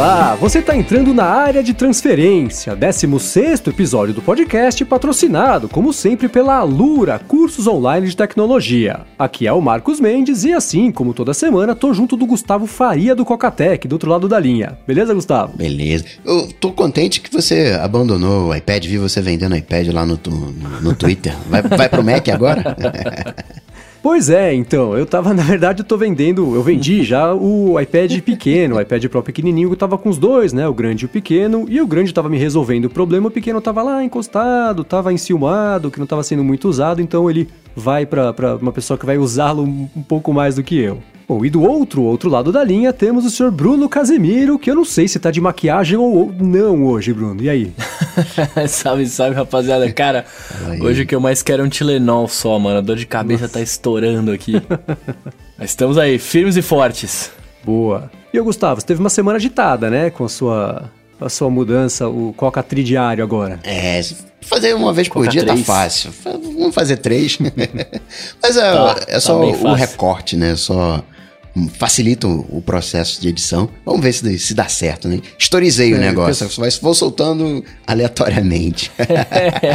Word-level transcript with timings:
Olá, 0.00 0.34
você 0.34 0.60
está 0.60 0.74
entrando 0.74 1.12
na 1.12 1.26
área 1.26 1.62
de 1.62 1.74
transferência, 1.74 2.74
16 2.74 3.66
episódio 3.66 4.14
do 4.14 4.22
podcast, 4.22 4.82
patrocinado, 4.86 5.68
como 5.68 5.92
sempre, 5.92 6.26
pela 6.26 6.56
Alura, 6.56 7.18
cursos 7.18 7.66
online 7.66 8.08
de 8.08 8.16
tecnologia. 8.16 9.00
Aqui 9.18 9.46
é 9.46 9.52
o 9.52 9.60
Marcos 9.60 10.00
Mendes 10.00 10.42
e, 10.42 10.54
assim 10.54 10.90
como 10.90 11.12
toda 11.12 11.34
semana, 11.34 11.74
tô 11.74 11.92
junto 11.92 12.16
do 12.16 12.24
Gustavo 12.24 12.66
Faria 12.66 13.14
do 13.14 13.26
Cocatec, 13.26 13.86
do 13.86 13.92
outro 13.92 14.10
lado 14.10 14.26
da 14.26 14.40
linha. 14.40 14.78
Beleza, 14.86 15.12
Gustavo? 15.12 15.54
Beleza. 15.54 16.06
Eu 16.24 16.48
tô 16.58 16.72
contente 16.72 17.20
que 17.20 17.30
você 17.30 17.78
abandonou 17.78 18.48
o 18.48 18.54
iPad, 18.54 18.82
vi 18.86 18.96
você 18.96 19.20
vendendo 19.20 19.54
iPad 19.54 19.88
lá 19.88 20.06
no, 20.06 20.18
no, 20.26 20.80
no 20.80 20.94
Twitter. 20.94 21.36
Vai, 21.46 21.60
vai 21.60 21.90
pro 21.90 22.02
Mac 22.02 22.26
agora? 22.30 22.74
Pois 24.02 24.30
é, 24.30 24.54
então, 24.54 24.96
eu 24.96 25.04
tava, 25.04 25.32
na 25.34 25.42
verdade, 25.42 25.82
eu 25.82 25.84
tô 25.84 25.96
vendendo, 25.96 26.54
eu 26.54 26.62
vendi 26.62 27.04
já 27.04 27.34
o 27.34 27.78
iPad 27.78 28.20
pequeno, 28.20 28.76
o 28.76 28.80
iPad 28.80 29.04
Pro 29.06 29.22
pequenininho, 29.22 29.70
eu 29.70 29.76
tava 29.76 29.98
com 29.98 30.08
os 30.08 30.16
dois, 30.16 30.54
né, 30.54 30.66
o 30.66 30.72
grande 30.72 31.04
e 31.04 31.06
o 31.06 31.08
pequeno, 31.08 31.66
e 31.68 31.80
o 31.80 31.86
grande 31.86 32.14
tava 32.14 32.28
me 32.28 32.38
resolvendo 32.38 32.86
o 32.86 32.90
problema, 32.90 33.28
o 33.28 33.30
pequeno 33.30 33.60
tava 33.60 33.82
lá 33.82 34.02
encostado, 34.02 34.84
tava 34.84 35.12
enciumado, 35.12 35.90
que 35.90 35.98
não 35.98 36.06
tava 36.06 36.22
sendo 36.22 36.42
muito 36.42 36.66
usado, 36.66 37.02
então 37.02 37.28
ele 37.28 37.48
vai 37.76 38.06
para 38.06 38.56
uma 38.60 38.72
pessoa 38.72 38.96
que 38.96 39.04
vai 39.04 39.18
usá-lo 39.18 39.64
um 39.64 40.02
pouco 40.02 40.32
mais 40.32 40.54
do 40.54 40.62
que 40.62 40.78
eu. 40.78 41.02
Bom, 41.30 41.44
e 41.44 41.48
do 41.48 41.62
outro, 41.62 42.02
outro 42.02 42.28
lado 42.28 42.50
da 42.50 42.64
linha, 42.64 42.92
temos 42.92 43.24
o 43.24 43.30
senhor 43.30 43.52
Bruno 43.52 43.88
Casemiro, 43.88 44.58
que 44.58 44.68
eu 44.68 44.74
não 44.74 44.84
sei 44.84 45.06
se 45.06 45.16
tá 45.20 45.30
de 45.30 45.40
maquiagem 45.40 45.96
ou 45.96 46.34
não 46.36 46.84
hoje, 46.84 47.12
Bruno. 47.12 47.40
E 47.40 47.48
aí? 47.48 47.72
salve, 48.66 49.06
salve, 49.06 49.36
rapaziada. 49.36 49.88
Cara, 49.92 50.24
hoje 50.80 51.02
o 51.02 51.06
que 51.06 51.14
eu 51.14 51.20
mais 51.20 51.40
quero 51.40 51.62
é 51.62 51.64
um 51.64 51.68
Tilenol 51.68 52.26
só, 52.26 52.58
mano. 52.58 52.78
A 52.78 52.80
dor 52.80 52.96
de 52.96 53.06
cabeça 53.06 53.42
Nossa. 53.42 53.54
tá 53.54 53.60
estourando 53.60 54.32
aqui. 54.32 54.54
Mas 55.56 55.70
estamos 55.70 55.98
aí, 55.98 56.18
firmes 56.18 56.56
e 56.56 56.62
fortes. 56.62 57.30
Boa. 57.62 58.10
E 58.34 58.40
o 58.40 58.42
Gustavo, 58.42 58.80
você 58.80 58.86
teve 58.88 58.98
uma 58.98 59.08
semana 59.08 59.36
agitada, 59.36 59.88
né? 59.88 60.10
Com 60.10 60.24
a 60.24 60.28
sua, 60.28 60.90
a 61.20 61.28
sua 61.28 61.48
mudança, 61.48 62.08
o 62.08 62.34
Coca 62.36 62.60
Tridiário 62.60 63.22
agora. 63.22 63.60
É, 63.62 64.00
fazer 64.40 64.74
uma 64.74 64.92
vez 64.92 65.08
por 65.08 65.28
dia 65.28 65.44
3. 65.44 65.60
tá 65.60 65.64
fácil. 65.64 66.10
Vamos 66.24 66.74
fazer 66.74 66.96
três. 66.96 67.38
Mas 68.42 68.56
é, 68.56 68.72
tá, 68.72 68.96
é 69.06 69.12
tá 69.12 69.20
só 69.20 69.38
tá 69.38 69.68
o 69.68 69.74
recorte, 69.74 70.36
né? 70.36 70.56
Só 70.56 71.04
facilita 71.74 72.26
o 72.26 72.62
processo 72.64 73.20
de 73.20 73.28
edição. 73.28 73.68
Vamos 73.84 74.00
ver 74.00 74.12
se, 74.12 74.38
se 74.38 74.54
dá 74.54 74.68
certo, 74.68 75.08
né? 75.08 75.20
Historizei 75.38 75.92
é, 75.92 75.96
o 75.96 75.98
negócio, 75.98 76.44
eu... 76.46 76.70
vou 76.80 76.94
soltando 76.94 77.64
aleatoriamente. 77.86 78.90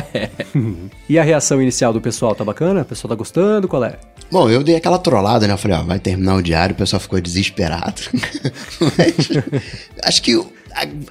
e 1.09 1.19
a 1.19 1.23
reação 1.23 1.61
inicial 1.61 1.91
do 1.91 2.01
pessoal, 2.01 2.33
tá 2.33 2.43
bacana? 2.43 2.81
O 2.81 2.85
pessoal 2.85 3.09
tá 3.09 3.15
gostando? 3.15 3.67
Qual 3.67 3.83
é? 3.83 3.97
Bom, 4.31 4.49
eu 4.49 4.63
dei 4.63 4.75
aquela 4.75 4.97
trollada, 4.97 5.47
né? 5.47 5.53
Eu 5.53 5.57
falei, 5.57 5.77
ó, 5.77 5.83
vai 5.83 5.99
terminar 5.99 6.35
o 6.35 6.41
diário, 6.41 6.73
o 6.73 6.77
pessoal 6.77 6.99
ficou 6.99 7.19
desesperado. 7.19 8.01
Mas, 8.79 9.29
acho 10.03 10.21
que 10.21 10.41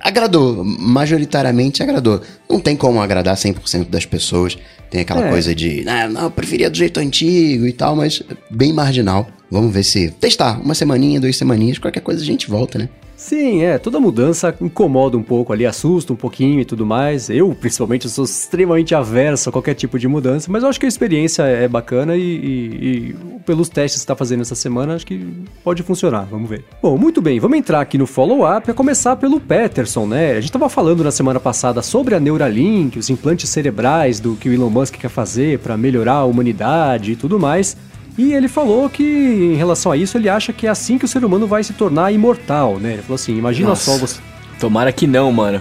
agradou, 0.01 0.63
majoritariamente 0.65 1.83
agradou. 1.83 2.21
Não 2.49 2.61
tem 2.61 2.77
como 2.77 3.01
agradar 3.01 3.35
100% 3.35 3.89
das 3.89 4.05
pessoas. 4.05 4.59
Tem 4.91 5.01
aquela 5.01 5.27
é. 5.27 5.31
coisa 5.31 5.55
de, 5.55 5.89
ah, 5.89 6.09
não, 6.09 6.23
eu 6.25 6.31
preferia 6.31 6.69
do 6.69 6.77
jeito 6.77 7.01
antigo 7.01 7.67
e 7.67 7.73
tal, 7.73 7.97
mas 7.97 8.23
bem 8.51 8.73
marginal. 8.73 9.27
Vamos 9.51 9.73
ver 9.73 9.85
se. 9.85 10.11
Testar, 10.11 10.61
uma 10.61 10.75
semaninha, 10.75 11.21
duas 11.21 11.37
semaninhas, 11.37 11.79
qualquer 11.79 12.01
coisa 12.01 12.23
a 12.23 12.25
gente 12.25 12.49
volta, 12.51 12.79
né? 12.79 12.89
Sim, 13.17 13.63
é, 13.63 13.79
toda 13.79 14.01
mudança 14.01 14.55
incomoda 14.61 15.17
um 15.17 15.23
pouco 15.23 15.53
ali, 15.53 15.65
assusta 15.65 16.13
um 16.13 16.17
pouquinho 16.17 16.61
e 16.61 16.65
tudo 16.65 16.85
mais. 16.85 17.31
Eu, 17.31 17.55
principalmente, 17.59 18.09
sou 18.09 18.25
extremamente 18.25 18.95
averso 18.95 19.49
a 19.49 19.53
qualquer 19.53 19.75
tipo 19.75 19.99
de 19.99 20.09
mudança, 20.09 20.51
mas 20.51 20.63
eu 20.63 20.69
acho 20.69 20.81
que 20.81 20.87
a 20.87 20.89
experiência 20.89 21.43
é 21.43 21.69
bacana 21.69 22.17
e, 22.17 22.21
e, 22.21 23.07
e 23.09 23.17
pelos 23.47 23.69
testes 23.69 24.01
que 24.01 24.05
está 24.05 24.17
fazendo 24.17 24.41
essa 24.41 24.55
semana, 24.55 24.95
acho 24.95 25.07
que 25.07 25.27
pode 25.63 25.83
funcionar, 25.83 26.27
vamos 26.29 26.51
ver. 26.51 26.65
Bom, 26.83 26.99
muito 26.99 27.23
bem, 27.23 27.39
vamos 27.39 27.57
entrar 27.57 27.81
aqui 27.81 27.97
no 27.97 28.07
follow-up, 28.07 28.69
a 28.69 28.75
começar 28.75 29.17
pelo 29.17 29.41
Peterson, 29.41 30.07
né? 30.07 30.33
A 30.33 30.35
gente 30.35 30.47
estava 30.47 30.69
falando 30.69 31.05
na 31.05 31.11
semana 31.13 31.39
passada 31.39 31.83
sobre 31.83 32.15
a 32.17 32.21
Neuralink, 32.21 32.99
os 32.99 33.09
implantes 33.11 33.49
cerebrais 33.49 34.19
do 34.19 34.35
que 34.35 34.49
o 34.49 34.53
Elon 34.53 34.71
Musk 34.71 34.97
quer 34.97 35.09
fazer 35.09 35.61
para 35.61 35.77
melhorar 35.77 36.15
a 36.15 36.25
humanidade 36.25 37.13
e 37.13 37.17
tudo 37.17 37.39
mais. 37.39 37.77
E 38.17 38.33
ele 38.33 38.47
falou 38.47 38.89
que, 38.89 39.03
em 39.03 39.57
relação 39.57 39.91
a 39.91 39.97
isso, 39.97 40.17
ele 40.17 40.29
acha 40.29 40.53
que 40.53 40.67
é 40.67 40.71
assim 40.71 40.99
que 40.99 41.05
o 41.05 41.09
ser 41.09 41.25
humano 41.25 41.47
vai 41.47 41.65
se 41.65 41.73
tornar 41.73 42.13
imortal, 42.13 42.79
né? 42.79 42.95
Ele 42.95 43.03
falou 43.03 43.17
assim: 43.17 43.37
imagina 43.37 43.71
Nossa. 43.71 43.91
só 43.91 43.99
você. 43.99 44.21
Tomara 44.61 44.93
que 44.93 45.07
não, 45.07 45.33
mano. 45.33 45.61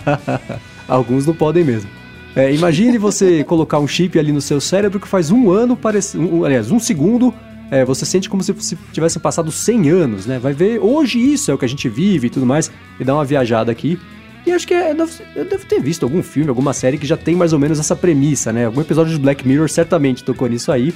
Alguns 0.86 1.26
não 1.26 1.34
podem 1.34 1.64
mesmo. 1.64 1.88
É, 2.36 2.52
imagine 2.52 2.98
você 2.98 3.42
colocar 3.44 3.78
um 3.78 3.88
chip 3.88 4.18
ali 4.18 4.30
no 4.30 4.40
seu 4.40 4.60
cérebro 4.60 5.00
que 5.00 5.08
faz 5.08 5.30
um 5.30 5.50
ano, 5.50 5.76
parece, 5.76 6.18
um, 6.18 6.44
aliás, 6.44 6.70
um 6.70 6.78
segundo, 6.78 7.32
é, 7.70 7.84
você 7.84 8.04
sente 8.04 8.28
como 8.28 8.42
se, 8.42 8.54
se 8.58 8.76
tivesse 8.92 9.18
passado 9.18 9.50
100 9.50 9.90
anos, 9.90 10.26
né? 10.26 10.38
Vai 10.38 10.52
ver, 10.52 10.78
hoje 10.80 11.18
isso 11.18 11.50
é 11.50 11.54
o 11.54 11.58
que 11.58 11.64
a 11.64 11.68
gente 11.68 11.88
vive 11.88 12.26
e 12.26 12.30
tudo 12.30 12.44
mais, 12.44 12.70
e 13.00 13.04
dá 13.04 13.14
uma 13.14 13.24
viajada 13.24 13.72
aqui. 13.72 13.98
E 14.46 14.52
acho 14.52 14.66
que 14.66 14.74
é, 14.74 14.90
eu 15.34 15.44
devo 15.46 15.64
ter 15.64 15.80
visto 15.80 16.02
algum 16.02 16.22
filme, 16.22 16.50
alguma 16.50 16.74
série 16.74 16.98
que 16.98 17.06
já 17.06 17.16
tem 17.16 17.34
mais 17.34 17.54
ou 17.54 17.58
menos 17.58 17.78
essa 17.78 17.96
premissa, 17.96 18.52
né? 18.52 18.66
Algum 18.66 18.82
episódio 18.82 19.14
de 19.14 19.18
Black 19.18 19.46
Mirror 19.48 19.70
certamente 19.70 20.22
tocou 20.22 20.46
nisso 20.46 20.70
aí. 20.70 20.92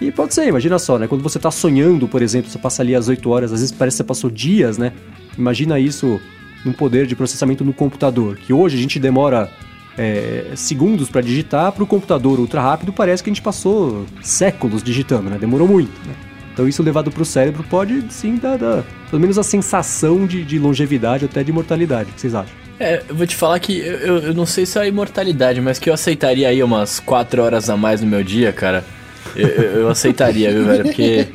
E 0.00 0.12
pode 0.12 0.32
ser, 0.32 0.46
imagina 0.46 0.78
só, 0.78 0.98
né? 0.98 1.08
Quando 1.08 1.22
você 1.22 1.38
tá 1.38 1.50
sonhando, 1.50 2.06
por 2.06 2.22
exemplo, 2.22 2.50
você 2.50 2.58
passa 2.58 2.82
ali 2.82 2.94
as 2.94 3.08
8 3.08 3.28
horas, 3.28 3.52
às 3.52 3.60
vezes 3.60 3.74
parece 3.74 3.96
que 3.96 3.98
você 3.98 4.04
passou 4.04 4.30
dias, 4.30 4.78
né? 4.78 4.92
Imagina 5.36 5.78
isso 5.78 6.20
num 6.64 6.72
poder 6.72 7.06
de 7.06 7.16
processamento 7.16 7.64
no 7.64 7.72
computador, 7.72 8.36
que 8.36 8.52
hoje 8.52 8.76
a 8.76 8.80
gente 8.80 8.98
demora 8.98 9.50
é, 9.96 10.52
segundos 10.54 11.10
para 11.10 11.20
digitar, 11.20 11.72
para 11.72 11.82
o 11.82 11.86
computador 11.86 12.38
ultra 12.38 12.60
rápido 12.60 12.92
parece 12.92 13.22
que 13.22 13.28
a 13.28 13.32
gente 13.32 13.42
passou 13.42 14.06
séculos 14.22 14.82
digitando, 14.82 15.28
né? 15.28 15.36
Demorou 15.38 15.66
muito, 15.66 15.92
né? 16.06 16.14
Então 16.52 16.66
isso 16.68 16.82
levado 16.82 17.10
para 17.10 17.22
o 17.22 17.24
cérebro 17.24 17.64
pode 17.64 18.04
sim 18.12 18.36
dar, 18.36 18.56
dar, 18.56 18.84
pelo 19.10 19.20
menos 19.20 19.38
a 19.38 19.42
sensação 19.42 20.26
de, 20.26 20.44
de 20.44 20.58
longevidade 20.58 21.24
até 21.24 21.42
de 21.42 21.50
imortalidade. 21.50 22.10
O 22.10 22.14
que 22.14 22.20
vocês 22.20 22.34
acham? 22.34 22.54
É, 22.80 23.02
eu 23.08 23.14
vou 23.14 23.26
te 23.26 23.34
falar 23.34 23.58
que 23.58 23.78
eu, 23.78 24.18
eu 24.18 24.34
não 24.34 24.46
sei 24.46 24.64
se 24.64 24.78
é 24.78 24.82
a 24.82 24.86
imortalidade, 24.86 25.60
mas 25.60 25.78
que 25.78 25.90
eu 25.90 25.94
aceitaria 25.94 26.48
aí 26.48 26.62
umas 26.62 27.00
4 27.00 27.42
horas 27.42 27.68
a 27.68 27.76
mais 27.76 28.00
no 28.00 28.06
meu 28.06 28.22
dia, 28.22 28.52
cara. 28.52 28.84
Eu, 29.34 29.48
eu, 29.48 29.88
aceitaria, 29.88 30.52
viu, 30.52 30.64
velho? 30.64 30.84
Porque 30.84 31.28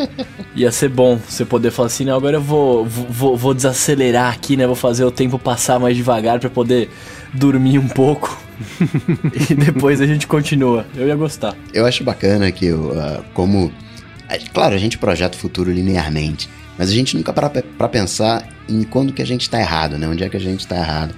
ia 0.55 0.71
ser 0.71 0.89
bom 0.89 1.17
você 1.17 1.45
poder 1.45 1.71
falar 1.71 1.87
assim, 1.87 2.05
não, 2.05 2.15
agora 2.15 2.37
eu 2.37 2.41
vou, 2.41 2.85
vou, 2.85 3.37
vou 3.37 3.53
desacelerar 3.53 4.33
aqui, 4.33 4.55
né? 4.57 4.65
Vou 4.65 4.75
fazer 4.75 5.03
o 5.03 5.11
tempo 5.11 5.39
passar 5.39 5.79
mais 5.79 5.95
devagar 5.95 6.39
para 6.39 6.49
poder 6.49 6.89
dormir 7.33 7.79
um 7.79 7.87
pouco. 7.87 8.41
e 9.49 9.55
depois 9.55 10.01
a 10.01 10.05
gente 10.05 10.27
continua. 10.27 10.85
Eu 10.95 11.07
ia 11.07 11.15
gostar. 11.15 11.55
Eu 11.73 11.85
acho 11.85 12.03
bacana 12.03 12.51
que, 12.51 12.71
uh, 12.71 13.23
como. 13.33 13.71
Claro, 14.53 14.73
a 14.73 14.77
gente 14.77 14.97
projeta 14.97 15.37
o 15.37 15.39
futuro 15.39 15.71
linearmente, 15.71 16.49
mas 16.77 16.89
a 16.89 16.93
gente 16.93 17.15
nunca 17.15 17.31
para 17.31 17.49
pra 17.49 17.87
pensar 17.87 18.47
em 18.67 18.83
quando 18.83 19.13
que 19.13 19.21
a 19.21 19.25
gente 19.25 19.49
tá 19.49 19.59
errado, 19.59 19.97
né? 19.97 20.07
Onde 20.07 20.23
é 20.23 20.29
que 20.29 20.37
a 20.37 20.39
gente 20.39 20.65
tá 20.65 20.77
errado. 20.77 21.13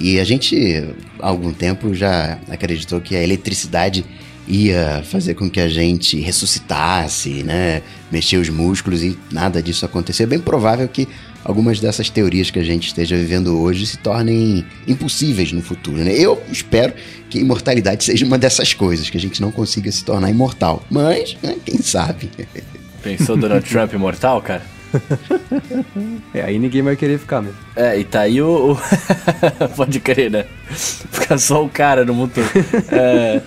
E 0.00 0.18
a 0.18 0.24
gente, 0.24 0.94
há 1.20 1.28
algum 1.28 1.52
tempo, 1.52 1.94
já 1.94 2.38
acreditou 2.48 3.00
que 3.02 3.14
a 3.14 3.22
eletricidade 3.22 4.04
ia 4.46 5.02
fazer 5.04 5.34
com 5.34 5.48
que 5.48 5.60
a 5.60 5.68
gente 5.68 6.18
ressuscitasse, 6.20 7.42
né? 7.42 7.82
Mexer 8.10 8.36
os 8.36 8.48
músculos 8.48 9.02
e 9.02 9.18
nada 9.30 9.62
disso 9.62 9.84
acontecer. 9.84 10.24
É 10.24 10.26
bem 10.26 10.40
provável 10.40 10.88
que 10.88 11.06
algumas 11.44 11.80
dessas 11.80 12.10
teorias 12.10 12.50
que 12.50 12.58
a 12.58 12.62
gente 12.62 12.88
esteja 12.88 13.16
vivendo 13.16 13.58
hoje 13.60 13.86
se 13.86 13.96
tornem 13.98 14.64
impossíveis 14.86 15.52
no 15.52 15.62
futuro, 15.62 15.98
né? 15.98 16.12
Eu 16.12 16.42
espero 16.50 16.92
que 17.28 17.38
a 17.38 17.40
imortalidade 17.40 18.02
seja 18.04 18.24
uma 18.26 18.38
dessas 18.38 18.74
coisas, 18.74 19.08
que 19.08 19.16
a 19.16 19.20
gente 19.20 19.40
não 19.40 19.50
consiga 19.50 19.90
se 19.90 20.04
tornar 20.04 20.30
imortal. 20.30 20.84
Mas, 20.90 21.36
né, 21.42 21.56
quem 21.64 21.78
sabe? 21.78 22.30
Pensou 23.02 23.36
Donald 23.36 23.66
Trump 23.66 23.92
imortal, 23.94 24.42
cara? 24.42 24.62
é, 26.34 26.42
aí 26.42 26.58
ninguém 26.58 26.82
vai 26.82 26.96
querer 26.96 27.18
ficar 27.18 27.40
mesmo. 27.40 27.56
É, 27.76 27.98
e 27.98 28.04
tá 28.04 28.22
aí 28.22 28.42
o. 28.42 28.72
o... 28.72 29.68
Pode 29.76 30.00
crer, 30.00 30.30
né? 30.30 30.44
Fica 30.68 31.38
só 31.38 31.64
o 31.64 31.68
cara 31.68 32.04
no 32.04 32.12
motor. 32.12 32.44
É. 32.90 33.40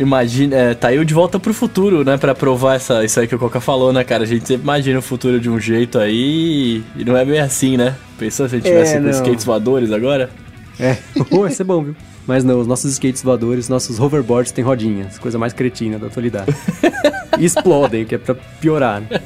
Imagina, 0.00 0.56
é, 0.56 0.74
tá 0.74 0.88
aí 0.88 1.04
de 1.04 1.12
volta 1.12 1.38
pro 1.38 1.52
futuro, 1.52 2.02
né? 2.02 2.16
Pra 2.16 2.34
provar 2.34 2.76
essa, 2.76 3.04
isso 3.04 3.20
aí 3.20 3.28
que 3.28 3.34
o 3.34 3.38
Coca 3.38 3.60
falou, 3.60 3.92
né, 3.92 4.02
cara? 4.02 4.22
A 4.22 4.26
gente 4.26 4.48
sempre 4.48 4.62
imagina 4.62 4.98
o 4.98 5.02
futuro 5.02 5.38
de 5.38 5.50
um 5.50 5.60
jeito 5.60 5.98
aí 5.98 6.82
e 6.96 7.04
não 7.04 7.14
é 7.14 7.22
bem 7.22 7.38
assim, 7.38 7.76
né? 7.76 7.94
Pensou 8.18 8.48
se 8.48 8.56
a 8.56 8.58
gente 8.58 8.66
é, 8.66 8.70
tivesse 8.70 8.98
com 8.98 9.10
skates 9.10 9.44
voadores 9.44 9.92
agora? 9.92 10.30
É, 10.78 10.96
oh, 11.30 11.44
ia 11.44 11.50
ser 11.50 11.64
bom, 11.64 11.84
viu? 11.84 11.94
Mas 12.26 12.42
não, 12.42 12.58
os 12.60 12.66
nossos 12.66 12.92
skates 12.92 13.22
voadores, 13.22 13.68
nossos 13.68 14.00
hoverboards 14.00 14.52
têm 14.52 14.64
rodinhas, 14.64 15.18
coisa 15.18 15.38
mais 15.38 15.52
cretina 15.52 15.98
da 15.98 16.06
atualidade. 16.06 16.56
e 17.38 17.44
explodem, 17.44 18.06
que 18.06 18.14
é 18.14 18.18
pra 18.18 18.34
piorar, 18.34 19.02
né? 19.02 19.20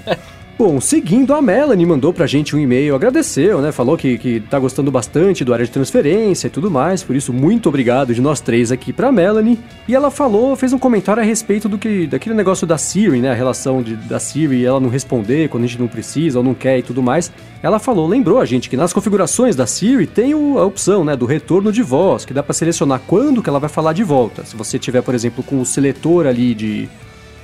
Bom, 0.57 0.81
seguindo, 0.81 1.35
a 1.35 1.43
Melanie 1.43 1.85
mandou 1.85 2.13
pra 2.13 2.29
gente 2.29 2.55
um 2.55 2.59
e-mail, 2.61 2.95
agradeceu, 2.95 3.61
né? 3.61 3.73
Falou 3.73 3.97
que, 3.97 4.17
que 4.17 4.39
tá 4.39 4.57
gostando 4.57 4.89
bastante 4.89 5.45
do 5.45 5.53
área 5.53 5.65
de 5.65 5.71
transferência 5.73 6.47
e 6.47 6.51
tudo 6.51 6.71
mais, 6.71 7.03
por 7.03 7.17
isso, 7.17 7.33
muito 7.33 7.69
obrigado 7.69 8.15
de 8.15 8.21
nós 8.21 8.41
três 8.41 8.71
aqui 8.71 8.93
pra 8.93 9.11
Melanie. 9.11 9.59
E 9.89 9.97
ela 9.97 10.13
falou, 10.13 10.55
fez 10.55 10.73
um 10.73 10.79
comentário 10.79 11.21
a 11.21 11.27
respeito 11.27 11.69
do 11.69 11.77
que 11.77 12.07
daquele 12.07 12.37
negócio 12.37 12.69
da 12.69 12.79
Siri, 12.79 13.21
né? 13.21 13.33
A 13.33 13.35
relação 13.35 13.83
de, 13.83 13.97
da 13.97 14.21
Siri 14.21 14.65
ela 14.65 14.79
não 14.79 14.89
responder 14.89 15.49
quando 15.49 15.65
a 15.65 15.67
gente 15.67 15.81
não 15.81 15.89
precisa 15.89 16.39
ou 16.39 16.45
não 16.45 16.55
quer 16.55 16.79
e 16.79 16.83
tudo 16.83 17.03
mais. 17.03 17.33
Ela 17.61 17.81
falou, 17.81 18.07
lembrou 18.07 18.39
a 18.39 18.45
gente 18.45 18.71
que 18.71 18.77
nas 18.77 18.93
configurações 18.93 19.57
da 19.57 19.67
Siri 19.67 20.07
tem 20.07 20.37
o, 20.37 20.57
a 20.61 20.65
opção, 20.65 21.05
né, 21.05 21.17
do 21.17 21.27
retorno 21.27 21.73
de 21.73 21.83
voz, 21.83 22.25
que 22.25 22.33
dá 22.33 22.45
para 22.45 22.55
selecionar 22.55 23.01
quando 23.09 23.43
que 23.43 23.49
ela 23.49 23.59
vai 23.59 23.69
falar 23.69 23.93
de 23.93 24.05
volta. 24.05 24.45
Se 24.45 24.55
você 24.55 24.79
tiver, 24.79 25.03
por 25.03 25.17
exemplo, 25.17 25.43
com 25.43 25.61
o 25.61 25.67
seletor 25.67 26.29
ali 26.29 26.55
de 26.55 26.89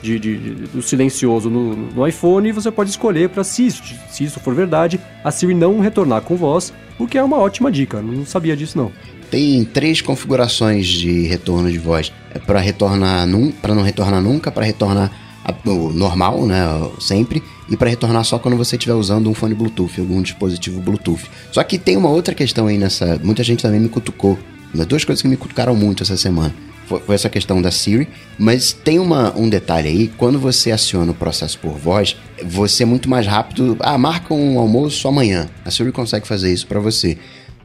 de, 0.03 0.19
de, 0.19 0.37
de- 0.39 0.55
do 0.69 0.83
silencioso 0.83 1.49
no, 1.51 1.75
no 1.77 2.07
iPhone 2.07 2.49
e 2.49 2.53
você 2.53 2.71
pode 2.71 2.91
escolher 2.91 3.29
para 3.29 3.45
se, 3.45 3.71
se 3.71 4.25
isso 4.25 4.41
for 4.41 4.55
verdade, 4.55 4.99
a 5.25 5.31
Siri 5.31 5.55
não 5.55 5.81
retornar 5.81 6.23
com 6.23 6.37
voz, 6.37 6.73
o 6.99 7.07
que 7.07 7.19
é 7.19 7.23
uma 7.23 7.39
ótima 7.39 7.71
dica. 7.71 8.01
Não 8.03 8.25
sabia 8.27 8.57
disso 8.57 8.77
não. 8.79 8.91
Tem 9.31 9.65
três 9.65 10.01
configurações 10.01 10.87
de 10.89 11.23
retorno 11.23 11.71
de 11.71 11.79
voz. 11.79 12.13
É 12.35 12.39
para 12.39 12.59
retornar 12.61 13.27
num, 13.27 13.51
para 13.53 13.75
não 13.75 13.83
retornar 13.83 14.21
nunca, 14.21 14.51
para 14.51 14.65
retornar 14.65 15.11
a- 15.45 15.55
o 15.69 15.93
normal, 15.93 16.45
né, 16.47 16.59
sempre, 17.01 17.43
e 17.71 17.77
para 17.77 17.89
retornar 17.89 18.25
só 18.25 18.39
quando 18.39 18.57
você 18.57 18.77
estiver 18.77 18.95
usando 18.95 19.31
um 19.31 19.35
fone 19.35 19.55
Bluetooth, 19.55 20.01
algum 20.01 20.21
dispositivo 20.21 20.81
Bluetooth. 20.81 21.31
Só 21.53 21.63
que 21.63 21.79
tem 21.79 21.97
uma 21.97 22.09
outra 22.11 22.35
questão 22.35 22.67
aí 22.67 22.77
nessa, 22.77 23.19
muita 23.23 23.43
gente 23.45 23.63
também 23.63 23.81
me 23.81 23.89
cutucou. 23.89 24.39
As 24.79 24.87
duas 24.87 25.05
coisas 25.05 25.23
que 25.23 25.29
me 25.29 25.37
cutucaram 25.37 25.75
muito 25.75 26.03
essa 26.03 26.17
semana. 26.17 26.55
Foi, 26.99 27.15
essa 27.15 27.29
questão 27.29 27.63
da 27.63 27.71
Siri, 27.71 28.09
mas 28.37 28.73
tem 28.73 28.99
uma, 28.99 29.33
um 29.39 29.49
detalhe 29.49 29.89
aí, 29.89 30.09
quando 30.19 30.41
você 30.41 30.73
aciona 30.73 31.13
o 31.13 31.15
processo 31.15 31.57
por 31.61 31.73
voz, 31.79 32.17
você 32.45 32.83
é 32.83 32.87
muito 32.87 33.09
mais 33.09 33.27
rápido. 33.29 33.77
Ah, 33.79 33.97
marca 33.97 34.35
um 34.35 34.59
almoço 34.59 35.07
amanhã. 35.07 35.49
A 35.65 35.71
Siri 35.71 35.93
consegue 35.93 36.27
fazer 36.27 36.53
isso 36.53 36.67
para 36.67 36.81
você. 36.81 37.17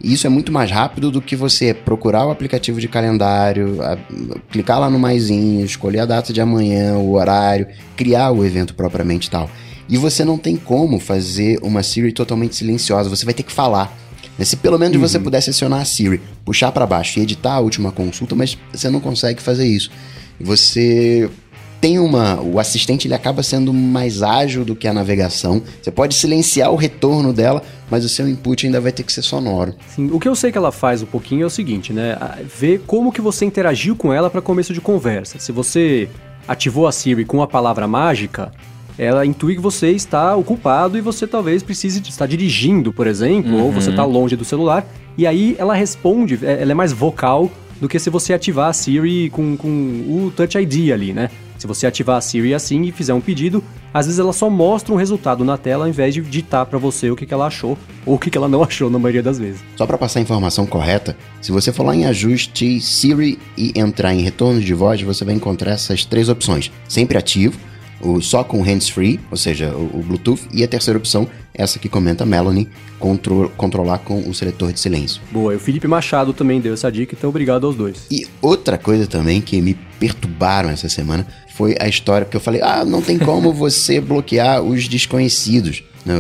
E 0.04 0.14
Isso 0.14 0.28
é 0.28 0.30
muito 0.30 0.52
mais 0.52 0.70
rápido 0.70 1.10
do 1.10 1.22
que 1.22 1.36
você 1.36 1.74
procurar 1.74 2.28
o 2.28 2.30
aplicativo 2.30 2.80
de 2.80 2.88
calendário, 2.88 3.82
a- 3.82 3.98
clicar 4.52 4.80
lá 4.80 4.90
no 4.92 5.00
maisinho, 5.00 5.66
escolher 5.66 6.02
a 6.02 6.06
data 6.06 6.32
de 6.32 6.40
amanhã, 6.40 6.96
o 6.96 7.14
horário, 7.14 7.66
criar 7.96 8.30
o 8.32 8.46
evento 8.46 8.76
propriamente 8.76 9.30
tal. 9.32 9.50
E 9.90 9.98
você 9.98 10.24
não 10.24 10.38
tem 10.38 10.56
como 10.56 11.00
fazer 11.00 11.58
uma 11.64 11.82
Siri 11.82 12.12
totalmente 12.12 12.56
silenciosa, 12.56 13.10
você 13.10 13.26
vai 13.26 13.34
ter 13.34 13.44
que 13.44 13.52
falar. 13.52 13.96
Mas 14.38 14.50
Se 14.50 14.58
pelo 14.58 14.78
menos 14.78 14.98
você 14.98 15.20
pudesse 15.20 15.50
acionar 15.50 15.82
a 15.82 15.86
Siri, 15.86 16.22
puxar 16.44 16.72
para 16.72 16.86
baixo 16.86 17.20
e 17.20 17.24
editar 17.24 17.54
a 17.54 17.60
última 17.60 17.92
consulta, 17.92 18.36
mas 18.36 18.58
você 18.74 18.90
não 18.90 19.00
consegue 19.00 19.42
fazer 19.42 19.66
isso. 19.66 19.90
Você 20.40 21.30
tem 21.80 22.00
uma. 22.00 22.42
O 22.42 22.60
assistente 22.60 23.08
ele 23.08 23.14
acaba 23.14 23.44
sendo 23.44 23.72
mais 23.74 24.24
ágil 24.24 24.66
do 24.66 24.76
que 24.76 24.88
a 24.88 24.94
navegação. 24.94 25.62
Você 25.82 25.92
pode 25.92 26.16
silenciar 26.16 26.72
o 26.72 26.76
retorno 26.76 27.32
dela, 27.32 27.62
mas 27.90 28.04
o 28.04 28.10
seu 28.10 28.28
input 28.28 28.66
ainda 28.66 28.82
vai 28.82 28.92
ter 28.92 29.04
que 29.04 29.14
ser 29.14 29.22
sonoro. 29.22 29.76
Sim, 29.96 30.10
o 30.12 30.20
que 30.20 30.28
eu 30.28 30.36
sei 30.36 30.52
que 30.52 30.58
ela 30.58 30.72
faz 30.72 31.02
um 31.02 31.06
pouquinho 31.06 31.44
é 31.44 31.46
o 31.46 31.50
seguinte, 31.50 31.94
né? 31.94 32.18
Ver 32.60 32.82
como 32.88 33.12
que 33.12 33.22
você 33.22 33.46
interagiu 33.46 33.96
com 33.96 34.12
ela 34.12 34.30
para 34.30 34.42
começo 34.42 34.74
de 34.74 34.82
conversa. 34.82 35.40
Se 35.40 35.52
você 35.52 36.10
ativou 36.48 36.88
a 36.88 36.92
Siri 36.92 37.24
com 37.24 37.42
a 37.42 37.48
palavra 37.48 37.88
mágica, 37.88 38.52
ela 38.98 39.26
intui 39.26 39.56
que 39.56 39.62
você 39.62 39.92
está 39.92 40.36
ocupado 40.36 40.98
e 40.98 41.02
você 41.02 41.28
talvez 41.28 41.62
precise 41.64 42.00
de 42.00 42.10
estar 42.10 42.26
dirigindo, 42.28 42.94
por 42.94 43.08
exemplo, 43.08 43.62
ou 43.62 43.72
você 43.72 43.90
está 43.90 44.06
longe 44.06 44.36
do 44.36 44.46
celular. 44.46 44.86
E 45.18 45.26
aí 45.28 45.56
ela 45.58 45.74
responde, 45.74 46.40
é- 46.42 46.62
ela 46.62 46.72
é 46.72 46.76
mais 46.76 46.92
vocal 46.92 47.52
do 47.80 47.90
que 47.90 48.00
se 48.00 48.10
você 48.10 48.34
ativar 48.34 48.70
a 48.70 48.74
Siri 48.74 49.30
com, 49.30 49.58
com 49.58 49.68
o 49.68 50.32
Touch 50.36 50.58
ID 50.58 50.92
ali, 50.92 51.14
né? 51.14 51.30
Se 51.58 51.68
você 51.68 51.88
ativar 51.88 52.18
a 52.18 52.22
Siri 52.22 52.54
assim 52.54 52.84
e 52.84 52.92
fizer 52.92 53.14
um 53.14 53.22
pedido, 53.22 53.64
às 53.94 54.06
vezes 54.06 54.20
ela 54.20 54.34
só 54.34 54.50
mostra 54.50 54.94
um 54.94 54.98
resultado 54.98 55.44
na 55.46 55.58
tela 55.58 55.86
ao 55.86 55.90
invés 55.90 56.14
de 56.14 56.22
ditar 56.22 56.66
para 56.66 56.78
você 56.78 57.10
o 57.10 57.16
que, 57.16 57.26
que 57.26 57.34
ela 57.34 57.48
achou 57.48 57.78
ou 58.06 58.16
o 58.16 58.20
que, 58.20 58.30
que 58.30 58.38
ela 58.38 58.48
não 58.48 58.62
achou 58.64 58.90
na 58.90 59.00
maioria 59.00 59.24
das 59.24 59.40
vezes. 59.40 59.62
Só 59.76 59.86
para 59.86 59.98
passar 59.98 60.20
a 60.20 60.22
informação 60.22 60.66
correta, 60.66 61.18
se 61.42 61.52
você 61.52 61.72
for 61.72 61.84
lá 61.86 61.96
em 61.96 62.06
ajuste 62.06 62.80
Siri 62.82 63.40
e 63.58 63.72
entrar 63.76 64.14
em 64.14 64.22
retorno 64.22 64.60
de 64.62 64.74
voz, 64.74 65.02
você 65.02 65.24
vai 65.26 65.34
encontrar 65.34 65.72
essas 65.72 66.04
três 66.06 66.30
opções: 66.30 66.72
sempre 66.88 67.18
ativo, 67.18 67.58
o 68.02 68.22
só 68.22 68.44
com 68.44 68.62
hands-free, 68.62 69.20
ou 69.32 69.38
seja, 69.38 69.70
o, 69.72 70.00
o 70.00 70.04
Bluetooth, 70.04 70.42
e 70.54 70.64
a 70.64 70.68
terceira 70.68 70.98
opção, 70.98 71.28
essa 71.54 71.80
que 71.80 71.88
comenta 71.90 72.24
a 72.24 72.28
Melanie, 72.28 72.68
contro- 73.00 73.52
controlar 73.58 74.00
com 74.00 74.20
o 74.30 74.34
seletor 74.34 74.72
de 74.74 74.80
silêncio. 74.80 75.22
Boa, 75.32 75.54
e 75.54 75.56
o 75.58 75.60
Felipe 75.60 75.88
Machado 75.88 76.34
também 76.34 76.60
deu 76.60 76.74
essa 76.74 76.92
dica, 76.92 77.16
então 77.18 77.30
obrigado 77.30 77.66
aos 77.66 77.76
dois. 77.76 78.06
E 78.12 78.28
outra 78.42 78.78
coisa 78.78 79.08
também 79.08 79.40
que 79.42 79.62
me 79.62 79.74
perturbaram 80.00 80.70
essa 80.70 80.90
semana 80.90 81.26
foi 81.56 81.76
a 81.80 81.88
história 81.88 82.26
que 82.26 82.36
eu 82.36 82.42
falei: 82.42 82.62
ah, 82.62 82.84
não 82.84 83.02
tem 83.02 83.18
como 83.18 83.52
você 83.56 84.00
bloquear 84.02 84.62
os 84.62 84.88
desconhecidos, 84.88 85.84
né, 86.06 86.16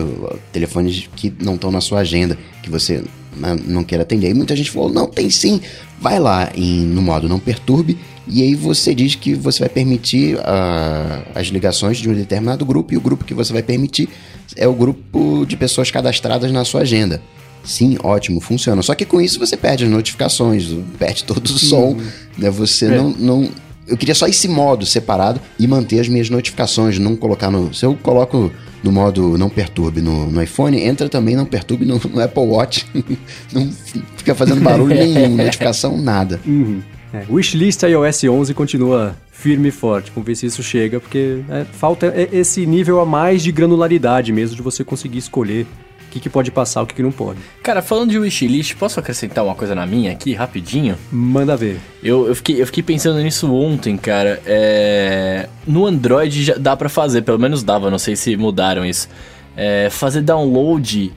telefones 0.52 1.10
que 1.16 1.34
não 1.42 1.56
estão 1.56 1.72
na 1.72 1.82
sua 1.82 2.00
agenda, 2.00 2.38
que 2.64 2.70
você 2.70 3.04
né, 3.36 3.58
não 3.68 3.84
quer 3.84 4.00
atender. 4.00 4.30
E 4.30 4.34
muita 4.34 4.56
gente 4.56 4.72
falou: 4.72 4.90
não, 4.92 5.08
tem 5.08 5.30
sim. 5.30 5.60
Vai 6.00 6.20
lá 6.20 6.50
em, 6.56 6.82
no 6.86 7.02
modo 7.02 7.28
não 7.28 7.40
perturbe. 7.40 7.98
E 8.28 8.42
aí 8.42 8.56
você 8.56 8.96
diz 8.96 9.16
que 9.16 9.36
você 9.36 9.60
vai 9.60 9.70
permitir 9.70 10.38
ah, 10.44 11.22
as 11.36 11.48
ligações 11.48 11.98
de 11.98 12.10
um 12.10 12.14
determinado 12.14 12.66
grupo 12.66 12.94
e 12.94 12.98
o 12.98 13.02
grupo 13.02 13.24
que 13.24 13.34
você 13.34 13.54
vai 13.54 13.62
permitir 13.62 14.10
é 14.56 14.68
o 14.68 14.74
grupo 14.74 15.46
de 15.46 15.56
pessoas 15.56 15.92
cadastradas 15.92 16.52
na 16.52 16.66
sua 16.66 16.82
agenda. 16.82 17.22
Sim, 17.64 17.98
ótimo, 18.04 18.40
funciona. 18.40 18.82
Só 18.82 18.94
que 18.94 19.06
com 19.06 19.20
isso 19.20 19.40
você 19.40 19.58
perde 19.58 19.86
as 19.86 19.90
notificações, 19.90 20.68
perde 21.00 21.24
todo 21.24 21.46
o 21.46 21.58
som, 21.58 21.98
né? 22.38 22.50
Você 22.50 22.86
É. 22.86 22.90
não, 22.90 23.10
não. 23.12 23.50
Eu 23.88 23.98
queria 23.98 24.16
só 24.16 24.28
esse 24.28 24.48
modo 24.48 24.86
separado 24.86 25.40
e 25.60 25.68
manter 25.68 26.00
as 26.00 26.08
minhas 26.08 26.30
notificações, 26.30 26.98
não 26.98 27.16
colocar 27.16 27.52
no. 27.52 27.74
Se 27.74 27.86
eu 27.86 27.96
coloco 27.96 28.52
no 28.84 28.92
modo 28.92 29.36
não 29.38 29.50
perturbe 29.50 30.02
no, 30.02 30.30
no 30.30 30.42
iPhone, 30.42 30.80
entra 30.80 31.10
também 31.10 31.36
não 31.36 31.46
perturbe 31.46 31.86
no, 31.86 32.00
no 32.00 32.22
Apple 32.22 32.44
Watch. 32.44 32.86
não 33.52 33.72
fica 34.16 34.34
fazendo 34.36 34.62
barulho 34.62 34.94
nenhum, 34.96 35.36
notificação, 35.36 35.98
nada. 35.98 36.40
Uhum. 36.46 36.82
É, 37.16 37.26
wishlist 37.30 37.84
iOS 37.84 38.26
11 38.26 38.54
continua 38.54 39.16
firme 39.32 39.70
e 39.70 39.72
forte. 39.72 40.12
Vamos 40.14 40.28
ver 40.28 40.36
se 40.36 40.46
isso 40.46 40.62
chega, 40.62 41.00
porque 41.00 41.42
é, 41.50 41.64
falta 41.64 42.14
esse 42.32 42.66
nível 42.66 43.00
a 43.00 43.06
mais 43.06 43.42
de 43.42 43.52
granularidade 43.52 44.34
mesmo, 44.34 44.56
de 44.56 44.62
você 44.62 44.84
conseguir 44.84 45.20
escolher 45.20 45.66
o 46.08 46.12
que, 46.12 46.20
que 46.20 46.30
pode 46.30 46.52
passar, 46.52 46.82
o 46.82 46.86
que, 46.86 46.96
que 46.96 47.04
não 47.04 47.12
pode. 47.12 47.40
Cara, 47.64 47.82
falando 47.82 48.10
de 48.10 48.20
wishlist, 48.20 48.76
posso 48.76 49.00
acrescentar 49.00 49.46
uma 49.46 49.56
coisa 49.56 49.74
na 49.74 49.86
minha 49.86 50.12
aqui, 50.12 50.34
rapidinho? 50.34 50.98
Manda 51.12 51.56
ver. 51.56 51.80
Eu, 52.04 52.28
eu, 52.28 52.36
fiquei, 52.36 52.62
eu 52.62 52.66
fiquei 52.66 52.84
pensando 52.84 53.22
nisso 53.22 53.54
ontem, 53.54 53.96
cara. 53.98 54.42
É... 54.46 55.48
No 55.66 55.86
Android 55.86 56.44
já 56.44 56.56
dá 56.56 56.76
pra 56.76 56.90
fazer, 56.90 57.22
pelo 57.22 57.40
menos 57.40 57.64
dava, 57.64 57.90
não 57.90 58.00
sei 58.00 58.16
se 58.16 58.36
mudaram 58.36 58.86
isso. 58.86 59.08
É, 59.56 59.90
fazer 59.90 60.22
download 60.22 61.14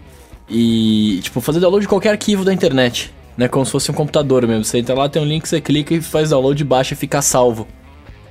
e. 0.48 1.18
Tipo, 1.22 1.40
fazer 1.40 1.60
download 1.60 1.82
de 1.82 1.88
qualquer 1.88 2.10
arquivo 2.10 2.44
da 2.44 2.52
internet. 2.52 3.12
Né? 3.38 3.48
Como 3.48 3.64
se 3.64 3.72
fosse 3.72 3.90
um 3.90 3.94
computador 3.94 4.46
mesmo. 4.46 4.64
Você 4.64 4.78
entra 4.78 4.94
lá, 4.94 5.08
tem 5.08 5.22
um 5.22 5.24
link, 5.24 5.48
você 5.48 5.60
clica 5.60 5.94
e 5.94 6.02
faz 6.02 6.28
download, 6.30 6.62
baixa 6.64 6.92
e 6.92 6.96
fica 6.96 7.22
salvo. 7.22 7.66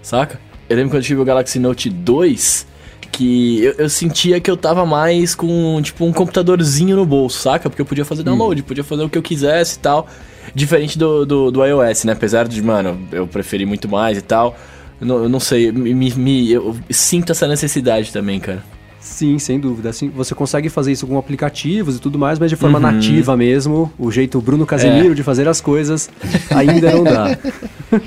Saca? 0.04 0.40
Eu 0.70 0.76
lembro 0.76 0.92
quando 0.92 1.02
eu 1.02 1.08
tive 1.08 1.22
o 1.22 1.26
Galaxy 1.26 1.58
Note 1.60 1.90
2 1.90 2.68
que 3.12 3.64
eu, 3.64 3.72
eu 3.78 3.90
sentia 3.90 4.40
que 4.42 4.52
eu 4.52 4.58
tava 4.58 4.86
mais 4.86 5.34
com, 5.34 5.80
tipo, 5.82 6.06
um 6.06 6.12
computadorzinho 6.14 6.96
no 6.98 7.06
bolso, 7.06 7.40
saca? 7.40 7.70
Porque 7.70 7.82
eu 7.82 7.86
podia 7.86 8.04
fazer 8.06 8.22
download, 8.24 8.62
podia 8.64 8.84
fazer 8.84 9.04
o 9.04 9.10
que 9.10 9.18
eu 9.18 9.22
quisesse 9.24 9.78
e 9.78 9.80
tal. 9.80 10.08
Diferente 10.54 10.98
do, 11.00 11.26
do, 11.26 11.52
do 11.52 11.66
iOS, 11.66 12.04
né? 12.04 12.12
Apesar 12.14 12.48
de, 12.48 12.62
mano, 12.62 13.00
eu 13.12 13.26
preferi 13.26 13.66
muito 13.66 13.88
mais 13.88 14.18
e 14.18 14.22
tal. 14.22 14.58
Eu 15.00 15.08
não, 15.08 15.24
eu 15.24 15.30
não 15.30 15.40
sei, 15.40 15.72
me- 15.72 15.94
me- 15.94 16.52
eu 16.52 16.76
sinto 16.90 17.32
essa 17.32 17.48
necessidade 17.48 18.12
também, 18.12 18.40
cara. 18.40 18.64
Sim, 19.08 19.40
sem 19.40 19.60
dúvida. 19.60 19.90
Assim, 19.90 20.10
você 20.10 20.36
consegue 20.36 20.70
fazer 20.70 20.92
isso 20.92 21.08
com 21.08 21.18
aplicativos 21.18 21.96
e 21.96 22.00
tudo 22.00 22.20
mais, 22.20 22.38
mas 22.38 22.50
de 22.50 22.56
forma 22.56 22.80
nativa 22.80 23.36
mesmo. 23.36 23.92
O 23.98 24.12
jeito 24.12 24.40
Bruno 24.40 24.66
Casemiro 24.66 25.16
de 25.16 25.24
fazer 25.24 25.48
as 25.48 25.60
coisas 25.60 26.10
ainda 26.52 26.92
não 26.92 27.04
dá. 27.04 27.38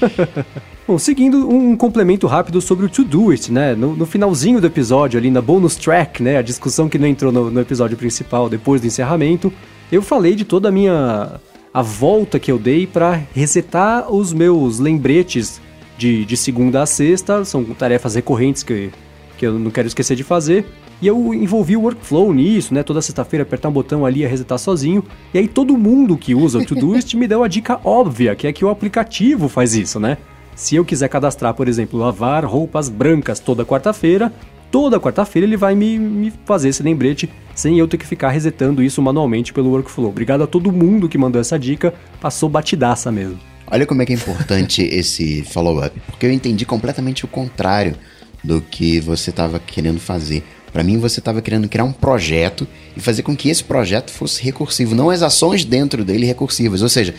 Bom, 0.86 0.98
seguindo 0.98 1.48
um 1.48 1.76
complemento 1.76 2.26
rápido 2.26 2.60
sobre 2.60 2.84
o 2.86 2.88
Todoist, 2.88 3.50
né? 3.50 3.74
No, 3.74 3.96
no 3.96 4.06
finalzinho 4.06 4.60
do 4.60 4.66
episódio, 4.66 5.18
ali 5.18 5.30
na 5.30 5.40
bonus 5.40 5.74
track, 5.74 6.22
né? 6.22 6.36
A 6.36 6.42
discussão 6.42 6.88
que 6.88 6.98
não 6.98 7.08
entrou 7.08 7.32
no, 7.32 7.50
no 7.50 7.60
episódio 7.60 7.96
principal 7.96 8.48
depois 8.48 8.80
do 8.80 8.86
encerramento, 8.86 9.52
eu 9.90 10.02
falei 10.02 10.34
de 10.34 10.44
toda 10.44 10.68
a 10.68 10.72
minha. 10.72 11.40
a 11.72 11.82
volta 11.82 12.38
que 12.38 12.52
eu 12.52 12.58
dei 12.58 12.86
para 12.86 13.20
resetar 13.34 14.12
os 14.12 14.32
meus 14.32 14.78
lembretes 14.78 15.60
de, 15.96 16.24
de 16.24 16.36
segunda 16.36 16.82
a 16.82 16.86
sexta. 16.86 17.44
São 17.44 17.64
tarefas 17.64 18.14
recorrentes 18.14 18.62
que, 18.62 18.90
que 19.38 19.46
eu 19.46 19.58
não 19.58 19.70
quero 19.70 19.88
esquecer 19.88 20.14
de 20.14 20.22
fazer. 20.22 20.66
E 21.02 21.06
eu 21.06 21.32
envolvi 21.32 21.76
o 21.76 21.82
workflow 21.82 22.32
nisso, 22.32 22.74
né? 22.74 22.82
Toda 22.82 23.00
sexta-feira 23.00 23.42
apertar 23.42 23.68
um 23.68 23.72
botão 23.72 24.04
ali 24.04 24.22
e 24.22 24.26
resetar 24.26 24.58
sozinho. 24.58 25.02
E 25.32 25.38
aí 25.38 25.48
todo 25.48 25.76
mundo 25.76 26.16
que 26.16 26.34
usa 26.34 26.58
o 26.58 26.66
Todoist 26.66 27.14
me 27.14 27.26
deu 27.26 27.42
a 27.42 27.48
dica 27.48 27.80
óbvia, 27.84 28.34
que 28.34 28.46
é 28.46 28.52
que 28.52 28.64
o 28.64 28.68
aplicativo 28.68 29.48
faz 29.48 29.74
isso, 29.74 29.98
né? 29.98 30.18
Se 30.54 30.76
eu 30.76 30.84
quiser 30.84 31.08
cadastrar, 31.08 31.54
por 31.54 31.68
exemplo, 31.68 31.98
lavar 31.98 32.44
roupas 32.44 32.90
brancas 32.90 33.40
toda 33.40 33.64
quarta-feira, 33.64 34.30
toda 34.70 35.00
quarta-feira 35.00 35.46
ele 35.46 35.56
vai 35.56 35.74
me, 35.74 35.98
me 35.98 36.32
fazer 36.44 36.68
esse 36.68 36.82
lembrete 36.82 37.30
sem 37.54 37.78
eu 37.78 37.88
ter 37.88 37.96
que 37.96 38.06
ficar 38.06 38.28
resetando 38.28 38.82
isso 38.82 39.00
manualmente 39.00 39.54
pelo 39.54 39.70
workflow. 39.70 40.10
Obrigado 40.10 40.42
a 40.42 40.46
todo 40.46 40.70
mundo 40.70 41.08
que 41.08 41.16
mandou 41.16 41.40
essa 41.40 41.58
dica, 41.58 41.94
passou 42.20 42.48
batidaça 42.48 43.10
mesmo. 43.10 43.38
Olha 43.66 43.86
como 43.86 44.02
é 44.02 44.06
que 44.06 44.12
é 44.12 44.16
importante 44.16 44.82
esse 44.92 45.42
follow-up, 45.44 45.98
porque 46.06 46.26
eu 46.26 46.30
entendi 46.30 46.66
completamente 46.66 47.24
o 47.24 47.28
contrário 47.28 47.96
do 48.42 48.60
que 48.60 49.00
você 49.00 49.30
estava 49.30 49.58
querendo 49.58 50.00
fazer. 50.00 50.42
Para 50.72 50.82
mim, 50.82 50.98
você 50.98 51.20
estava 51.20 51.42
querendo 51.42 51.68
criar 51.68 51.84
um 51.84 51.92
projeto 51.92 52.66
e 52.96 53.00
fazer 53.00 53.22
com 53.22 53.36
que 53.36 53.48
esse 53.48 53.62
projeto 53.64 54.10
fosse 54.10 54.42
recursivo, 54.42 54.94
não 54.94 55.10
as 55.10 55.22
ações 55.22 55.64
dentro 55.64 56.04
dele 56.04 56.26
recursivas. 56.26 56.82
Ou 56.82 56.88
seja, 56.88 57.14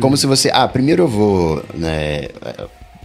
como 0.00 0.16
se 0.16 0.26
você, 0.26 0.50
ah, 0.52 0.68
primeiro 0.68 1.04
eu 1.04 1.08
vou 1.08 1.64
né, 1.74 2.28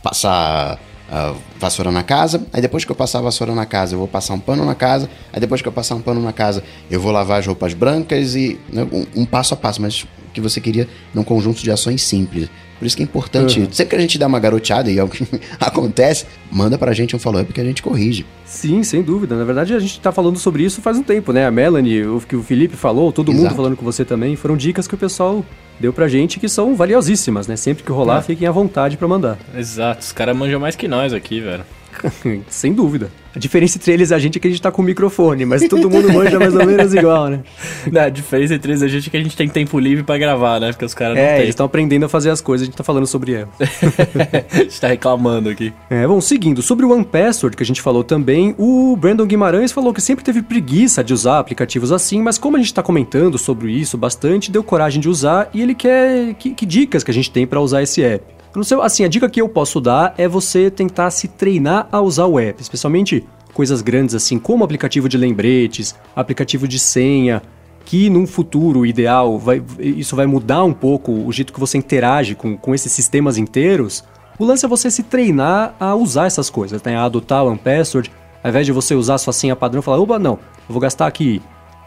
passar 0.03 0.79
a 1.09 1.35
vassoura 1.59 1.91
na 1.91 2.03
casa, 2.03 2.45
aí 2.51 2.61
depois 2.61 2.83
que 2.83 2.91
eu 2.91 2.95
passar 2.95 3.19
a 3.19 3.21
vassoura 3.21 3.53
na 3.53 3.65
casa, 3.65 3.93
eu 3.93 3.99
vou 3.99 4.07
passar 4.07 4.33
um 4.33 4.39
pano 4.39 4.65
na 4.65 4.75
casa, 4.75 5.09
aí 5.31 5.39
depois 5.39 5.61
que 5.61 5.67
eu 5.67 5.71
passar 5.71 5.95
um 5.95 6.01
pano 6.01 6.21
na 6.21 6.33
casa, 6.33 6.63
eu 6.89 6.99
vou 6.99 7.11
lavar 7.11 7.39
as 7.39 7.47
roupas 7.47 7.73
brancas 7.73 8.35
e 8.35 8.59
né, 8.71 8.87
um, 8.91 9.21
um 9.21 9.25
passo 9.25 9.53
a 9.53 9.57
passo, 9.57 9.81
mas 9.81 10.05
que 10.35 10.41
você 10.41 10.61
queria 10.61 10.87
num 11.13 11.23
conjunto 11.23 11.63
de 11.63 11.71
ações 11.71 12.01
simples. 12.03 12.49
Por 12.77 12.85
isso 12.85 12.95
que 12.95 13.01
é 13.01 13.05
importante. 13.05 13.61
Uhum. 13.61 13.71
Sempre 13.71 13.91
que 13.91 13.95
a 13.95 14.01
gente 14.01 14.17
dá 14.17 14.27
uma 14.27 14.39
garoteada 14.39 14.91
e 14.91 14.99
algo 14.99 15.13
acontece, 15.59 16.25
manda 16.51 16.77
pra 16.77 16.93
gente 16.93 17.15
um 17.15 17.19
follow-up 17.19 17.51
que 17.53 17.61
a 17.61 17.63
gente 17.63 17.81
corrige. 17.81 18.25
Sim, 18.45 18.83
sem 18.83 19.01
dúvida. 19.01 19.35
Na 19.35 19.45
verdade, 19.45 19.73
a 19.73 19.79
gente 19.79 19.99
tá 19.99 20.11
falando 20.11 20.37
sobre 20.37 20.63
isso 20.63 20.81
faz 20.81 20.97
um 20.97 21.03
tempo, 21.03 21.31
né? 21.31 21.45
A 21.45 21.51
Melanie, 21.51 22.05
o 22.05 22.21
que 22.21 22.35
o 22.35 22.43
Felipe 22.43 22.75
falou, 22.75 23.11
todo 23.11 23.31
Exato. 23.31 23.43
mundo 23.43 23.55
falando 23.55 23.77
com 23.77 23.85
você 23.85 24.03
também, 24.03 24.35
foram 24.35 24.57
dicas 24.57 24.87
que 24.87 24.95
o 24.95 24.97
pessoal 24.97 25.43
deu 25.79 25.93
pra 25.93 26.07
gente 26.07 26.39
que 26.39 26.49
são 26.49 26.75
valiosíssimas, 26.75 27.47
né? 27.47 27.55
Sempre 27.55 27.83
que 27.83 27.91
rolar, 27.91 28.19
é. 28.19 28.21
fiquem 28.21 28.47
à 28.47 28.51
vontade 28.51 28.97
para 28.97 29.07
mandar. 29.07 29.37
Exato. 29.55 30.01
Os 30.01 30.11
caras 30.11 30.35
manjam 30.35 30.59
mais 30.59 30.75
que 30.75 30.87
nós 30.87 31.13
aqui, 31.13 31.39
velho. 31.39 31.63
Sem 32.49 32.73
dúvida. 32.73 33.09
A 33.35 33.39
diferença 33.39 33.77
entre 33.77 33.91
eles 33.91 34.11
e 34.11 34.13
a 34.13 34.19
gente 34.19 34.37
é 34.37 34.39
que 34.39 34.47
a 34.47 34.49
gente 34.49 34.61
tá 34.61 34.71
com 34.71 34.81
o 34.81 34.85
microfone, 34.85 35.43
mas 35.43 35.67
todo 35.67 35.89
mundo 35.89 36.11
manja 36.11 36.39
mais 36.39 36.55
ou 36.55 36.65
menos 36.65 36.93
igual, 36.93 37.27
né? 37.27 37.41
Não, 37.91 38.01
a 38.01 38.09
diferença 38.09 38.53
entre 38.53 38.71
eles 38.71 38.81
e 38.81 38.85
a 38.85 38.87
gente 38.87 39.07
é 39.07 39.11
que 39.11 39.17
a 39.17 39.21
gente 39.21 39.35
tem 39.35 39.49
tempo 39.49 39.77
livre 39.77 40.05
para 40.05 40.17
gravar, 40.17 40.59
né? 40.61 40.71
Porque 40.71 40.85
os 40.85 40.93
caras 40.93 41.17
não 41.17 41.21
é, 41.21 41.33
têm. 41.33 41.37
eles 41.39 41.49
estão 41.49 41.65
aprendendo 41.65 42.05
a 42.05 42.09
fazer 42.09 42.29
as 42.29 42.39
coisas, 42.39 42.63
a 42.63 42.65
gente 42.67 42.77
tá 42.77 42.83
falando 42.83 43.05
sobre 43.05 43.33
elas. 43.33 43.49
a 43.59 44.57
gente 44.57 44.79
tá 44.79 44.87
reclamando 44.87 45.49
aqui. 45.49 45.73
É, 45.89 46.07
bom, 46.07 46.21
seguindo, 46.21 46.61
sobre 46.61 46.85
o 46.85 46.91
One 46.91 47.03
Password, 47.03 47.57
que 47.57 47.63
a 47.63 47.65
gente 47.65 47.81
falou 47.81 48.05
também, 48.05 48.55
o 48.57 48.95
Brandon 48.95 49.25
Guimarães 49.25 49.73
falou 49.73 49.93
que 49.93 50.01
sempre 50.01 50.23
teve 50.23 50.41
preguiça 50.41 51.03
de 51.03 51.13
usar 51.13 51.39
aplicativos 51.39 51.91
assim, 51.91 52.21
mas 52.21 52.37
como 52.37 52.55
a 52.55 52.59
gente 52.59 52.73
tá 52.73 52.81
comentando 52.81 53.37
sobre 53.37 53.69
isso 53.73 53.97
bastante, 53.97 54.49
deu 54.49 54.63
coragem 54.63 55.01
de 55.01 55.09
usar 55.09 55.49
e 55.53 55.61
ele 55.61 55.75
quer 55.75 56.35
que, 56.35 56.51
que 56.51 56.65
dicas 56.65 57.03
que 57.03 57.11
a 57.11 57.13
gente 57.13 57.29
tem 57.29 57.45
para 57.45 57.59
usar 57.59 57.83
esse 57.83 58.01
app. 58.01 58.34
Assim, 58.81 59.03
a 59.03 59.07
dica 59.07 59.29
que 59.29 59.41
eu 59.41 59.49
posso 59.49 59.81
dar 59.81 60.13
é 60.17 60.27
você 60.27 60.71
tentar 60.71 61.11
se 61.11 61.27
treinar 61.27 61.87
a 61.91 61.99
usar 62.01 62.25
o 62.25 62.39
app, 62.39 62.61
especialmente 62.61 63.25
coisas 63.53 63.81
grandes 63.81 64.15
assim, 64.15 64.37
como 64.37 64.63
aplicativo 64.63 65.07
de 65.07 65.17
lembretes, 65.17 65.95
aplicativo 66.15 66.67
de 66.67 66.77
senha, 66.77 67.41
que 67.85 68.09
num 68.09 68.25
futuro 68.25 68.85
ideal 68.85 69.37
vai, 69.37 69.63
isso 69.79 70.15
vai 70.15 70.25
mudar 70.25 70.63
um 70.63 70.73
pouco 70.73 71.11
o 71.11 71.31
jeito 71.31 71.53
que 71.53 71.59
você 71.59 71.77
interage 71.77 72.35
com, 72.35 72.57
com 72.57 72.73
esses 72.73 72.91
sistemas 72.91 73.37
inteiros. 73.37 74.03
O 74.37 74.43
lance 74.43 74.65
é 74.65 74.67
você 74.67 74.91
se 74.91 75.03
treinar 75.03 75.75
a 75.79 75.95
usar 75.95 76.25
essas 76.25 76.49
coisas, 76.49 76.81
né? 76.83 76.97
a 76.97 77.03
adotar 77.03 77.45
o 77.45 77.57
password, 77.57 78.11
ao 78.43 78.49
invés 78.49 78.65
de 78.65 78.71
você 78.71 78.95
usar 78.95 79.17
sua 79.17 79.31
senha 79.31 79.55
padrão, 79.55 79.81
falar, 79.81 79.99
opa, 79.99 80.19
não, 80.19 80.33
eu 80.33 80.39
vou 80.69 80.79
gastar 80.79 81.07
aqui 81.07 81.41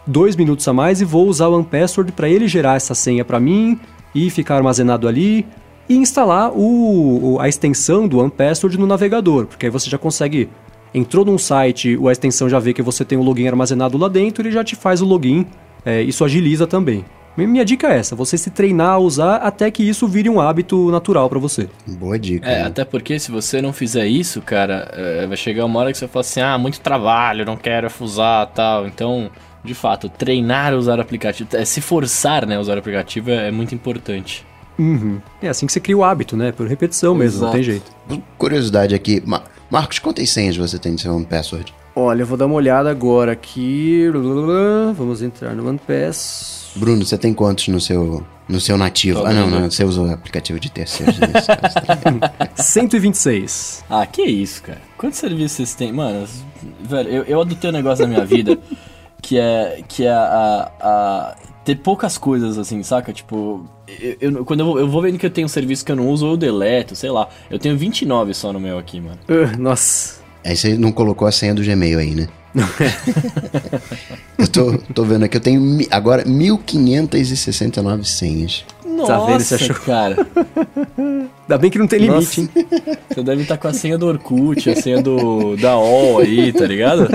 dois 0.07 0.35
minutos 0.35 0.67
a 0.67 0.73
mais 0.73 1.01
e 1.01 1.05
vou 1.05 1.27
usar 1.27 1.47
o 1.47 1.63
password 1.63 2.11
para 2.13 2.27
ele 2.27 2.47
gerar 2.47 2.75
essa 2.75 2.95
senha 2.95 3.23
para 3.23 3.39
mim 3.39 3.79
e 4.15 4.29
ficar 4.29 4.55
armazenado 4.55 5.07
ali 5.07 5.45
e 5.89 5.95
instalar 5.95 6.51
o, 6.55 7.37
a 7.41 7.49
extensão 7.49 8.07
do 8.07 8.19
OnePassword 8.19 8.77
no 8.77 8.85
navegador, 8.85 9.47
porque 9.47 9.65
aí 9.65 9.71
você 9.71 9.89
já 9.89 9.97
consegue. 9.97 10.47
Entrou 10.93 11.23
num 11.23 11.37
site, 11.37 11.99
a 12.07 12.11
extensão 12.11 12.49
já 12.49 12.57
vê 12.57 12.73
que 12.73 12.81
você 12.81 13.05
tem 13.05 13.17
o 13.17 13.21
login 13.21 13.47
armazenado 13.47 13.97
lá 13.97 14.07
dentro, 14.07 14.41
ele 14.41 14.51
já 14.51 14.63
te 14.63 14.75
faz 14.75 15.01
o 15.01 15.05
login. 15.05 15.45
É, 15.85 16.01
isso 16.01 16.23
agiliza 16.23 16.65
também. 16.65 17.05
Minha 17.37 17.63
dica 17.63 17.87
é 17.87 17.97
essa: 17.97 18.15
você 18.15 18.37
se 18.37 18.49
treinar 18.49 18.91
a 18.91 18.97
usar 18.97 19.35
até 19.37 19.69
que 19.71 19.87
isso 19.87 20.07
vire 20.07 20.29
um 20.29 20.41
hábito 20.41 20.89
natural 20.91 21.29
para 21.29 21.39
você. 21.39 21.69
Boa 21.87 22.17
dica. 22.17 22.49
É, 22.49 22.63
até 22.63 22.83
porque 22.83 23.19
se 23.19 23.31
você 23.31 23.61
não 23.61 23.71
fizer 23.71 24.07
isso, 24.07 24.41
cara, 24.41 24.89
é, 24.93 25.27
vai 25.27 25.37
chegar 25.37 25.65
uma 25.65 25.79
hora 25.79 25.91
que 25.91 25.97
você 25.97 26.07
fala 26.07 26.21
assim: 26.21 26.41
ah, 26.41 26.57
muito 26.57 26.79
trabalho, 26.79 27.45
não 27.45 27.55
quero 27.55 27.87
usar 28.01 28.47
tal. 28.47 28.87
Então, 28.87 29.29
de 29.63 29.73
fato, 29.73 30.09
treinar 30.09 30.73
a 30.73 30.75
usar 30.75 30.97
o 30.97 31.01
aplicativo, 31.01 31.49
é, 31.55 31.63
se 31.65 31.81
forçar 31.81 32.45
né, 32.45 32.57
a 32.57 32.59
usar 32.59 32.75
o 32.75 32.79
aplicativo 32.79 33.29
é, 33.29 33.47
é 33.47 33.51
muito 33.51 33.73
importante. 33.75 34.45
Uhum. 34.79 35.19
É 35.41 35.49
assim 35.49 35.65
que 35.65 35.73
você 35.73 35.79
cria 35.81 35.97
o 35.97 36.03
hábito, 36.03 36.37
né? 36.37 36.53
Por 36.53 36.65
repetição 36.65 37.13
mesmo, 37.13 37.39
Exato. 37.39 37.45
não 37.45 37.51
tem 37.51 37.63
jeito. 37.63 37.91
Curiosidade 38.37 38.95
aqui, 38.95 39.21
Marcos, 39.69 39.99
quantas 39.99 40.29
senhas 40.29 40.55
você 40.55 40.79
tem 40.79 40.93
no 40.93 40.99
seu 40.99 41.13
OnePassword? 41.13 41.73
Olha, 41.93 42.21
eu 42.21 42.25
vou 42.25 42.37
dar 42.37 42.45
uma 42.45 42.55
olhada 42.55 42.89
agora 42.89 43.33
aqui. 43.33 44.09
Vamos 44.95 45.21
entrar 45.21 45.53
no 45.53 45.67
OnePass. 45.67 46.69
Bruno, 46.75 47.03
você 47.03 47.17
tem 47.17 47.33
quantos 47.33 47.67
no 47.67 47.81
seu 47.81 48.23
no 48.47 48.59
seu 48.59 48.77
nativo? 48.77 49.25
ah, 49.25 49.33
não, 49.33 49.47
não, 49.47 49.69
você 49.69 49.83
usa 49.83 50.01
o 50.01 50.11
aplicativo 50.11 50.59
de 50.59 50.71
terceiros. 50.71 51.15
126. 52.55 53.83
Ah, 53.89 54.05
que 54.05 54.23
isso, 54.23 54.63
cara. 54.63 54.81
Quantos 54.97 55.19
serviços 55.19 55.57
vocês 55.57 55.75
têm? 55.75 55.91
Mano, 55.91 56.27
velho, 56.81 57.09
eu, 57.09 57.23
eu 57.23 57.41
adotei 57.41 57.69
um 57.69 57.73
negócio 57.73 58.05
na 58.05 58.13
minha 58.13 58.25
vida 58.25 58.57
que 59.21 59.37
é, 59.37 59.83
que 59.87 60.05
é 60.05 60.11
a, 60.11 60.71
a 60.79 61.35
ter 61.69 61.75
poucas 61.75 62.17
coisas 62.17 62.57
assim, 62.57 62.81
saca? 62.81 63.13
Tipo, 63.13 63.63
eu, 63.87 64.17
eu, 64.19 64.45
quando 64.45 64.61
eu 64.61 64.65
vou, 64.65 64.79
eu 64.79 64.89
vou 64.89 65.01
vendo 65.03 65.19
que 65.19 65.25
eu 65.25 65.29
tenho 65.29 65.45
um 65.45 65.49
serviço 65.49 65.85
que 65.85 65.91
eu 65.91 65.95
não 65.95 66.09
uso, 66.09 66.25
eu 66.25 66.35
deleto, 66.35 66.95
sei 66.95 67.11
lá. 67.11 67.29
Eu 67.49 67.59
tenho 67.59 67.77
29 67.77 68.33
só 68.33 68.51
no 68.51 68.59
meu 68.59 68.79
aqui, 68.79 68.99
mano. 68.99 69.19
Uh, 69.29 69.55
nossa. 69.61 70.19
Aí 70.43 70.55
você 70.55 70.75
não 70.75 70.91
colocou 70.91 71.27
a 71.27 71.31
senha 71.31 71.53
do 71.53 71.61
Gmail 71.61 71.99
aí, 71.99 72.15
né? 72.15 72.27
eu 74.39 74.47
tô, 74.47 74.77
tô 74.95 75.03
vendo 75.03 75.25
aqui, 75.25 75.37
eu 75.37 75.41
tenho 75.41 75.85
agora 75.91 76.25
1569 76.25 78.03
senhas. 78.05 78.65
Nossa, 78.83 79.13
tá 79.13 79.25
vendo? 79.25 79.41
Você 79.41 79.55
achou... 79.55 79.75
cara. 79.75 80.17
Ainda 80.97 81.57
bem 81.59 81.69
que 81.69 81.77
não 81.77 81.87
tem 81.87 81.99
limite, 81.99 82.15
Nossa. 82.15 82.41
hein? 82.41 82.49
Você 83.09 83.21
deve 83.21 83.43
estar 83.43 83.57
tá 83.57 83.61
com 83.61 83.67
a 83.67 83.73
senha 83.73 83.97
do 83.97 84.07
Orkut, 84.07 84.67
a 84.71 84.75
senha 84.75 85.01
do 85.01 85.55
da 85.57 85.77
OL 85.77 86.19
aí, 86.19 86.51
tá 86.51 86.65
ligado? 86.65 87.07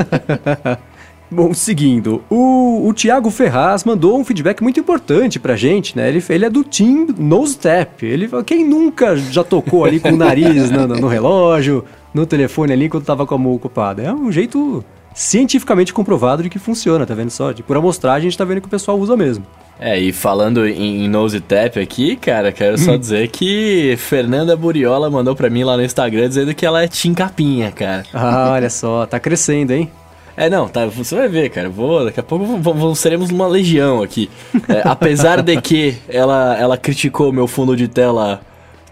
Bom, 1.35 1.53
seguindo, 1.53 2.23
o, 2.31 2.87
o 2.87 2.95
Thiago 2.95 3.29
Ferraz 3.29 3.83
mandou 3.83 4.17
um 4.17 4.25
feedback 4.25 4.62
muito 4.62 4.79
importante 4.79 5.41
pra 5.41 5.57
gente, 5.57 5.97
né? 5.97 6.09
Ele, 6.09 6.23
ele 6.29 6.45
é 6.45 6.49
do 6.49 6.62
Team 6.62 7.09
Nose 7.19 7.59
Tap. 7.59 8.05
Ele, 8.05 8.31
quem 8.47 8.64
nunca 8.64 9.17
já 9.17 9.43
tocou 9.43 9.85
ali 9.85 9.99
com 9.99 10.11
o 10.11 10.17
nariz 10.17 10.71
no, 10.71 10.87
no, 10.87 11.09
relógio, 11.09 11.85
no 12.14 12.25
telefone 12.25 12.73
ali 12.73 12.88
quando 12.88 13.05
tava 13.05 13.26
com 13.26 13.35
a 13.35 13.38
mão 13.38 13.53
ocupada? 13.53 14.00
É 14.00 14.12
um 14.12 14.31
jeito 14.31 14.85
cientificamente 15.12 15.93
comprovado 15.93 16.41
de 16.41 16.49
que 16.49 16.59
funciona, 16.61 17.05
tá 17.05 17.14
vendo 17.14 17.31
só? 17.31 17.50
De 17.50 17.64
por 17.64 17.76
amostragem 17.76 18.29
a 18.29 18.31
gente 18.31 18.38
tá 18.38 18.45
vendo 18.45 18.61
que 18.61 18.69
o 18.69 18.71
pessoal 18.71 18.97
usa 18.97 19.17
mesmo. 19.17 19.45
É, 19.81 19.99
e 19.99 20.12
falando 20.12 20.64
em, 20.69 21.05
em 21.05 21.09
nose 21.09 21.41
tap 21.41 21.79
aqui, 21.79 22.14
cara, 22.14 22.53
quero 22.53 22.79
só 22.79 22.93
hum. 22.93 22.99
dizer 22.99 23.26
que 23.26 23.97
Fernanda 23.99 24.57
Buriola 24.57 25.11
mandou 25.11 25.35
pra 25.35 25.50
mim 25.50 25.64
lá 25.64 25.76
no 25.76 25.83
Instagram 25.83 26.29
dizendo 26.29 26.55
que 26.55 26.64
ela 26.64 26.85
é 26.85 26.87
Tim 26.87 27.12
Capinha, 27.12 27.73
cara. 27.73 28.05
Ah, 28.14 28.53
olha 28.53 28.71
só, 28.71 29.05
tá 29.05 29.19
crescendo, 29.19 29.73
hein? 29.73 29.91
É, 30.37 30.50
não, 30.50 30.69
tá, 30.69 30.87
você 30.87 31.14
vai 31.14 31.29
ver, 31.29 31.50
cara. 31.50 31.69
Vou, 31.69 32.05
daqui 32.05 32.19
a 32.19 32.23
pouco 32.23 32.45
vamos, 32.59 32.99
seremos 32.99 33.31
uma 33.31 33.47
legião 33.47 34.03
aqui. 34.03 34.29
É, 34.69 34.83
apesar 34.85 35.43
de 35.43 35.61
que 35.61 35.97
ela, 36.09 36.57
ela 36.59 36.76
criticou 36.76 37.33
meu 37.33 37.47
fundo 37.47 37.76
de 37.76 37.88
tela 37.88 38.41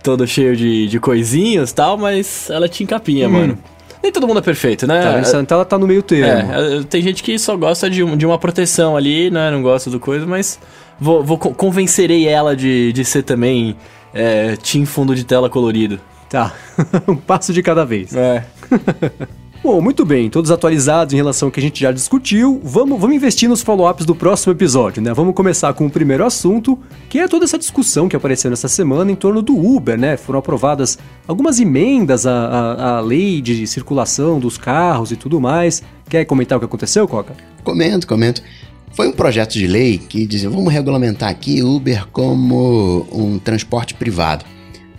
todo 0.03 0.27
cheio 0.27 0.57
de, 0.57 0.89
de 0.89 1.01
coisinhas 1.01 1.71
e 1.71 1.75
tal, 1.75 1.97
mas 1.97 2.51
ela 2.51 2.69
tinha 2.69 2.87
capinha, 2.87 3.29
hum. 3.29 3.33
mano. 3.33 3.59
Nem 4.03 4.11
todo 4.11 4.27
mundo 4.27 4.41
é 4.41 4.43
perfeito, 4.43 4.85
né? 4.85 5.01
Tá, 5.01 5.41
então 5.41 5.57
ela 5.57 5.65
tá 5.65 5.79
no 5.79 5.87
meio 5.87 6.03
termo. 6.03 6.53
É, 6.53 6.79
é, 6.79 6.83
tem 6.83 7.01
gente 7.01 7.23
que 7.23 7.39
só 7.39 7.57
gosta 7.57 7.89
de, 7.89 8.05
de 8.17 8.27
uma 8.27 8.37
proteção 8.37 8.97
ali, 8.97 9.31
né? 9.31 9.49
Não 9.51 9.63
gosta 9.63 9.89
do 9.89 10.01
coisa, 10.01 10.27
mas 10.27 10.59
vou, 10.99 11.23
vou 11.23 11.39
convencerei 11.39 12.27
ela 12.27 12.57
de, 12.57 12.93
de 12.93 13.05
ser 13.05 13.23
também 13.23 13.77
é, 14.13 14.57
Team 14.57 14.85
fundo 14.87 15.15
de 15.15 15.23
tela 15.25 15.49
colorido. 15.49 16.01
Tá, 16.29 16.53
um 17.07 17.15
passo 17.15 17.53
de 17.53 17.63
cada 17.63 17.85
vez. 17.85 18.15
É. 18.17 18.45
Bom, 19.63 19.81
muito 19.81 20.05
bem, 20.05 20.29
todos 20.29 20.51
atualizados 20.51 21.15
em 21.15 21.17
relação 21.17 21.47
ao 21.47 21.53
que 21.53 21.61
a 21.61 21.63
gente 21.63 21.81
já 21.81 21.93
discutiu. 21.93 22.61
Vamos, 22.65 23.01
vamos 23.01 23.15
investir 23.15 23.49
nos 23.49 23.63
follow-ups 23.63 24.05
do 24.05 24.13
próximo 24.13 24.53
episódio, 24.53 25.01
né? 25.01 25.15
Vamos 25.15 25.37
começar 25.37 25.73
com 25.73 25.87
o 25.87 25.91
primeiro 25.91 26.25
assunto, 26.25 26.77
que 27.09 27.21
é 27.21 27.29
toda 27.29 27.45
essa 27.45 27.57
discussão 27.57 28.09
que 28.09 28.17
apareceu 28.17 28.51
nessa 28.51 28.67
semana 28.67 29.13
em 29.13 29.15
torno 29.15 29.41
do 29.41 29.57
Uber, 29.57 29.97
né? 29.97 30.17
Foram 30.17 30.41
aprovadas 30.41 30.99
algumas 31.29 31.61
emendas 31.61 32.27
à, 32.27 32.33
à, 32.33 32.97
à 32.97 33.01
lei 33.01 33.41
de 33.41 33.65
circulação 33.69 34.41
dos 34.41 34.59
carros 34.59 35.13
e 35.13 35.17
tudo 35.17 35.41
mais. 35.41 35.81
Quer 36.09 36.25
comentar 36.25 36.59
o 36.59 36.61
que 36.61 36.67
aconteceu, 36.67 37.07
Coca? 37.07 37.33
Comento, 37.63 38.05
comento. 38.05 38.43
Foi 38.91 39.07
um 39.07 39.13
projeto 39.13 39.53
de 39.53 39.69
lei 39.69 39.97
que 39.97 40.27
dizia: 40.27 40.51
vamos 40.51 40.73
regulamentar 40.73 41.31
aqui 41.31 41.63
Uber 41.63 42.09
como 42.09 43.07
um 43.13 43.39
transporte 43.39 43.95
privado 43.95 44.45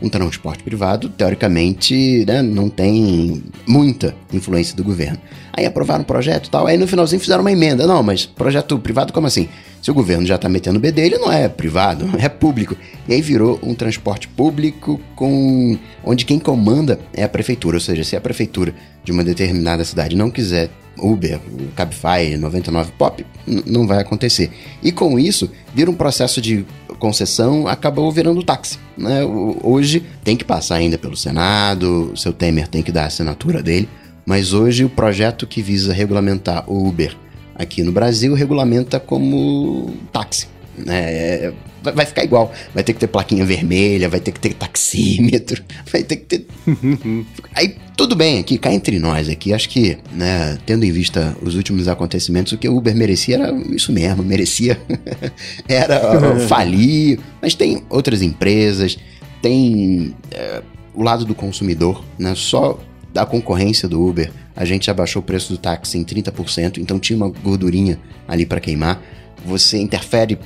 um 0.02 0.10
transporte 0.10 0.64
privado, 0.64 1.10
teoricamente, 1.10 2.26
né, 2.26 2.42
não 2.42 2.70
tem 2.70 3.44
muita 3.68 4.16
influência 4.32 4.76
do 4.76 4.84
governo. 4.84 5.20
Aí 5.56 5.66
aprovaram 5.66 6.02
um 6.02 6.06
projeto 6.06 6.48
e 6.48 6.50
tal, 6.50 6.68
aí 6.68 6.78
no 6.78 6.88
finalzinho 6.88 7.20
fizeram 7.20 7.42
uma 7.42 7.52
emenda. 7.52 7.86
Não, 7.86 8.02
mas 8.02 8.26
projeto 8.26 8.78
privado 8.80 9.14
como 9.14 9.28
assim? 9.28 9.48
Se 9.82 9.92
o 9.92 9.94
governo 9.94 10.26
já 10.26 10.36
está 10.36 10.50
metendo 10.50 10.78
o 10.78 10.82
B 10.82 10.92
dele, 10.92 11.18
não 11.18 11.32
é 11.32 11.48
privado, 11.48 12.10
é 12.18 12.28
público. 12.28 12.76
E 13.08 13.14
aí 13.14 13.22
virou 13.22 13.60
um 13.62 13.76
transporte 13.76 14.28
público 14.28 15.00
com 15.16 15.78
onde 16.04 16.26
quem 16.26 16.40
comanda 16.40 17.00
é 17.14 17.24
a 17.24 17.30
prefeitura, 17.30 17.78
ou 17.78 17.82
seja, 17.82 18.04
se 18.04 18.16
a 18.16 18.22
prefeitura 18.22 18.74
de 19.04 19.12
uma 19.12 19.24
determinada 19.24 19.84
cidade 19.86 20.16
não 20.16 20.32
quiser 20.32 20.70
Uber, 20.98 21.40
Cabify, 21.76 22.38
99 22.38 22.92
Pop, 22.98 23.26
não 23.66 23.88
vai 23.88 24.00
acontecer. 24.00 24.52
E 24.82 24.92
com 24.92 25.20
isso, 25.20 25.52
vira 25.74 25.90
um 25.90 25.96
processo 25.96 26.42
de 26.42 26.66
concessão, 27.04 27.68
acabou 27.68 28.10
virando 28.10 28.42
táxi. 28.42 28.80
Né? 28.98 29.26
Hoje 29.62 30.06
tem 30.24 30.38
que 30.38 30.46
passar 30.46 30.76
ainda 30.76 30.98
pelo 30.98 31.18
Senado, 31.18 32.14
o 32.14 32.18
seu 32.18 32.32
Temer 32.32 32.66
tem 32.70 32.82
que 32.82 32.94
dar 32.94 33.04
a 33.04 33.08
assinatura 33.08 33.62
dele, 33.62 33.90
mas 34.26 34.54
hoje 34.54 34.86
o 34.86 34.90
projeto 34.90 35.46
que 35.46 35.62
visa 35.62 35.92
regulamentar 35.92 36.64
o 36.66 36.88
Uber 36.88 37.14
aqui 37.56 37.84
no 37.84 37.92
Brasil 37.92 38.34
regulamenta 38.34 39.02
como 39.02 39.94
táxi. 40.14 40.48
Né? 40.78 41.14
É 41.14 41.54
vai 41.92 42.06
ficar 42.06 42.24
igual. 42.24 42.52
Vai 42.74 42.84
ter 42.84 42.94
que 42.94 43.00
ter 43.00 43.08
plaquinha 43.08 43.46
vermelha, 43.46 44.08
vai 44.08 44.20
ter 44.20 44.32
que 44.32 44.40
ter 44.40 44.54
taxímetro, 44.54 45.64
vai 45.92 46.04
ter 46.04 46.18
que 46.18 46.26
ter. 46.26 46.48
Aí 47.54 47.76
tudo 47.98 48.16
bem 48.16 48.40
aqui, 48.40 48.58
cá 48.58 48.72
entre 48.72 48.98
nós 48.98 49.30
aqui, 49.30 49.54
acho 49.54 49.70
que, 49.70 49.98
né, 50.12 50.58
tendo 50.66 50.84
em 50.84 50.92
vista 50.92 51.36
os 51.42 51.56
últimos 51.56 51.88
acontecimentos, 51.88 52.54
o 52.54 52.58
que 52.58 52.68
o 52.68 52.76
Uber 52.76 52.96
merecia 52.96 53.36
era 53.36 53.52
isso 53.70 53.92
mesmo, 53.92 54.24
merecia 54.24 54.80
era 55.68 56.40
falir, 56.48 57.20
mas 57.42 57.54
tem 57.54 57.84
outras 57.90 58.22
empresas, 58.22 58.98
tem 59.42 60.16
é, 60.32 60.64
o 60.94 61.04
lado 61.04 61.26
do 61.26 61.36
consumidor, 61.36 62.04
né? 62.18 62.34
Só 62.36 62.80
da 63.14 63.26
concorrência 63.28 63.88
do 63.88 64.04
Uber, 64.04 64.32
a 64.56 64.66
gente 64.66 64.90
abaixou 64.90 65.22
o 65.22 65.26
preço 65.26 65.54
do 65.54 65.58
táxi 65.58 66.00
em 66.00 66.04
30%, 66.04 66.80
então 66.80 67.00
tinha 67.00 67.16
uma 67.16 67.30
gordurinha 67.30 68.00
ali 68.28 68.46
para 68.46 68.60
queimar. 68.60 69.02
Você 69.46 69.80
interfere 69.80 70.40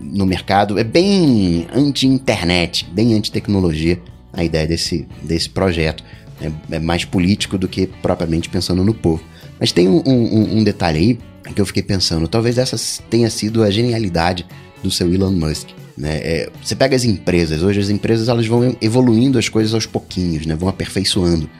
no 0.00 0.26
mercado, 0.26 0.78
é 0.78 0.84
bem 0.84 1.66
anti-internet, 1.72 2.86
bem 2.92 3.14
anti-tecnologia 3.14 4.00
a 4.32 4.44
ideia 4.44 4.66
desse, 4.66 5.06
desse 5.22 5.48
projeto. 5.48 6.04
É, 6.40 6.76
é, 6.76 6.78
mais 6.78 7.04
político 7.04 7.58
do 7.58 7.66
que 7.66 7.86
propriamente 7.86 8.48
pensando 8.48 8.84
no 8.84 8.94
povo. 8.94 9.22
Mas 9.58 9.72
tem 9.72 9.88
um, 9.88 10.00
um, 10.06 10.58
um 10.58 10.64
detalhe 10.64 10.98
aí 10.98 11.52
que 11.52 11.60
eu 11.60 11.66
fiquei 11.66 11.82
pensando, 11.82 12.28
talvez 12.28 12.58
essa 12.58 12.76
tenha 13.10 13.28
sido 13.28 13.64
a 13.64 13.70
genialidade 13.70 14.46
do 14.82 14.90
seu 14.90 15.12
Elon 15.12 15.32
Musk. 15.32 15.70
Né? 15.96 16.18
É, 16.18 16.50
você 16.62 16.76
pega 16.76 16.94
as 16.94 17.04
empresas, 17.04 17.60
hoje 17.60 17.80
as 17.80 17.90
empresas 17.90 18.28
elas 18.28 18.46
vão 18.46 18.76
evoluindo 18.80 19.36
as 19.36 19.48
coisas 19.48 19.74
aos 19.74 19.84
pouquinhos, 19.84 20.46
né? 20.46 20.54
vão 20.54 20.68
aperfeiçoando. 20.68 21.50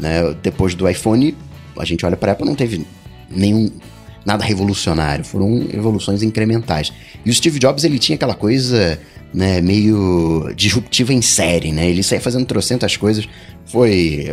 Né? 0.00 0.34
Depois 0.42 0.74
do 0.74 0.88
iPhone, 0.88 1.36
a 1.78 1.84
gente 1.84 2.04
olha 2.04 2.16
para 2.16 2.32
a 2.32 2.34
Apple, 2.34 2.46
não 2.46 2.56
teve 2.56 2.84
nenhum 3.30 3.70
nada 4.26 4.44
revolucionário, 4.44 5.24
foram 5.24 5.68
evoluções 5.72 6.22
incrementais. 6.22 6.92
E 7.24 7.30
o 7.30 7.32
Steve 7.32 7.60
Jobs 7.60 7.84
ele 7.84 7.98
tinha 7.98 8.16
aquela 8.16 8.34
coisa 8.34 8.98
né, 9.32 9.60
meio 9.60 10.52
disruptiva 10.56 11.14
em 11.14 11.22
série, 11.22 11.70
né? 11.70 11.88
Ele 11.88 12.02
saía 12.02 12.20
fazendo 12.20 12.44
trocentas 12.44 12.96
coisas. 12.96 13.28
Foi 13.66 14.26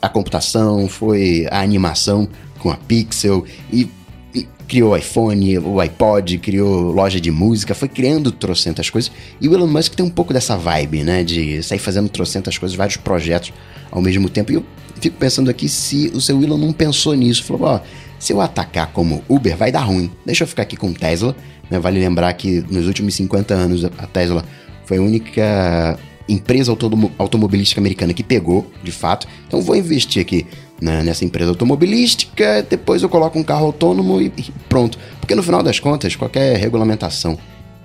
a 0.00 0.08
computação, 0.08 0.88
foi 0.88 1.46
a 1.50 1.60
animação 1.60 2.28
com 2.60 2.70
a 2.70 2.76
Pixel 2.76 3.44
e, 3.72 3.88
e 4.32 4.46
criou 4.68 4.92
o 4.92 4.96
iPhone, 4.96 5.58
o 5.58 5.80
iPod, 5.80 6.38
criou 6.38 6.92
loja 6.92 7.20
de 7.20 7.30
música, 7.30 7.74
foi 7.74 7.88
criando 7.88 8.30
trocentas 8.30 8.88
coisas. 8.88 9.10
E 9.40 9.48
o 9.48 9.54
Elon 9.54 9.66
Musk 9.66 9.94
tem 9.94 10.06
um 10.06 10.10
pouco 10.10 10.32
dessa 10.32 10.56
vibe, 10.56 11.02
né? 11.02 11.24
De 11.24 11.60
sair 11.62 11.80
fazendo 11.80 12.08
trocentas 12.08 12.56
coisas, 12.56 12.76
vários 12.76 12.96
projetos 12.98 13.52
ao 13.90 14.00
mesmo 14.00 14.28
tempo. 14.28 14.52
E 14.52 14.54
eu 14.54 14.64
fico 15.00 15.16
pensando 15.16 15.50
aqui 15.50 15.68
se 15.68 16.12
o 16.14 16.20
seu 16.20 16.40
Elon 16.40 16.56
não 16.56 16.72
pensou 16.72 17.14
nisso. 17.14 17.42
Falou, 17.42 17.62
ó, 17.68 17.80
se 18.22 18.32
eu 18.32 18.40
atacar 18.40 18.92
como 18.92 19.24
Uber, 19.28 19.56
vai 19.56 19.72
dar 19.72 19.80
ruim. 19.80 20.08
Deixa 20.24 20.44
eu 20.44 20.46
ficar 20.46 20.62
aqui 20.62 20.76
com 20.76 20.92
Tesla. 20.92 21.34
Né? 21.68 21.80
Vale 21.80 21.98
lembrar 21.98 22.32
que 22.34 22.64
nos 22.70 22.86
últimos 22.86 23.16
50 23.16 23.52
anos 23.52 23.84
a 23.84 24.06
Tesla 24.06 24.44
foi 24.86 24.98
a 24.98 25.02
única 25.02 25.98
empresa 26.28 26.70
automobilística 27.18 27.80
americana 27.80 28.14
que 28.14 28.22
pegou, 28.22 28.70
de 28.80 28.92
fato. 28.92 29.26
Então 29.48 29.60
vou 29.60 29.74
investir 29.74 30.22
aqui 30.22 30.46
né, 30.80 31.02
nessa 31.02 31.24
empresa 31.24 31.50
automobilística, 31.50 32.64
depois 32.70 33.02
eu 33.02 33.08
coloco 33.08 33.36
um 33.36 33.42
carro 33.42 33.66
autônomo 33.66 34.20
e, 34.20 34.30
pronto. 34.68 35.00
Porque 35.18 35.34
no 35.34 35.42
final 35.42 35.60
das 35.60 35.80
contas, 35.80 36.14
qualquer 36.14 36.56
regulamentação 36.58 37.36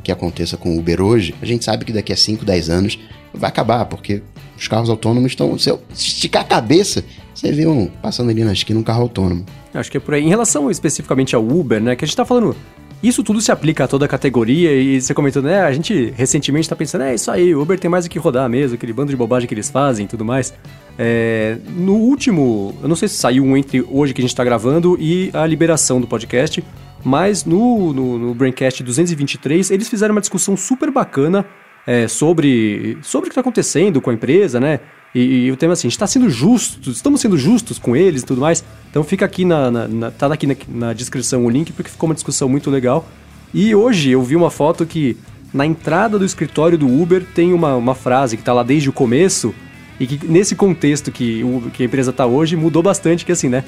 que 0.03 0.11
aconteça 0.11 0.55
com 0.55 0.75
o 0.75 0.77
Uber 0.77 1.01
hoje, 1.01 1.33
a 1.41 1.47
gente 1.47 1.65
sabe 1.65 1.83
que 1.83 1.91
daqui 1.91 2.13
a 2.13 2.15
5, 2.15 2.45
10 2.45 2.69
anos 2.69 2.99
vai 3.33 3.49
acabar, 3.49 3.85
porque 3.85 4.21
os 4.55 4.67
carros 4.67 4.87
autônomos 4.87 5.31
estão. 5.31 5.57
Se 5.57 5.71
eu 5.71 5.81
esticar 5.91 6.43
a 6.43 6.45
cabeça, 6.45 7.03
você 7.37 7.51
vê 7.51 7.67
um 7.67 7.85
passando 7.85 8.31
ali 8.31 8.43
na 8.43 8.51
esquina 8.51 8.79
um 8.79 8.83
carro 8.83 9.03
autônomo. 9.03 9.45
Acho 9.73 9.91
que 9.91 9.97
é 9.97 9.99
por 9.99 10.15
aí. 10.15 10.23
Em 10.23 10.29
relação 10.29 10.71
especificamente 10.71 11.35
ao 11.35 11.47
Uber, 11.47 11.79
né? 11.79 11.95
Que 11.95 12.03
a 12.03 12.07
gente 12.07 12.17
tá 12.17 12.25
falando. 12.25 12.55
Isso 13.01 13.23
tudo 13.23 13.39
se 13.39 13.51
aplica 13.51 13.83
a 13.83 13.87
toda 13.87 14.05
a 14.05 14.07
categoria 14.07 14.73
e 14.73 14.99
você 14.99 15.13
comentou, 15.13 15.43
né? 15.43 15.61
A 15.61 15.71
gente 15.71 16.11
recentemente 16.17 16.67
tá 16.67 16.75
pensando, 16.75 17.03
é 17.03 17.13
isso 17.13 17.29
aí, 17.29 17.53
o 17.53 17.61
Uber 17.61 17.79
tem 17.79 17.91
mais 17.91 18.07
o 18.07 18.09
que 18.09 18.17
rodar 18.17 18.49
mesmo, 18.49 18.73
aquele 18.73 18.91
bando 18.91 19.11
de 19.11 19.15
bobagem 19.15 19.47
que 19.47 19.53
eles 19.53 19.69
fazem 19.69 20.05
e 20.05 20.07
tudo 20.07 20.25
mais. 20.25 20.51
É, 20.97 21.59
no 21.75 21.93
último, 21.93 22.73
eu 22.81 22.89
não 22.89 22.95
sei 22.95 23.07
se 23.07 23.13
saiu 23.13 23.43
um 23.43 23.55
entre 23.55 23.85
hoje 23.87 24.15
que 24.15 24.21
a 24.21 24.23
gente 24.23 24.35
tá 24.35 24.43
gravando 24.43 24.97
e 24.99 25.29
a 25.31 25.45
liberação 25.45 26.01
do 26.01 26.07
podcast, 26.07 26.63
mas 27.03 27.45
no, 27.45 27.93
no, 27.93 28.17
no 28.17 28.33
Braincast 28.33 28.81
223 28.81 29.69
eles 29.69 29.87
fizeram 29.87 30.15
uma 30.15 30.21
discussão 30.21 30.57
super 30.57 30.89
bacana 30.89 31.45
é, 31.87 32.07
sobre, 32.07 32.97
sobre 33.01 33.27
o 33.27 33.29
que 33.29 33.31
está 33.31 33.41
acontecendo 33.41 34.01
com 34.01 34.09
a 34.09 34.13
empresa, 34.13 34.59
né? 34.59 34.81
E, 35.15 35.45
e 35.45 35.51
o 35.51 35.55
tema 35.55 35.71
é 35.71 35.73
assim, 35.73 35.87
a 35.87 35.89
gente 35.89 35.95
está 35.95 36.05
sendo 36.05 36.29
justos, 36.29 36.97
estamos 36.97 37.21
sendo 37.21 37.37
justos 37.37 37.79
com 37.79 37.95
eles 37.95 38.21
e 38.21 38.25
tudo 38.25 38.41
mais. 38.41 38.63
Então 38.91 39.03
fica 39.05 39.23
aqui 39.23 39.45
na, 39.45 39.71
na, 39.71 39.87
na 39.87 40.11
tá 40.11 40.27
aqui 40.27 40.45
na, 40.45 40.55
na, 40.67 40.93
descrição 40.93 41.45
o 41.45 41.49
link, 41.49 41.71
porque 41.71 41.89
ficou 41.89 42.09
uma 42.09 42.13
discussão 42.13 42.49
muito 42.49 42.69
legal. 42.69 43.07
E 43.53 43.73
hoje 43.73 44.11
eu 44.11 44.21
vi 44.21 44.35
uma 44.35 44.51
foto 44.51 44.85
que 44.85 45.17
na 45.53 45.65
entrada 45.65 46.19
do 46.19 46.25
escritório 46.25 46.77
do 46.77 46.85
Uber 46.85 47.25
tem 47.33 47.53
uma, 47.53 47.75
uma 47.77 47.95
frase 47.95 48.35
que 48.35 48.41
está 48.41 48.51
lá 48.51 48.63
desde 48.63 48.89
o 48.89 48.93
começo, 48.93 49.55
e 49.99 50.05
que 50.05 50.27
nesse 50.27 50.55
contexto 50.55 51.11
que, 51.11 51.43
o, 51.43 51.71
que 51.71 51.83
a 51.83 51.85
empresa 51.85 52.11
está 52.11 52.25
hoje 52.25 52.55
mudou 52.55 52.83
bastante, 52.83 53.25
que 53.25 53.31
assim, 53.31 53.49
né? 53.49 53.63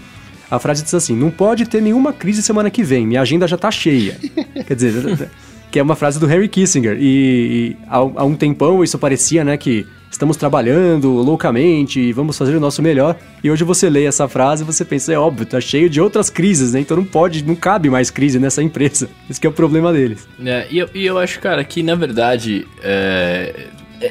A 0.52 0.60
frase 0.60 0.84
diz 0.84 0.94
assim: 0.94 1.15
não 1.15 1.32
pode 1.32 1.65
ter 1.65 1.82
nenhuma 1.82 2.12
crise 2.12 2.44
semana 2.44 2.70
que 2.70 2.84
vem, 2.84 3.08
minha 3.08 3.22
agenda 3.22 3.48
já 3.48 3.56
está 3.56 3.72
cheia. 3.72 4.17
Quer 4.67 4.76
dizer, 4.76 5.30
que 5.72 5.80
é 5.80 5.84
uma 5.84 5.96
frase 5.96 6.20
do 6.20 6.26
Harry 6.26 6.48
Kissinger. 6.48 6.98
E, 7.00 7.06
e 7.06 7.78
há, 7.88 7.98
há, 7.98 8.24
um 8.26 8.36
tempão 8.36 8.84
isso 8.84 8.98
parecia, 8.98 9.44
né, 9.44 9.58
que 9.58 9.86
estamos 10.10 10.36
trabalhando 10.36 11.12
loucamente 11.12 12.00
e 12.00 12.12
vamos 12.12 12.38
fazer 12.38 12.56
o 12.56 12.60
nosso 12.60 12.82
melhor. 12.82 13.16
E 13.44 13.52
hoje 13.52 13.64
você 13.64 13.90
lê 13.90 14.06
essa 14.06 14.28
frase 14.28 14.64
e 14.64 14.66
você 14.66 14.84
pensa, 14.84 15.14
é 15.14 15.18
óbvio, 15.18 15.46
tá 15.46 15.62
cheio 15.62 15.90
de 15.90 16.02
outras 16.02 16.30
crises, 16.30 16.74
né? 16.74 16.80
Então 16.80 16.98
não 16.98 17.06
pode, 17.06 17.44
não 17.46 17.56
cabe 17.56 17.90
mais 17.90 18.10
crise 18.10 18.40
nessa 18.40 18.64
empresa. 18.64 19.10
Esse 19.30 19.46
é 19.46 19.50
o 19.50 19.54
problema 19.54 19.94
deles. 19.94 20.28
É, 20.44 20.68
e, 20.70 20.80
eu, 20.80 20.90
e 20.94 21.06
eu 21.06 21.18
acho, 21.18 21.40
cara, 21.40 21.64
que 21.64 21.84
na 21.84 21.96
verdade 21.96 22.68
é, 22.82 23.68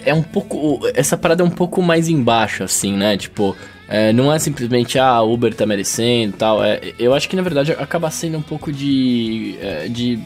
é 0.06 0.14
um 0.14 0.22
pouco. 0.22 0.80
Essa 0.94 1.16
parada 1.16 1.42
é 1.42 1.46
um 1.46 1.50
pouco 1.50 1.82
mais 1.82 2.08
embaixo, 2.08 2.62
assim, 2.62 2.96
né? 2.96 3.16
Tipo. 3.16 3.56
É, 3.90 4.12
não 4.12 4.30
é 4.30 4.38
simplesmente, 4.38 4.98
ah, 4.98 5.22
Uber 5.22 5.54
tá 5.54 5.64
merecendo 5.64 6.34
e 6.34 6.36
tal. 6.36 6.62
É, 6.62 6.92
eu 6.98 7.14
acho 7.14 7.26
que 7.26 7.34
na 7.34 7.40
verdade 7.40 7.72
acaba 7.72 8.10
sendo 8.10 8.36
um 8.36 8.42
pouco 8.42 8.70
de, 8.70 9.56
é, 9.62 9.88
de 9.88 10.18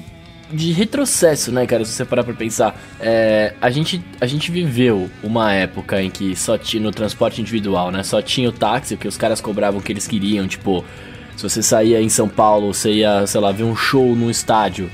de 0.52 0.72
retrocesso, 0.72 1.50
né, 1.50 1.66
cara? 1.66 1.84
Se 1.84 1.92
você 1.92 2.04
parar 2.04 2.24
pra 2.24 2.34
pensar. 2.34 2.78
É, 3.00 3.54
a, 3.60 3.70
gente, 3.70 4.04
a 4.20 4.26
gente 4.26 4.50
viveu 4.50 5.10
uma 5.22 5.52
época 5.52 6.00
em 6.02 6.10
que 6.10 6.36
só 6.36 6.58
tinha 6.58 6.82
no 6.82 6.90
transporte 6.90 7.40
individual, 7.40 7.90
né? 7.90 8.02
Só 8.02 8.20
tinha 8.20 8.48
o 8.48 8.52
táxi, 8.52 8.96
que 8.96 9.08
os 9.08 9.16
caras 9.16 9.40
cobravam 9.40 9.80
o 9.80 9.82
que 9.82 9.92
eles 9.92 10.06
queriam. 10.06 10.46
Tipo, 10.46 10.84
se 11.36 11.42
você 11.42 11.62
saía 11.62 12.00
em 12.00 12.08
São 12.08 12.28
Paulo, 12.28 12.72
você 12.72 12.92
ia, 12.92 13.26
sei 13.26 13.40
lá, 13.40 13.50
ver 13.50 13.64
um 13.64 13.74
show 13.74 14.14
num 14.14 14.30
estádio. 14.30 14.90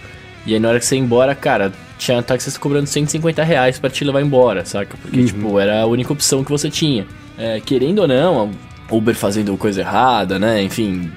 E 0.46 0.54
aí 0.54 0.60
na 0.60 0.68
hora 0.68 0.78
que 0.78 0.86
você 0.86 0.96
ia 0.96 1.02
embora, 1.02 1.34
cara, 1.34 1.72
tinha 1.98 2.22
táxis 2.22 2.56
cobrando 2.56 2.86
150 2.86 3.42
reais 3.42 3.78
pra 3.78 3.90
te 3.90 4.04
levar 4.04 4.22
embora, 4.22 4.64
saca? 4.64 4.96
Porque, 4.96 5.20
uhum. 5.20 5.26
tipo, 5.26 5.58
era 5.58 5.82
a 5.82 5.86
única 5.86 6.12
opção 6.12 6.44
que 6.44 6.50
você 6.50 6.70
tinha. 6.70 7.06
É, 7.36 7.60
querendo 7.60 8.00
ou 8.00 8.08
não, 8.08 8.50
Uber 8.90 9.14
fazendo 9.14 9.56
coisa 9.56 9.80
errada, 9.80 10.38
né? 10.38 10.62
Enfim, 10.62 11.10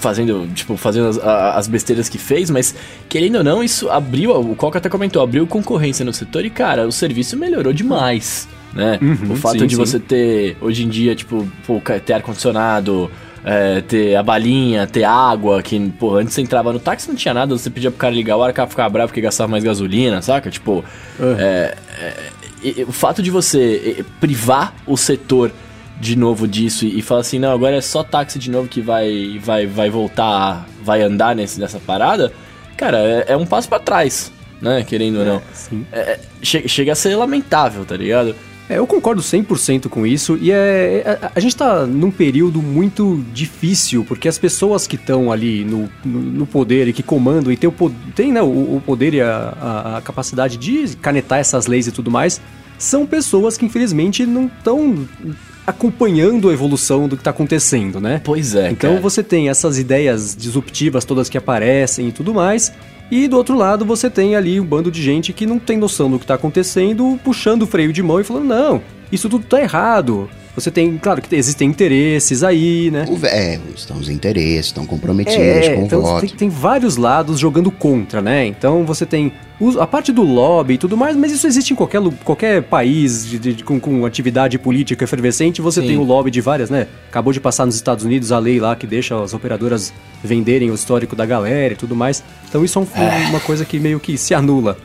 fazendo, 0.00 0.48
tipo, 0.54 0.76
fazendo 0.76 1.08
as, 1.08 1.18
as, 1.18 1.68
besteiras 1.68 2.08
que 2.08 2.18
fez, 2.18 2.50
mas 2.50 2.74
querendo 3.08 3.36
ou 3.36 3.44
não, 3.44 3.62
isso 3.62 3.88
abriu, 3.90 4.32
o 4.32 4.56
Coca 4.56 4.78
até 4.78 4.88
comentou, 4.88 5.22
abriu 5.22 5.46
concorrência 5.46 6.04
no 6.04 6.12
setor 6.12 6.44
e, 6.44 6.50
cara, 6.50 6.88
o 6.88 6.92
serviço 6.92 7.36
melhorou 7.36 7.72
demais, 7.72 8.48
né? 8.72 8.98
Uhum, 9.00 9.34
o 9.34 9.36
fato 9.36 9.60
sim, 9.60 9.66
de 9.66 9.74
sim. 9.74 9.80
você 9.80 10.00
ter, 10.00 10.56
hoje 10.60 10.84
em 10.84 10.88
dia, 10.88 11.14
tipo, 11.14 11.46
pô, 11.66 11.80
ter 12.04 12.14
ar-condicionado, 12.14 13.10
é, 13.44 13.82
ter 13.82 14.16
a 14.16 14.22
balinha, 14.22 14.86
ter 14.86 15.04
água, 15.04 15.62
que, 15.62 15.78
pô, 15.98 16.16
antes 16.16 16.34
você 16.34 16.40
entrava 16.40 16.72
no 16.72 16.80
táxi 16.80 17.08
não 17.08 17.14
tinha 17.14 17.34
nada, 17.34 17.56
você 17.56 17.68
pedia 17.68 17.90
pro 17.90 18.00
cara 18.00 18.14
ligar 18.14 18.36
o 18.36 18.42
ar, 18.42 18.50
o 18.50 18.54
cara 18.54 18.68
ficava 18.68 18.88
bravo 18.88 19.08
porque 19.08 19.20
gastava 19.20 19.50
mais 19.50 19.62
gasolina, 19.62 20.22
saca? 20.22 20.50
Tipo, 20.50 20.84
uhum. 21.18 21.36
é, 21.38 21.76
é, 22.64 22.84
o 22.86 22.92
fato 22.92 23.22
de 23.22 23.30
você 23.30 24.04
privar 24.18 24.74
o 24.86 24.96
setor 24.96 25.52
de 26.00 26.16
novo 26.16 26.48
disso 26.48 26.86
e, 26.86 26.98
e 26.98 27.02
fala 27.02 27.20
assim, 27.20 27.38
não, 27.38 27.52
agora 27.52 27.76
é 27.76 27.80
só 27.80 28.02
táxi 28.02 28.38
de 28.38 28.50
novo 28.50 28.66
que 28.66 28.80
vai 28.80 29.38
vai 29.38 29.66
vai 29.66 29.90
voltar, 29.90 30.66
vai 30.82 31.02
andar 31.02 31.36
nesse, 31.36 31.60
nessa 31.60 31.78
parada, 31.78 32.32
cara, 32.76 32.98
é, 32.98 33.24
é 33.28 33.36
um 33.36 33.46
passo 33.46 33.68
para 33.68 33.78
trás, 33.78 34.32
né, 34.60 34.82
querendo 34.82 35.18
ou 35.18 35.24
não. 35.24 35.42
É, 35.92 36.00
é, 36.00 36.20
che 36.42 36.66
chega 36.66 36.92
a 36.92 36.94
ser 36.94 37.14
lamentável, 37.14 37.84
tá 37.84 37.96
ligado? 37.96 38.34
É, 38.70 38.78
eu 38.78 38.86
concordo 38.86 39.20
100% 39.20 39.88
com 39.88 40.06
isso 40.06 40.38
e 40.40 40.52
é, 40.52 41.02
a, 41.04 41.26
é, 41.26 41.32
a, 41.34 41.40
gente 41.40 41.56
tá 41.56 41.84
num 41.84 42.10
período 42.10 42.62
muito 42.62 43.22
difícil, 43.32 44.04
porque 44.04 44.28
as 44.28 44.38
pessoas 44.38 44.86
que 44.86 44.94
estão 44.94 45.32
ali 45.32 45.64
no, 45.64 45.90
no, 46.04 46.20
no, 46.20 46.46
poder 46.46 46.86
e 46.86 46.92
que 46.92 47.02
comandam 47.02 47.52
e 47.52 47.56
tem, 47.56 47.68
o, 47.68 47.90
tem 48.14 48.32
né, 48.32 48.40
o, 48.40 48.76
o 48.76 48.82
poder 48.86 49.12
e 49.12 49.20
a, 49.20 49.54
a, 49.60 49.96
a, 49.96 50.00
capacidade 50.02 50.56
de 50.56 50.96
canetar 50.98 51.40
essas 51.40 51.66
leis 51.66 51.88
e 51.88 51.90
tudo 51.92 52.12
mais, 52.12 52.40
são 52.78 53.04
pessoas 53.04 53.58
que 53.58 53.66
infelizmente 53.66 54.24
não 54.24 54.46
estão 54.46 55.04
acompanhando 55.66 56.48
a 56.48 56.52
evolução 56.52 57.08
do 57.08 57.16
que 57.16 57.20
está 57.20 57.30
acontecendo, 57.30 58.00
né? 58.00 58.20
Pois 58.24 58.54
é. 58.54 58.70
Então 58.70 58.90
cara. 58.90 59.02
você 59.02 59.22
tem 59.22 59.48
essas 59.48 59.78
ideias 59.78 60.36
disruptivas 60.36 61.04
todas 61.04 61.28
que 61.28 61.38
aparecem 61.38 62.08
e 62.08 62.12
tudo 62.12 62.34
mais. 62.34 62.72
E 63.10 63.26
do 63.26 63.36
outro 63.36 63.56
lado 63.56 63.84
você 63.84 64.08
tem 64.08 64.36
ali 64.36 64.60
um 64.60 64.64
bando 64.64 64.90
de 64.90 65.02
gente 65.02 65.32
que 65.32 65.44
não 65.44 65.58
tem 65.58 65.76
noção 65.76 66.10
do 66.10 66.18
que 66.18 66.24
está 66.24 66.34
acontecendo, 66.34 67.18
puxando 67.24 67.62
o 67.62 67.66
freio 67.66 67.92
de 67.92 68.02
mão 68.02 68.20
e 68.20 68.24
falando: 68.24 68.46
não, 68.46 68.82
isso 69.10 69.28
tudo 69.28 69.44
está 69.44 69.60
errado. 69.60 70.28
Você 70.54 70.70
tem, 70.70 70.98
claro 70.98 71.22
que 71.22 71.34
existem 71.34 71.68
interesses 71.68 72.42
aí, 72.42 72.90
né? 72.90 73.06
É, 73.22 73.58
estão 73.74 73.98
os 73.98 74.08
interesses, 74.08 74.66
estão 74.66 74.84
comprometidos 74.84 75.38
é, 75.38 75.74
com 75.74 75.82
então 75.82 76.00
o 76.00 76.02
voto. 76.02 76.26
Tem, 76.26 76.36
tem 76.36 76.48
vários 76.48 76.96
lados 76.96 77.38
jogando 77.38 77.70
contra, 77.70 78.20
né? 78.20 78.46
Então 78.46 78.84
você 78.84 79.06
tem 79.06 79.32
a 79.78 79.86
parte 79.86 80.10
do 80.10 80.22
lobby 80.22 80.74
e 80.74 80.78
tudo 80.78 80.96
mais, 80.96 81.16
mas 81.16 81.30
isso 81.32 81.46
existe 81.46 81.72
em 81.72 81.76
qualquer, 81.76 82.00
qualquer 82.24 82.62
país 82.62 83.26
de, 83.26 83.38
de, 83.38 83.64
com, 83.64 83.78
com, 83.78 84.06
atividade 84.06 84.58
política 84.58 85.04
efervescente, 85.04 85.60
você 85.60 85.82
Sim. 85.82 85.88
tem 85.88 85.96
o 85.98 86.02
lobby 86.02 86.30
de 86.30 86.40
várias, 86.40 86.70
né? 86.70 86.86
Acabou 87.08 87.32
de 87.32 87.40
passar 87.40 87.66
nos 87.66 87.74
Estados 87.74 88.04
Unidos 88.04 88.32
a 88.32 88.38
lei 88.38 88.58
lá 88.58 88.74
que 88.74 88.86
deixa 88.86 89.22
as 89.22 89.34
operadoras 89.34 89.92
venderem 90.24 90.70
o 90.70 90.74
histórico 90.74 91.14
da 91.14 91.26
galera 91.26 91.74
e 91.74 91.76
tudo 91.76 91.94
mais. 91.94 92.24
Então 92.48 92.64
isso 92.64 92.78
é, 92.78 92.82
um, 92.82 93.02
é. 93.02 93.28
uma 93.28 93.40
coisa 93.40 93.64
que 93.64 93.78
meio 93.78 94.00
que 94.00 94.16
se 94.16 94.32
anula. 94.32 94.78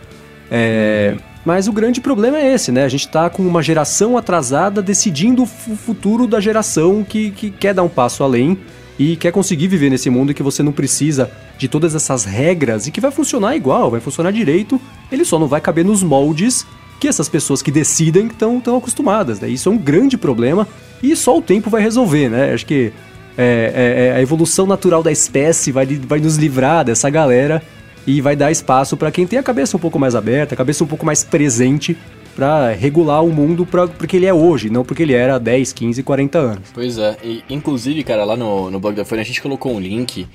É, 0.51 1.15
mas 1.45 1.67
o 1.67 1.71
grande 1.71 2.01
problema 2.01 2.37
é 2.37 2.53
esse, 2.53 2.71
né? 2.71 2.83
A 2.83 2.89
gente 2.89 3.07
tá 3.07 3.29
com 3.29 3.43
uma 3.43 3.61
geração 3.63 4.17
atrasada 4.17 4.81
decidindo 4.81 5.43
o 5.43 5.45
futuro 5.45 6.27
da 6.27 6.41
geração 6.41 7.03
que, 7.03 7.31
que 7.31 7.51
quer 7.51 7.73
dar 7.73 7.83
um 7.83 7.89
passo 7.89 8.23
além 8.23 8.57
e 8.97 9.15
quer 9.15 9.31
conseguir 9.31 9.67
viver 9.67 9.89
nesse 9.89 10.09
mundo 10.09 10.33
que 10.33 10.43
você 10.43 10.63
não 10.63 10.71
precisa 10.71 11.29
de 11.57 11.67
todas 11.67 11.95
essas 11.95 12.23
regras 12.23 12.87
e 12.87 12.91
que 12.91 13.01
vai 13.01 13.11
funcionar 13.11 13.55
igual, 13.55 13.91
vai 13.91 13.99
funcionar 13.99 14.31
direito, 14.31 14.79
ele 15.11 15.25
só 15.25 15.37
não 15.37 15.47
vai 15.47 15.61
caber 15.61 15.83
nos 15.83 16.01
moldes 16.01 16.65
que 16.99 17.07
essas 17.07 17.27
pessoas 17.27 17.61
que 17.61 17.71
decidem 17.71 18.27
estão 18.27 18.59
tão 18.59 18.77
acostumadas. 18.77 19.39
Né? 19.39 19.49
Isso 19.49 19.67
é 19.69 19.71
um 19.71 19.77
grande 19.77 20.17
problema 20.17 20.67
e 21.03 21.15
só 21.15 21.37
o 21.37 21.41
tempo 21.41 21.69
vai 21.69 21.81
resolver, 21.81 22.29
né? 22.29 22.53
Acho 22.53 22.65
que 22.65 22.93
é, 23.37 23.73
é, 23.75 24.07
é 24.07 24.11
a 24.13 24.21
evolução 24.21 24.65
natural 24.65 25.03
da 25.03 25.11
espécie 25.11 25.71
vai, 25.71 25.85
vai 25.85 26.19
nos 26.19 26.37
livrar 26.37 26.85
dessa 26.85 27.09
galera 27.09 27.61
e 28.07 28.21
vai 28.21 28.35
dar 28.35 28.51
espaço 28.51 28.95
para 28.95 29.11
quem 29.11 29.27
tem 29.27 29.37
a 29.37 29.43
cabeça 29.43 29.75
um 29.75 29.79
pouco 29.79 29.99
mais 29.99 30.15
aberta, 30.15 30.53
a 30.53 30.57
cabeça 30.57 30.83
um 30.83 30.87
pouco 30.87 31.05
mais 31.05 31.23
presente 31.23 31.97
para 32.35 32.71
regular 32.73 33.23
o 33.23 33.31
mundo 33.31 33.65
pra, 33.65 33.87
porque 33.87 34.17
ele 34.17 34.25
é 34.25 34.33
hoje, 34.33 34.69
não 34.69 34.83
porque 34.83 35.03
ele 35.03 35.13
era 35.13 35.35
há 35.35 35.39
10, 35.39 35.71
15, 35.71 36.03
40 36.03 36.37
anos. 36.37 36.69
Pois 36.73 36.97
é, 36.97 37.17
e, 37.23 37.43
inclusive, 37.49 38.03
cara, 38.03 38.25
lá 38.25 38.35
no, 38.35 38.69
no 38.69 38.79
blog 38.79 38.95
da 38.95 39.05
Folha 39.05 39.21
a 39.21 39.25
gente 39.25 39.41
colocou 39.41 39.73
um 39.73 39.79
link 39.79 40.27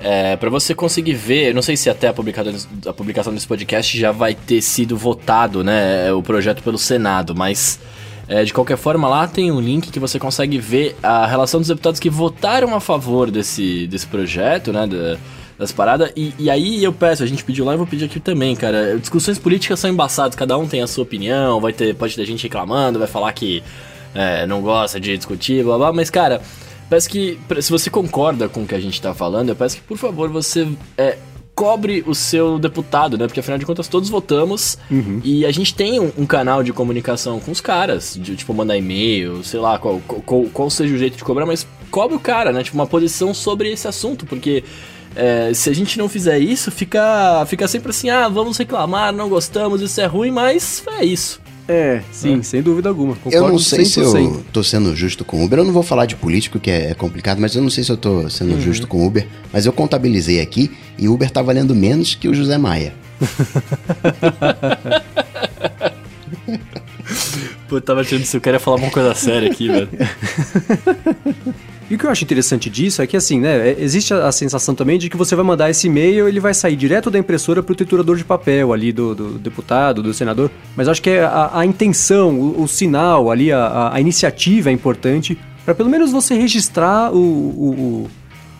é, 0.00 0.36
para 0.36 0.50
você 0.50 0.74
conseguir 0.74 1.14
ver, 1.14 1.54
não 1.54 1.62
sei 1.62 1.76
se 1.76 1.88
até 1.88 2.08
a 2.08 2.12
publicação, 2.12 2.52
a 2.86 2.92
publicação 2.92 3.32
desse 3.32 3.46
podcast 3.46 3.98
já 3.98 4.12
vai 4.12 4.34
ter 4.34 4.60
sido 4.60 4.96
votado, 4.96 5.64
né, 5.64 6.12
o 6.12 6.22
projeto 6.22 6.62
pelo 6.62 6.76
Senado, 6.76 7.34
mas 7.34 7.80
é, 8.28 8.44
de 8.44 8.52
qualquer 8.52 8.76
forma 8.76 9.08
lá 9.08 9.26
tem 9.26 9.50
um 9.50 9.60
link 9.60 9.90
que 9.90 9.98
você 9.98 10.18
consegue 10.18 10.58
ver 10.58 10.96
a 11.02 11.26
relação 11.26 11.60
dos 11.60 11.68
deputados 11.68 11.98
que 11.98 12.10
votaram 12.10 12.74
a 12.74 12.80
favor 12.80 13.30
desse, 13.30 13.86
desse 13.86 14.06
projeto, 14.06 14.72
né, 14.72 14.86
das 15.58 15.72
paradas. 15.72 16.12
E, 16.16 16.34
e, 16.38 16.50
aí 16.50 16.82
eu 16.82 16.92
peço, 16.92 17.22
a 17.22 17.26
gente 17.26 17.44
pediu 17.44 17.64
lá 17.64 17.74
e 17.74 17.76
vou 17.76 17.86
pedir 17.86 18.04
aqui 18.04 18.20
também, 18.20 18.54
cara. 18.54 18.98
Discussões 18.98 19.38
políticas 19.38 19.80
são 19.80 19.90
embaçadas, 19.90 20.34
cada 20.34 20.56
um 20.58 20.66
tem 20.66 20.82
a 20.82 20.86
sua 20.86 21.02
opinião, 21.02 21.60
vai 21.60 21.72
ter, 21.72 21.94
pode 21.94 22.14
ter 22.14 22.24
gente 22.24 22.42
reclamando, 22.42 22.98
vai 22.98 23.08
falar 23.08 23.32
que 23.32 23.62
é, 24.14 24.46
não 24.46 24.60
gosta 24.60 25.00
de 25.00 25.16
discutir, 25.16 25.64
blá 25.64 25.76
blá, 25.76 25.92
mas 25.92 26.10
cara, 26.10 26.40
peço 26.88 27.08
que, 27.08 27.38
se 27.60 27.70
você 27.70 27.90
concorda 27.90 28.48
com 28.48 28.62
o 28.62 28.66
que 28.66 28.74
a 28.74 28.80
gente 28.80 29.00
tá 29.00 29.14
falando, 29.14 29.50
eu 29.50 29.56
peço 29.56 29.76
que, 29.76 29.82
por 29.82 29.98
favor, 29.98 30.28
você 30.28 30.68
é, 30.96 31.18
cobre 31.54 32.04
o 32.06 32.14
seu 32.14 32.58
deputado, 32.58 33.16
né? 33.16 33.26
Porque 33.26 33.40
afinal 33.40 33.58
de 33.58 33.64
contas 33.64 33.88
todos 33.88 34.10
votamos 34.10 34.76
uhum. 34.90 35.22
e 35.24 35.46
a 35.46 35.50
gente 35.50 35.74
tem 35.74 35.98
um, 35.98 36.12
um, 36.18 36.26
canal 36.26 36.62
de 36.62 36.70
comunicação 36.70 37.40
com 37.40 37.50
os 37.50 37.62
caras, 37.62 38.18
de 38.20 38.36
tipo 38.36 38.52
mandar 38.52 38.76
e-mail, 38.76 39.42
sei 39.42 39.58
lá, 39.58 39.78
qual, 39.78 40.00
qual, 40.00 40.44
qual 40.52 40.68
seja 40.68 40.94
o 40.94 40.98
jeito 40.98 41.16
de 41.16 41.24
cobrar, 41.24 41.46
mas 41.46 41.66
cobre 41.90 42.14
o 42.14 42.20
cara, 42.20 42.52
né? 42.52 42.62
Tipo, 42.62 42.76
uma 42.76 42.86
posição 42.86 43.32
sobre 43.32 43.72
esse 43.72 43.88
assunto, 43.88 44.26
porque 44.26 44.62
é, 45.16 45.52
se 45.54 45.70
a 45.70 45.74
gente 45.74 45.98
não 45.98 46.08
fizer 46.08 46.38
isso, 46.38 46.70
fica, 46.70 47.44
fica 47.46 47.66
sempre 47.66 47.90
assim, 47.90 48.10
ah, 48.10 48.28
vamos 48.28 48.58
reclamar, 48.58 49.12
não 49.12 49.28
gostamos, 49.28 49.80
isso 49.80 50.00
é 50.00 50.06
ruim, 50.06 50.30
mas 50.30 50.82
é 50.98 51.04
isso. 51.04 51.40
É, 51.68 52.00
sim, 52.12 52.38
é. 52.38 52.42
sem 52.42 52.62
dúvida 52.62 52.88
alguma. 52.88 53.16
Concordo 53.16 53.46
eu 53.46 53.48
não 53.50 53.58
sei 53.58 53.82
100%. 53.84 53.86
se 53.86 54.00
eu 54.00 54.44
tô 54.52 54.62
sendo 54.62 54.94
justo 54.94 55.24
com 55.24 55.40
o 55.40 55.44
Uber. 55.44 55.58
Eu 55.58 55.64
não 55.64 55.72
vou 55.72 55.82
falar 55.82 56.06
de 56.06 56.14
político, 56.14 56.60
que 56.60 56.70
é 56.70 56.94
complicado, 56.94 57.40
mas 57.40 57.56
eu 57.56 57.62
não 57.62 57.70
sei 57.70 57.82
se 57.82 57.90
eu 57.90 57.96
tô 57.96 58.30
sendo 58.30 58.54
uhum. 58.54 58.60
justo 58.60 58.86
com 58.86 58.98
o 58.98 59.06
Uber. 59.06 59.26
Mas 59.52 59.66
eu 59.66 59.72
contabilizei 59.72 60.40
aqui 60.40 60.70
e 60.96 61.08
o 61.08 61.14
Uber 61.14 61.28
tá 61.28 61.42
valendo 61.42 61.74
menos 61.74 62.14
que 62.14 62.28
o 62.28 62.34
José 62.34 62.56
Maia. 62.56 62.94
Pô, 67.68 67.78
eu 67.78 67.80
tava 67.80 68.02
achando 68.02 68.24
se 68.24 68.36
eu 68.36 68.40
queria 68.40 68.60
falar 68.60 68.76
uma 68.76 68.90
coisa 68.90 69.12
séria 69.14 69.50
aqui, 69.50 69.66
velho. 69.68 69.88
E 71.88 71.94
o 71.94 71.98
que 71.98 72.04
eu 72.04 72.10
acho 72.10 72.24
interessante 72.24 72.68
disso 72.68 73.00
é 73.00 73.06
que, 73.06 73.16
assim, 73.16 73.38
né, 73.38 73.70
é, 73.70 73.76
existe 73.78 74.12
a, 74.12 74.26
a 74.26 74.32
sensação 74.32 74.74
também 74.74 74.98
de 74.98 75.08
que 75.08 75.16
você 75.16 75.36
vai 75.36 75.44
mandar 75.44 75.70
esse 75.70 75.86
e-mail, 75.86 76.26
ele 76.26 76.40
vai 76.40 76.52
sair 76.52 76.74
direto 76.74 77.10
da 77.10 77.18
impressora 77.18 77.62
para 77.62 77.72
o 77.72 77.76
triturador 77.76 78.16
de 78.16 78.24
papel 78.24 78.72
ali 78.72 78.92
do, 78.92 79.14
do, 79.14 79.38
deputado, 79.38 80.02
do 80.02 80.12
senador. 80.12 80.50
Mas 80.74 80.88
acho 80.88 81.00
que 81.00 81.10
é 81.10 81.22
a, 81.22 81.50
a 81.60 81.64
intenção, 81.64 82.40
o, 82.40 82.62
o, 82.62 82.68
sinal 82.68 83.30
ali, 83.30 83.52
a, 83.52 83.90
a 83.92 84.00
iniciativa 84.00 84.68
é 84.68 84.72
importante 84.72 85.38
para 85.64 85.74
pelo 85.74 85.88
menos 85.88 86.10
você 86.10 86.34
registrar 86.34 87.12
o, 87.12 87.18
o, 87.18 88.10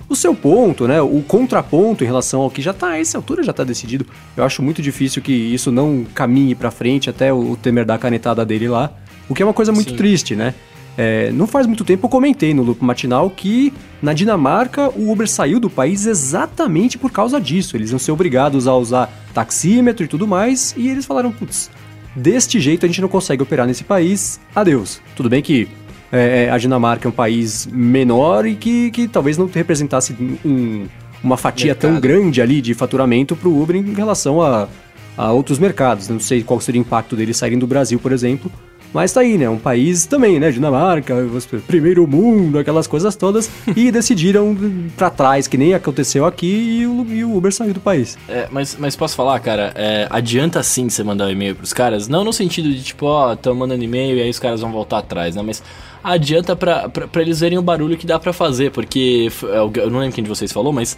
o, 0.08 0.14
seu 0.14 0.34
ponto, 0.34 0.86
né, 0.86 1.00
o 1.00 1.22
contraponto 1.26 2.04
em 2.04 2.06
relação 2.06 2.42
ao 2.42 2.50
que 2.50 2.62
já 2.62 2.70
está, 2.70 2.90
a 2.90 3.00
essa 3.00 3.18
altura 3.18 3.42
já 3.42 3.50
está 3.50 3.64
decidido. 3.64 4.06
Eu 4.36 4.44
acho 4.44 4.62
muito 4.62 4.80
difícil 4.80 5.20
que 5.20 5.32
isso 5.32 5.72
não 5.72 6.04
caminhe 6.14 6.54
para 6.54 6.70
frente 6.70 7.10
até 7.10 7.32
o, 7.32 7.52
o 7.52 7.56
Temer 7.56 7.84
dar 7.84 7.94
a 7.94 7.98
canetada 7.98 8.44
dele 8.44 8.68
lá, 8.68 8.92
o 9.28 9.34
que 9.34 9.42
é 9.42 9.46
uma 9.46 9.54
coisa 9.54 9.72
muito 9.72 9.90
Sim. 9.90 9.96
triste, 9.96 10.36
né? 10.36 10.54
É, 10.96 11.30
não 11.30 11.46
faz 11.46 11.66
muito 11.66 11.85
tempo 11.85 12.06
eu 12.06 12.11
comentei 12.11 12.54
no 12.54 12.62
Loop 12.62 12.82
Matinal 12.82 13.28
que 13.28 13.72
na 14.00 14.14
Dinamarca 14.14 14.88
o 14.88 15.11
Uber 15.11 15.28
saiu 15.28 15.61
do 15.61 15.68
país 15.68 16.06
exatamente 16.06 16.96
por 16.96 17.11
causa 17.11 17.40
disso. 17.40 17.76
Eles 17.76 17.90
iam 17.90 17.98
ser 17.98 18.12
obrigados 18.12 18.66
a 18.66 18.74
usar 18.74 19.12
taxímetro 19.35 20.04
e 20.04 20.09
tudo 20.09 20.26
mais, 20.26 20.74
e 20.76 20.88
eles 20.88 21.04
falaram: 21.04 21.30
putz, 21.30 21.70
deste 22.14 22.59
jeito 22.61 22.87
a 22.87 22.88
gente 22.88 23.00
não 23.00 23.09
consegue 23.09 23.42
operar 23.42 23.66
nesse 23.66 23.85
país, 23.85 24.40
adeus. 24.54 25.00
Tudo 25.14 25.28
bem 25.28 25.42
que 25.42 25.68
é, 26.11 26.44
é 26.44 26.50
a 26.50 26.56
Dinamarca 26.56 27.06
é 27.06 27.11
um 27.11 27.12
país 27.12 27.66
menor 27.70 28.46
e 28.46 28.54
que, 28.54 28.90
que 28.90 29.06
talvez 29.06 29.37
não 29.37 29.46
representasse 29.46 30.16
um, 30.44 30.87
uma 31.22 31.37
fatia 31.37 31.72
Mercado. 31.72 31.92
tão 31.92 32.00
grande 32.00 32.40
ali 32.40 32.62
de 32.62 32.72
faturamento 32.72 33.37
para 33.37 33.48
o 33.48 33.62
Uber 33.62 33.76
em 33.76 33.92
relação 33.92 34.40
a, 34.40 34.66
a 35.16 35.32
outros 35.32 35.59
mercados. 35.59 36.09
Não 36.09 36.20
sei 36.20 36.42
qual 36.42 36.59
seria 36.59 36.80
o 36.80 36.85
impacto 36.85 37.14
deles 37.14 37.37
saírem 37.37 37.59
do 37.59 37.66
Brasil, 37.66 37.98
por 37.98 38.12
exemplo 38.12 38.50
mas 38.96 39.12
tá 39.12 39.20
aí, 39.20 39.37
né? 39.37 39.46
Um 39.46 39.59
país 39.59 40.06
também, 40.06 40.40
né? 40.40 40.50
Dinamarca, 40.50 41.14
primeiro 41.66 42.06
mundo, 42.06 42.59
aquelas 42.59 42.87
coisas 42.87 43.14
todas. 43.14 43.50
e 43.76 43.92
decidiram 43.92 44.56
para 44.96 45.11
trás, 45.11 45.46
que 45.46 45.59
nem 45.59 45.74
aconteceu 45.74 46.24
aqui, 46.24 46.80
e 46.80 46.87
o, 46.87 47.06
e 47.06 47.22
o, 47.22 47.37
Uber 47.37 47.52
saiu 47.52 47.74
do 47.74 47.80
país. 47.80 48.16
É, 48.26 48.48
mas, 48.50 48.74
mas 48.80 48.96
posso 48.96 49.14
falar, 49.14 49.38
cara? 49.40 49.70
É, 49.74 50.06
adianta 50.09 50.62
sim 50.62 50.88
você 50.88 51.04
mandar 51.04 51.26
um 51.26 51.30
e-mail 51.30 51.54
pros 51.54 51.74
caras? 51.74 52.09
Não 52.09 52.24
no 52.24 52.32
sentido 52.32 52.70
de 52.72 52.82
tipo, 52.82 53.04
ó, 53.04 53.32
oh, 53.32 53.37
tão 53.37 53.54
mandando 53.54 53.85
e-mail 53.85 54.16
e 54.16 54.22
aí 54.22 54.30
os 54.30 54.38
caras 54.38 54.62
vão 54.62 54.72
voltar 54.72 54.98
atrás, 54.98 55.37
né? 55.37 55.42
Mas 55.42 55.62
adianta 56.02 56.56
pra, 56.56 56.88
pra, 56.88 57.06
pra 57.06 57.20
eles 57.20 57.40
verem 57.40 57.59
o 57.59 57.62
barulho 57.62 57.98
que 57.98 58.06
dá 58.06 58.18
para 58.18 58.32
fazer, 58.32 58.70
porque 58.70 59.30
é 59.44 59.59
eu 59.59 59.90
não 59.90 59.98
lembro 59.98 60.14
quem 60.14 60.24
de 60.24 60.30
vocês 60.30 60.50
falou, 60.50 60.72
mas 60.72 60.96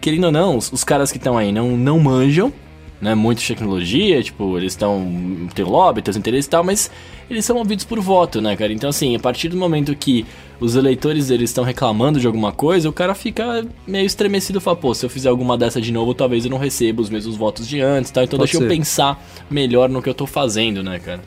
querendo 0.00 0.24
ou 0.26 0.32
não, 0.32 0.56
os, 0.56 0.70
os 0.70 0.84
caras 0.84 1.10
que 1.10 1.18
estão 1.18 1.36
aí 1.36 1.50
não, 1.50 1.76
não 1.76 1.98
manjam 1.98 2.52
né, 3.00 3.14
muito 3.14 3.40
de 3.40 3.46
tecnologia, 3.48 4.22
tipo, 4.22 4.56
eles 4.58 4.72
estão. 4.72 5.48
tem 5.54 5.64
lobby, 5.64 6.02
tem 6.02 6.10
os 6.10 6.16
interesses 6.16 6.46
e 6.46 6.50
tal, 6.50 6.62
mas 6.62 6.90
eles 7.30 7.44
são 7.44 7.56
movidos 7.56 7.84
por 7.84 7.98
voto, 8.00 8.40
né, 8.40 8.54
cara? 8.56 8.72
Então, 8.72 8.90
assim, 8.90 9.16
a 9.16 9.18
partir 9.18 9.48
do 9.48 9.56
momento 9.56 9.94
que 9.94 10.26
os 10.60 10.76
eleitores 10.76 11.30
eles 11.30 11.50
estão 11.50 11.64
reclamando 11.64 12.20
de 12.20 12.26
alguma 12.26 12.52
coisa, 12.52 12.88
o 12.88 12.92
cara 12.92 13.14
fica 13.14 13.64
meio 13.86 14.04
estremecido 14.04 14.58
e 14.58 14.60
fala, 14.60 14.76
pô, 14.76 14.94
se 14.94 15.06
eu 15.06 15.10
fizer 15.10 15.30
alguma 15.30 15.56
dessa 15.56 15.80
de 15.80 15.90
novo, 15.90 16.12
talvez 16.12 16.44
eu 16.44 16.50
não 16.50 16.58
receba 16.58 17.00
os 17.00 17.08
mesmos 17.08 17.36
votos 17.36 17.66
de 17.66 17.80
antes, 17.80 18.10
tal. 18.10 18.24
Então 18.24 18.38
Pode 18.38 18.52
deixa 18.52 18.58
ser. 18.58 18.70
eu 18.70 18.76
pensar 18.76 19.24
melhor 19.48 19.88
no 19.88 20.02
que 20.02 20.08
eu 20.08 20.14
tô 20.14 20.26
fazendo, 20.26 20.82
né, 20.82 20.98
cara? 20.98 21.22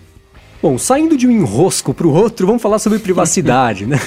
Bom, 0.62 0.78
saindo 0.78 1.18
de 1.18 1.28
um 1.28 1.32
enrosco 1.32 1.94
pro 1.94 2.12
outro, 2.12 2.46
vamos 2.46 2.62
falar 2.62 2.80
sobre 2.80 3.00
privacidade, 3.00 3.86
né? 3.88 4.00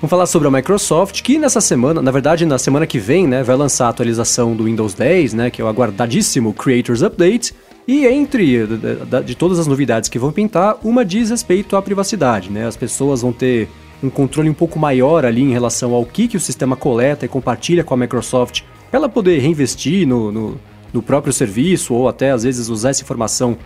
Vamos 0.00 0.08
falar 0.08 0.24
sobre 0.24 0.48
a 0.48 0.50
Microsoft, 0.50 1.20
que 1.20 1.38
nessa 1.38 1.60
semana, 1.60 2.00
na 2.00 2.10
verdade, 2.10 2.46
na 2.46 2.56
semana 2.56 2.86
que 2.86 2.98
vem, 2.98 3.26
né, 3.26 3.42
vai 3.42 3.54
lançar 3.54 3.84
a 3.84 3.88
atualização 3.90 4.56
do 4.56 4.64
Windows 4.64 4.94
10, 4.94 5.34
né, 5.34 5.50
que 5.50 5.60
é 5.60 5.64
o 5.64 5.68
aguardadíssimo 5.68 6.54
Creators 6.54 7.02
Update. 7.02 7.54
E 7.86 8.06
entre 8.06 8.66
de, 8.66 9.22
de 9.26 9.34
todas 9.34 9.58
as 9.58 9.66
novidades 9.66 10.08
que 10.08 10.18
vão 10.18 10.32
pintar, 10.32 10.78
uma 10.82 11.04
diz 11.04 11.28
respeito 11.28 11.76
à 11.76 11.82
privacidade, 11.82 12.50
né? 12.50 12.66
As 12.66 12.78
pessoas 12.78 13.20
vão 13.20 13.30
ter 13.30 13.68
um 14.02 14.08
controle 14.08 14.48
um 14.48 14.54
pouco 14.54 14.78
maior 14.78 15.26
ali 15.26 15.42
em 15.42 15.52
relação 15.52 15.92
ao 15.92 16.06
que, 16.06 16.28
que 16.28 16.36
o 16.36 16.40
sistema 16.40 16.76
coleta 16.76 17.26
e 17.26 17.28
compartilha 17.28 17.84
com 17.84 17.92
a 17.92 17.96
Microsoft, 17.96 18.62
para 18.90 19.00
ela 19.00 19.08
poder 19.08 19.38
reinvestir 19.40 20.08
no, 20.08 20.32
no, 20.32 20.60
no, 20.94 21.02
próprio 21.02 21.32
serviço 21.32 21.92
ou 21.92 22.08
até 22.08 22.30
às 22.30 22.44
vezes 22.44 22.68
usar 22.68 22.90
essa 22.90 23.02
informação 23.02 23.58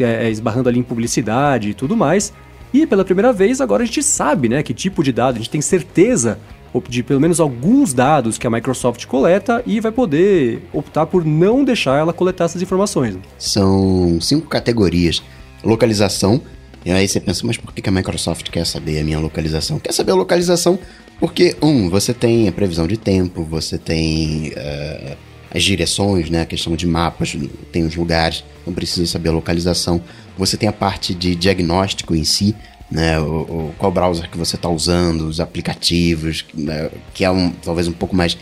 é, 0.00 0.30
esbarrando 0.30 0.70
ali 0.70 0.78
em 0.78 0.82
publicidade 0.82 1.68
e 1.70 1.74
tudo 1.74 1.94
mais. 1.94 2.32
E 2.72 2.86
pela 2.86 3.04
primeira 3.04 3.32
vez 3.32 3.60
agora 3.60 3.82
a 3.82 3.86
gente 3.86 4.02
sabe, 4.02 4.48
né, 4.48 4.62
que 4.62 4.72
tipo 4.72 5.02
de 5.02 5.12
dado, 5.12 5.36
a 5.36 5.38
gente 5.38 5.50
tem 5.50 5.60
certeza 5.60 6.38
de 6.88 7.02
pelo 7.02 7.20
menos 7.20 7.38
alguns 7.38 7.92
dados 7.92 8.38
que 8.38 8.46
a 8.46 8.50
Microsoft 8.50 9.04
coleta 9.04 9.62
e 9.66 9.78
vai 9.78 9.92
poder 9.92 10.62
optar 10.72 11.04
por 11.04 11.22
não 11.22 11.62
deixar 11.62 11.98
ela 11.98 12.14
coletar 12.14 12.46
essas 12.46 12.62
informações. 12.62 13.18
São 13.38 14.18
cinco 14.20 14.48
categorias: 14.48 15.22
localização. 15.62 16.40
E 16.84 16.90
aí 16.90 17.06
você 17.06 17.20
pensa, 17.20 17.46
mas 17.46 17.56
por 17.56 17.72
que 17.72 17.86
a 17.86 17.92
Microsoft 17.92 18.48
quer 18.50 18.66
saber 18.66 19.00
a 19.00 19.04
minha 19.04 19.20
localização? 19.20 19.78
Quer 19.78 19.92
saber 19.92 20.12
a 20.12 20.14
localização 20.16 20.78
porque, 21.22 21.54
um, 21.62 21.88
você 21.88 22.12
tem 22.12 22.48
a 22.48 22.52
previsão 22.52 22.84
de 22.84 22.96
tempo, 22.96 23.44
você 23.44 23.78
tem 23.78 24.48
uh, 24.48 25.16
as 25.54 25.62
direções, 25.62 26.28
né, 26.28 26.40
a 26.40 26.46
questão 26.46 26.74
de 26.74 26.84
mapas, 26.84 27.36
tem 27.70 27.84
os 27.84 27.94
lugares, 27.94 28.42
não 28.66 28.74
precisa 28.74 29.06
saber 29.06 29.28
a 29.28 29.32
localização. 29.32 30.02
Você 30.36 30.56
tem 30.56 30.68
a 30.68 30.72
parte 30.72 31.14
de 31.14 31.34
diagnóstico 31.34 32.14
em 32.14 32.24
si, 32.24 32.54
né, 32.90 33.18
o, 33.18 33.40
o 33.40 33.74
qual 33.78 33.90
browser 33.90 34.28
que 34.30 34.36
você 34.36 34.56
está 34.56 34.68
usando, 34.68 35.22
os 35.22 35.40
aplicativos, 35.40 36.44
né, 36.54 36.90
que 37.14 37.24
é 37.24 37.30
um, 37.30 37.50
talvez 37.50 37.88
um 37.88 37.92
pouco 37.92 38.14
mais 38.14 38.36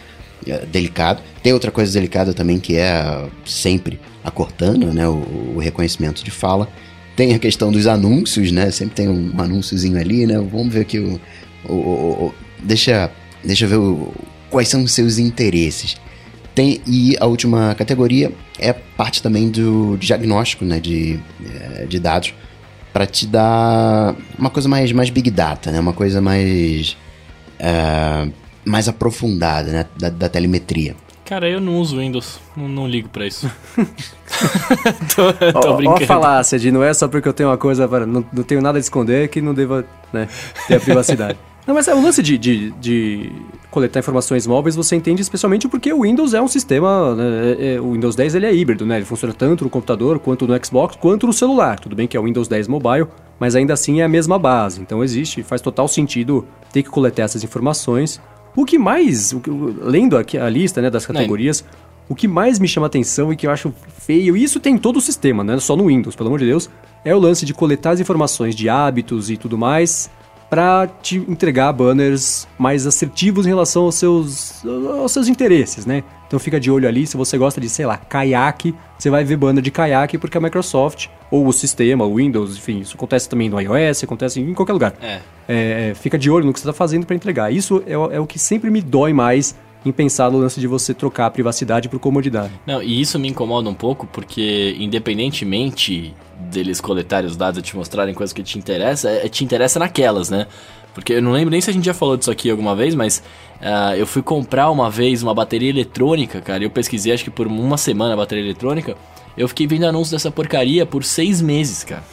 é, 0.46 0.64
delicado. 0.66 1.22
Tem 1.42 1.52
outra 1.52 1.70
coisa 1.70 1.92
delicada 1.92 2.32
também 2.32 2.58
que 2.58 2.76
é 2.76 3.26
sempre 3.44 4.00
a 4.24 4.30
Cortana, 4.30 4.92
né? 4.92 5.06
O, 5.08 5.54
o, 5.56 5.58
reconhecimento 5.58 6.24
de 6.24 6.30
fala. 6.30 6.68
Tem 7.16 7.34
a 7.34 7.38
questão 7.38 7.70
dos 7.70 7.86
anúncios, 7.86 8.50
né? 8.50 8.70
Sempre 8.70 8.94
tem 8.94 9.08
um 9.08 9.32
anúnciozinho 9.38 9.98
ali, 9.98 10.26
né? 10.26 10.38
Vamos 10.38 10.72
ver 10.72 10.80
aqui 10.80 10.98
o. 10.98 11.20
o, 11.68 11.74
o 11.74 12.34
deixa, 12.62 13.10
deixa 13.44 13.66
eu 13.66 13.68
ver 13.68 14.12
quais 14.48 14.68
são 14.68 14.82
os 14.82 14.92
seus 14.92 15.18
interesses. 15.18 15.96
Tem, 16.60 16.78
e 16.86 17.16
a 17.18 17.24
última 17.24 17.74
categoria 17.74 18.30
é 18.58 18.74
parte 18.74 19.22
também 19.22 19.48
do 19.48 19.96
diagnóstico 19.96 20.62
né, 20.62 20.78
de, 20.78 21.18
é, 21.42 21.86
de 21.86 21.98
dados 21.98 22.34
para 22.92 23.06
te 23.06 23.26
dar 23.26 24.14
uma 24.38 24.50
coisa 24.50 24.68
mais, 24.68 24.92
mais 24.92 25.08
big 25.08 25.30
data, 25.30 25.70
né? 25.70 25.80
Uma 25.80 25.94
coisa 25.94 26.20
mais 26.20 26.98
é, 27.58 28.28
mais 28.62 28.88
aprofundada, 28.88 29.72
né? 29.72 29.86
Da, 29.98 30.10
da, 30.10 30.28
telemetria. 30.28 30.94
Cara, 31.24 31.48
eu 31.48 31.62
não 31.62 31.78
uso 31.78 31.96
Windows, 31.96 32.38
não, 32.54 32.68
não 32.68 32.86
ligo 32.86 33.08
para 33.08 33.26
isso. 33.26 33.50
tô, 35.16 35.32
tô 35.62 35.76
brincando. 35.76 36.02
Ó, 36.02 36.06
falácia 36.06 36.58
de 36.58 36.70
não 36.70 36.84
é 36.84 36.92
só 36.92 37.08
porque 37.08 37.26
eu 37.26 37.32
tenho 37.32 37.48
uma 37.48 37.56
coisa, 37.56 37.88
não, 38.04 38.22
não 38.30 38.42
tenho 38.42 38.60
nada 38.60 38.76
a 38.76 38.80
esconder 38.80 39.28
que 39.28 39.40
não 39.40 39.54
deva 39.54 39.86
né, 40.12 40.28
ter 40.68 40.74
a 40.74 40.80
privacidade. 40.80 41.38
Não, 41.66 41.74
mas 41.74 41.88
é 41.88 41.94
o 41.94 42.02
lance 42.02 42.22
de, 42.22 42.38
de, 42.38 42.70
de, 42.72 43.32
coletar 43.70 44.00
informações 44.00 44.46
móveis 44.46 44.74
você 44.74 44.96
entende 44.96 45.22
especialmente 45.22 45.68
porque 45.68 45.92
o 45.92 46.02
Windows 46.02 46.34
é 46.34 46.40
um 46.40 46.48
sistema. 46.48 47.14
Né, 47.14 47.24
é, 47.58 47.74
é, 47.74 47.80
o 47.80 47.92
Windows 47.92 48.16
10 48.16 48.34
ele 48.34 48.46
é 48.46 48.54
híbrido, 48.54 48.86
né? 48.86 48.96
Ele 48.96 49.04
funciona 49.04 49.32
tanto 49.32 49.64
no 49.64 49.70
computador 49.70 50.18
quanto 50.18 50.46
no 50.46 50.64
Xbox 50.64 50.96
quanto 50.96 51.26
no 51.26 51.32
celular. 51.32 51.78
Tudo 51.78 51.94
bem 51.94 52.08
que 52.08 52.16
é 52.16 52.20
o 52.20 52.24
Windows 52.24 52.48
10 52.48 52.68
Mobile, 52.68 53.06
mas 53.38 53.54
ainda 53.54 53.74
assim 53.74 54.00
é 54.00 54.04
a 54.04 54.08
mesma 54.08 54.38
base. 54.38 54.80
Então 54.80 55.04
existe, 55.04 55.42
faz 55.42 55.60
total 55.60 55.86
sentido 55.86 56.46
ter 56.72 56.82
que 56.82 56.90
coletar 56.90 57.22
essas 57.22 57.44
informações. 57.44 58.20
O 58.56 58.64
que 58.64 58.78
mais, 58.78 59.32
lendo 59.80 60.16
aqui 60.16 60.36
a 60.36 60.48
lista 60.48 60.82
né, 60.82 60.90
das 60.90 61.06
categorias, 61.06 61.64
o 62.08 62.16
que 62.16 62.26
mais 62.26 62.58
me 62.58 62.66
chama 62.66 62.88
atenção 62.88 63.32
e 63.32 63.36
que 63.36 63.46
eu 63.46 63.50
acho 63.52 63.72
feio, 63.98 64.36
e 64.36 64.42
isso 64.42 64.58
tem 64.58 64.74
em 64.74 64.78
todo 64.78 64.96
o 64.96 65.00
sistema, 65.00 65.44
né? 65.44 65.56
Só 65.60 65.76
no 65.76 65.86
Windows, 65.86 66.16
pelo 66.16 66.28
amor 66.28 66.40
de 66.40 66.46
Deus, 66.46 66.68
é 67.04 67.14
o 67.14 67.18
lance 67.18 67.46
de 67.46 67.54
coletar 67.54 67.90
as 67.90 68.00
informações 68.00 68.56
de 68.56 68.68
hábitos 68.68 69.30
e 69.30 69.36
tudo 69.36 69.56
mais 69.56 70.10
para 70.50 70.88
te 71.00 71.16
entregar 71.16 71.72
banners 71.72 72.46
mais 72.58 72.84
assertivos 72.84 73.46
em 73.46 73.50
relação 73.50 73.84
aos 73.84 73.94
seus, 73.94 74.66
aos 74.66 75.12
seus 75.12 75.28
interesses, 75.28 75.86
né? 75.86 76.02
Então 76.26 76.38
fica 76.40 76.58
de 76.58 76.70
olho 76.70 76.88
ali, 76.88 77.06
se 77.06 77.16
você 77.16 77.38
gosta 77.38 77.60
de, 77.60 77.68
sei 77.68 77.86
lá, 77.86 77.96
caiaque, 77.96 78.74
você 78.98 79.08
vai 79.08 79.24
ver 79.24 79.36
banner 79.36 79.62
de 79.62 79.70
caiaque 79.70 80.18
porque 80.18 80.36
a 80.36 80.40
Microsoft, 80.40 81.06
ou 81.30 81.46
o 81.46 81.52
sistema, 81.52 82.04
o 82.04 82.16
Windows, 82.16 82.56
enfim, 82.56 82.80
isso 82.80 82.96
acontece 82.96 83.28
também 83.28 83.48
no 83.48 83.60
iOS, 83.60 84.04
acontece 84.04 84.40
em 84.40 84.52
qualquer 84.52 84.72
lugar. 84.72 84.94
É. 85.00 85.20
É, 85.48 85.94
fica 85.94 86.18
de 86.18 86.30
olho 86.30 86.46
no 86.46 86.52
que 86.52 86.60
você 86.60 86.68
está 86.68 86.76
fazendo 86.76 87.06
para 87.06 87.16
entregar. 87.16 87.52
Isso 87.52 87.82
é, 87.86 87.92
é 87.92 88.20
o 88.20 88.26
que 88.26 88.38
sempre 88.38 88.70
me 88.70 88.80
dói 88.80 89.12
mais 89.12 89.54
em 89.84 89.92
pensar 89.92 90.30
no 90.30 90.38
lance 90.38 90.60
de 90.60 90.66
você 90.66 90.92
trocar 90.92 91.26
a 91.26 91.30
privacidade 91.30 91.88
por 91.88 91.98
comodidade. 91.98 92.52
Não, 92.66 92.82
e 92.82 93.00
isso 93.00 93.18
me 93.18 93.28
incomoda 93.28 93.68
um 93.68 93.74
pouco 93.74 94.06
porque, 94.06 94.76
independentemente 94.78 96.14
deles 96.50 96.80
coletarem 96.80 97.28
os 97.28 97.36
dados 97.36 97.58
e 97.58 97.62
te 97.62 97.76
mostrarem 97.76 98.14
coisas 98.14 98.32
que 98.32 98.42
te 98.42 98.58
interessam, 98.58 99.10
é, 99.10 99.28
te 99.28 99.44
interessa 99.44 99.78
naquelas, 99.78 100.30
né? 100.30 100.46
Porque 100.94 101.14
eu 101.14 101.22
não 101.22 101.32
lembro 101.32 101.50
nem 101.50 101.60
se 101.60 101.70
a 101.70 101.72
gente 101.72 101.84
já 101.84 101.94
falou 101.94 102.16
disso 102.16 102.30
aqui 102.30 102.50
alguma 102.50 102.74
vez, 102.74 102.94
mas 102.94 103.22
uh, 103.60 103.94
eu 103.96 104.06
fui 104.06 104.22
comprar 104.22 104.70
uma 104.70 104.90
vez 104.90 105.22
uma 105.22 105.34
bateria 105.34 105.70
eletrônica, 105.70 106.40
cara. 106.40 106.64
Eu 106.64 106.70
pesquisei 106.70 107.12
acho 107.12 107.24
que 107.24 107.30
por 107.30 107.46
uma 107.46 107.76
semana 107.76 108.14
a 108.14 108.16
bateria 108.16 108.44
eletrônica. 108.44 108.96
Eu 109.40 109.48
fiquei 109.48 109.66
vendo 109.66 109.86
anúncios 109.86 110.10
dessa 110.10 110.30
porcaria 110.30 110.84
por 110.84 111.02
seis 111.02 111.40
meses, 111.40 111.82
cara. 111.82 112.04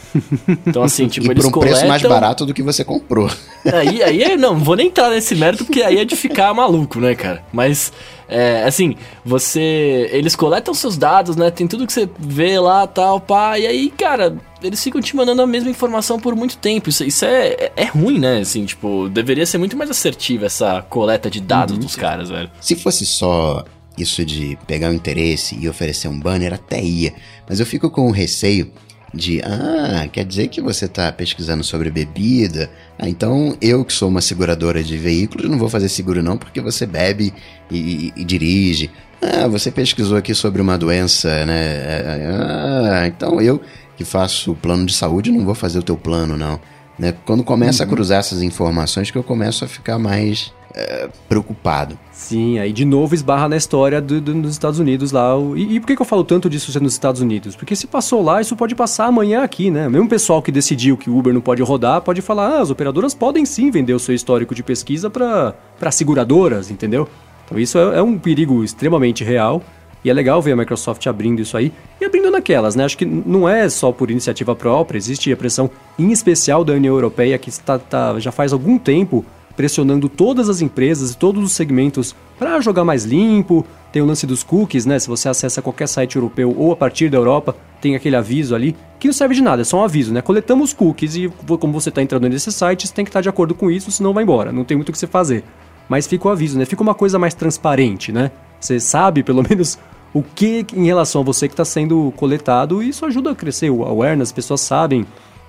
Então, 0.65 0.81
assim, 0.81 1.07
tipo, 1.09 1.27
e 1.27 1.31
eles 1.31 1.43
por 1.43 1.49
um 1.49 1.51
coletam... 1.51 1.73
preço 1.73 1.89
mais 1.89 2.01
barato 2.01 2.45
do 2.45 2.53
que 2.53 2.63
você 2.63 2.85
comprou. 2.85 3.29
Aí, 3.73 4.01
aí, 4.01 4.37
não, 4.37 4.57
vou 4.57 4.77
nem 4.77 4.87
entrar 4.87 5.09
nesse 5.09 5.35
mérito, 5.35 5.65
porque 5.65 5.81
aí 5.81 5.97
é 5.97 6.05
de 6.05 6.15
ficar 6.15 6.53
maluco, 6.53 7.01
né, 7.01 7.13
cara? 7.15 7.43
Mas, 7.51 7.91
é, 8.29 8.63
assim, 8.63 8.95
você... 9.25 10.09
Eles 10.13 10.37
coletam 10.37 10.73
seus 10.73 10.95
dados, 10.95 11.35
né? 11.35 11.51
Tem 11.51 11.67
tudo 11.67 11.85
que 11.85 11.91
você 11.91 12.09
vê 12.17 12.57
lá, 12.61 12.87
tal, 12.87 13.19
pá. 13.19 13.59
E 13.59 13.67
aí, 13.67 13.89
cara, 13.89 14.37
eles 14.63 14.81
ficam 14.81 15.01
te 15.01 15.13
mandando 15.17 15.41
a 15.41 15.47
mesma 15.47 15.69
informação 15.69 16.17
por 16.17 16.33
muito 16.33 16.55
tempo. 16.57 16.87
Isso, 16.87 17.03
isso 17.03 17.25
é, 17.25 17.47
é, 17.47 17.71
é 17.75 17.85
ruim, 17.85 18.19
né? 18.19 18.39
Assim, 18.39 18.63
tipo, 18.63 19.09
deveria 19.09 19.45
ser 19.45 19.57
muito 19.57 19.75
mais 19.75 19.89
assertiva 19.89 20.45
essa 20.45 20.81
coleta 20.83 21.29
de 21.29 21.41
dados 21.41 21.75
uhum. 21.75 21.81
dos 21.81 21.97
caras, 21.97 22.29
velho. 22.29 22.49
Se 22.61 22.73
fosse 22.73 23.05
só 23.05 23.65
isso 23.97 24.23
de 24.25 24.57
pegar 24.67 24.91
o 24.91 24.93
interesse 24.93 25.57
e 25.59 25.67
oferecer 25.67 26.07
um 26.07 26.19
banner 26.19 26.53
até 26.53 26.81
ia, 26.81 27.13
mas 27.47 27.59
eu 27.59 27.65
fico 27.65 27.89
com 27.89 28.07
o 28.07 28.11
receio 28.11 28.71
de, 29.13 29.41
ah, 29.41 30.07
quer 30.11 30.25
dizer 30.25 30.47
que 30.49 30.61
você 30.61 30.85
está 30.85 31.11
pesquisando 31.11 31.63
sobre 31.63 31.89
bebida? 31.89 32.69
Ah, 32.99 33.09
então 33.09 33.57
eu 33.61 33.83
que 33.85 33.93
sou 33.93 34.09
uma 34.09 34.21
seguradora 34.21 34.83
de 34.83 34.97
veículos 34.97 35.49
não 35.49 35.57
vou 35.57 35.69
fazer 35.69 35.89
seguro 35.89 36.21
não 36.21 36.37
porque 36.37 36.61
você 36.61 36.85
bebe 36.85 37.33
e, 37.71 37.77
e, 37.77 38.13
e 38.17 38.23
dirige. 38.23 38.91
Ah, 39.21 39.47
você 39.47 39.71
pesquisou 39.71 40.17
aqui 40.17 40.35
sobre 40.35 40.61
uma 40.61 40.77
doença, 40.77 41.45
né? 41.45 42.25
Ah, 42.27 43.07
então 43.07 43.41
eu 43.41 43.61
que 43.95 44.05
faço 44.05 44.53
plano 44.55 44.85
de 44.85 44.93
saúde 44.93 45.31
não 45.31 45.43
vou 45.43 45.55
fazer 45.55 45.79
o 45.79 45.83
teu 45.83 45.97
plano 45.97 46.37
não. 46.37 46.59
Né? 46.99 47.13
Quando 47.25 47.43
começa 47.43 47.83
uhum. 47.83 47.89
a 47.89 47.93
cruzar 47.93 48.19
essas 48.19 48.41
informações 48.41 49.09
que 49.09 49.17
eu 49.17 49.23
começo 49.23 49.63
a 49.63 49.67
ficar 49.67 49.97
mais 49.99 50.51
é, 50.77 51.09
preocupado. 51.27 51.97
Sim, 52.11 52.59
aí 52.59 52.71
de 52.71 52.85
novo 52.85 53.15
esbarra 53.15 53.49
na 53.49 53.57
história 53.57 53.99
do, 53.99 54.21
do, 54.21 54.33
dos 54.41 54.51
Estados 54.51 54.79
Unidos 54.79 55.11
lá. 55.11 55.31
E, 55.55 55.75
e, 55.75 55.79
por 55.79 55.87
que, 55.87 55.95
que 55.95 56.01
eu 56.01 56.05
falo 56.05 56.23
tanto 56.23 56.47
disso 56.49 56.71
ser 56.71 56.81
nos 56.81 56.93
Estados 56.93 57.19
Unidos? 57.19 57.55
Porque 57.55 57.75
se 57.75 57.87
passou 57.87 58.23
lá, 58.23 58.39
isso 58.39 58.55
pode 58.55 58.75
passar 58.75 59.07
amanhã 59.07 59.41
aqui, 59.41 59.71
né? 59.71 59.89
Mesmo 59.89 60.07
pessoal 60.07 60.41
que 60.41 60.51
decidiu 60.51 60.95
que 60.95 61.09
o 61.09 61.17
Uber 61.17 61.33
não 61.33 61.41
pode 61.41 61.63
rodar, 61.63 62.01
pode 62.01 62.21
falar, 62.21 62.57
ah, 62.57 62.61
as 62.61 62.69
operadoras 62.69 63.15
podem 63.15 63.43
sim 63.43 63.71
vender 63.71 63.93
o 63.93 63.99
seu 63.99 64.13
histórico 64.13 64.53
de 64.53 64.61
pesquisa 64.61 65.09
para 65.09 65.91
seguradoras, 65.91 66.69
entendeu? 66.69 67.09
Então 67.45 67.57
isso 67.57 67.79
é, 67.79 67.97
é 67.97 68.01
um 68.03 68.17
perigo 68.19 68.63
extremamente 68.63 69.23
real. 69.23 69.61
E 70.05 70.09
é 70.11 70.13
legal 70.13 70.41
ver 70.41 70.51
a 70.51 70.55
Microsoft 70.55 71.05
abrindo 71.07 71.41
isso 71.41 71.57
aí 71.57 71.73
e 71.99 72.05
abrindo 72.05 72.29
naquelas, 72.29 72.75
né? 72.75 72.85
Acho 72.85 72.97
que 72.97 73.03
não 73.03 73.49
é 73.49 73.67
só 73.67 73.91
por 73.91 74.11
iniciativa 74.11 74.55
própria, 74.55 74.97
existe 74.97 75.33
a 75.33 75.35
pressão 75.35 75.69
em 75.97 76.11
especial 76.11 76.63
da 76.63 76.73
União 76.73 76.93
Europeia 76.93 77.37
que 77.37 77.49
está, 77.49 77.79
tá, 77.79 78.17
já 78.19 78.31
faz 78.31 78.53
algum 78.53 78.77
tempo 78.77 79.25
pressionando 79.57 80.07
todas 80.07 80.47
as 80.47 80.61
empresas 80.61 81.11
e 81.11 81.17
todos 81.17 81.43
os 81.43 81.51
segmentos 81.51 82.15
para 82.37 82.61
jogar 82.61 82.85
mais 82.85 83.03
limpo. 83.03 83.65
Tem 83.91 84.01
o 84.01 84.05
lance 84.05 84.27
dos 84.27 84.43
cookies, 84.43 84.85
né? 84.85 84.99
Se 84.99 85.07
você 85.07 85.27
acessa 85.27 85.61
qualquer 85.61 85.87
site 85.87 86.15
europeu 86.15 86.53
ou 86.55 86.71
a 86.71 86.75
partir 86.75 87.09
da 87.09 87.17
Europa, 87.17 87.55
tem 87.81 87.95
aquele 87.95 88.15
aviso 88.15 88.53
ali, 88.53 88.75
que 88.99 89.07
não 89.07 89.13
serve 89.13 89.33
de 89.33 89.41
nada, 89.41 89.63
é 89.63 89.65
só 89.65 89.79
um 89.79 89.83
aviso, 89.83 90.13
né? 90.13 90.21
Coletamos 90.21 90.73
cookies 90.73 91.15
e 91.15 91.27
como 91.59 91.73
você 91.73 91.89
está 91.89 92.01
entrando 92.01 92.29
nesses 92.29 92.53
sites, 92.53 92.91
tem 92.91 93.03
que 93.03 93.09
estar 93.09 93.19
tá 93.19 93.23
de 93.23 93.29
acordo 93.29 93.55
com 93.55 93.71
isso, 93.71 93.91
senão 93.91 94.13
vai 94.13 94.23
embora. 94.23 94.51
Não 94.51 94.63
tem 94.63 94.77
muito 94.77 94.89
o 94.89 94.91
que 94.91 94.97
você 94.97 95.07
fazer. 95.07 95.43
Mas 95.89 96.05
fica 96.05 96.27
o 96.27 96.31
aviso, 96.31 96.57
né? 96.59 96.65
Fica 96.65 96.83
uma 96.83 96.93
coisa 96.93 97.17
mais 97.17 97.33
transparente, 97.33 98.11
né? 98.11 98.29
Você 98.59 98.79
sabe, 98.79 99.23
pelo 99.23 99.41
menos, 99.49 99.79
o 100.13 100.21
que 100.21 100.65
em 100.75 100.85
relação 100.85 101.21
a 101.21 101.23
você 101.23 101.47
que 101.47 101.53
está 101.53 101.65
sendo 101.65 102.13
coletado 102.15 102.83
e 102.83 102.89
isso 102.89 103.05
ajuda 103.05 103.31
a 103.31 103.35
crescer 103.35 103.71
o 103.71 103.83
awareness, 103.83 104.29
as 104.29 104.33
pessoas 104.33 104.61
sabem, 104.61 105.05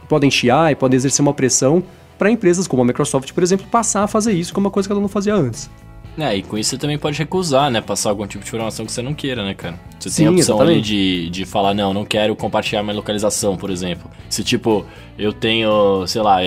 podem 0.09 0.31
chiar 0.31 0.73
e 0.73 0.75
podem 0.75 0.97
exercer 0.97 1.23
uma 1.23 1.35
pressão 1.35 1.83
para 2.19 2.31
empresas 2.31 2.67
como 2.67 2.83
a 2.83 2.85
Microsoft, 2.85 3.33
por 3.33 3.43
exemplo, 3.43 3.67
passar 3.69 4.03
a 4.03 4.09
fazer 4.09 4.33
isso, 4.33 4.53
que 4.53 4.59
é 4.59 4.61
uma 4.61 4.71
coisa 4.71 4.89
que 4.89 4.93
ela 4.93 5.01
não 5.01 5.09
fazia 5.09 5.35
antes. 5.35 5.71
É, 6.19 6.37
e 6.37 6.43
com 6.43 6.59
isso 6.59 6.71
você 6.71 6.79
também 6.79 6.99
pode 6.99 7.17
recusar, 7.17 7.71
né? 7.71 7.81
Passar 7.81 8.11
algum 8.11 8.27
tipo 8.27 8.43
de 8.43 8.49
informação 8.49 8.85
que 8.85 8.91
você 8.91 9.01
não 9.01 9.15
queira, 9.15 9.45
né, 9.45 9.55
cara? 9.55 9.79
Você 10.01 10.11
Sim, 10.11 10.17
tem 10.17 10.27
a 10.27 10.31
opção 10.33 10.57
exatamente. 10.57 10.77
ali 10.77 10.83
de, 10.83 11.31
de 11.31 11.45
falar, 11.45 11.75
não, 11.75 11.95
não 11.95 12.05
quero 12.05 12.35
compartilhar 12.35 12.83
minha 12.83 12.97
localização, 12.97 13.57
por 13.57 13.71
exemplo. 13.71 14.11
Se, 14.29 14.43
tipo, 14.43 14.85
eu 15.17 15.33
tenho, 15.33 16.05
sei 16.09 16.21
lá, 16.21 16.39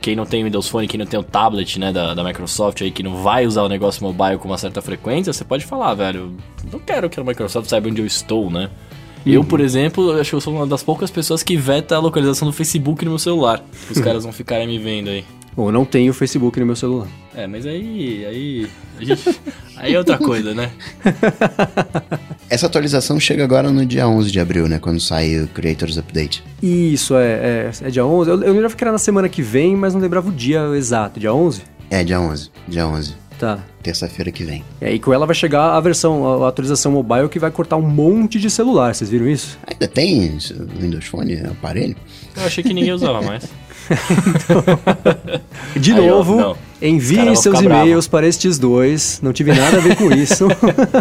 quem 0.00 0.16
não 0.16 0.26
tem 0.26 0.42
Windows 0.42 0.68
Phone, 0.68 0.88
quem 0.88 0.98
não 0.98 1.06
tem 1.06 1.20
o 1.20 1.22
tablet, 1.22 1.78
né, 1.78 1.92
da, 1.92 2.14
da 2.14 2.24
Microsoft 2.24 2.82
aí, 2.82 2.90
que 2.90 3.02
não 3.04 3.22
vai 3.22 3.46
usar 3.46 3.62
o 3.62 3.68
negócio 3.68 4.02
mobile 4.02 4.38
com 4.38 4.48
uma 4.48 4.58
certa 4.58 4.82
frequência, 4.82 5.32
você 5.32 5.44
pode 5.44 5.64
falar, 5.64 5.94
velho, 5.94 6.36
não 6.72 6.80
quero 6.80 7.08
que 7.08 7.20
a 7.20 7.22
Microsoft 7.22 7.68
saiba 7.68 7.88
onde 7.88 8.02
eu 8.02 8.06
estou, 8.06 8.50
né? 8.50 8.70
Uhum. 9.24 9.32
Eu, 9.32 9.44
por 9.44 9.60
exemplo, 9.60 10.12
acho 10.20 10.30
que 10.30 10.36
eu 10.36 10.40
sou 10.40 10.54
uma 10.54 10.66
das 10.66 10.82
poucas 10.82 11.10
pessoas 11.10 11.42
que 11.42 11.56
veta 11.56 11.96
a 11.96 11.98
localização 11.98 12.46
do 12.46 12.52
Facebook 12.52 13.04
no 13.04 13.12
meu 13.12 13.18
celular. 13.18 13.64
Os 13.90 14.00
caras 14.00 14.24
vão 14.24 14.32
ficarem 14.32 14.66
me 14.66 14.78
vendo 14.78 15.10
aí. 15.10 15.24
Ou 15.56 15.70
não 15.70 15.84
tenho 15.84 16.14
Facebook 16.14 16.58
no 16.58 16.66
meu 16.66 16.76
celular. 16.76 17.06
É, 17.34 17.46
mas 17.46 17.66
aí. 17.66 18.24
Aí, 18.24 18.70
gente, 19.00 19.40
aí 19.76 19.94
é 19.94 19.98
outra 19.98 20.16
coisa, 20.16 20.54
né? 20.54 20.70
Essa 22.48 22.66
atualização 22.66 23.20
chega 23.20 23.44
agora 23.44 23.70
no 23.70 23.84
dia 23.84 24.08
11 24.08 24.30
de 24.30 24.40
abril, 24.40 24.66
né? 24.66 24.78
Quando 24.78 24.98
sai 24.98 25.40
o 25.40 25.48
Creators 25.48 25.98
Update. 25.98 26.42
Isso, 26.62 27.14
é, 27.16 27.32
é, 27.32 27.70
é 27.82 27.90
dia 27.90 28.04
11. 28.04 28.30
Eu, 28.30 28.42
eu 28.42 28.52
lembrava 28.52 28.74
que 28.74 28.82
era 28.82 28.92
na 28.92 28.98
semana 28.98 29.28
que 29.28 29.42
vem, 29.42 29.76
mas 29.76 29.94
não 29.94 30.00
lembrava 30.00 30.28
o 30.28 30.32
dia 30.32 30.62
exato. 30.74 31.20
Dia 31.20 31.34
11? 31.34 31.62
É, 31.90 32.02
dia 32.02 32.18
11. 32.18 32.50
Dia 32.66 32.86
11. 32.86 33.21
Tá. 33.42 33.58
Terça-feira 33.82 34.30
que 34.30 34.44
vem. 34.44 34.64
É, 34.80 34.94
e 34.94 35.00
com 35.00 35.12
ela 35.12 35.26
vai 35.26 35.34
chegar 35.34 35.74
a 35.74 35.80
versão, 35.80 36.44
a 36.44 36.48
atualização 36.48 36.92
mobile 36.92 37.28
que 37.28 37.40
vai 37.40 37.50
cortar 37.50 37.76
um 37.76 37.82
monte 37.82 38.38
de 38.38 38.48
celular. 38.48 38.94
Vocês 38.94 39.10
viram 39.10 39.28
isso? 39.28 39.58
Ainda 39.66 39.88
tem 39.88 40.38
Windows 40.78 41.06
Phone, 41.06 41.38
aparelho? 41.50 41.96
Eu 42.36 42.44
achei 42.44 42.62
que 42.62 42.72
ninguém 42.72 42.92
usava 42.92 43.20
mais. 43.20 43.42
de 45.76 45.92
Aí, 45.92 46.06
novo, 46.06 46.38
ó, 46.38 46.56
enviem 46.80 47.34
seus 47.34 47.60
e-mails 47.60 48.06
para 48.06 48.28
estes 48.28 48.60
dois. 48.60 49.18
Não 49.20 49.32
tive 49.32 49.52
nada 49.52 49.78
a 49.78 49.80
ver 49.80 49.96
com 49.96 50.12
isso. 50.12 50.46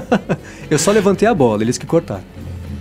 eu 0.68 0.80
só 0.80 0.90
levantei 0.90 1.28
a 1.28 1.36
bola, 1.36 1.62
eles 1.62 1.78
que 1.78 1.86
cortaram. 1.86 2.24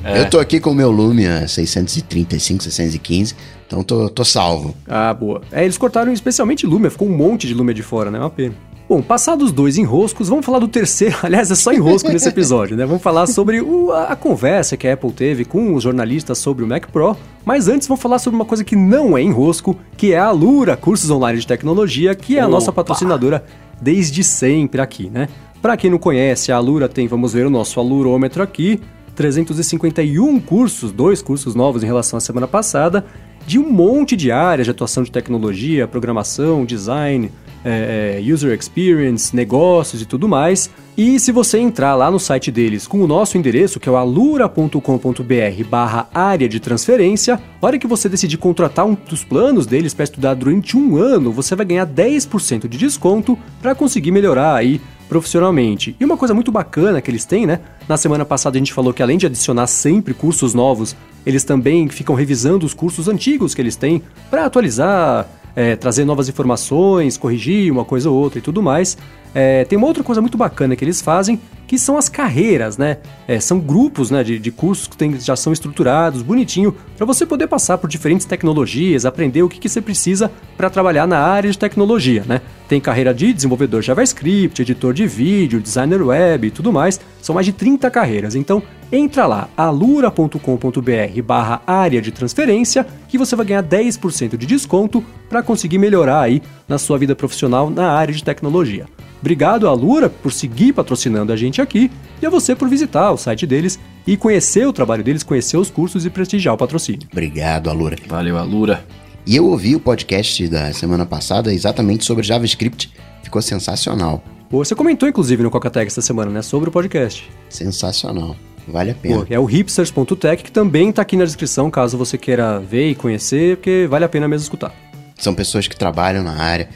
É. 0.03 0.21
Eu 0.23 0.31
tô 0.31 0.39
aqui 0.39 0.59
com 0.59 0.71
o 0.71 0.75
meu 0.75 0.91
Lumia 0.91 1.47
635, 1.47 2.65
615, 2.65 3.37
então 3.67 3.83
tô, 3.83 4.09
tô 4.09 4.25
salvo. 4.25 4.75
Ah, 4.89 5.13
boa. 5.13 5.43
É, 5.53 5.65
eles 5.65 5.77
cortaram 5.77 6.11
especialmente 6.11 6.67
Lumia, 6.67 6.91
ficou 6.91 7.07
um 7.07 7.15
monte 7.15 7.47
de 7.47 7.53
Lumia 7.53 7.75
de 7.75 7.83
fora, 7.83 8.11
né? 8.11 8.17
É 8.17 8.23
uma 8.23 8.31
pena. 8.31 8.55
Bom, 8.91 9.01
passados 9.01 9.53
dois 9.53 9.79
enroscos, 9.79 10.29
vamos 10.29 10.45
falar 10.45 10.59
do 10.59 10.67
terceiro. 10.67 11.17
Aliás, 11.23 11.49
é 11.49 11.55
só 11.55 11.73
enrosco 11.73 12.11
nesse 12.11 12.29
episódio, 12.29 12.77
né? 12.77 12.85
Vamos 12.85 13.01
falar 13.01 13.29
sobre 13.29 13.61
o, 13.61 13.93
a, 13.93 14.07
a, 14.07 14.17
conversa 14.17 14.77
que 14.77 14.89
a 14.89 14.95
Apple 14.95 15.13
teve 15.13 15.45
com 15.45 15.75
os 15.75 15.85
jornalistas 15.85 16.39
sobre 16.39 16.65
o 16.65 16.67
Mac 16.67 16.89
Pro. 16.89 17.17
Mas 17.45 17.69
antes, 17.69 17.87
vamos 17.87 18.03
falar 18.03 18.19
sobre 18.19 18.35
uma 18.35 18.45
coisa 18.45 18.65
que 18.65 18.75
não 18.75 19.17
é 19.17 19.23
enrosco, 19.23 19.79
que 19.97 20.13
é 20.13 20.19
a 20.19 20.25
Alura, 20.25 20.77
cursos 20.77 21.09
online 21.09 21.39
de 21.39 21.47
tecnologia, 21.47 22.17
que 22.17 22.37
é 22.37 22.41
a 22.41 22.47
Opa. 22.47 22.51
nossa 22.51 22.73
patrocinadora 22.73 23.45
desde 23.81 24.25
sempre 24.25 24.81
aqui, 24.81 25.09
né? 25.09 25.29
Para 25.63 25.77
quem 25.77 25.89
não 25.89 25.99
conhece, 25.99 26.51
a 26.51 26.57
Alura 26.57 26.89
tem, 26.89 27.07
vamos 27.07 27.33
ver 27.33 27.47
o 27.47 27.51
nosso 27.51 27.79
alurômetro 27.79 28.43
aqui, 28.43 28.81
351 29.15 30.41
cursos, 30.41 30.91
dois 30.91 31.23
cursos 31.23 31.55
novos 31.55 31.85
em 31.85 31.87
relação 31.87 32.17
à 32.17 32.21
semana 32.21 32.49
passada, 32.49 33.07
de 33.47 33.57
um 33.57 33.71
monte 33.71 34.17
de 34.17 34.33
áreas 34.33 34.67
de 34.67 34.73
atuação 34.73 35.05
de 35.05 35.13
tecnologia, 35.13 35.87
programação, 35.87 36.65
design, 36.65 37.31
é, 37.65 38.19
é, 38.19 38.33
user 38.33 38.57
experience, 38.57 39.35
negócios 39.35 40.03
e 40.03 40.07
tudo 40.07 40.29
mais. 40.29 40.71
E 40.97 41.19
se 41.19 41.33
você 41.33 41.59
entrar 41.59 41.95
lá 41.95 42.11
no 42.11 42.21
site 42.21 42.51
deles 42.51 42.87
com 42.87 43.01
o 43.01 43.07
nosso 43.07 43.39
endereço, 43.39 43.81
que 43.81 43.89
é 43.89 43.93
o 43.93 43.97
alura.com.br 43.97 45.65
barra 45.69 46.09
área 46.13 46.49
de 46.49 46.61
transferência, 46.61 47.41
a 47.61 47.67
hora 47.67 47.79
que 47.79 47.87
você 47.87 48.09
decidir 48.09 48.37
contratar 48.37 48.85
um 48.85 48.95
dos 48.95 49.25
planos 49.25 49.67
deles 49.67 49.95
para 49.95 50.05
estudar 50.05 50.35
durante 50.35 50.77
um 50.77 50.97
ano, 50.97 51.33
você 51.33 51.57
vai 51.57 51.65
ganhar 51.65 51.87
10% 51.87 52.69
de 52.69 52.77
desconto 52.77 53.39
para 53.63 53.75
conseguir 53.75 54.11
melhorar 54.11 54.55
aí 54.55 54.81
profissionalmente. 55.09 55.97
E 55.99 56.05
uma 56.05 56.17
coisa 56.17 56.33
muito 56.33 56.53
bacana 56.53 57.01
que 57.01 57.11
eles 57.11 57.25
têm, 57.25 57.45
né? 57.45 57.61
Na 57.89 57.97
semana 57.97 58.25
passada 58.25 58.57
a 58.57 58.61
gente 58.61 58.73
falou 58.73 58.93
que 58.93 59.03
além 59.03 59.19
de 59.19 59.27
adicionar 59.27 59.67
sempre 59.67 60.15
cursos 60.15 60.55
novos, 60.55 60.95
eles 61.27 61.43
também 61.43 61.89
ficam 61.89 62.15
revisando 62.15 62.65
os 62.65 62.75
cursos 62.75 63.09
antigos 63.09 63.55
que 63.55 63.61
eles 63.61 63.75
têm 63.75 64.03
para 64.31 64.45
atualizar 64.45 65.27
é, 65.55 65.77
trazer 65.77 66.05
novas 66.05 66.29
informações, 66.29 67.17
corrigir 67.17 67.73
uma 67.73 67.85
coisa 67.85 68.11
ou 68.11 68.17
outra 68.17 68.39
e 68.39 68.43
tudo 68.43 68.63
mais. 68.63 68.97
É, 69.35 69.65
tem 69.65 69.77
uma 69.77 69.87
outra 69.87 70.03
coisa 70.03 70.21
muito 70.21 70.37
bacana 70.37 70.75
que 70.75 70.85
eles 70.85 71.01
fazem, 71.01 71.41
que 71.71 71.79
são 71.79 71.97
as 71.97 72.09
carreiras, 72.09 72.77
né? 72.77 72.97
É, 73.29 73.39
são 73.39 73.61
grupos 73.61 74.11
né, 74.11 74.25
de, 74.25 74.41
de 74.41 74.51
cursos 74.51 74.89
que 74.89 74.97
tem, 74.97 75.21
já 75.21 75.37
são 75.37 75.53
estruturados, 75.53 76.21
bonitinho, 76.21 76.75
para 76.97 77.07
você 77.07 77.25
poder 77.25 77.47
passar 77.47 77.79
por 77.79 77.89
diferentes 77.89 78.27
tecnologias, 78.27 79.07
aprender 79.07 79.45
o 79.45 79.49
que, 79.49 79.61
que 79.61 79.69
você 79.69 79.81
precisa 79.81 80.33
para 80.57 80.69
trabalhar 80.69 81.07
na 81.07 81.21
área 81.21 81.49
de 81.49 81.57
tecnologia, 81.57 82.25
né? 82.27 82.41
Tem 82.69 82.81
carreira 82.81 83.15
de 83.15 83.33
desenvolvedor 83.33 83.83
JavaScript, 83.83 84.63
editor 84.63 84.93
de 84.93 85.07
vídeo, 85.07 85.61
designer 85.61 86.03
web 86.03 86.49
e 86.49 86.51
tudo 86.51 86.73
mais. 86.73 87.01
São 87.23 87.35
mais 87.37 87.47
de 87.47 87.53
30 87.53 87.89
carreiras. 87.89 88.35
Então, 88.35 88.61
entra 88.91 89.27
lá, 89.27 89.49
alura.com.br 89.57 91.23
barra 91.25 91.63
área 91.65 92.03
de 92.03 92.11
transferência, 92.11 92.85
que 93.09 93.17
você 93.17 93.37
vai 93.37 93.47
ganhar 93.47 93.63
10% 93.63 94.37
de 94.37 94.47
desconto 94.47 95.05
para 95.29 95.41
conseguir 95.41 95.79
melhorar 95.79 96.21
aí 96.21 96.43
na 96.67 96.79
sua 96.79 96.99
vida 96.99 97.15
profissional 97.15 97.71
na 97.71 97.93
área 97.93 98.13
de 98.13 98.25
tecnologia. 98.25 98.87
Obrigado 99.21 99.69
à 99.69 99.73
Lura 99.73 100.09
por 100.09 100.33
seguir 100.33 100.73
patrocinando 100.73 101.33
a 101.33 101.37
gente 101.37 101.61
aqui 101.61 101.91
e 102.21 102.27
a 102.27 102.31
você 102.31 102.55
por 102.55 102.69
visitar 102.69 103.11
o 103.13 103.17
site 103.17 103.47
deles 103.47 103.79
e 104.07 104.17
conhecer 104.17 104.67
o 104.67 104.73
trabalho 104.73 105.05
deles, 105.05 105.23
conhecer 105.23 105.57
os 105.57 105.71
cursos 105.71 106.07
e 106.07 106.11
prestigiar 106.11 106.55
o 106.55 106.59
patrocínio. 106.59 107.07
Obrigado, 107.13 107.69
Alura. 107.69 107.97
Valeu, 108.09 108.39
Alura. 108.39 108.85
E 109.27 109.37
eu 109.37 109.47
ouvi 109.47 109.77
o 109.77 109.81
podcast 109.81 110.49
da 110.49 110.73
semana 110.73 111.05
passada 111.05 111.53
exatamente 111.53 112.05
sobre 112.05 112.23
JavaScript. 112.23 112.93
Ficou 113.23 113.43
sensacional. 113.43 114.25
Pô, 114.49 114.65
você 114.65 114.75
comentou 114.75 115.09
inclusive 115.09 115.43
no 115.43 115.51
Coca-Tech 115.51 115.87
essa 115.87 116.03
semana, 116.03 116.31
né? 116.31 116.43
Sobre 116.43 116.69
o 116.69 116.73
podcast. 116.73 117.31
Sensacional. 117.49 118.35
Vale 118.67 118.91
a 118.91 118.95
pena. 118.95 119.19
Pô, 119.19 119.27
é 119.29 119.39
o 119.39 119.45
hipsters.tech 119.45 120.43
que 120.43 120.51
também 120.51 120.91
está 120.91 121.03
aqui 121.03 121.17
na 121.17 121.25
descrição, 121.25 121.71
caso 121.71 121.97
você 121.99 122.17
queira 122.17 122.59
ver 122.59 122.91
e 122.91 122.95
conhecer, 122.95 123.57
porque 123.57 123.87
vale 123.89 124.05
a 124.05 124.09
pena 124.09 124.27
mesmo 124.27 124.45
escutar. 124.45 124.75
São 125.17 125.35
pessoas 125.35 125.69
que 125.69 125.77
trabalham 125.77 126.25
na 126.25 126.37
área, 126.37 126.69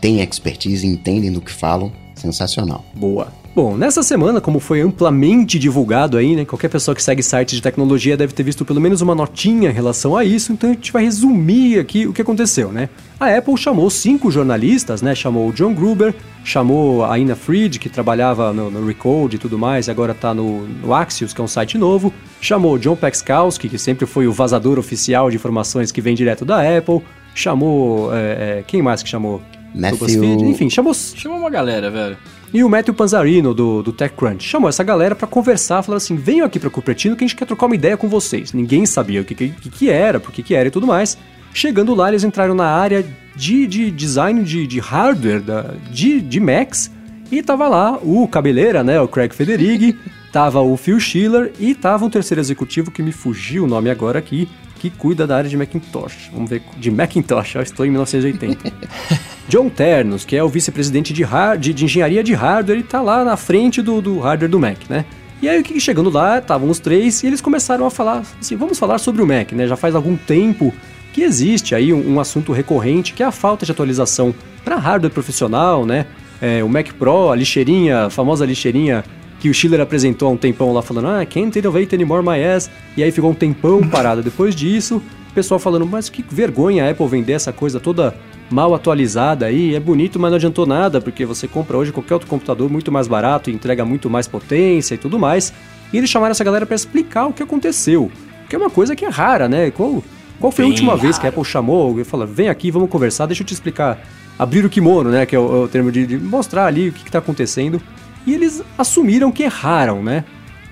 têm 0.00 0.20
expertise, 0.20 0.86
entendem 0.86 1.32
do 1.32 1.40
que 1.40 1.52
falam. 1.52 1.92
Sensacional. 2.14 2.84
Boa. 2.94 3.28
Bom, 3.54 3.76
nessa 3.76 4.02
semana, 4.02 4.40
como 4.40 4.60
foi 4.60 4.80
amplamente 4.80 5.58
divulgado 5.58 6.16
aí, 6.16 6.36
né? 6.36 6.44
Qualquer 6.44 6.68
pessoa 6.68 6.94
que 6.94 7.02
segue 7.02 7.22
sites 7.22 7.56
de 7.56 7.62
tecnologia 7.62 8.16
deve 8.16 8.32
ter 8.32 8.42
visto 8.42 8.64
pelo 8.64 8.80
menos 8.80 9.00
uma 9.00 9.14
notinha 9.14 9.70
em 9.70 9.72
relação 9.72 10.16
a 10.16 10.24
isso, 10.24 10.52
então 10.52 10.70
a 10.70 10.72
gente 10.74 10.92
vai 10.92 11.02
resumir 11.02 11.78
aqui 11.78 12.06
o 12.06 12.12
que 12.12 12.22
aconteceu, 12.22 12.70
né? 12.70 12.88
A 13.18 13.36
Apple 13.36 13.56
chamou 13.56 13.90
cinco 13.90 14.30
jornalistas, 14.30 15.02
né? 15.02 15.12
Chamou 15.12 15.48
o 15.48 15.52
John 15.52 15.74
Gruber, 15.74 16.14
chamou 16.44 17.04
a 17.04 17.18
Ina 17.18 17.34
Fried, 17.34 17.80
que 17.80 17.88
trabalhava 17.88 18.52
no, 18.52 18.70
no 18.70 18.86
Recode 18.86 19.36
e 19.36 19.38
tudo 19.40 19.58
mais, 19.58 19.88
e 19.88 19.90
agora 19.90 20.12
está 20.12 20.32
no, 20.32 20.66
no, 20.68 20.94
Axios, 20.94 21.32
que 21.32 21.40
é 21.40 21.44
um 21.44 21.48
site 21.48 21.76
novo. 21.76 22.12
Chamou 22.40 22.74
o 22.74 22.78
John 22.78 22.94
Pexkowski, 22.94 23.68
que 23.68 23.78
sempre 23.78 24.06
foi 24.06 24.28
o 24.28 24.32
vazador 24.32 24.78
oficial 24.78 25.30
de 25.30 25.36
informações 25.36 25.90
que 25.90 26.00
vem 26.00 26.14
direto 26.14 26.44
da 26.44 26.60
Apple. 26.78 27.02
Chamou. 27.34 28.14
É, 28.14 28.18
é, 28.58 28.64
quem 28.64 28.82
mais 28.82 29.02
que 29.02 29.08
chamou? 29.08 29.42
Matthew... 29.74 30.24
Enfim, 30.48 30.68
chamou... 30.70 30.94
Chamou 30.94 31.38
uma 31.38 31.50
galera, 31.50 31.90
velho. 31.90 32.16
E 32.52 32.64
o 32.64 32.68
Matthew 32.68 32.94
Panzarino, 32.94 33.52
do, 33.52 33.82
do 33.82 33.92
TechCrunch, 33.92 34.42
chamou 34.42 34.68
essa 34.68 34.82
galera 34.82 35.14
para 35.14 35.26
conversar, 35.26 35.82
falando 35.82 35.98
assim, 35.98 36.16
venham 36.16 36.46
aqui 36.46 36.58
para 36.58 36.70
Cupertino 36.70 37.14
que 37.14 37.22
a 37.22 37.26
gente 37.26 37.36
quer 37.36 37.44
trocar 37.44 37.66
uma 37.66 37.74
ideia 37.74 37.96
com 37.96 38.08
vocês. 38.08 38.52
Ninguém 38.52 38.86
sabia 38.86 39.20
o 39.20 39.24
que, 39.24 39.34
que, 39.34 39.50
que 39.50 39.90
era, 39.90 40.18
por 40.18 40.32
que, 40.32 40.42
que 40.42 40.54
era 40.54 40.68
e 40.68 40.70
tudo 40.70 40.86
mais. 40.86 41.18
Chegando 41.52 41.94
lá, 41.94 42.08
eles 42.08 42.24
entraram 42.24 42.54
na 42.54 42.66
área 42.66 43.04
de, 43.36 43.66
de 43.66 43.90
design 43.90 44.42
de, 44.44 44.66
de 44.66 44.78
hardware 44.78 45.42
da, 45.42 45.74
de, 45.90 46.20
de 46.20 46.40
Macs 46.40 46.90
e 47.30 47.42
tava 47.42 47.68
lá 47.68 47.98
o 48.02 48.26
cabeleira, 48.26 48.82
né, 48.82 48.98
o 49.00 49.06
Craig 49.06 49.34
Federighi, 49.34 49.98
tava 50.32 50.60
o 50.60 50.76
Phil 50.76 50.98
Schiller 50.98 51.52
e 51.58 51.74
tava 51.74 52.04
um 52.04 52.10
terceiro 52.10 52.40
executivo 52.40 52.90
que 52.90 53.02
me 53.02 53.12
fugiu 53.12 53.64
o 53.64 53.66
nome 53.66 53.90
agora 53.90 54.18
aqui, 54.18 54.48
que 54.78 54.90
cuida 54.90 55.26
da 55.26 55.36
área 55.36 55.50
de 55.50 55.56
Macintosh. 55.56 56.30
Vamos 56.32 56.48
ver, 56.48 56.62
de 56.76 56.90
Macintosh, 56.90 57.56
eu 57.56 57.62
estou 57.62 57.84
em 57.84 57.90
1980. 57.90 58.72
John 59.48 59.68
Ternos, 59.68 60.24
que 60.24 60.36
é 60.36 60.42
o 60.42 60.48
vice-presidente 60.48 61.12
de, 61.12 61.24
de, 61.58 61.74
de, 61.74 61.84
engenharia 61.84 62.22
de 62.22 62.34
hardware 62.34 62.78
e 62.78 62.82
tá 62.82 63.00
lá 63.00 63.24
na 63.24 63.36
frente 63.36 63.82
do, 63.82 64.00
do 64.00 64.18
hardware 64.20 64.50
do 64.50 64.58
Mac, 64.58 64.78
né? 64.88 65.04
E 65.40 65.48
aí, 65.48 65.62
chegando 65.80 66.10
lá, 66.10 66.38
estavam 66.38 66.68
os 66.68 66.80
três 66.80 67.22
e 67.22 67.26
eles 67.26 67.40
começaram 67.40 67.86
a 67.86 67.90
falar 67.90 68.22
assim: 68.40 68.56
vamos 68.56 68.78
falar 68.78 68.98
sobre 68.98 69.22
o 69.22 69.26
Mac, 69.26 69.52
né? 69.52 69.66
Já 69.66 69.76
faz 69.76 69.94
algum 69.94 70.16
tempo 70.16 70.74
que 71.12 71.22
existe 71.22 71.74
aí 71.74 71.92
um, 71.92 72.14
um 72.14 72.20
assunto 72.20 72.52
recorrente 72.52 73.12
que 73.12 73.22
é 73.22 73.26
a 73.26 73.32
falta 73.32 73.64
de 73.64 73.72
atualização 73.72 74.34
para 74.64 74.76
hardware 74.76 75.12
profissional, 75.12 75.86
né? 75.86 76.06
É, 76.40 76.62
o 76.62 76.68
Mac 76.68 76.92
Pro, 76.92 77.30
a 77.30 77.36
lixeirinha, 77.36 78.06
a 78.06 78.10
famosa 78.10 78.44
lixeirinha 78.44 79.04
que 79.38 79.48
o 79.48 79.54
Schiller 79.54 79.80
apresentou 79.80 80.28
há 80.28 80.32
um 80.32 80.36
tempão 80.36 80.72
lá 80.72 80.82
falando, 80.82 81.08
ah, 81.08 81.24
can't 81.24 81.56
innovate 81.58 81.94
anymore 81.94 82.22
my 82.22 82.42
ass. 82.42 82.70
E 82.96 83.02
aí 83.02 83.12
ficou 83.12 83.30
um 83.30 83.34
tempão 83.34 83.86
parado 83.88 84.22
depois 84.22 84.54
disso. 84.54 85.02
O 85.30 85.34
pessoal 85.34 85.60
falando, 85.60 85.86
mas 85.86 86.08
que 86.08 86.24
vergonha 86.28 86.84
a 86.84 86.90
Apple 86.90 87.06
vender 87.06 87.34
essa 87.34 87.52
coisa 87.52 87.78
toda 87.78 88.14
mal 88.50 88.74
atualizada 88.74 89.46
aí. 89.46 89.74
É 89.74 89.80
bonito, 89.80 90.18
mas 90.18 90.30
não 90.30 90.36
adiantou 90.36 90.66
nada, 90.66 91.00
porque 91.00 91.24
você 91.24 91.46
compra 91.46 91.76
hoje 91.76 91.92
qualquer 91.92 92.14
outro 92.14 92.28
computador 92.28 92.68
muito 92.70 92.90
mais 92.90 93.06
barato 93.06 93.50
e 93.50 93.54
entrega 93.54 93.84
muito 93.84 94.10
mais 94.10 94.26
potência 94.26 94.94
e 94.94 94.98
tudo 94.98 95.18
mais. 95.18 95.52
E 95.92 95.98
eles 95.98 96.10
chamaram 96.10 96.32
essa 96.32 96.44
galera 96.44 96.66
para 96.66 96.74
explicar 96.74 97.26
o 97.26 97.32
que 97.32 97.42
aconteceu. 97.42 98.10
Que 98.48 98.56
é 98.56 98.58
uma 98.58 98.70
coisa 98.70 98.96
que 98.96 99.04
é 99.04 99.08
rara, 99.08 99.48
né? 99.48 99.70
Qual, 99.70 100.02
qual 100.40 100.50
foi 100.50 100.64
Bem 100.64 100.72
a 100.72 100.74
última 100.74 100.92
raro. 100.92 101.02
vez 101.02 101.18
que 101.18 101.26
a 101.26 101.28
Apple 101.28 101.44
chamou 101.44 101.98
e 102.00 102.04
falou, 102.04 102.26
vem 102.26 102.48
aqui, 102.48 102.70
vamos 102.70 102.90
conversar, 102.90 103.26
deixa 103.26 103.42
eu 103.42 103.46
te 103.46 103.54
explicar. 103.54 104.00
Abrir 104.38 104.64
o 104.64 104.70
kimono, 104.70 105.10
né? 105.10 105.26
Que 105.26 105.36
é 105.36 105.38
o, 105.38 105.62
é 105.62 105.64
o 105.64 105.68
termo 105.68 105.92
de, 105.92 106.06
de, 106.06 106.18
mostrar 106.18 106.66
ali 106.66 106.88
o 106.88 106.92
que 106.92 107.06
está 107.06 107.18
acontecendo. 107.18 107.80
E 108.26 108.34
eles 108.34 108.62
assumiram 108.76 109.32
que 109.32 109.42
erraram, 109.42 110.02
né? 110.02 110.24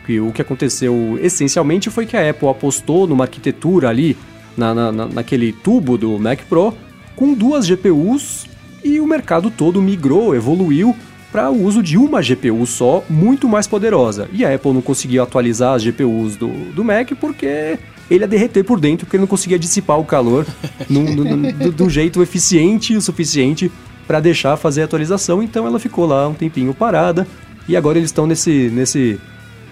Que 0.04 0.20
o 0.20 0.32
que 0.32 0.42
aconteceu 0.42 1.18
essencialmente 1.22 1.90
foi 1.90 2.06
que 2.06 2.16
a 2.16 2.30
Apple 2.30 2.48
apostou 2.48 3.06
numa 3.06 3.24
arquitetura 3.24 3.88
ali, 3.88 4.16
na, 4.56 4.74
na, 4.74 4.92
naquele 4.92 5.52
tubo 5.52 5.98
do 5.98 6.18
Mac 6.18 6.40
Pro, 6.48 6.74
com 7.14 7.34
duas 7.34 7.66
GPUs 7.66 8.46
e 8.84 9.00
o 9.00 9.06
mercado 9.06 9.50
todo 9.50 9.82
migrou, 9.82 10.34
evoluiu 10.34 10.94
para 11.32 11.50
o 11.50 11.64
uso 11.64 11.82
de 11.82 11.98
uma 11.98 12.22
GPU 12.22 12.64
só, 12.66 13.04
muito 13.10 13.48
mais 13.48 13.66
poderosa. 13.66 14.28
E 14.32 14.44
a 14.44 14.54
Apple 14.54 14.72
não 14.72 14.80
conseguiu 14.80 15.22
atualizar 15.22 15.74
as 15.74 15.82
GPUs 15.82 16.36
do, 16.36 16.48
do 16.72 16.84
Mac 16.84 17.10
porque 17.20 17.78
ele 18.10 18.20
ia 18.24 18.28
derreter 18.28 18.64
por 18.64 18.78
dentro, 18.78 19.04
porque 19.04 19.16
ele 19.16 19.22
não 19.22 19.28
conseguia 19.28 19.58
dissipar 19.58 19.98
o 19.98 20.04
calor 20.04 20.46
de 20.88 21.82
um 21.82 21.90
jeito 21.90 22.22
eficiente 22.22 22.96
o 22.96 23.02
suficiente 23.02 23.70
para 24.06 24.20
deixar 24.20 24.56
fazer 24.56 24.82
a 24.82 24.84
atualização. 24.84 25.42
Então 25.42 25.66
ela 25.66 25.78
ficou 25.78 26.06
lá 26.06 26.28
um 26.28 26.34
tempinho 26.34 26.72
parada 26.72 27.26
e 27.68 27.76
agora 27.76 27.98
eles 27.98 28.10
estão 28.10 28.26
nesse, 28.26 28.70
nesse 28.72 29.18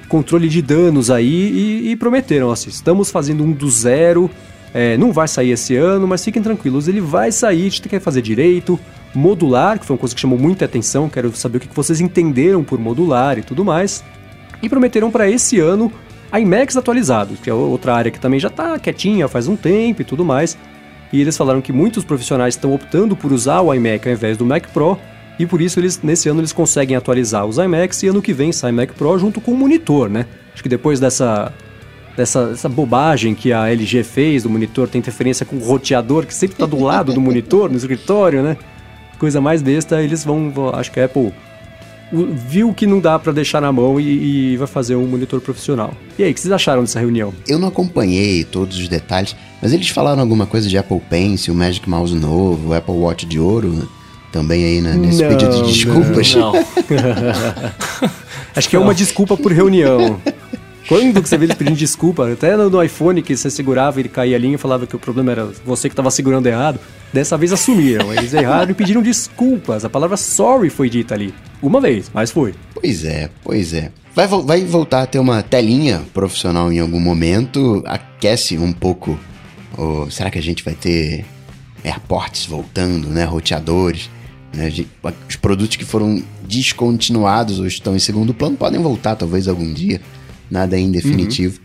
controle 0.08 0.48
de 0.48 0.60
danos 0.60 1.10
aí 1.10 1.82
e, 1.84 1.90
e 1.90 1.96
prometeram 1.96 2.50
assim: 2.50 2.70
estamos 2.70 3.10
fazendo 3.10 3.44
um 3.44 3.52
do 3.52 3.70
zero 3.70 4.30
é, 4.74 4.96
não 4.98 5.12
vai 5.12 5.28
sair 5.28 5.52
esse 5.52 5.76
ano, 5.76 6.04
mas 6.08 6.24
fiquem 6.24 6.42
tranquilos, 6.42 6.88
ele 6.88 7.00
vai 7.00 7.30
sair, 7.30 7.60
a 7.60 7.70
gente 7.70 7.88
quer 7.88 8.00
fazer 8.00 8.20
direito. 8.20 8.78
Modular, 9.14 9.78
que 9.78 9.86
foi 9.86 9.94
uma 9.94 10.00
coisa 10.00 10.12
que 10.12 10.20
chamou 10.20 10.36
muita 10.36 10.64
atenção, 10.64 11.08
quero 11.08 11.32
saber 11.36 11.58
o 11.58 11.60
que 11.60 11.68
vocês 11.72 12.00
entenderam 12.00 12.64
por 12.64 12.80
modular 12.80 13.38
e 13.38 13.42
tudo 13.42 13.64
mais. 13.64 14.02
E 14.60 14.68
prometeram 14.68 15.08
para 15.08 15.30
esse 15.30 15.60
ano 15.60 15.92
iMacs 16.36 16.76
atualizados, 16.76 17.38
que 17.38 17.48
é 17.48 17.54
outra 17.54 17.94
área 17.94 18.10
que 18.10 18.18
também 18.18 18.40
já 18.40 18.48
está 18.48 18.76
quietinha 18.76 19.28
faz 19.28 19.46
um 19.46 19.54
tempo 19.54 20.02
e 20.02 20.04
tudo 20.04 20.24
mais. 20.24 20.58
E 21.14 21.20
eles 21.20 21.36
falaram 21.36 21.62
que 21.62 21.72
muitos 21.72 22.02
profissionais 22.02 22.54
estão 22.54 22.74
optando 22.74 23.14
por 23.14 23.32
usar 23.32 23.60
o 23.60 23.72
iMac 23.72 24.08
ao 24.08 24.12
invés 24.12 24.36
do 24.36 24.44
Mac 24.44 24.66
Pro, 24.72 24.98
e 25.38 25.46
por 25.46 25.60
isso 25.60 25.78
eles 25.78 26.02
nesse 26.02 26.28
ano 26.28 26.40
eles 26.40 26.52
conseguem 26.52 26.96
atualizar 26.96 27.46
os 27.46 27.56
iMacs 27.56 28.02
e 28.02 28.08
ano 28.08 28.20
que 28.20 28.32
vem 28.32 28.50
sai 28.50 28.72
Mac 28.72 28.90
Pro 28.94 29.16
junto 29.16 29.40
com 29.40 29.52
o 29.52 29.56
monitor, 29.56 30.10
né? 30.10 30.26
Acho 30.52 30.60
que 30.60 30.68
depois 30.68 30.98
dessa 30.98 31.52
dessa, 32.16 32.48
dessa 32.48 32.68
bobagem 32.68 33.32
que 33.32 33.52
a 33.52 33.68
LG 33.68 34.02
fez 34.02 34.42
do 34.42 34.50
monitor, 34.50 34.88
tem 34.88 34.98
interferência 34.98 35.46
com 35.46 35.54
o 35.54 35.60
roteador 35.60 36.26
que 36.26 36.34
sempre 36.34 36.56
está 36.56 36.66
do 36.66 36.82
lado 36.82 37.12
do 37.12 37.20
monitor, 37.20 37.70
no 37.70 37.76
escritório, 37.76 38.42
né? 38.42 38.56
coisa 39.24 39.40
mais 39.40 39.62
besta, 39.62 40.02
eles 40.02 40.24
vão, 40.24 40.52
acho 40.74 40.90
que 40.90 41.00
a 41.00 41.04
Apple 41.04 41.32
viu 42.14 42.72
que 42.72 42.86
não 42.86 43.00
dá 43.00 43.18
pra 43.18 43.32
deixar 43.32 43.60
na 43.60 43.72
mão 43.72 43.98
e, 43.98 44.52
e 44.52 44.56
vai 44.56 44.66
fazer 44.66 44.96
um 44.96 45.06
monitor 45.06 45.40
profissional. 45.40 45.94
E 46.18 46.22
aí, 46.22 46.30
o 46.30 46.34
que 46.34 46.40
vocês 46.40 46.52
acharam 46.52 46.82
dessa 46.82 47.00
reunião? 47.00 47.32
Eu 47.46 47.58
não 47.58 47.68
acompanhei 47.68 48.44
todos 48.44 48.78
os 48.78 48.88
detalhes, 48.88 49.34
mas 49.60 49.72
eles 49.72 49.88
falaram 49.88 50.20
alguma 50.20 50.46
coisa 50.46 50.68
de 50.68 50.78
Apple 50.78 51.00
Pencil, 51.10 51.54
Magic 51.54 51.88
Mouse 51.88 52.14
novo, 52.14 52.72
Apple 52.72 52.94
Watch 52.94 53.26
de 53.26 53.38
ouro, 53.38 53.88
também 54.32 54.64
aí 54.64 54.80
né, 54.80 54.94
nesse 54.94 55.22
Não, 55.22 55.28
pedido 55.28 55.62
de 55.62 55.72
desculpas. 55.72 56.34
Não. 56.34 56.52
Acho 58.54 58.68
que 58.68 58.76
é 58.76 58.78
uma 58.78 58.94
desculpa 58.94 59.36
por 59.36 59.52
reunião. 59.52 60.20
Quando 60.86 61.22
que 61.22 61.28
você 61.28 61.38
vê 61.38 61.46
eles 61.46 61.56
pedindo 61.56 61.76
desculpa? 61.76 62.30
Até 62.30 62.56
no, 62.56 62.68
no 62.68 62.82
iPhone 62.82 63.22
que 63.22 63.34
você 63.36 63.48
segurava, 63.50 64.00
ele 64.00 64.08
caía 64.08 64.36
a 64.36 64.38
linha 64.38 64.56
e 64.56 64.58
falava 64.58 64.86
que 64.86 64.94
o 64.94 64.98
problema 64.98 65.32
era 65.32 65.46
você 65.64 65.88
que 65.88 65.92
estava 65.94 66.10
segurando 66.10 66.46
errado. 66.46 66.78
Dessa 67.12 67.38
vez 67.38 67.52
assumiram. 67.52 68.12
Eles 68.12 68.34
erraram 68.34 68.70
e 68.70 68.74
pediram 68.74 69.00
desculpas. 69.02 69.84
A 69.84 69.88
palavra 69.90 70.16
sorry 70.16 70.68
foi 70.68 70.90
dita 70.90 71.14
ali. 71.14 71.32
Uma 71.62 71.80
vez, 71.80 72.10
mas 72.12 72.30
foi. 72.30 72.54
Pois 72.74 73.04
é, 73.04 73.30
pois 73.42 73.72
é. 73.72 73.90
Vai, 74.14 74.26
vai 74.26 74.64
voltar 74.64 75.02
a 75.02 75.06
ter 75.06 75.18
uma 75.18 75.42
telinha 75.42 76.02
profissional 76.12 76.70
em 76.70 76.78
algum 76.80 77.00
momento, 77.00 77.82
aquece 77.86 78.58
um 78.58 78.72
pouco. 78.72 79.18
o- 79.78 80.08
será 80.10 80.30
que 80.30 80.38
a 80.38 80.42
gente 80.42 80.62
vai 80.62 80.74
ter 80.74 81.24
airports 81.84 82.46
voltando, 82.46 83.08
né? 83.08 83.24
Roteadores. 83.24 84.10
Né? 84.54 84.70
Os 85.28 85.34
produtos 85.36 85.76
que 85.76 85.84
foram 85.84 86.22
descontinuados 86.46 87.58
ou 87.58 87.66
estão 87.66 87.96
em 87.96 87.98
segundo 87.98 88.32
plano 88.34 88.56
podem 88.56 88.80
voltar 88.80 89.16
talvez 89.16 89.48
algum 89.48 89.72
dia. 89.72 90.00
Nada 90.50 90.76
ainda 90.76 91.00
definitivo. 91.00 91.60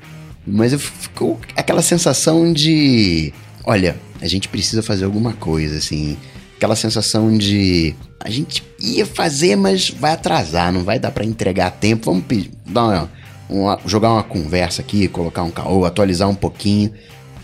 Mas 0.48 0.74
eu 0.74 0.80
ficou 0.80 1.40
aquela 1.56 1.82
sensação 1.82 2.52
de. 2.52 3.34
Olha, 3.66 3.96
a 4.22 4.28
gente 4.28 4.48
precisa 4.48 4.82
fazer 4.82 5.06
alguma 5.06 5.34
coisa, 5.34 5.78
assim. 5.78 6.18
Aquela 6.58 6.76
sensação 6.76 7.38
de. 7.38 7.94
A 8.20 8.30
gente 8.30 8.64
ia 8.80 9.06
fazer, 9.06 9.56
mas 9.56 9.90
vai 9.90 10.12
atrasar, 10.12 10.72
não 10.74 10.84
vai 10.84 10.98
dar 11.00 11.12
pra 11.12 11.24
entregar 11.24 11.68
a 11.68 11.72
tempo. 11.72 12.06
Vamos 12.12 12.26
pedir, 12.26 12.52
uma, 12.68 13.10
uma- 13.50 13.80
jogar 13.86 14.12
uma 14.12 14.24
conversa 14.24 14.82
aqui, 14.82 15.08
colocar 15.08 15.44
um 15.44 15.52
caô, 15.52 15.86
atualizar 15.86 16.28
um 16.30 16.36
pouquinho. 16.36 16.92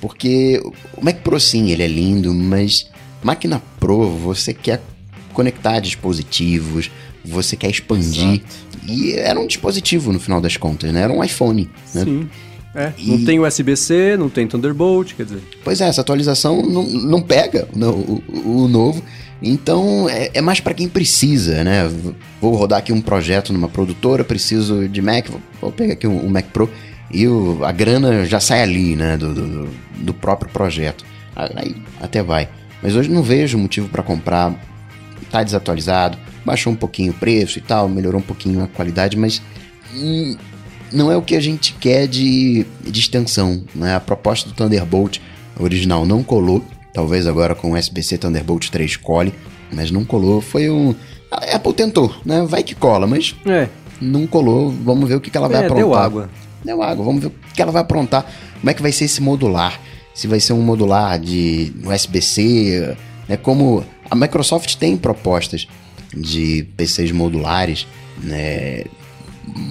Porque 0.01 0.61
o 0.97 1.03
Mac 1.03 1.17
Pro 1.17 1.39
sim, 1.39 1.71
ele 1.71 1.83
é 1.83 1.88
lindo, 1.88 2.33
mas 2.33 2.88
máquina 3.23 3.61
Pro, 3.79 4.09
você 4.09 4.53
quer 4.53 4.81
conectar 5.33 5.79
dispositivos, 5.79 6.91
você 7.23 7.55
quer 7.55 7.69
expandir. 7.69 8.41
E 8.88 9.13
era 9.13 9.39
um 9.39 9.47
dispositivo 9.47 10.11
no 10.13 10.19
final 10.19 10.39
das 10.41 10.57
contas, 10.57 10.91
né? 10.91 11.01
Era 11.01 11.13
um 11.13 11.23
iPhone. 11.23 11.69
Né? 11.93 12.03
Sim. 12.03 12.29
É, 12.73 12.91
E- 12.97 13.09
Não 13.11 13.23
tem 13.25 13.39
USB-C, 13.39 14.17
não 14.17 14.29
tem 14.29 14.45
Thunderbolt, 14.47 15.13
quer 15.15 15.23
dizer. 15.23 15.41
Pois 15.63 15.79
é, 15.79 15.88
essa 15.88 16.01
atualização 16.01 16.61
não, 16.61 16.83
não 16.83 17.21
pega 17.21 17.67
no- 17.73 17.91
o, 17.91 18.63
o 18.63 18.67
novo. 18.67 19.01
Então 19.41 20.09
é, 20.09 20.31
é 20.33 20.41
mais 20.41 20.59
para 20.59 20.73
quem 20.73 20.88
precisa, 20.89 21.63
né? 21.63 21.89
Vou 22.41 22.55
rodar 22.55 22.79
aqui 22.79 22.91
um 22.91 23.01
projeto 23.01 23.51
numa 23.53 23.67
produtora, 23.69 24.23
preciso 24.23 24.88
de 24.89 25.01
Mac, 25.01 25.27
vou, 25.29 25.41
vou 25.61 25.71
pegar 25.71 25.93
aqui 25.93 26.07
um, 26.07 26.25
um 26.25 26.29
Mac 26.29 26.45
Pro 26.51 26.69
e 27.11 27.27
o- 27.27 27.59
a 27.63 27.71
grana 27.71 28.25
já 28.25 28.39
sai 28.39 28.61
ali, 28.61 28.95
né? 28.95 29.15
Do, 29.17 29.33
do, 29.33 29.69
do 29.99 30.13
próprio 30.13 30.49
projeto. 30.51 31.05
Aí 31.36 31.75
até 32.01 32.21
vai. 32.23 32.49
Mas 32.83 32.95
hoje 32.95 33.09
não 33.09 33.23
vejo 33.23 33.57
motivo 33.57 33.88
para 33.89 34.03
comprar. 34.03 34.53
Tá 35.31 35.43
desatualizado, 35.43 36.17
baixou 36.45 36.71
um 36.71 36.75
pouquinho 36.75 37.11
o 37.11 37.15
preço 37.15 37.57
e 37.57 37.61
tal, 37.61 37.89
melhorou 37.89 38.19
um 38.19 38.23
pouquinho 38.23 38.63
a 38.63 38.67
qualidade, 38.67 39.17
mas 39.17 39.41
hum, 39.93 40.35
não 40.91 41.11
é 41.11 41.17
o 41.17 41.21
que 41.21 41.35
a 41.35 41.39
gente 41.39 41.73
quer 41.73 42.07
de, 42.07 42.65
de 42.83 42.99
extensão. 42.99 43.63
Né? 43.73 43.95
A 43.95 43.99
proposta 43.99 44.49
do 44.49 44.55
Thunderbolt 44.55 45.19
original 45.59 46.05
não 46.05 46.23
colou. 46.23 46.63
Talvez 46.93 47.27
agora 47.27 47.53
com 47.53 47.71
o 47.71 47.77
USB-C 47.77 48.17
Thunderbolt 48.17 48.69
3 48.69 48.95
cole, 48.97 49.33
mas 49.73 49.91
não 49.91 50.05
colou. 50.05 50.39
Foi 50.39 50.69
um. 50.69 50.95
A 51.29 51.55
Apple 51.55 51.73
tentou, 51.73 52.15
né? 52.23 52.45
Vai 52.47 52.63
que 52.63 52.73
cola, 52.73 53.05
mas 53.05 53.35
É, 53.45 53.67
não 53.99 54.25
colou. 54.25 54.69
Vamos 54.71 55.09
ver 55.09 55.15
o 55.15 55.19
que, 55.19 55.29
que 55.29 55.37
ela 55.37 55.49
vai 55.49 55.63
é 55.63 55.65
aprontar. 55.65 55.85
deu 55.85 55.93
água. 55.93 56.29
Deu 56.63 56.81
água, 56.81 57.03
vamos 57.03 57.21
ver 57.21 57.27
o 57.27 57.33
que 57.53 57.61
ela 57.61 57.71
vai 57.71 57.81
aprontar. 57.81 58.25
Como 58.59 58.69
é 58.69 58.73
que 58.73 58.81
vai 58.81 58.91
ser 58.93 59.05
esse 59.05 59.21
modular? 59.21 59.79
Se 60.13 60.27
vai 60.27 60.39
ser 60.39 60.53
um 60.53 60.61
modular 60.61 61.19
de 61.19 61.73
USB-C, 61.83 62.95
né? 63.27 63.35
Como 63.35 63.83
a 64.09 64.15
Microsoft 64.15 64.75
tem 64.75 64.95
propostas 64.95 65.67
de 66.16 66.68
PCs 66.78 67.11
modulares, 67.11 67.88
né? 68.24 68.84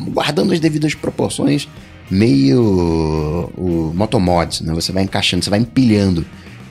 Guardando 0.08 0.52
as 0.52 0.60
devidas 0.60 0.94
proporções, 0.94 1.68
meio 2.10 3.50
o 3.56 3.92
Motomods, 3.94 4.60
né? 4.60 4.72
Você 4.74 4.92
vai 4.92 5.02
encaixando, 5.02 5.44
você 5.44 5.50
vai 5.50 5.60
empilhando. 5.60 6.24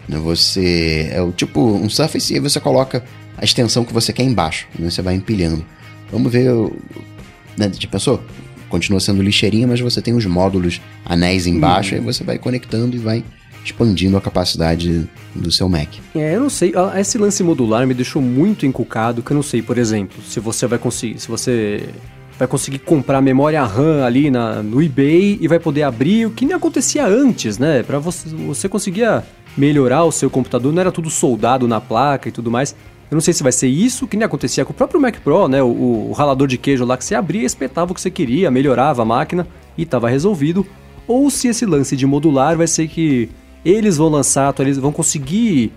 Né? 0.08 0.18
Você 0.20 1.10
é 1.12 1.22
o 1.22 1.32
tipo 1.32 1.62
um 1.62 1.90
Surface 1.90 2.34
e 2.34 2.36
aí 2.36 2.42
você 2.42 2.60
coloca 2.60 3.04
a 3.38 3.44
extensão 3.44 3.84
que 3.84 3.94
você 3.94 4.14
quer 4.14 4.24
embaixo, 4.24 4.68
né? 4.78 4.90
Você 4.90 5.02
vai 5.02 5.16
empilhando. 5.16 5.66
Vamos 6.12 6.32
ver 6.32 6.52
né, 7.58 7.72
já 7.78 7.88
pensou? 7.88 8.24
Continua 8.70 9.00
sendo 9.00 9.22
lixeirinha, 9.22 9.68
mas 9.68 9.80
você 9.80 10.02
tem 10.02 10.14
os 10.14 10.26
módulos 10.26 10.82
anéis 11.06 11.46
embaixo, 11.46 11.94
aí 11.94 12.02
você 12.02 12.24
vai 12.24 12.40
conectando 12.40 12.96
e 12.96 13.00
vai 13.00 13.24
expandindo 13.64 14.18
a 14.18 14.22
capacidade 14.22 15.09
do 15.34 15.51
seu 15.51 15.70
Mac. 15.70 15.89
É, 16.16 16.36
eu 16.36 16.41
não 16.41 16.49
sei. 16.49 16.74
Esse 16.99 17.18
lance 17.18 17.43
modular 17.43 17.88
me 17.88 17.93
deixou 17.93 18.22
muito 18.22 18.66
encucado, 18.66 19.22
que 19.22 19.32
eu 19.32 19.36
não 19.36 19.43
sei, 19.43 19.61
por 19.61 19.78
exemplo, 19.78 20.22
se 20.22 20.39
você 20.39 20.68
vai 20.68 20.78
conseguir, 20.78 21.20
se 21.20 21.28
você 21.28 21.89
vai 22.38 22.47
conseguir 22.47 22.80
comprar 22.80 23.22
memória 23.22 23.64
RAM 23.64 24.03
ali 24.03 24.30
na, 24.30 24.61
no 24.61 24.82
eBay 24.82 25.38
e 25.39 25.47
vai 25.47 25.59
poder 25.59 25.84
abrir 25.84 26.26
o 26.26 26.32
que 26.32 26.45
nem 26.45 26.55
acontecia 26.55 27.05
antes, 27.05 27.57
né? 27.57 27.84
Para 27.84 27.99
você, 27.99 28.30
você 28.30 28.68
conseguia 28.68 29.24
melhorar 29.55 30.03
o 30.03 30.11
seu 30.11 30.30
computador, 30.30 30.74
não 30.74 30.82
era 30.82 30.91
tudo 30.91 31.09
soldado 31.09 31.68
na 31.68 31.80
placa 31.80 32.30
e 32.30 32.32
tudo 32.32 32.49
mais. 32.49 32.76
Eu 33.11 33.16
não 33.16 33.22
sei 33.22 33.34
se 33.34 33.43
vai 33.43 33.51
ser 33.51 33.68
isso 33.68 34.07
que 34.07 34.18
nem 34.18 34.26
acontecia 34.26 34.66
com 34.66 34.72
o 34.72 34.76
próprio 34.76 34.99
Mac 34.99 35.18
Pro, 35.20 35.47
né? 35.47 35.61
O, 35.61 36.09
o 36.09 36.11
ralador 36.14 36.47
de 36.47 36.57
queijo 36.57 36.84
lá 36.84 36.97
que 36.97 37.05
você 37.05 37.14
abria, 37.14 37.45
espetava 37.45 37.91
o 37.91 37.95
que 37.95 38.01
você 38.01 38.09
queria, 38.09 38.49
melhorava 38.49 39.03
a 39.03 39.05
máquina 39.05 39.47
e 39.78 39.84
estava 39.84 40.09
resolvido. 40.09 40.66
Ou 41.07 41.30
se 41.30 41.47
esse 41.47 41.66
lance 41.66 41.95
de 41.95 42.07
modular 42.07 42.57
vai 42.57 42.66
ser 42.66 42.88
que 42.88 43.30
eles 43.66 43.97
vão 43.97 44.09
lançar, 44.09 44.49
atualiz- 44.49 44.78
vão 44.78 44.91
conseguir 44.91 45.72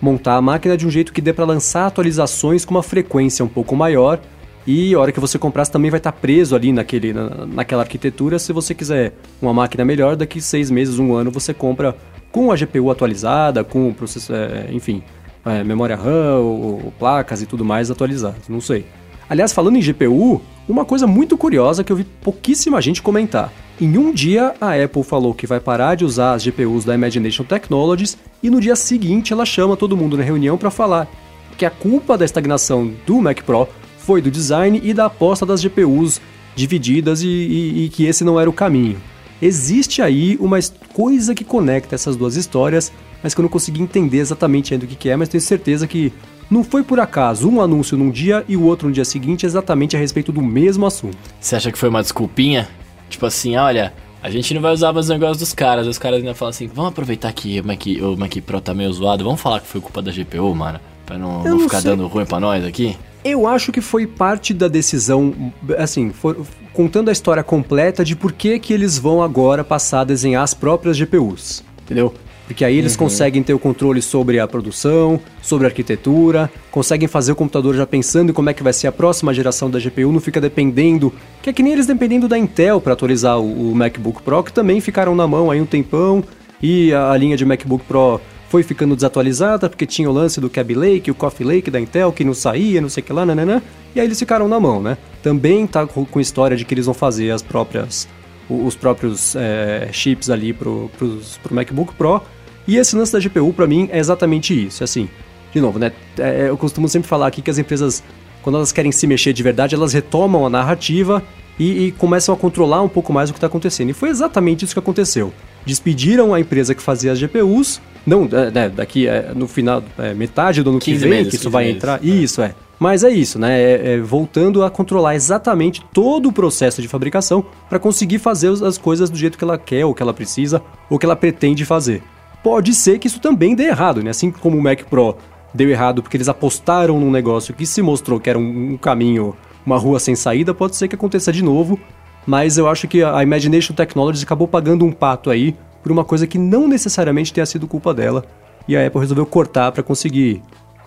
montar 0.00 0.36
a 0.36 0.42
máquina 0.42 0.76
de 0.76 0.86
um 0.86 0.90
jeito 0.90 1.12
que 1.12 1.20
dê 1.20 1.32
para 1.32 1.44
lançar 1.44 1.86
atualizações 1.86 2.64
com 2.64 2.74
uma 2.74 2.82
frequência 2.82 3.44
um 3.44 3.48
pouco 3.48 3.76
maior. 3.76 4.20
E 4.66 4.94
a 4.94 4.98
hora 5.00 5.10
que 5.12 5.20
você 5.20 5.38
comprar, 5.38 5.64
você 5.64 5.72
também 5.72 5.90
vai 5.90 5.98
estar 5.98 6.12
preso 6.12 6.54
ali 6.54 6.72
naquele, 6.72 7.12
na, 7.12 7.46
naquela 7.46 7.82
arquitetura. 7.82 8.38
Se 8.38 8.52
você 8.52 8.74
quiser 8.74 9.14
uma 9.40 9.52
máquina 9.54 9.84
melhor, 9.84 10.16
daqui 10.16 10.40
seis 10.40 10.70
meses, 10.70 10.98
um 10.98 11.14
ano, 11.14 11.30
você 11.30 11.52
compra 11.52 11.96
com 12.30 12.52
a 12.52 12.56
GPU 12.56 12.90
atualizada, 12.90 13.64
com 13.64 13.88
o 13.88 13.94
processo, 13.94 14.32
é, 14.34 14.68
enfim, 14.70 15.02
é, 15.44 15.64
memória 15.64 15.96
RAM, 15.96 16.38
ou, 16.38 16.84
ou 16.84 16.92
placas 16.98 17.42
e 17.42 17.46
tudo 17.46 17.64
mais 17.64 17.90
atualizados. 17.90 18.48
Não 18.48 18.60
sei. 18.60 18.84
Aliás, 19.28 19.52
falando 19.52 19.76
em 19.76 19.80
GPU, 19.80 20.40
uma 20.68 20.84
coisa 20.84 21.06
muito 21.06 21.36
curiosa 21.36 21.82
que 21.82 21.90
eu 21.90 21.96
vi 21.96 22.04
pouquíssima 22.04 22.80
gente 22.80 23.00
comentar. 23.02 23.52
Em 23.80 23.96
um 23.96 24.12
dia, 24.12 24.54
a 24.60 24.74
Apple 24.74 25.02
falou 25.02 25.32
que 25.32 25.46
vai 25.46 25.58
parar 25.58 25.94
de 25.94 26.04
usar 26.04 26.34
as 26.34 26.42
GPUs 26.42 26.84
da 26.84 26.94
Imagination 26.94 27.44
Technologies 27.44 28.16
e 28.42 28.50
no 28.50 28.60
dia 28.60 28.76
seguinte 28.76 29.32
ela 29.32 29.46
chama 29.46 29.76
todo 29.76 29.96
mundo 29.96 30.18
na 30.18 30.22
reunião 30.22 30.58
para 30.58 30.70
falar 30.70 31.08
que 31.56 31.64
a 31.64 31.70
culpa 31.70 32.16
da 32.18 32.24
estagnação 32.24 32.92
do 33.06 33.20
Mac 33.22 33.40
Pro 33.42 33.66
foi 33.98 34.20
do 34.20 34.30
design 34.30 34.80
e 34.84 34.92
da 34.92 35.06
aposta 35.06 35.46
das 35.46 35.62
GPUs 35.62 36.20
divididas 36.54 37.22
e, 37.22 37.26
e- 37.28 37.84
e 37.84 37.88
que 37.88 38.04
esse 38.04 38.22
não 38.22 38.38
era 38.38 38.50
o 38.50 38.52
caminho. 38.52 39.00
Existe 39.40 40.02
aí 40.02 40.36
uma 40.40 40.58
coisa 40.92 41.34
que 41.34 41.44
conecta 41.44 41.94
essas 41.94 42.16
duas 42.16 42.36
histórias, 42.36 42.92
mas 43.22 43.32
que 43.32 43.40
eu 43.40 43.42
não 43.44 43.48
consegui 43.48 43.80
entender 43.80 44.18
exatamente 44.18 44.74
ainda 44.74 44.84
o 44.84 44.88
que 44.88 45.08
é, 45.08 45.16
mas 45.16 45.28
tenho 45.30 45.40
certeza 45.40 45.86
que 45.86 46.12
não 46.50 46.62
foi 46.62 46.82
por 46.82 47.00
acaso 47.00 47.48
um 47.48 47.62
anúncio 47.62 47.96
num 47.96 48.10
dia 48.10 48.44
e 48.46 48.56
o 48.58 48.62
outro 48.64 48.88
no 48.88 48.92
dia 48.94 49.04
seguinte 49.06 49.46
exatamente 49.46 49.96
a 49.96 49.98
respeito 49.98 50.32
do 50.32 50.42
mesmo 50.42 50.84
assunto. 50.84 51.16
Você 51.40 51.56
acha 51.56 51.72
que 51.72 51.78
foi 51.78 51.88
uma 51.88 52.02
desculpinha? 52.02 52.68
Tipo 53.10 53.26
assim, 53.26 53.56
olha, 53.56 53.92
a 54.22 54.30
gente 54.30 54.54
não 54.54 54.62
vai 54.62 54.72
usar 54.72 54.92
mais 54.92 55.10
o 55.10 55.12
negócio 55.12 55.38
dos 55.38 55.52
caras. 55.52 55.86
Os 55.86 55.98
caras 55.98 56.20
ainda 56.20 56.34
falam 56.34 56.50
assim, 56.50 56.66
vamos 56.66 56.92
aproveitar 56.92 57.30
que 57.32 57.60
o 57.60 57.64
Mac, 57.66 57.82
o 58.00 58.16
Mac 58.16 58.34
Pro 58.46 58.60
tá 58.60 58.72
meio 58.72 58.90
zoado, 58.92 59.24
vamos 59.24 59.40
falar 59.40 59.60
que 59.60 59.66
foi 59.66 59.80
culpa 59.80 60.00
da 60.00 60.10
GPU, 60.10 60.54
mano. 60.54 60.80
Pra 61.04 61.18
não 61.18 61.42
não 61.42 61.60
ficar 61.60 61.80
sei. 61.80 61.90
dando 61.90 62.06
ruim 62.06 62.24
pra 62.24 62.38
nós 62.40 62.64
aqui. 62.64 62.96
Eu 63.24 63.46
acho 63.46 63.70
que 63.72 63.80
foi 63.82 64.06
parte 64.06 64.54
da 64.54 64.68
decisão, 64.68 65.52
assim, 65.76 66.10
for- 66.10 66.46
contando 66.72 67.08
a 67.10 67.12
história 67.12 67.42
completa 67.42 68.02
de 68.04 68.14
por 68.16 68.32
que, 68.32 68.58
que 68.58 68.72
eles 68.72 68.96
vão 68.96 69.22
agora 69.22 69.62
passar 69.64 70.00
a 70.00 70.04
desenhar 70.04 70.42
as 70.42 70.54
próprias 70.54 70.96
GPUs, 70.96 71.62
entendeu? 71.82 72.14
Porque 72.50 72.64
aí 72.64 72.76
eles 72.76 72.96
conseguem 72.96 73.44
ter 73.44 73.54
o 73.54 73.60
controle 73.60 74.02
sobre 74.02 74.40
a 74.40 74.48
produção, 74.48 75.20
sobre 75.40 75.68
a 75.68 75.70
arquitetura, 75.70 76.50
conseguem 76.68 77.06
fazer 77.06 77.30
o 77.30 77.36
computador 77.36 77.76
já 77.76 77.86
pensando 77.86 78.30
em 78.30 78.32
como 78.32 78.50
é 78.50 78.52
que 78.52 78.60
vai 78.60 78.72
ser 78.72 78.88
a 78.88 78.92
próxima 78.92 79.32
geração 79.32 79.70
da 79.70 79.78
GPU, 79.78 80.10
não 80.10 80.18
fica 80.18 80.40
dependendo, 80.40 81.14
que 81.40 81.48
é 81.48 81.52
que 81.52 81.62
nem 81.62 81.74
eles 81.74 81.86
dependendo 81.86 82.26
da 82.26 82.36
Intel 82.36 82.80
para 82.80 82.94
atualizar 82.94 83.38
o, 83.38 83.70
o 83.70 83.72
MacBook 83.76 84.20
Pro, 84.22 84.42
que 84.42 84.52
também 84.52 84.80
ficaram 84.80 85.14
na 85.14 85.28
mão 85.28 85.48
aí 85.48 85.60
um 85.60 85.64
tempão, 85.64 86.24
e 86.60 86.92
a, 86.92 87.12
a 87.12 87.16
linha 87.16 87.36
de 87.36 87.44
MacBook 87.44 87.84
Pro 87.84 88.20
foi 88.48 88.64
ficando 88.64 88.96
desatualizada, 88.96 89.68
porque 89.68 89.86
tinha 89.86 90.10
o 90.10 90.12
lance 90.12 90.40
do 90.40 90.50
Kaby 90.50 90.74
Lake, 90.74 91.08
o 91.08 91.14
Coffee 91.14 91.46
Lake 91.46 91.70
da 91.70 91.78
Intel, 91.78 92.10
que 92.10 92.24
não 92.24 92.34
saía, 92.34 92.80
não 92.80 92.88
sei 92.88 93.00
o 93.00 93.06
que 93.06 93.12
lá, 93.12 93.24
nananã, 93.24 93.62
e 93.94 94.00
aí 94.00 94.06
eles 94.08 94.18
ficaram 94.18 94.48
na 94.48 94.58
mão, 94.58 94.82
né? 94.82 94.98
Também 95.22 95.68
tá 95.68 95.86
com, 95.86 96.20
história 96.20 96.56
de 96.56 96.64
que 96.64 96.74
eles 96.74 96.86
vão 96.86 96.94
fazer 96.94 97.30
as 97.30 97.42
próprias, 97.42 98.08
os 98.48 98.74
próprios 98.74 99.36
é, 99.36 99.88
chips 99.92 100.28
ali 100.28 100.52
pro, 100.52 100.90
pros, 100.98 101.38
pro 101.38 101.54
MacBook 101.54 101.94
Pro, 101.94 102.20
e 102.66 102.76
esse 102.76 102.96
lance 102.96 103.12
da 103.12 103.18
GPU, 103.18 103.52
pra 103.52 103.66
mim, 103.66 103.88
é 103.92 103.98
exatamente 103.98 104.66
isso, 104.66 104.82
é 104.82 104.84
assim, 104.84 105.08
de 105.52 105.60
novo, 105.60 105.78
né? 105.78 105.92
É, 106.18 106.48
eu 106.48 106.56
costumo 106.56 106.88
sempre 106.88 107.08
falar 107.08 107.26
aqui 107.26 107.42
que 107.42 107.50
as 107.50 107.58
empresas, 107.58 108.02
quando 108.42 108.56
elas 108.56 108.72
querem 108.72 108.92
se 108.92 109.06
mexer 109.06 109.32
de 109.32 109.42
verdade, 109.42 109.74
elas 109.74 109.92
retomam 109.92 110.46
a 110.46 110.50
narrativa 110.50 111.22
e, 111.58 111.86
e 111.86 111.92
começam 111.92 112.34
a 112.34 112.38
controlar 112.38 112.82
um 112.82 112.88
pouco 112.88 113.12
mais 113.12 113.28
o 113.28 113.32
que 113.32 113.38
está 113.38 113.46
acontecendo. 113.46 113.90
E 113.90 113.92
foi 113.92 114.08
exatamente 114.08 114.64
isso 114.64 114.74
que 114.74 114.78
aconteceu. 114.78 115.32
Despediram 115.66 116.32
a 116.32 116.40
empresa 116.40 116.74
que 116.74 116.82
fazia 116.82 117.12
as 117.12 117.18
GPUs, 117.18 117.80
não, 118.06 118.28
é, 118.32 118.50
né, 118.50 118.68
daqui 118.68 119.06
é, 119.06 119.32
no 119.34 119.46
final, 119.46 119.82
é, 119.98 120.14
metade 120.14 120.62
do 120.62 120.70
ano 120.70 120.78
que 120.78 120.94
vem, 120.94 121.10
meses, 121.10 121.30
que 121.30 121.36
isso 121.36 121.50
vai 121.50 121.64
meses, 121.64 121.76
entrar. 121.76 122.00
É. 122.02 122.06
Isso, 122.06 122.40
é. 122.40 122.54
Mas 122.78 123.04
é 123.04 123.10
isso, 123.10 123.38
né? 123.38 123.60
É, 123.60 123.92
é, 123.92 124.00
voltando 124.00 124.64
a 124.64 124.70
controlar 124.70 125.14
exatamente 125.14 125.84
todo 125.92 126.30
o 126.30 126.32
processo 126.32 126.80
de 126.80 126.88
fabricação 126.88 127.44
para 127.68 127.78
conseguir 127.78 128.18
fazer 128.18 128.50
as 128.64 128.78
coisas 128.78 129.10
do 129.10 129.18
jeito 129.18 129.36
que 129.36 129.44
ela 129.44 129.58
quer, 129.58 129.84
ou 129.84 129.94
que 129.94 130.02
ela 130.02 130.14
precisa, 130.14 130.62
ou 130.88 130.98
que 130.98 131.04
ela 131.04 131.14
pretende 131.14 131.66
fazer. 131.66 132.02
Pode 132.42 132.74
ser 132.74 132.98
que 132.98 133.06
isso 133.06 133.20
também 133.20 133.54
dê 133.54 133.64
errado, 133.64 134.02
né? 134.02 134.10
Assim 134.10 134.30
como 134.30 134.56
o 134.56 134.62
Mac 134.62 134.84
Pro 134.84 135.16
deu 135.52 135.68
errado 135.68 136.02
porque 136.02 136.16
eles 136.16 136.28
apostaram 136.28 136.98
num 136.98 137.10
negócio 137.10 137.52
que 137.52 137.66
se 137.66 137.82
mostrou 137.82 138.20
que 138.20 138.30
era 138.30 138.38
um, 138.38 138.72
um 138.72 138.76
caminho, 138.76 139.36
uma 139.64 139.76
rua 139.76 139.98
sem 139.98 140.14
saída, 140.14 140.54
pode 140.54 140.76
ser 140.76 140.88
que 140.88 140.94
aconteça 140.94 141.32
de 141.32 141.42
novo. 141.42 141.78
Mas 142.26 142.58
eu 142.58 142.68
acho 142.68 142.86
que 142.86 143.02
a 143.02 143.22
Imagination 143.22 143.74
Technologies 143.74 144.22
acabou 144.22 144.46
pagando 144.46 144.84
um 144.84 144.92
pato 144.92 145.30
aí 145.30 145.56
por 145.82 145.90
uma 145.90 146.04
coisa 146.04 146.26
que 146.26 146.38
não 146.38 146.68
necessariamente 146.68 147.32
tenha 147.32 147.46
sido 147.46 147.66
culpa 147.66 147.92
dela. 147.92 148.24
E 148.68 148.76
a 148.76 148.86
Apple 148.86 149.00
resolveu 149.00 149.26
cortar 149.26 149.72
para 149.72 149.82
conseguir 149.82 150.42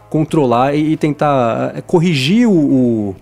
controlar 0.10 0.76
e, 0.76 0.96
tentar 0.96 1.74
eh, 1.76 1.82
corrigir 1.82 2.48
o, 2.48 2.54
o, 2.54 3.16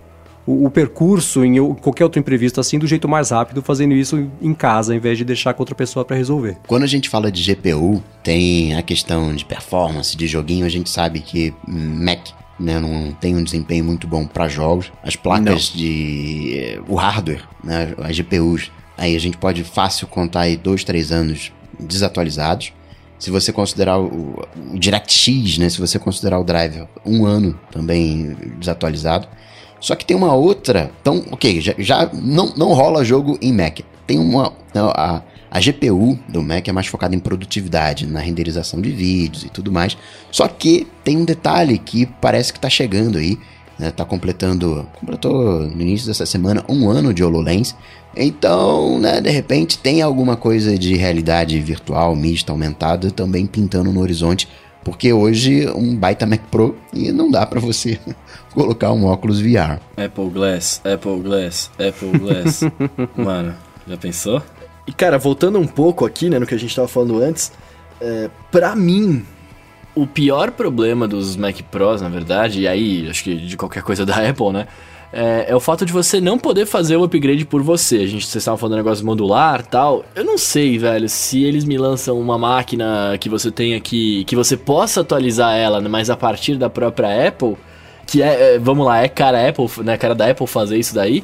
o, 0.46 0.70
percurso 0.70 1.46
em 1.46 1.74
qualquer 1.76 2.04
outro 2.04 2.20
imprevisto 2.20 2.60
assim 2.60 2.80
do 2.80 2.88
jeito 2.88 3.08
mais 3.08 3.30
rápido, 3.30 3.62
fazendo 3.62 3.94
isso 3.94 4.30
em 4.42 4.54
casa, 4.54 4.96
em 4.96 5.00
vez 5.00 5.18
de 5.18 5.26
deixar 5.26 5.54
com 5.54 5.62
outra 5.62 5.76
pessoa 5.76 6.04
para 6.04 6.16
resolver. 6.16 6.58
Quando 6.68 6.84
a 6.84 6.88
gente 6.88 7.10
fala 7.10 7.32
de 7.32 7.54
GPU, 7.54 8.04
tem 8.24 8.76
a 8.76 8.82
questão 8.82 9.36
de 9.36 9.46
performance, 9.46 10.16
de 10.16 10.28
joguinho, 10.28 10.66
a 10.66 10.70
gente 10.70 10.90
sabe 10.90 11.20
que 11.20 11.54
Mac 11.68 12.30
né, 12.60 12.80
não 12.80 13.12
tem 13.12 13.36
um 13.36 13.44
desempenho 13.44 13.84
muito 13.84 14.08
bom 14.08 14.26
para 14.26 14.48
jogos. 14.48 14.92
As 15.04 15.16
placas 15.16 15.72
não. 15.72 15.78
de. 15.78 16.80
O 16.88 16.96
hardware, 16.96 17.44
né, 17.64 17.94
as 17.98 18.16
GPUs, 18.16 18.72
aí 18.98 19.16
a 19.16 19.20
gente 19.20 19.38
pode 19.38 19.64
fácil 19.64 20.08
contar 20.08 20.42
aí 20.42 20.56
dois, 20.56 20.84
três 20.84 21.12
anos 21.12 21.52
desatualizados. 21.80 22.72
Se 23.18 23.30
você 23.30 23.52
considerar 23.52 24.00
o, 24.00 24.48
o 24.74 24.80
DirectX, 24.80 25.58
né? 25.58 25.70
Se 25.70 25.80
você 25.80 26.00
considerar 26.00 26.40
o 26.40 26.44
Drive 26.44 26.88
um 27.06 27.26
ano 27.26 27.60
também 27.72 28.36
desatualizado. 28.60 29.28
Só 29.82 29.96
que 29.96 30.06
tem 30.06 30.16
uma 30.16 30.34
outra. 30.34 30.92
Então, 31.02 31.26
ok, 31.32 31.60
já, 31.60 31.74
já 31.78 32.10
não, 32.14 32.54
não 32.56 32.72
rola 32.74 33.04
jogo 33.04 33.38
em 33.42 33.52
Mac. 33.52 33.80
Tem 34.06 34.20
uma. 34.20 34.54
A, 34.76 35.22
a 35.50 35.60
GPU 35.60 36.18
do 36.30 36.42
Mac 36.42 36.66
é 36.68 36.72
mais 36.72 36.88
focada 36.88 37.14
em 37.14 37.20
produtividade, 37.20 38.08
na 38.08 38.22
renderização 38.22 38.80
de 38.80 38.92
vídeos 38.92 39.44
e 39.44 39.50
tudo 39.50 39.72
mais. 39.72 39.98
Só 40.32 40.48
que 40.48 40.88
tem 41.04 41.18
um 41.18 41.26
detalhe 41.26 41.78
que 41.78 42.06
parece 42.06 42.54
que 42.54 42.60
está 42.60 42.70
chegando 42.70 43.18
aí. 43.18 43.38
Né, 43.80 43.90
tá 43.90 44.06
completando. 44.06 44.88
Completou 45.00 45.62
no 45.62 45.82
início 45.82 46.06
dessa 46.06 46.26
semana 46.26 46.64
um 46.70 46.88
ano 46.88 47.12
de 47.12 47.24
HoloLens. 47.24 47.76
Então, 48.16 49.00
né, 49.00 49.20
de 49.20 49.30
repente 49.30 49.80
tem 49.80 50.02
alguma 50.02 50.36
coisa 50.36 50.78
de 50.78 50.96
realidade 50.96 51.60
virtual, 51.60 52.16
mista, 52.16 52.52
aumentada 52.52 53.10
também 53.10 53.48
pintando 53.48 53.92
no 53.92 54.02
horizonte, 54.02 54.48
porque 54.84 55.14
hoje 55.14 55.68
um 55.76 55.96
baita 55.96 56.26
Mac 56.26 56.42
Pro 56.50 56.78
e 56.94 57.12
não 57.12 57.30
dá 57.30 57.46
para 57.46 57.60
você 57.60 58.00
colocar 58.54 58.92
um 58.92 59.06
óculos 59.06 59.40
VR. 59.40 59.80
Apple 59.98 60.30
Glass, 60.30 60.82
Apple 60.84 61.20
Glass, 61.20 61.72
Apple 61.74 62.20
Glass. 62.20 62.62
Mano, 63.16 63.56
já 63.88 63.98
pensou? 63.98 64.42
E 64.88 64.94
cara, 64.94 65.18
voltando 65.18 65.60
um 65.60 65.68
pouco 65.68 66.06
aqui, 66.06 66.30
né, 66.30 66.40
no 66.40 66.46
que 66.46 66.56
a 66.56 66.60
gente 66.60 66.76
tava 66.76 66.88
falando 66.88 67.22
antes, 67.22 67.52
é, 68.00 68.30
pra 68.52 68.76
mim, 68.76 69.24
o 69.94 70.08
pior 70.08 70.52
problema 70.52 71.08
dos 71.08 71.36
Mac 71.36 71.62
Pros, 71.70 72.02
na 72.02 72.10
verdade, 72.10 72.62
e 72.62 72.68
aí 72.68 73.08
acho 73.10 73.24
que 73.24 73.36
de 73.36 73.56
qualquer 73.56 73.84
coisa 73.84 74.06
da 74.06 74.16
Apple, 74.28 74.52
né? 74.52 74.68
É, 75.14 75.48
é, 75.50 75.56
o 75.56 75.60
fato 75.60 75.86
de 75.86 75.92
você 75.92 76.22
não 76.22 76.38
poder 76.38 76.66
fazer 76.66 76.96
o 76.96 77.04
upgrade 77.04 77.46
por 77.46 77.62
você. 77.62 77.98
A 77.98 78.08
gente, 78.08 78.26
vocês 78.26 78.42
estavam 78.42 78.58
falando 78.58 78.78
negócio 78.78 79.06
modular 79.06 79.66
tal. 79.66 80.06
Eu 80.16 80.24
não 80.24 80.38
sei, 80.38 80.78
velho, 80.78 81.10
se 81.10 81.44
eles 81.44 81.66
me 81.66 81.78
lançam 81.78 82.20
uma 82.20 82.38
máquina 82.38 83.18
que 83.20 83.28
você 83.28 83.52
tenha 83.52 83.80
que. 83.82 84.24
que 84.24 84.36
você 84.36 84.56
possa 84.56 85.02
atualizar 85.02 85.56
ela, 85.56 85.82
mas 85.82 86.10
a 86.10 86.16
partir 86.16 86.56
da 86.56 86.70
própria 86.70 87.28
Apple. 87.28 87.58
Que 88.08 88.22
é, 88.22 88.56
é 88.56 88.60
vamos 88.60 88.86
lá, 88.86 89.04
é 89.04 89.10
cara 89.10 89.48
Apple, 89.48 89.68
né? 89.84 89.98
Cara 89.98 90.16
da 90.16 90.30
Apple 90.30 90.48
fazer 90.48 90.78
isso 90.78 90.96
daí. 90.96 91.24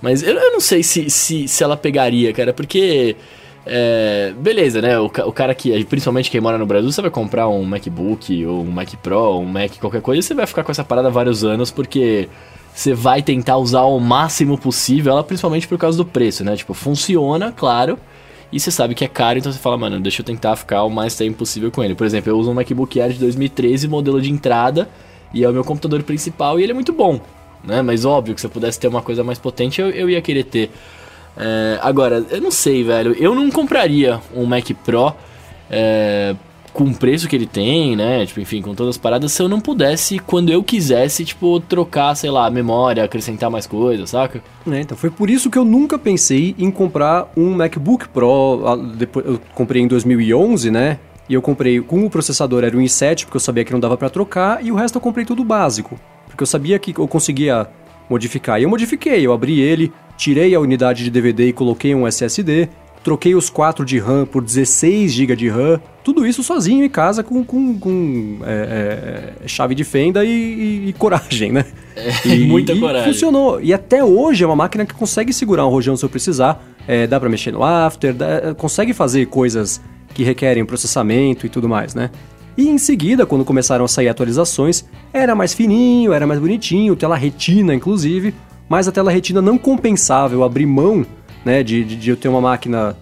Mas 0.00 0.22
eu, 0.22 0.34
eu 0.34 0.52
não 0.52 0.60
sei 0.60 0.82
se, 0.82 1.10
se, 1.10 1.46
se 1.46 1.64
ela 1.64 1.76
pegaria, 1.76 2.32
cara, 2.32 2.52
porque. 2.52 3.16
É, 3.68 4.32
beleza, 4.38 4.80
né? 4.80 4.98
O, 4.98 5.06
o, 5.06 5.32
cara 5.32 5.52
que, 5.52 5.84
principalmente 5.86 6.30
quem 6.30 6.40
mora 6.40 6.56
no 6.56 6.64
Brasil, 6.64 6.90
você 6.90 7.02
vai 7.02 7.10
comprar 7.10 7.48
um 7.48 7.64
MacBook 7.64 8.46
ou 8.46 8.62
um 8.62 8.70
Mac 8.70 8.94
Pro, 9.02 9.40
um 9.40 9.44
Mac, 9.44 9.72
qualquer 9.80 10.00
coisa, 10.00 10.22
você 10.22 10.34
vai 10.34 10.46
ficar 10.46 10.62
com 10.62 10.70
essa 10.70 10.84
parada 10.84 11.10
vários 11.10 11.42
anos, 11.42 11.72
porque 11.72 12.28
você 12.76 12.92
vai 12.92 13.22
tentar 13.22 13.56
usar 13.56 13.84
o 13.84 13.98
máximo 13.98 14.58
possível, 14.58 15.10
ela 15.10 15.24
principalmente 15.24 15.66
por 15.66 15.78
causa 15.78 15.96
do 15.96 16.04
preço, 16.04 16.44
né? 16.44 16.54
Tipo, 16.54 16.74
funciona, 16.74 17.50
claro, 17.50 17.98
e 18.52 18.60
você 18.60 18.70
sabe 18.70 18.94
que 18.94 19.02
é 19.02 19.08
caro, 19.08 19.38
então 19.38 19.50
você 19.50 19.58
fala, 19.58 19.78
mano, 19.78 19.98
deixa 19.98 20.20
eu 20.20 20.26
tentar 20.26 20.54
ficar 20.56 20.82
o 20.82 20.90
mais 20.90 21.16
tempo 21.16 21.38
possível 21.38 21.70
com 21.70 21.82
ele. 21.82 21.94
Por 21.94 22.06
exemplo, 22.06 22.30
eu 22.30 22.38
uso 22.38 22.50
um 22.50 22.54
MacBook 22.54 23.00
Air 23.00 23.14
de 23.14 23.18
2013, 23.18 23.88
modelo 23.88 24.20
de 24.20 24.30
entrada, 24.30 24.90
e 25.32 25.42
é 25.42 25.48
o 25.48 25.54
meu 25.54 25.64
computador 25.64 26.02
principal, 26.02 26.60
e 26.60 26.64
ele 26.64 26.72
é 26.72 26.74
muito 26.74 26.92
bom, 26.92 27.18
né? 27.64 27.80
Mas 27.80 28.04
óbvio 28.04 28.34
que 28.34 28.42
se 28.42 28.46
eu 28.46 28.50
pudesse 28.50 28.78
ter 28.78 28.88
uma 28.88 29.00
coisa 29.00 29.24
mais 29.24 29.38
potente, 29.38 29.80
eu, 29.80 29.88
eu 29.88 30.10
ia 30.10 30.20
querer 30.20 30.44
ter. 30.44 30.70
É, 31.34 31.78
agora, 31.80 32.26
eu 32.28 32.42
não 32.42 32.50
sei, 32.50 32.84
velho, 32.84 33.16
eu 33.18 33.34
não 33.34 33.50
compraria 33.50 34.20
um 34.34 34.44
Mac 34.44 34.68
Pro 34.84 35.14
é, 35.70 36.36
com 36.76 36.84
o 36.84 36.94
preço 36.94 37.26
que 37.26 37.34
ele 37.34 37.46
tem, 37.46 37.96
né? 37.96 38.26
Tipo, 38.26 38.38
enfim, 38.38 38.60
com 38.60 38.74
todas 38.74 38.96
as 38.96 38.98
paradas, 38.98 39.32
se 39.32 39.40
eu 39.40 39.48
não 39.48 39.58
pudesse, 39.58 40.18
quando 40.18 40.50
eu 40.50 40.62
quisesse, 40.62 41.24
tipo, 41.24 41.58
trocar, 41.58 42.14
sei 42.14 42.30
lá, 42.30 42.50
memória, 42.50 43.02
acrescentar 43.02 43.50
mais 43.50 43.66
coisas, 43.66 44.10
saca? 44.10 44.42
É, 44.70 44.80
então 44.82 44.94
foi 44.94 45.08
por 45.08 45.30
isso 45.30 45.48
que 45.48 45.56
eu 45.56 45.64
nunca 45.64 45.98
pensei 45.98 46.54
em 46.58 46.70
comprar 46.70 47.32
um 47.34 47.54
MacBook 47.54 48.10
Pro. 48.10 48.76
Depois, 48.94 49.24
eu 49.24 49.40
comprei 49.54 49.80
em 49.80 49.88
2011, 49.88 50.70
né? 50.70 50.98
E 51.30 51.32
eu 51.32 51.40
comprei 51.40 51.80
com 51.80 52.04
o 52.04 52.10
processador 52.10 52.62
era 52.62 52.76
um 52.76 52.80
i7, 52.80 53.24
porque 53.24 53.38
eu 53.38 53.40
sabia 53.40 53.64
que 53.64 53.72
não 53.72 53.80
dava 53.80 53.96
para 53.96 54.10
trocar, 54.10 54.62
e 54.62 54.70
o 54.70 54.74
resto 54.74 54.96
eu 54.96 55.00
comprei 55.00 55.24
tudo 55.24 55.42
básico, 55.42 55.98
porque 56.26 56.42
eu 56.42 56.46
sabia 56.46 56.78
que 56.78 56.94
eu 56.98 57.08
conseguia 57.08 57.66
modificar. 58.06 58.60
E 58.60 58.64
eu 58.64 58.68
modifiquei, 58.68 59.26
eu 59.26 59.32
abri 59.32 59.60
ele, 59.60 59.90
tirei 60.18 60.54
a 60.54 60.60
unidade 60.60 61.04
de 61.04 61.10
DVD 61.10 61.48
e 61.48 61.52
coloquei 61.54 61.94
um 61.94 62.06
SSD, 62.06 62.68
troquei 63.02 63.34
os 63.34 63.48
4 63.48 63.82
de 63.82 63.98
RAM 63.98 64.26
por 64.26 64.42
16 64.42 65.10
GB 65.10 65.36
de 65.36 65.48
RAM, 65.48 65.80
tudo 66.06 66.24
isso 66.24 66.40
sozinho 66.40 66.84
em 66.84 66.88
casa 66.88 67.24
com, 67.24 67.42
com, 67.42 67.76
com 67.80 68.38
é, 68.44 69.32
é, 69.42 69.48
chave 69.48 69.74
de 69.74 69.82
fenda 69.82 70.24
e, 70.24 70.28
e, 70.28 70.88
e 70.90 70.92
coragem, 70.92 71.50
né? 71.50 71.64
É, 71.96 72.12
e, 72.32 72.46
muita 72.46 72.72
e 72.72 72.78
coragem. 72.78 73.12
Funcionou. 73.12 73.60
E 73.60 73.74
até 73.74 74.04
hoje 74.04 74.44
é 74.44 74.46
uma 74.46 74.54
máquina 74.54 74.86
que 74.86 74.94
consegue 74.94 75.32
segurar 75.32 75.66
um 75.66 75.68
rojão 75.68 75.96
se 75.96 76.04
eu 76.04 76.08
precisar, 76.08 76.64
é, 76.86 77.08
dá 77.08 77.18
para 77.18 77.28
mexer 77.28 77.50
no 77.50 77.64
after, 77.64 78.14
dá, 78.14 78.54
consegue 78.54 78.92
fazer 78.92 79.26
coisas 79.26 79.80
que 80.14 80.22
requerem 80.22 80.64
processamento 80.64 81.44
e 81.44 81.48
tudo 81.48 81.68
mais, 81.68 81.92
né? 81.92 82.12
E 82.56 82.68
em 82.68 82.78
seguida, 82.78 83.26
quando 83.26 83.44
começaram 83.44 83.84
a 83.84 83.88
sair 83.88 84.08
atualizações, 84.08 84.84
era 85.12 85.34
mais 85.34 85.54
fininho, 85.54 86.12
era 86.12 86.24
mais 86.24 86.38
bonitinho, 86.38 86.94
tela 86.94 87.16
retina 87.16 87.74
inclusive, 87.74 88.32
mas 88.68 88.86
a 88.86 88.92
tela 88.92 89.10
retina 89.10 89.42
não 89.42 89.58
compensava 89.58 90.32
eu 90.32 90.44
abrir 90.44 90.66
mão 90.66 91.04
né? 91.46 91.62
De, 91.62 91.84
de, 91.84 91.94
de 91.94 92.10
eu 92.10 92.16
ter 92.16 92.26
uma 92.26 92.40
máquina 92.40 92.96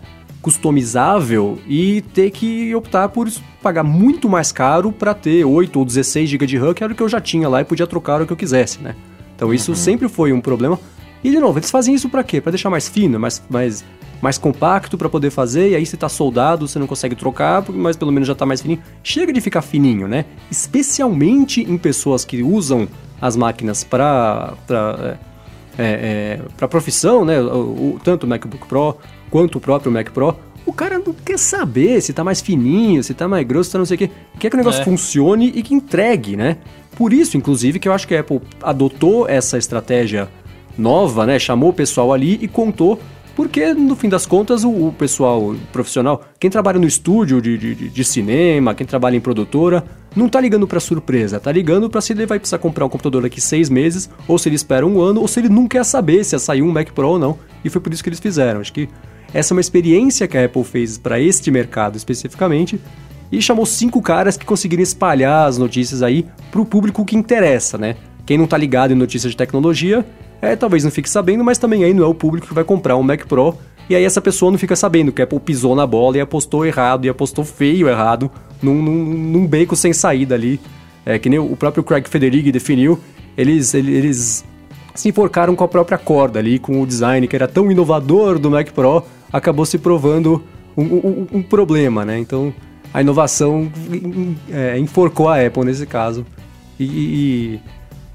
customizável 0.44 1.58
e 1.66 2.02
ter 2.12 2.30
que 2.30 2.74
optar 2.74 3.08
por 3.08 3.30
pagar 3.62 3.82
muito 3.82 4.28
mais 4.28 4.52
caro 4.52 4.92
para 4.92 5.14
ter 5.14 5.42
8 5.42 5.78
ou 5.78 5.86
16 5.86 6.28
GB 6.28 6.46
de 6.46 6.58
RAM, 6.58 6.74
que 6.74 6.84
era 6.84 6.92
o 6.92 6.96
que 6.96 7.02
eu 7.02 7.08
já 7.08 7.18
tinha 7.18 7.48
lá 7.48 7.62
e 7.62 7.64
podia 7.64 7.86
trocar 7.86 8.20
o 8.20 8.26
que 8.26 8.32
eu 8.34 8.36
quisesse, 8.36 8.78
né? 8.82 8.94
Então 9.34 9.54
isso 9.54 9.70
uhum. 9.70 9.74
sempre 9.74 10.06
foi 10.06 10.34
um 10.34 10.42
problema. 10.42 10.78
E 11.24 11.30
de 11.30 11.38
novo, 11.38 11.58
eles 11.58 11.70
fazem 11.70 11.94
isso 11.94 12.10
para 12.10 12.22
quê? 12.22 12.42
Para 12.42 12.50
deixar 12.50 12.68
mais 12.68 12.86
fino, 12.86 13.18
mais, 13.18 13.42
mais, 13.48 13.82
mais 14.20 14.36
compacto 14.36 14.98
para 14.98 15.08
poder 15.08 15.30
fazer, 15.30 15.70
e 15.70 15.76
aí 15.76 15.86
você 15.86 15.96
tá 15.96 16.10
soldado, 16.10 16.68
você 16.68 16.78
não 16.78 16.86
consegue 16.86 17.16
trocar, 17.16 17.64
mas 17.70 17.96
pelo 17.96 18.12
menos 18.12 18.28
já 18.28 18.34
tá 18.34 18.44
mais 18.44 18.60
fininho. 18.60 18.82
Chega 19.02 19.32
de 19.32 19.40
ficar 19.40 19.62
fininho, 19.62 20.06
né? 20.06 20.26
Especialmente 20.50 21.62
em 21.62 21.78
pessoas 21.78 22.22
que 22.22 22.42
usam 22.42 22.86
as 23.18 23.34
máquinas 23.34 23.82
para 23.82 24.52
é, 25.78 26.38
é, 26.38 26.40
para 26.54 26.68
profissão, 26.68 27.24
né? 27.24 27.40
O, 27.40 27.94
o, 27.94 28.00
tanto 28.04 28.24
o 28.24 28.26
MacBook 28.28 28.66
Pro 28.68 28.98
quanto 29.34 29.56
o 29.56 29.60
próprio 29.60 29.90
Mac 29.90 30.10
Pro, 30.10 30.36
o 30.64 30.72
cara 30.72 30.96
não 30.96 31.12
quer 31.12 31.40
saber 31.40 32.00
se 32.00 32.12
tá 32.12 32.22
mais 32.22 32.40
fininho, 32.40 33.02
se 33.02 33.12
tá 33.14 33.26
mais 33.26 33.44
grosso, 33.44 33.64
se 33.64 33.72
tá 33.72 33.78
não 33.78 33.84
sei 33.84 33.96
o 33.96 33.98
quê. 33.98 34.10
Quer 34.38 34.48
que 34.48 34.54
o 34.54 34.56
negócio 34.56 34.80
é. 34.80 34.84
funcione 34.84 35.52
e 35.52 35.60
que 35.60 35.74
entregue, 35.74 36.36
né? 36.36 36.58
Por 36.96 37.12
isso, 37.12 37.36
inclusive, 37.36 37.80
que 37.80 37.88
eu 37.88 37.92
acho 37.92 38.06
que 38.06 38.14
a 38.14 38.20
Apple 38.20 38.40
adotou 38.62 39.28
essa 39.28 39.58
estratégia 39.58 40.28
nova, 40.78 41.26
né? 41.26 41.36
Chamou 41.40 41.70
o 41.70 41.72
pessoal 41.72 42.12
ali 42.12 42.38
e 42.40 42.46
contou 42.46 43.00
porque, 43.34 43.74
no 43.74 43.96
fim 43.96 44.08
das 44.08 44.24
contas, 44.24 44.62
o, 44.62 44.70
o 44.70 44.92
pessoal 44.92 45.56
profissional, 45.72 46.22
quem 46.38 46.48
trabalha 46.48 46.78
no 46.78 46.86
estúdio 46.86 47.42
de, 47.42 47.58
de, 47.58 47.74
de, 47.88 48.04
cinema, 48.04 48.72
quem 48.72 48.86
trabalha 48.86 49.16
em 49.16 49.20
produtora, 49.20 49.84
não 50.14 50.28
tá 50.28 50.40
ligando 50.40 50.68
para 50.68 50.78
surpresa, 50.78 51.40
tá 51.40 51.50
ligando 51.50 51.90
para 51.90 52.00
se 52.00 52.12
ele 52.12 52.24
vai 52.24 52.38
precisar 52.38 52.58
comprar 52.58 52.86
um 52.86 52.88
computador 52.88 53.22
daqui 53.22 53.40
seis 53.40 53.68
meses, 53.68 54.08
ou 54.28 54.38
se 54.38 54.48
ele 54.48 54.54
espera 54.54 54.86
um 54.86 55.00
ano, 55.00 55.20
ou 55.20 55.26
se 55.26 55.40
ele 55.40 55.48
não 55.48 55.66
quer 55.66 55.84
saber 55.84 56.22
se 56.22 56.36
ia 56.36 56.38
sair 56.38 56.62
um 56.62 56.70
Mac 56.70 56.92
Pro 56.92 57.08
ou 57.08 57.18
não. 57.18 57.36
E 57.64 57.68
foi 57.68 57.80
por 57.80 57.92
isso 57.92 58.04
que 58.04 58.08
eles 58.08 58.20
fizeram. 58.20 58.60
Acho 58.60 58.72
que 58.72 58.88
essa 59.34 59.52
é 59.52 59.54
uma 59.54 59.60
experiência 59.60 60.28
que 60.28 60.38
a 60.38 60.44
Apple 60.44 60.62
fez 60.62 60.96
para 60.96 61.20
este 61.20 61.50
mercado 61.50 61.96
especificamente. 61.96 62.80
e 63.32 63.42
chamou 63.42 63.66
cinco 63.66 64.00
caras 64.00 64.36
que 64.36 64.46
conseguiram 64.46 64.82
espalhar 64.82 65.48
as 65.48 65.58
notícias 65.58 66.02
aí 66.02 66.24
pro 66.52 66.64
público 66.64 67.04
que 67.04 67.16
interessa, 67.16 67.76
né? 67.76 67.96
Quem 68.24 68.38
não 68.38 68.46
tá 68.46 68.56
ligado 68.56 68.92
em 68.92 68.94
notícias 68.94 69.32
de 69.32 69.36
tecnologia, 69.36 70.06
é, 70.40 70.54
talvez 70.54 70.84
não 70.84 70.90
fique 70.90 71.10
sabendo, 71.10 71.42
mas 71.42 71.58
também 71.58 71.82
aí 71.82 71.92
não 71.92 72.04
é 72.04 72.06
o 72.06 72.14
público 72.14 72.46
que 72.46 72.54
vai 72.54 72.62
comprar 72.62 72.96
um 72.96 73.02
Mac 73.02 73.26
Pro. 73.26 73.56
E 73.88 73.96
aí 73.96 74.04
essa 74.04 74.20
pessoa 74.20 74.52
não 74.52 74.58
fica 74.58 74.76
sabendo 74.76 75.10
que 75.10 75.20
a 75.20 75.24
Apple 75.24 75.40
pisou 75.40 75.74
na 75.74 75.86
bola 75.86 76.16
e 76.16 76.20
apostou 76.20 76.64
errado, 76.64 77.06
e 77.06 77.08
apostou 77.08 77.44
feio 77.44 77.88
errado, 77.88 78.30
num, 78.62 78.80
num, 78.80 79.04
num 79.04 79.46
beco 79.46 79.74
sem 79.74 79.92
saída 79.92 80.34
ali. 80.34 80.60
É, 81.04 81.18
que 81.18 81.28
nem 81.28 81.38
o 81.38 81.56
próprio 81.56 81.82
Craig 81.82 82.08
Federighi 82.08 82.52
definiu, 82.52 83.00
eles, 83.36 83.74
eles 83.74 84.44
se 84.94 85.08
enforcaram 85.08 85.56
com 85.56 85.64
a 85.64 85.68
própria 85.68 85.98
corda 85.98 86.38
ali, 86.38 86.58
com 86.58 86.80
o 86.80 86.86
design 86.86 87.26
que 87.26 87.34
era 87.34 87.48
tão 87.48 87.70
inovador 87.70 88.38
do 88.38 88.50
Mac 88.50 88.70
Pro, 88.70 89.02
acabou 89.34 89.66
se 89.66 89.78
provando 89.78 90.40
um, 90.76 90.84
um, 90.84 91.26
um 91.32 91.42
problema, 91.42 92.04
né? 92.04 92.20
Então 92.20 92.54
a 92.92 93.00
inovação 93.00 93.68
é, 94.48 94.78
enforcou 94.78 95.28
a 95.28 95.44
Apple 95.44 95.64
nesse 95.64 95.84
caso. 95.86 96.24
E, 96.78 96.84
e, 96.84 97.60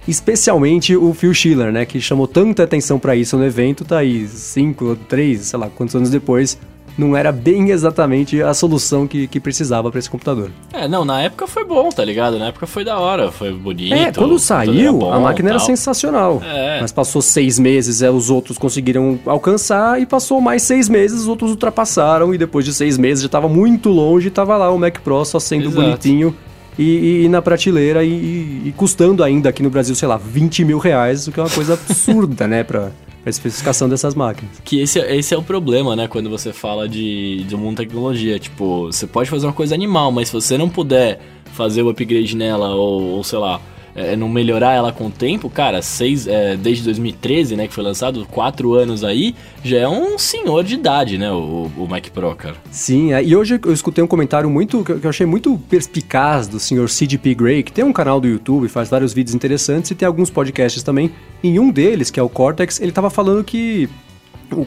especialmente 0.07 0.95
o 0.95 1.13
Phil 1.13 1.33
Schiller, 1.33 1.73
né? 1.73 1.85
Que 1.85 1.99
chamou 1.99 2.25
tanta 2.25 2.63
atenção 2.63 2.97
para 2.97 3.17
isso 3.17 3.37
no 3.37 3.45
evento, 3.45 3.83
tá 3.83 3.97
aí 3.97 4.25
cinco, 4.29 4.95
três, 5.09 5.41
sei 5.41 5.59
lá 5.59 5.69
quantos 5.69 5.93
anos 5.93 6.09
depois, 6.09 6.57
não 6.97 7.15
era 7.15 7.31
bem 7.31 7.69
exatamente 7.69 8.41
a 8.41 8.53
solução 8.53 9.07
que, 9.07 9.27
que 9.27 9.39
precisava 9.39 9.89
para 9.89 9.99
esse 9.99 10.09
computador. 10.09 10.51
É, 10.73 10.87
não, 10.87 11.05
na 11.05 11.21
época 11.21 11.47
foi 11.47 11.63
bom, 11.63 11.89
tá 11.89 12.03
ligado? 12.03 12.37
Na 12.37 12.47
época 12.47 12.67
foi 12.67 12.83
da 12.83 12.99
hora, 12.99 13.31
foi 13.31 13.51
bonito. 13.53 13.93
É, 13.93 14.11
quando 14.11 14.37
saiu, 14.39 14.99
bom, 14.99 15.13
a 15.13 15.19
máquina 15.19 15.49
era 15.49 15.59
sensacional. 15.59 16.41
É. 16.45 16.79
Mas 16.81 16.91
passou 16.91 17.21
seis 17.21 17.57
meses, 17.59 18.01
é, 18.01 18.09
os 18.09 18.29
outros 18.29 18.57
conseguiram 18.57 19.19
alcançar, 19.25 20.01
e 20.01 20.05
passou 20.05 20.41
mais 20.41 20.63
seis 20.63 20.89
meses, 20.89 21.21
os 21.21 21.27
outros 21.27 21.51
ultrapassaram, 21.51 22.33
e 22.33 22.37
depois 22.37 22.65
de 22.65 22.73
seis 22.73 22.97
meses 22.97 23.21
já 23.21 23.27
estava 23.27 23.47
muito 23.47 23.89
longe, 23.89 24.27
e 24.27 24.31
tava 24.31 24.57
lá 24.57 24.71
o 24.71 24.77
Mac 24.77 24.99
Pro 24.99 25.23
só 25.25 25.39
sendo 25.39 25.69
Exato. 25.69 25.81
bonitinho. 25.81 26.35
E, 26.77 27.25
e, 27.25 27.29
na 27.29 27.41
prateleira 27.41 28.05
e, 28.05 28.61
e, 28.67 28.73
custando 28.77 29.21
ainda 29.21 29.49
aqui 29.49 29.61
no 29.61 29.69
Brasil, 29.69 29.93
sei 29.95 30.07
lá, 30.07 30.15
20 30.15 30.63
mil 30.63 30.77
reais, 30.77 31.27
o 31.27 31.31
que 31.31 31.37
é 31.37 31.43
uma 31.43 31.49
coisa 31.49 31.73
absurda, 31.73 32.47
né, 32.47 32.63
pra, 32.63 32.91
a 33.29 33.31
especificação 33.31 33.87
dessas 33.87 34.15
máquinas. 34.15 34.59
Que 34.63 34.81
esse, 34.81 34.99
esse 34.99 35.33
é 35.33 35.37
o 35.37 35.43
problema, 35.43 35.95
né? 35.95 36.07
Quando 36.07 36.29
você 36.29 36.51
fala 36.51 36.87
de, 36.87 37.43
de 37.43 37.55
mundo 37.55 37.77
tecnologia. 37.77 38.37
Tipo, 38.39 38.87
você 38.87 39.07
pode 39.07 39.29
fazer 39.29 39.45
uma 39.45 39.53
coisa 39.53 39.73
animal, 39.73 40.11
mas 40.11 40.27
se 40.27 40.33
você 40.33 40.57
não 40.57 40.69
puder 40.69 41.19
fazer 41.53 41.81
o 41.81 41.89
upgrade 41.89 42.35
nela, 42.35 42.69
ou, 42.75 43.01
ou 43.17 43.23
sei 43.23 43.39
lá, 43.39 43.61
é, 43.95 44.15
não 44.15 44.29
melhorar 44.29 44.73
ela 44.73 44.91
com 44.91 45.07
o 45.07 45.11
tempo, 45.11 45.49
cara, 45.49 45.81
seis, 45.81 46.27
é, 46.27 46.55
desde 46.55 46.83
2013, 46.83 47.55
né, 47.55 47.67
que 47.67 47.73
foi 47.73 47.83
lançado, 47.83 48.25
quatro 48.31 48.73
anos 48.73 49.03
aí, 49.03 49.35
já 49.63 49.77
é 49.77 49.87
um 49.87 50.17
senhor 50.17 50.63
de 50.63 50.75
idade, 50.75 51.17
né, 51.17 51.31
o, 51.31 51.69
o 51.77 51.87
Mac 51.87 52.07
Pro, 52.09 52.35
cara. 52.35 52.55
Sim, 52.71 53.13
é, 53.13 53.23
e 53.23 53.35
hoje 53.35 53.59
eu 53.65 53.73
escutei 53.73 54.03
um 54.03 54.07
comentário 54.07 54.49
muito, 54.49 54.83
que 54.83 54.91
eu 54.91 55.09
achei 55.09 55.25
muito 55.25 55.59
perspicaz 55.69 56.47
do 56.47 56.59
senhor 56.59 56.89
CDP 56.89 57.35
Grey, 57.35 57.63
que 57.63 57.71
tem 57.71 57.83
um 57.83 57.93
canal 57.93 58.19
do 58.19 58.27
YouTube, 58.27 58.67
faz 58.67 58.89
vários 58.89 59.13
vídeos 59.13 59.35
interessantes 59.35 59.91
e 59.91 59.95
tem 59.95 60.07
alguns 60.07 60.29
podcasts 60.29 60.83
também. 60.83 61.11
Em 61.43 61.59
um 61.59 61.71
deles, 61.71 62.11
que 62.11 62.19
é 62.19 62.23
o 62.23 62.29
Cortex, 62.29 62.79
ele 62.79 62.91
tava 62.91 63.09
falando 63.09 63.43
que 63.43 63.89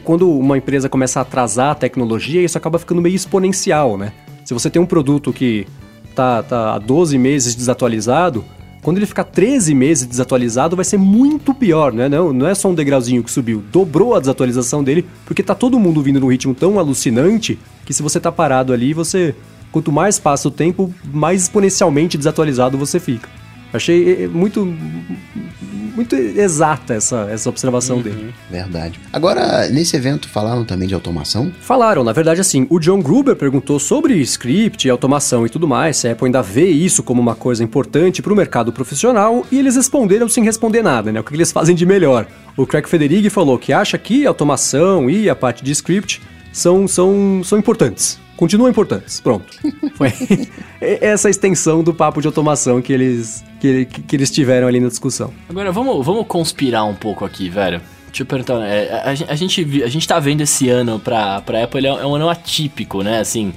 quando 0.03 0.29
uma 0.29 0.57
empresa 0.57 0.87
começa 0.87 1.19
a 1.19 1.23
atrasar 1.23 1.71
a 1.71 1.75
tecnologia, 1.75 2.41
isso 2.41 2.57
acaba 2.57 2.79
ficando 2.79 3.01
meio 3.01 3.15
exponencial, 3.15 3.97
né? 3.97 4.13
Se 4.45 4.53
você 4.53 4.69
tem 4.69 4.81
um 4.81 4.85
produto 4.85 5.31
que 5.33 5.67
tá, 6.15 6.43
tá 6.43 6.75
há 6.75 6.79
12 6.79 7.17
meses 7.17 7.55
desatualizado, 7.55 8.43
quando 8.83 8.97
ele 8.97 9.05
ficar 9.05 9.23
13 9.23 9.73
meses 9.73 10.05
desatualizado, 10.05 10.75
vai 10.75 10.83
ser 10.83 10.97
muito 10.97 11.53
pior, 11.53 11.93
né? 11.93 12.09
Não, 12.09 12.33
não 12.33 12.47
é 12.47 12.53
só 12.53 12.69
um 12.69 12.75
degrauzinho 12.75 13.23
que 13.23 13.31
subiu, 13.31 13.63
dobrou 13.71 14.13
a 14.13 14.19
desatualização 14.19 14.83
dele, 14.83 15.05
porque 15.25 15.41
tá 15.41 15.55
todo 15.55 15.79
mundo 15.79 16.03
vindo 16.03 16.19
num 16.19 16.27
ritmo 16.27 16.53
tão 16.53 16.77
alucinante 16.77 17.57
que 17.85 17.93
se 17.93 18.03
você 18.03 18.19
tá 18.19 18.31
parado 18.31 18.73
ali, 18.73 18.93
você. 18.93 19.33
Quanto 19.71 19.91
mais 19.91 20.19
passa 20.19 20.47
o 20.47 20.51
tempo, 20.51 20.93
mais 21.11 21.41
exponencialmente 21.43 22.15
desatualizado 22.15 22.77
você 22.77 22.99
fica. 22.99 23.27
Achei 23.73 24.07
eh, 24.07 24.23
eh, 24.25 24.27
muito 24.27 24.71
muito 25.95 26.15
exata 26.15 26.93
essa, 26.93 27.27
essa 27.29 27.49
observação 27.49 27.97
uhum, 27.97 28.01
dele. 28.01 28.33
Verdade. 28.49 28.99
Agora, 29.11 29.67
nesse 29.69 29.95
evento 29.95 30.27
falaram 30.27 30.65
também 30.65 30.87
de 30.87 30.93
automação? 30.93 31.51
Falaram, 31.61 32.03
na 32.03 32.11
verdade, 32.11 32.41
assim, 32.41 32.65
o 32.69 32.79
John 32.79 33.01
Gruber 33.01 33.35
perguntou 33.35 33.79
sobre 33.79 34.15
script, 34.21 34.89
automação 34.89 35.45
e 35.45 35.49
tudo 35.49 35.67
mais, 35.67 35.97
se 35.97 36.07
a 36.07 36.11
Apple 36.11 36.25
ainda 36.25 36.41
vê 36.41 36.67
isso 36.67 37.03
como 37.03 37.21
uma 37.21 37.35
coisa 37.35 37.63
importante 37.63 38.21
para 38.21 38.33
o 38.33 38.35
mercado 38.35 38.71
profissional, 38.71 39.45
e 39.51 39.59
eles 39.59 39.75
responderam 39.75 40.27
sem 40.27 40.43
responder 40.43 40.81
nada, 40.81 41.11
né? 41.11 41.19
O 41.19 41.23
que 41.23 41.33
eles 41.33 41.51
fazem 41.51 41.75
de 41.75 41.85
melhor. 41.85 42.25
O 42.57 42.65
Craig 42.65 42.87
Federighi 42.87 43.29
falou 43.29 43.57
que 43.57 43.73
acha 43.73 43.97
que 43.97 44.25
automação 44.25 45.09
e 45.09 45.29
a 45.29 45.35
parte 45.35 45.63
de 45.63 45.71
script 45.71 46.21
são, 46.51 46.87
são, 46.87 47.41
são 47.43 47.57
importantes 47.57 48.22
continuam 48.35 48.69
importantes. 48.69 49.19
Pronto. 49.19 49.45
Foi 49.95 50.11
essa 50.81 51.29
extensão 51.29 51.83
do 51.83 51.93
papo 51.93 52.21
de 52.21 52.27
automação 52.27 52.81
que 52.81 52.91
eles, 52.91 53.43
que, 53.59 53.85
que 53.85 54.15
eles 54.15 54.31
tiveram 54.31 54.67
ali 54.67 54.79
na 54.79 54.87
discussão. 54.87 55.33
Agora, 55.49 55.71
vamos, 55.71 56.05
vamos 56.05 56.25
conspirar 56.27 56.85
um 56.85 56.95
pouco 56.95 57.25
aqui, 57.25 57.49
velho. 57.49 57.81
Deixa 58.07 58.21
eu 58.21 58.27
perguntar, 58.27 58.63
é, 58.67 58.93
a, 58.93 59.09
a, 59.09 59.35
gente, 59.35 59.83
a 59.83 59.87
gente 59.87 60.07
tá 60.07 60.19
vendo 60.19 60.41
esse 60.41 60.69
ano 60.69 60.99
pra, 60.99 61.41
pra 61.41 61.63
Apple, 61.63 61.87
é, 61.87 61.89
é 61.89 62.05
um 62.05 62.13
ano 62.13 62.29
atípico, 62.29 63.01
né? 63.01 63.19
Assim, 63.19 63.51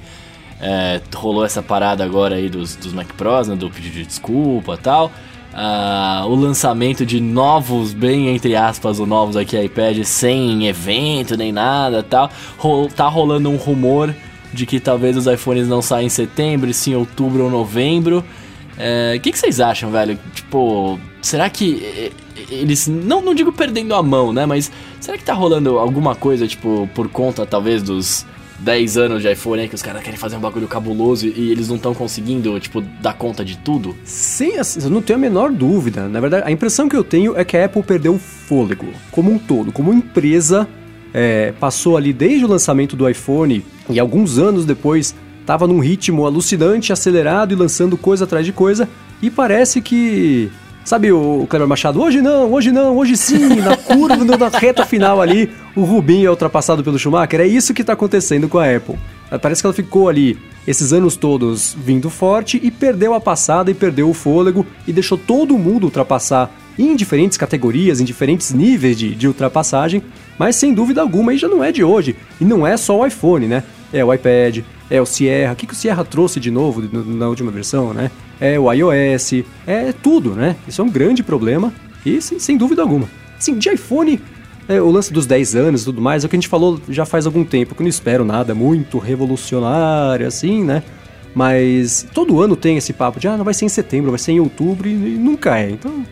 é, 0.59 0.99
rolou 1.13 1.45
essa 1.45 1.61
parada 1.61 2.03
agora 2.03 2.35
aí 2.35 2.49
dos, 2.49 2.75
dos 2.75 2.91
Mac 2.91 3.07
Pros, 3.13 3.47
né? 3.47 3.55
Do 3.55 3.69
pedido 3.69 3.93
de 3.93 4.05
desculpa 4.05 4.73
e 4.73 4.77
tal. 4.77 5.11
Uh, 5.53 6.27
o 6.27 6.35
lançamento 6.35 7.03
de 7.03 7.19
novos, 7.19 7.91
bem 7.91 8.29
entre 8.29 8.55
aspas, 8.55 8.99
o 8.99 9.07
novos 9.07 9.35
aqui 9.35 9.59
iPad 9.59 10.03
sem 10.03 10.67
evento 10.67 11.35
nem 11.35 11.51
nada 11.51 12.03
tal. 12.03 12.29
Ro 12.57 12.87
tá 12.95 13.07
rolando 13.07 13.49
um 13.49 13.55
rumor 13.55 14.13
de 14.57 14.65
que 14.65 14.79
talvez 14.79 15.15
os 15.15 15.27
iPhones 15.27 15.67
não 15.67 15.81
saem 15.81 16.07
em 16.07 16.09
setembro, 16.09 16.69
e 16.69 16.73
sim 16.73 16.91
em 16.91 16.95
outubro 16.95 17.43
ou 17.43 17.49
novembro. 17.49 18.23
É, 18.77 19.11
o 19.13 19.15
é, 19.15 19.19
que, 19.19 19.31
que, 19.31 19.37
vocês 19.37 19.59
acham, 19.59 19.91
velho? 19.91 20.19
Tipo, 20.33 20.99
será 21.21 21.49
que 21.49 22.11
eles. 22.49 22.87
Não, 22.87 23.21
não 23.21 23.33
digo 23.33 23.51
perdendo 23.51 23.93
a 23.93 24.01
mão, 24.01 24.33
né? 24.33 24.45
Mas 24.45 24.71
será 24.99 25.17
que 25.17 25.23
tá 25.23 25.33
rolando 25.33 25.77
alguma 25.77 26.15
coisa, 26.15 26.47
tipo, 26.47 26.89
por 26.93 27.07
conta 27.07 27.45
talvez 27.45 27.83
dos 27.83 28.25
10 28.59 28.97
anos 28.97 29.21
de 29.21 29.31
iPhone 29.31 29.61
aí 29.61 29.69
que 29.69 29.75
os 29.75 29.81
caras 29.83 30.01
querem 30.01 30.17
fazer 30.17 30.35
um 30.35 30.39
bagulho 30.39 30.67
cabuloso 30.67 31.27
e 31.27 31.51
eles 31.51 31.67
não 31.67 31.75
estão 31.75 31.93
conseguindo, 31.93 32.59
tipo, 32.59 32.81
dar 32.81 33.13
conta 33.13 33.45
de 33.45 33.57
tudo? 33.57 33.95
Sim, 34.03 34.53
eu 34.81 34.89
não 34.89 35.01
tenho 35.01 35.17
a 35.17 35.21
menor 35.21 35.51
dúvida. 35.51 36.07
Na 36.07 36.19
verdade, 36.19 36.43
a 36.47 36.51
impressão 36.51 36.89
que 36.89 36.95
eu 36.95 37.03
tenho 37.03 37.37
é 37.37 37.45
que 37.45 37.55
a 37.55 37.65
Apple 37.65 37.83
perdeu 37.83 38.15
o 38.15 38.19
fôlego, 38.19 38.87
como 39.11 39.31
um 39.31 39.37
todo, 39.37 39.71
como 39.71 39.93
empresa 39.93 40.67
é, 41.19 41.51
passou 41.59 41.97
ali 41.97 42.13
desde 42.13 42.45
o 42.45 42.47
lançamento 42.47 42.95
do 42.95 43.09
iPhone 43.09 43.65
e 43.89 43.99
alguns 43.99 44.37
anos 44.37 44.65
depois 44.65 45.15
estava 45.41 45.65
num 45.65 45.79
ritmo 45.79 46.27
alucinante, 46.27 46.93
acelerado 46.93 47.51
e 47.51 47.55
lançando 47.55 47.97
coisa 47.97 48.25
atrás 48.25 48.45
de 48.45 48.53
coisa. 48.53 48.87
E 49.19 49.31
parece 49.31 49.81
que. 49.81 50.51
Sabe 50.85 51.11
o 51.11 51.47
Kleber 51.49 51.67
Machado? 51.67 51.99
Hoje 51.99 52.21
não, 52.21 52.53
hoje 52.53 52.71
não, 52.71 52.95
hoje 52.95 53.17
sim, 53.17 53.55
na 53.59 53.75
curva, 53.75 54.23
na 54.23 54.47
reta 54.47 54.85
final 54.85 55.19
ali, 55.19 55.49
o 55.75 55.83
Rubinho 55.83 56.27
é 56.27 56.29
ultrapassado 56.29 56.83
pelo 56.83 56.99
Schumacher. 56.99 57.41
É 57.41 57.47
isso 57.47 57.73
que 57.73 57.81
está 57.81 57.93
acontecendo 57.93 58.47
com 58.47 58.59
a 58.59 58.75
Apple. 58.75 58.95
Parece 59.41 59.61
que 59.61 59.67
ela 59.67 59.73
ficou 59.73 60.07
ali 60.07 60.37
esses 60.67 60.93
anos 60.93 61.15
todos 61.15 61.75
vindo 61.75 62.11
forte 62.11 62.59
e 62.63 62.69
perdeu 62.69 63.15
a 63.15 63.19
passada 63.19 63.71
e 63.71 63.73
perdeu 63.73 64.07
o 64.07 64.13
fôlego 64.13 64.65
e 64.87 64.93
deixou 64.93 65.17
todo 65.17 65.57
mundo 65.57 65.85
ultrapassar 65.85 66.51
em 66.77 66.95
diferentes 66.95 67.37
categorias, 67.37 67.99
em 67.99 68.05
diferentes 68.05 68.53
níveis 68.53 68.97
de, 68.97 69.15
de 69.15 69.27
ultrapassagem, 69.27 70.03
mas 70.37 70.55
sem 70.55 70.73
dúvida 70.73 71.01
alguma 71.01 71.31
aí 71.31 71.37
já 71.37 71.47
não 71.47 71.63
é 71.63 71.71
de 71.71 71.83
hoje. 71.83 72.15
E 72.39 72.45
não 72.45 72.65
é 72.65 72.77
só 72.77 72.99
o 72.99 73.05
iPhone, 73.05 73.47
né? 73.47 73.63
É 73.91 74.03
o 74.03 74.13
iPad, 74.13 74.59
é 74.89 75.01
o 75.01 75.05
Sierra. 75.05 75.53
O 75.53 75.55
que, 75.55 75.65
que 75.65 75.73
o 75.73 75.75
Sierra 75.75 76.03
trouxe 76.05 76.39
de 76.39 76.51
novo 76.51 76.81
na 76.93 77.27
última 77.27 77.51
versão, 77.51 77.93
né? 77.93 78.11
É 78.39 78.59
o 78.59 78.71
iOS, 78.71 79.43
é 79.65 79.91
tudo, 79.91 80.31
né? 80.31 80.55
Isso 80.67 80.81
é 80.81 80.83
um 80.83 80.89
grande 80.89 81.23
problema 81.23 81.73
e 82.05 82.21
sem, 82.21 82.39
sem 82.39 82.57
dúvida 82.57 82.81
alguma. 82.81 83.09
Sim, 83.39 83.57
de 83.57 83.69
iPhone, 83.69 84.19
é, 84.67 84.81
o 84.81 84.89
lance 84.91 85.11
dos 85.11 85.25
10 85.25 85.55
anos 85.55 85.81
e 85.81 85.85
tudo 85.85 86.01
mais, 86.01 86.23
é 86.23 86.27
o 86.27 86.29
que 86.29 86.35
a 86.35 86.39
gente 86.39 86.47
falou 86.47 86.79
já 86.89 87.05
faz 87.05 87.25
algum 87.25 87.43
tempo, 87.43 87.73
que 87.73 87.81
eu 87.81 87.83
não 87.83 87.89
espero 87.89 88.25
nada 88.25 88.53
muito 88.53 88.97
revolucionário 88.97 90.27
assim, 90.27 90.63
né? 90.63 90.83
Mas 91.33 92.07
todo 92.13 92.41
ano 92.41 92.55
tem 92.55 92.77
esse 92.77 92.93
papo 92.93 93.19
de, 93.19 93.27
ah, 93.27 93.37
não 93.37 93.45
vai 93.45 93.53
ser 93.53 93.65
em 93.65 93.69
setembro, 93.69 94.11
vai 94.11 94.19
ser 94.19 94.31
em 94.31 94.39
outubro, 94.39 94.87
e 94.87 94.93
nunca 94.93 95.57
é. 95.57 95.69
Então, 95.69 96.03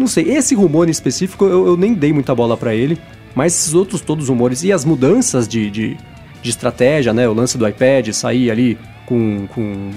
não 0.00 0.06
sei, 0.06 0.30
esse 0.30 0.54
rumor 0.54 0.88
em 0.88 0.90
específico 0.90 1.44
eu, 1.44 1.66
eu 1.68 1.76
nem 1.76 1.94
dei 1.94 2.12
muita 2.12 2.34
bola 2.34 2.56
para 2.56 2.74
ele, 2.74 2.98
mas 3.34 3.54
esses 3.54 3.74
outros 3.74 4.00
todos 4.00 4.28
rumores 4.28 4.64
e 4.64 4.72
as 4.72 4.84
mudanças 4.84 5.46
de, 5.46 5.70
de, 5.70 5.96
de, 6.42 6.50
estratégia, 6.50 7.12
né? 7.12 7.28
O 7.28 7.34
lance 7.34 7.56
do 7.56 7.68
iPad 7.68 8.08
sair 8.12 8.50
ali 8.50 8.78
com, 9.06 9.46
com 9.54 9.90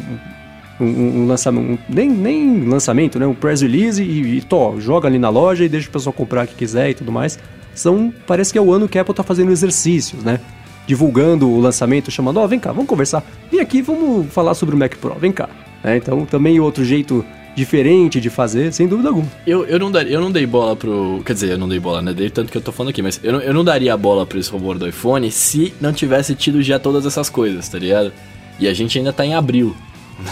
um, 0.80 0.86
um, 0.86 1.28
lançamento, 1.28 1.72
um, 1.72 1.78
nem, 1.90 2.10
nem 2.10 2.66
lançamento, 2.66 3.18
né? 3.18 3.26
Um 3.26 3.34
press 3.34 3.62
release 3.62 4.04
e, 4.04 4.38
e 4.38 4.44
joga 4.80 5.08
ali 5.08 5.18
na 5.18 5.30
loja 5.30 5.64
e 5.64 5.70
deixa 5.70 5.90
o 5.90 5.92
pessoal 5.92 6.14
comprar 6.14 6.46
o 6.46 6.48
que 6.48 6.56
quiser 6.56 6.92
e 6.92 6.94
tudo 6.94 7.12
mais. 7.12 7.40
São, 7.74 8.14
parece 8.28 8.52
que 8.52 8.58
é 8.58 8.62
o 8.62 8.72
ano 8.72 8.88
que 8.88 9.00
a 9.00 9.02
Apple 9.02 9.16
tá 9.16 9.24
fazendo 9.24 9.52
exercícios, 9.52 10.24
né? 10.24 10.40
Divulgando 10.86 11.50
o 11.50 11.60
lançamento, 11.60 12.12
chamando, 12.12 12.38
ó, 12.38 12.44
oh, 12.44 12.48
vem 12.48 12.60
cá, 12.60 12.72
vamos 12.72 12.88
conversar. 12.88 13.24
Vem 13.50 13.62
aqui, 13.62 13.82
vamos 13.82 14.32
falar 14.32 14.54
sobre 14.54 14.76
o 14.76 14.78
Mac 14.78 14.96
Pro, 14.98 15.16
vem 15.16 15.32
cá. 15.32 15.50
É, 15.84 15.98
então, 15.98 16.26
também 16.26 16.60
outro 16.60 16.86
jeito 16.86 17.26
diferente 17.56 18.20
de 18.20 18.30
fazer, 18.30 18.74
sem 18.74 18.88
dúvida 18.88 19.10
alguma. 19.10 19.28
Eu, 19.46 19.66
eu, 19.66 19.78
não, 19.80 19.92
dar, 19.92 20.08
eu 20.08 20.20
não 20.20 20.32
dei 20.32 20.46
bola 20.46 20.76
pro. 20.76 21.22
Quer 21.26 21.34
dizer, 21.34 21.52
eu 21.52 21.58
não 21.58 21.70
dei 21.70 21.80
bola, 21.80 22.02
né? 22.02 22.14
Dei 22.14 22.30
tanto 22.30 22.52
que 22.52 22.58
eu 22.58 22.62
tô 22.62 22.72
falando 22.72 22.90
aqui, 22.90 23.02
mas 23.02 23.20
eu 23.24 23.34
não, 23.34 23.40
eu 23.42 23.54
não 23.54 23.64
daria 23.64 23.96
bola 23.96 24.26
pro 24.26 24.40
esse 24.40 24.50
rumor 24.50 24.78
do 24.78 24.88
iPhone 24.88 25.30
se 25.32 25.74
não 25.80 25.94
tivesse 25.94 26.36
tido 26.36 26.62
já 26.62 26.80
todas 26.80 27.06
essas 27.06 27.30
coisas, 27.30 27.68
tá 27.70 27.78
ligado? 27.78 28.12
E 28.60 28.68
a 28.68 28.74
gente 28.74 28.98
ainda 28.98 29.14
tá 29.14 29.26
em 29.26 29.34
abril. 29.34 29.76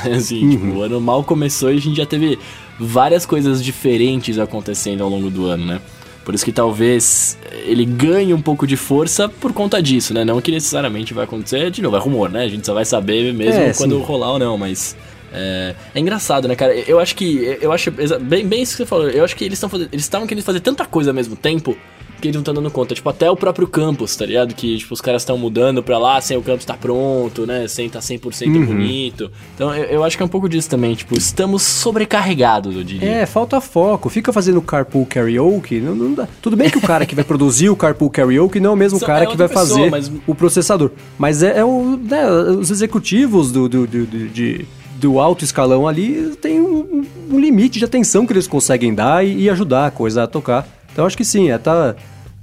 Né? 0.05 0.15
Assim, 0.15 0.47
tipo, 0.51 0.65
o 0.67 0.81
ano 0.83 1.01
mal 1.01 1.23
começou 1.23 1.73
e 1.73 1.77
a 1.77 1.81
gente 1.81 1.97
já 1.97 2.05
teve 2.05 2.37
várias 2.79 3.25
coisas 3.25 3.63
diferentes 3.63 4.37
acontecendo 4.37 5.03
ao 5.03 5.09
longo 5.09 5.29
do 5.29 5.47
ano, 5.47 5.65
né? 5.65 5.81
Por 6.23 6.35
isso 6.35 6.45
que 6.45 6.51
talvez 6.51 7.37
ele 7.65 7.83
ganhe 7.83 8.31
um 8.31 8.41
pouco 8.41 8.67
de 8.67 8.77
força 8.77 9.27
por 9.27 9.51
conta 9.51 9.81
disso, 9.81 10.13
né? 10.13 10.23
Não 10.23 10.39
que 10.39 10.51
necessariamente 10.51 11.15
vai 11.15 11.23
acontecer, 11.23 11.71
de 11.71 11.81
novo, 11.81 11.97
é 11.97 11.99
rumor, 11.99 12.29
né? 12.29 12.43
A 12.43 12.47
gente 12.47 12.65
só 12.65 12.75
vai 12.75 12.85
saber 12.85 13.33
mesmo 13.33 13.59
É, 13.59 13.73
quando 13.73 13.97
sim. 13.97 14.03
rolar 14.03 14.33
ou 14.33 14.39
não, 14.39 14.57
mas. 14.57 14.95
É, 15.33 15.75
é 15.95 15.99
engraçado, 15.99 16.47
né, 16.47 16.55
cara? 16.55 16.73
Eu 16.75 16.99
acho 16.99 17.15
que. 17.15 17.57
Eu 17.61 17.71
acho. 17.71 17.91
Bem, 18.21 18.45
bem 18.45 18.61
isso 18.61 18.73
que 18.73 18.77
você 18.79 18.85
falou. 18.85 19.09
Eu 19.09 19.23
acho 19.23 19.35
que 19.35 19.43
eles 19.45 19.61
estão. 19.61 19.69
Eles 19.91 20.03
estavam 20.03 20.27
querendo 20.27 20.43
fazer 20.43 20.59
tanta 20.59 20.85
coisa 20.85 21.11
ao 21.11 21.13
mesmo 21.15 21.35
tempo 21.35 21.75
que 22.19 22.27
eles 22.27 22.35
não 22.35 22.41
estão 22.41 22.53
dando 22.53 22.69
conta. 22.69 22.93
Tipo, 22.93 23.09
até 23.09 23.31
o 23.31 23.35
próprio 23.35 23.65
campus, 23.67 24.15
tá 24.15 24.27
ligado? 24.27 24.53
Que, 24.53 24.77
tipo, 24.77 24.93
os 24.93 25.01
caras 25.01 25.23
estão 25.23 25.39
mudando 25.39 25.81
pra 25.81 25.97
lá 25.97 26.21
sem 26.21 26.37
o 26.37 26.41
campus 26.43 26.65
tá 26.65 26.75
pronto, 26.75 27.47
né? 27.47 27.67
Sem 27.67 27.89
tá 27.89 27.97
100% 27.99 28.45
Uhum. 28.47 28.63
bonito. 28.67 29.31
Então, 29.55 29.73
eu, 29.73 29.85
eu 29.85 30.03
acho 30.03 30.15
que 30.17 30.21
é 30.21 30.25
um 30.27 30.29
pouco 30.29 30.47
disso 30.47 30.69
também. 30.69 30.93
Tipo, 30.93 31.17
estamos 31.17 31.63
sobrecarregados, 31.63 32.75
eu 32.75 32.83
diria. 32.83 33.09
É, 33.09 33.25
falta 33.25 33.59
foco. 33.59 34.07
Fica 34.09 34.31
fazendo 34.31 34.61
carpool 34.61 35.03
karaoke. 35.05 35.79
Não, 35.79 35.95
não 35.95 36.13
dá. 36.13 36.27
Tudo 36.41 36.55
bem 36.55 36.69
que 36.69 36.77
o 36.77 36.81
cara 36.81 37.05
que 37.07 37.15
vai 37.15 37.23
produzir 37.23 37.69
o 37.69 37.75
carpool 37.75 38.09
karaoke 38.11 38.59
não 38.59 38.71
é 38.71 38.73
o 38.73 38.77
mesmo 38.77 38.99
Só- 38.99 39.05
cara 39.07 39.23
é 39.23 39.27
que 39.27 39.35
vai 39.37 39.47
pessoa, 39.47 39.65
fazer 39.67 39.89
mas- 39.89 40.11
o 40.27 40.35
processador. 40.35 40.91
Mas 41.17 41.41
é, 41.41 41.57
é 41.59 41.65
o, 41.65 41.97
né, 41.97 42.29
os 42.29 42.69
executivos 42.69 43.51
do, 43.51 43.67
do, 43.67 43.87
do, 43.87 44.05
do- 44.05 44.27
de- 44.29 44.65
do 45.01 45.19
alto 45.19 45.43
escalão 45.43 45.87
ali 45.87 46.35
tem 46.41 46.61
um, 46.61 47.03
um 47.31 47.39
limite 47.39 47.79
de 47.79 47.85
atenção 47.85 48.25
que 48.25 48.33
eles 48.33 48.47
conseguem 48.47 48.93
dar 48.93 49.25
e, 49.25 49.43
e 49.43 49.49
ajudar 49.49 49.87
a 49.87 49.91
coisa 49.91 50.23
a 50.23 50.27
tocar. 50.27 50.67
Então 50.93 51.05
acho 51.05 51.17
que 51.17 51.25
sim, 51.25 51.49
é, 51.49 51.57
tá 51.57 51.95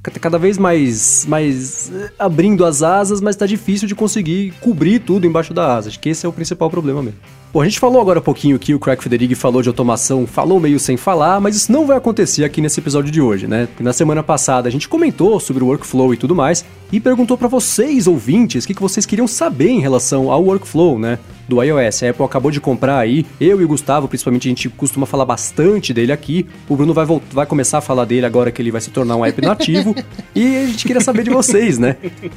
ca- 0.03 0.11
cada 0.21 0.39
vez 0.39 0.59
mais, 0.59 1.25
mais 1.27 1.91
eh, 1.95 2.11
abrindo 2.19 2.65
as 2.65 2.83
asas, 2.83 3.21
mas 3.21 3.37
tá 3.37 3.47
difícil 3.47 3.87
de 3.87 3.95
conseguir 3.95 4.53
cobrir 4.61 4.99
tudo 4.99 5.27
embaixo 5.27 5.55
da 5.55 5.77
asa. 5.77 5.89
Acho 5.89 6.01
que 6.01 6.09
esse 6.09 6.27
é 6.27 6.29
o 6.29 6.33
principal 6.33 6.69
problema 6.69 7.03
mesmo. 7.03 7.19
Bom, 7.51 7.63
a 7.63 7.65
gente 7.65 7.81
falou 7.81 7.99
agora 8.01 8.19
um 8.19 8.23
pouquinho 8.23 8.59
que 8.59 8.75
o 8.75 8.79
Craig 8.79 9.03
Federighi 9.03 9.35
falou 9.35 9.63
de 9.63 9.69
automação, 9.71 10.27
falou 10.27 10.61
meio 10.61 10.79
sem 10.79 10.99
falar, 10.99 11.41
mas 11.41 11.57
isso 11.57 11.73
não 11.73 11.87
vai 11.87 11.97
acontecer 11.97 12.45
aqui 12.45 12.61
nesse 12.61 12.79
episódio 12.79 13.11
de 13.11 13.23
hoje, 13.23 13.47
né? 13.47 13.65
Porque 13.67 13.83
na 13.83 13.95
semana 13.95 14.23
passada 14.23 14.69
a 14.69 14.71
gente 14.71 14.87
comentou 14.87 15.41
sobre 15.41 15.65
o 15.65 15.67
workflow 15.69 16.13
e 16.13 16.17
tudo 16.19 16.35
mais 16.35 16.63
e 16.93 17.01
perguntou 17.01 17.39
pra 17.39 17.49
vocês, 17.49 18.07
ouvintes, 18.07 18.65
o 18.65 18.67
que, 18.67 18.75
que 18.75 18.83
vocês 18.83 19.07
queriam 19.07 19.27
saber 19.27 19.71
em 19.71 19.81
relação 19.81 20.31
ao 20.31 20.45
workflow, 20.45 20.99
né? 20.99 21.19
Do 21.49 21.63
iOS. 21.63 22.03
A 22.03 22.11
Apple 22.11 22.25
acabou 22.27 22.51
de 22.51 22.61
comprar 22.61 22.99
aí, 22.99 23.25
eu 23.41 23.59
e 23.63 23.65
o 23.65 23.69
Gustavo, 23.69 24.07
principalmente, 24.09 24.47
a 24.47 24.51
gente 24.51 24.69
costuma 24.69 25.07
falar 25.07 25.25
bastante 25.25 25.95
dele 25.95 26.13
aqui. 26.13 26.47
O 26.69 26.77
Bruno 26.77 26.93
vai, 26.93 27.07
volt- 27.07 27.23
vai 27.33 27.47
começar 27.47 27.79
a 27.79 27.81
falar 27.81 28.05
dele 28.05 28.27
agora 28.27 28.53
que 28.53 28.61
ele 28.61 28.71
vai 28.71 28.83
se 28.83 28.91
tornar 28.91 29.17
um 29.17 29.25
app 29.25 29.41
nativo. 29.41 29.95
e 30.37 30.57
a 30.59 30.67
gente 30.67 30.87
queria 30.87 31.01
saber 31.01 31.23
de 31.25 31.31
vocês, 31.31 31.79
né? 31.79 31.97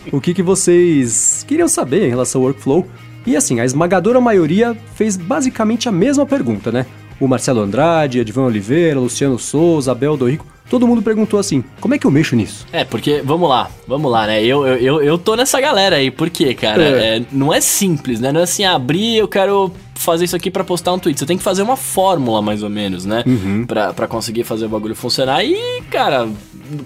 O 0.09 0.21
que, 0.21 0.33
que 0.33 0.41
vocês 0.41 1.43
queriam 1.45 1.67
saber 1.67 2.05
em 2.05 2.09
relação 2.09 2.39
ao 2.39 2.47
workflow. 2.47 2.87
E 3.25 3.35
assim, 3.35 3.59
a 3.59 3.65
esmagadora 3.65 4.19
maioria 4.19 4.75
fez 4.95 5.15
basicamente 5.15 5.87
a 5.87 5.91
mesma 5.91 6.25
pergunta, 6.25 6.71
né? 6.71 6.85
O 7.19 7.27
Marcelo 7.27 7.61
Andrade, 7.61 8.19
Edvan 8.19 8.45
Oliveira, 8.45 8.99
Luciano 8.99 9.37
Souza, 9.37 9.91
Abel 9.91 10.17
Dorico, 10.17 10.45
todo 10.69 10.87
mundo 10.87 11.01
perguntou 11.01 11.39
assim: 11.39 11.63
como 11.79 11.93
é 11.93 11.99
que 11.99 12.05
eu 12.05 12.11
mexo 12.11 12.35
nisso? 12.35 12.65
É, 12.71 12.83
porque, 12.83 13.21
vamos 13.23 13.49
lá, 13.49 13.69
vamos 13.87 14.11
lá, 14.11 14.27
né? 14.27 14.43
Eu, 14.43 14.65
eu, 14.65 14.77
eu, 14.77 15.01
eu 15.01 15.17
tô 15.17 15.35
nessa 15.35 15.59
galera 15.59 15.97
aí, 15.97 16.09
por 16.11 16.29
quê, 16.29 16.53
cara? 16.53 16.83
É. 16.83 17.17
É, 17.17 17.21
não 17.31 17.53
é 17.53 17.59
simples, 17.59 18.19
né? 18.19 18.31
Não 18.31 18.39
é 18.39 18.43
assim, 18.43 18.63
abrir, 18.63 19.17
eu 19.17 19.27
quero 19.27 19.71
fazer 20.01 20.25
isso 20.25 20.35
aqui 20.35 20.49
pra 20.49 20.63
postar 20.63 20.93
um 20.93 20.99
tweet. 20.99 21.17
Você 21.17 21.25
tem 21.25 21.37
que 21.37 21.43
fazer 21.43 21.61
uma 21.61 21.77
fórmula, 21.77 22.41
mais 22.41 22.63
ou 22.63 22.69
menos, 22.69 23.05
né? 23.05 23.23
Pra, 23.67 23.93
pra 23.93 24.07
conseguir 24.07 24.43
fazer 24.43 24.65
o 24.65 24.69
bagulho 24.69 24.95
funcionar. 24.95 25.43
E, 25.45 25.81
cara, 25.89 26.27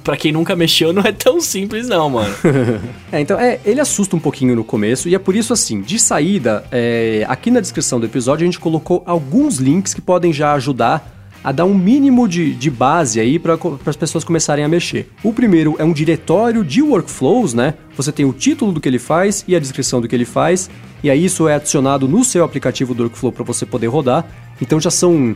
pra 0.04 0.18
quem 0.18 0.32
nunca 0.32 0.56
mexeu, 0.56 0.92
não 0.94 1.02
é 1.02 1.12
tão 1.12 1.40
simples, 1.40 1.88
não, 1.88 2.10
mano. 2.10 2.36
É, 3.12 3.22
então, 3.22 3.40
é, 3.40 3.60
ele 3.64 3.80
assusta 3.80 4.16
um 4.16 4.20
pouquinho 4.20 4.56
no 4.56 4.64
começo, 4.64 5.08
e 5.08 5.16
é 5.16 5.20
por 5.20 5.36
isso, 5.36 5.54
assim, 5.54 5.80
de 5.80 5.98
saída, 5.98 6.66
é, 6.72 7.26
aqui 7.30 7.50
na 7.50 7.62
descrição 7.62 8.00
do 8.00 8.06
episódio 8.06 8.44
a 8.44 8.46
gente 8.46 8.60
colocou 8.60 9.04
alguns 9.06 9.58
links 9.58 9.94
que 9.94 10.02
podem 10.02 10.34
já 10.34 10.54
ajudar 10.54 11.15
a 11.46 11.52
dar 11.52 11.66
um 11.66 11.76
mínimo 11.76 12.28
de, 12.28 12.56
de 12.56 12.72
base 12.72 13.20
aí 13.20 13.38
para 13.38 13.56
as 13.86 13.96
pessoas 13.96 14.24
começarem 14.24 14.66
a 14.66 14.68
mexer. 14.68 15.08
O 15.24 15.32
primeiro 15.32 15.76
é 15.78 15.84
um 15.84 15.94
diretório 15.94 16.66
de 16.66 16.82
workflows, 16.82 17.54
né? 17.54 17.76
Você 17.96 18.12
tem 18.12 18.26
o 18.26 18.34
título 18.34 18.72
do 18.72 18.82
que 18.82 18.90
ele 18.90 18.98
faz 18.98 19.46
e 19.48 19.56
a 19.56 19.60
descrição 19.60 20.02
do 20.02 20.08
que 20.08 20.16
ele 20.16 20.26
faz, 20.26 20.72
e 21.04 21.10
aí 21.10 21.24
isso 21.24 21.48
é 21.48 21.54
adicionado 21.54 22.08
no 22.08 22.24
seu 22.24 22.44
aplicativo 22.44 22.96
do 22.96 23.04
workflow 23.04 23.32
para 23.32 23.44
você 23.44 23.64
poder 23.64 23.86
rodar. 23.86 24.26
Então 24.60 24.80
já 24.80 24.90
são 24.90 25.36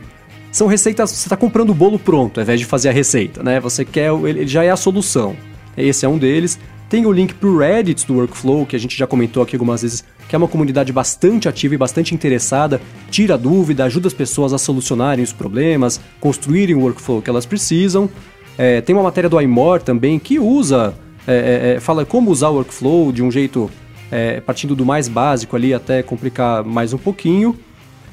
são 0.52 0.66
receitas, 0.66 1.12
você 1.12 1.28
está 1.28 1.38
comprando 1.38 1.70
o 1.70 1.76
bolo 1.76 2.00
pronto, 2.00 2.40
ao 2.40 2.44
invés 2.44 2.60
de 2.60 2.66
fazer 2.66 2.90
a 2.90 2.92
receita, 2.92 3.44
né? 3.44 3.60
Você 3.60 3.86
quer, 3.86 4.12
ele 4.12 4.48
já 4.48 4.64
é 4.64 4.72
a 4.72 4.76
solução. 4.76 5.36
Esse 5.78 6.08
é 6.08 6.10
um 6.10 6.18
deles. 6.18 6.58
Tem 6.90 7.06
o 7.06 7.12
link 7.12 7.36
pro 7.36 7.56
Reddit 7.56 8.08
do 8.08 8.16
Workflow, 8.16 8.66
que 8.66 8.76
a 8.76 8.80
gente 8.80 8.98
já 8.98 9.06
comentou 9.06 9.44
aqui 9.44 9.56
algumas 9.56 9.84
vezes, 9.84 10.04
que 10.28 10.36
é 10.36 10.38
uma 10.38 10.48
comunidade 10.48 10.92
bastante 10.92 11.48
ativa 11.48 11.76
e 11.76 11.78
bastante 11.78 12.16
interessada, 12.16 12.82
tira 13.12 13.38
dúvida, 13.38 13.86
ajuda 13.86 14.08
as 14.08 14.14
pessoas 14.14 14.54
a 14.54 14.58
solucionarem 14.58 15.24
os 15.24 15.32
problemas, 15.32 16.02
construírem 16.20 16.76
o 16.76 16.80
workflow 16.80 17.22
que 17.22 17.30
elas 17.30 17.46
precisam. 17.46 18.10
É, 18.58 18.82
tem 18.82 18.96
uma 18.96 19.04
matéria 19.04 19.30
do 19.30 19.40
iMore 19.40 19.84
também 19.84 20.18
que 20.18 20.40
usa, 20.40 20.96
é, 21.28 21.34
é, 21.34 21.76
é, 21.76 21.80
fala 21.80 22.06
como 22.06 22.32
usar 22.32 22.50
o 22.50 22.56
workflow 22.56 23.12
de 23.12 23.22
um 23.22 23.30
jeito 23.30 23.70
é, 24.10 24.42
partindo 24.42 24.76
do 24.76 24.84
mais 24.84 25.08
básico 25.08 25.56
ali 25.56 25.76
até 25.76 26.02
complicar 26.02 26.64
mais 26.64 26.92
um 26.92 26.98
pouquinho. 26.98 27.56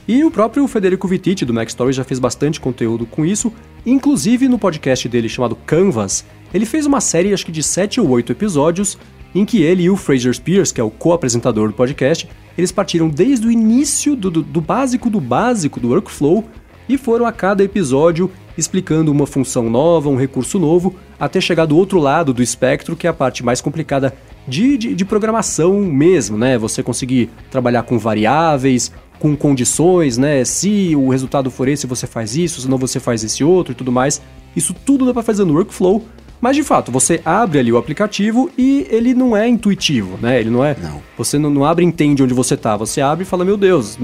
E 0.06 0.22
o 0.22 0.30
próprio 0.30 0.68
Federico 0.68 1.08
Vittiti, 1.08 1.44
do 1.44 1.52
Mac 1.52 1.68
Stories, 1.68 1.96
já 1.96 2.04
fez 2.04 2.20
bastante 2.20 2.60
conteúdo 2.60 3.06
com 3.06 3.24
isso. 3.24 3.52
Inclusive 3.84 4.48
no 4.48 4.58
podcast 4.58 5.08
dele 5.08 5.28
chamado 5.28 5.56
Canvas, 5.56 6.24
ele 6.52 6.66
fez 6.66 6.86
uma 6.86 7.00
série, 7.00 7.32
acho 7.32 7.46
que 7.46 7.52
de 7.52 7.62
7 7.62 8.00
ou 8.00 8.08
8 8.08 8.32
episódios, 8.32 8.98
em 9.34 9.44
que 9.44 9.62
ele 9.62 9.84
e 9.84 9.90
o 9.90 9.96
Fraser 9.96 10.32
Spears, 10.34 10.72
que 10.72 10.80
é 10.80 10.84
o 10.84 10.90
co-apresentador 10.90 11.68
do 11.68 11.74
podcast, 11.74 12.28
eles 12.56 12.72
partiram 12.72 13.08
desde 13.08 13.46
o 13.46 13.50
início 13.50 14.16
do, 14.16 14.30
do, 14.30 14.42
do 14.42 14.60
básico 14.60 15.10
do 15.10 15.20
básico 15.20 15.78
do 15.78 15.88
workflow 15.88 16.44
e 16.88 16.96
foram 16.96 17.26
a 17.26 17.32
cada 17.32 17.62
episódio 17.62 18.30
explicando 18.56 19.12
uma 19.12 19.26
função 19.26 19.68
nova, 19.68 20.08
um 20.08 20.16
recurso 20.16 20.58
novo, 20.58 20.94
até 21.20 21.40
chegar 21.40 21.66
do 21.66 21.76
outro 21.76 21.98
lado 21.98 22.32
do 22.32 22.42
espectro, 22.42 22.96
que 22.96 23.06
é 23.06 23.10
a 23.10 23.12
parte 23.12 23.44
mais 23.44 23.60
complicada 23.60 24.14
de, 24.48 24.78
de, 24.78 24.94
de 24.94 25.04
programação 25.04 25.80
mesmo, 25.82 26.38
né? 26.38 26.56
Você 26.56 26.82
conseguir 26.82 27.28
trabalhar 27.50 27.82
com 27.82 27.98
variáveis, 27.98 28.92
com 29.18 29.36
condições, 29.36 30.16
né? 30.16 30.44
Se 30.44 30.94
o 30.96 31.10
resultado 31.10 31.50
for 31.50 31.68
esse, 31.68 31.86
você 31.86 32.06
faz 32.06 32.36
isso, 32.36 32.60
senão 32.62 32.78
você 32.78 32.98
faz 32.98 33.22
esse 33.22 33.44
outro 33.44 33.72
e 33.72 33.74
tudo 33.74 33.92
mais. 33.92 34.22
Isso 34.54 34.72
tudo 34.72 35.04
dá 35.04 35.12
para 35.12 35.22
fazer 35.22 35.44
no 35.44 35.54
workflow, 35.54 36.02
mas 36.40 36.56
de 36.56 36.62
fato, 36.62 36.90
você 36.92 37.20
abre 37.24 37.58
ali 37.58 37.72
o 37.72 37.76
aplicativo 37.78 38.50
e 38.56 38.86
ele 38.90 39.14
não 39.14 39.36
é 39.36 39.48
intuitivo, 39.48 40.18
né? 40.20 40.38
Ele 40.40 40.50
não 40.50 40.64
é. 40.64 40.76
Não. 40.82 41.02
Você 41.18 41.38
não, 41.38 41.50
não 41.50 41.64
abre 41.64 41.84
e 41.84 41.88
entende 41.88 42.22
onde 42.22 42.34
você 42.34 42.56
tá. 42.56 42.76
Você 42.76 43.00
abre 43.00 43.24
e 43.24 43.26
fala, 43.26 43.44
meu 43.44 43.56
Deus, 43.56 43.98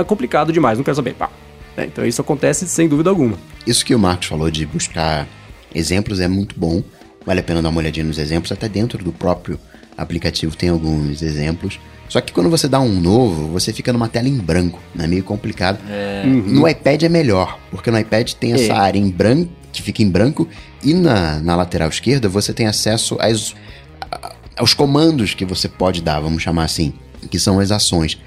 é 0.00 0.04
complicado 0.04 0.52
demais, 0.52 0.78
não 0.78 0.84
quero 0.84 0.96
saber. 0.96 1.14
Pá. 1.14 1.30
É, 1.76 1.84
então 1.84 2.04
isso 2.04 2.20
acontece 2.20 2.66
sem 2.68 2.88
dúvida 2.88 3.10
alguma. 3.10 3.36
Isso 3.66 3.84
que 3.84 3.94
o 3.94 3.98
Marcos 3.98 4.26
falou 4.28 4.50
de 4.50 4.66
buscar 4.66 5.26
exemplos 5.74 6.20
é 6.20 6.28
muito 6.28 6.54
bom. 6.58 6.82
Vale 7.24 7.40
a 7.40 7.42
pena 7.42 7.62
dar 7.62 7.68
uma 7.68 7.78
olhadinha 7.78 8.04
nos 8.06 8.18
exemplos. 8.18 8.50
Até 8.50 8.68
dentro 8.68 9.02
do 9.04 9.12
próprio 9.12 9.58
aplicativo 9.96 10.56
tem 10.56 10.68
alguns 10.70 11.22
exemplos. 11.22 11.78
Só 12.08 12.20
que 12.20 12.32
quando 12.32 12.50
você 12.50 12.66
dá 12.66 12.80
um 12.80 13.00
novo, 13.00 13.46
você 13.48 13.72
fica 13.72 13.92
numa 13.92 14.08
tela 14.08 14.26
em 14.28 14.36
branco. 14.36 14.80
né? 14.94 15.04
É 15.04 15.06
meio 15.06 15.22
complicado. 15.22 15.78
No 16.24 16.66
iPad 16.68 17.04
é 17.04 17.08
melhor, 17.08 17.56
porque 17.70 17.90
no 17.90 17.98
iPad 17.98 18.32
tem 18.32 18.52
essa 18.52 18.72
É. 18.72 18.76
área 18.76 18.98
em 18.98 19.08
branco, 19.08 19.50
que 19.72 19.80
fica 19.80 20.02
em 20.02 20.10
branco, 20.10 20.48
e 20.82 20.94
na, 20.94 21.38
na 21.40 21.56
lateral 21.56 21.88
esquerda 21.88 22.28
você 22.28 22.52
tem 22.52 22.66
acesso 22.66 23.16
às, 23.20 23.54
aos 24.56 24.74
comandos 24.74 25.34
que 25.34 25.44
você 25.44 25.68
pode 25.68 26.02
dar, 26.02 26.20
vamos 26.20 26.42
chamar 26.42 26.64
assim, 26.64 26.92
que 27.30 27.38
são 27.38 27.58
as 27.58 27.70
ações. 27.70 28.18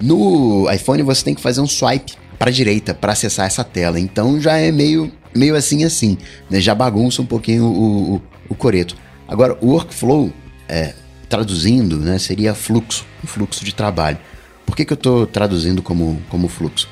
No 0.00 0.70
iPhone 0.70 1.02
você 1.02 1.24
tem 1.24 1.34
que 1.34 1.40
fazer 1.40 1.60
um 1.60 1.66
swipe 1.66 2.14
para 2.38 2.50
direita 2.50 2.92
para 2.92 3.12
acessar 3.12 3.46
essa 3.46 3.62
tela, 3.62 4.00
então 4.00 4.40
já 4.40 4.56
é 4.56 4.72
meio, 4.72 5.12
meio 5.34 5.54
assim 5.54 5.84
assim, 5.84 6.18
né? 6.50 6.60
já 6.60 6.74
bagunça 6.74 7.22
um 7.22 7.26
pouquinho 7.26 7.64
o, 7.64 8.14
o, 8.16 8.22
o 8.48 8.54
coreto. 8.54 8.96
Agora, 9.28 9.56
o 9.60 9.68
workflow, 9.68 10.32
é, 10.68 10.92
traduzindo, 11.28 11.96
né, 11.96 12.18
seria 12.18 12.54
fluxo, 12.54 13.06
fluxo 13.24 13.64
de 13.64 13.74
trabalho. 13.74 14.18
Por 14.66 14.76
que, 14.76 14.84
que 14.84 14.92
eu 14.92 14.96
estou 14.96 15.26
traduzindo 15.26 15.82
como, 15.82 16.20
como 16.28 16.48
fluxo? 16.48 16.88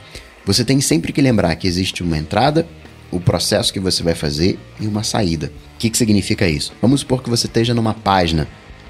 Você 0.47 0.65
tem 0.65 0.81
sempre 0.81 1.13
que 1.13 1.21
lembrar 1.21 1.55
que 1.57 1.67
existe 1.69 2.03
uma 2.03 2.17
entrada, 2.17 2.67
o 3.11 3.21
processo 3.21 3.73
que 3.73 3.81
você 3.81 4.03
vai 4.03 4.15
fazer 4.15 4.59
e 4.81 4.87
uma 4.87 5.03
saída. 5.03 5.51
O 5.75 5.79
que, 5.79 5.91
que 5.91 5.99
significa 5.99 6.47
isso? 6.49 6.73
Vamos 6.81 7.01
supor 7.01 7.23
que 7.23 7.31
você 7.31 7.47
esteja 7.47 7.75
numa 7.75 7.95
página 7.95 8.47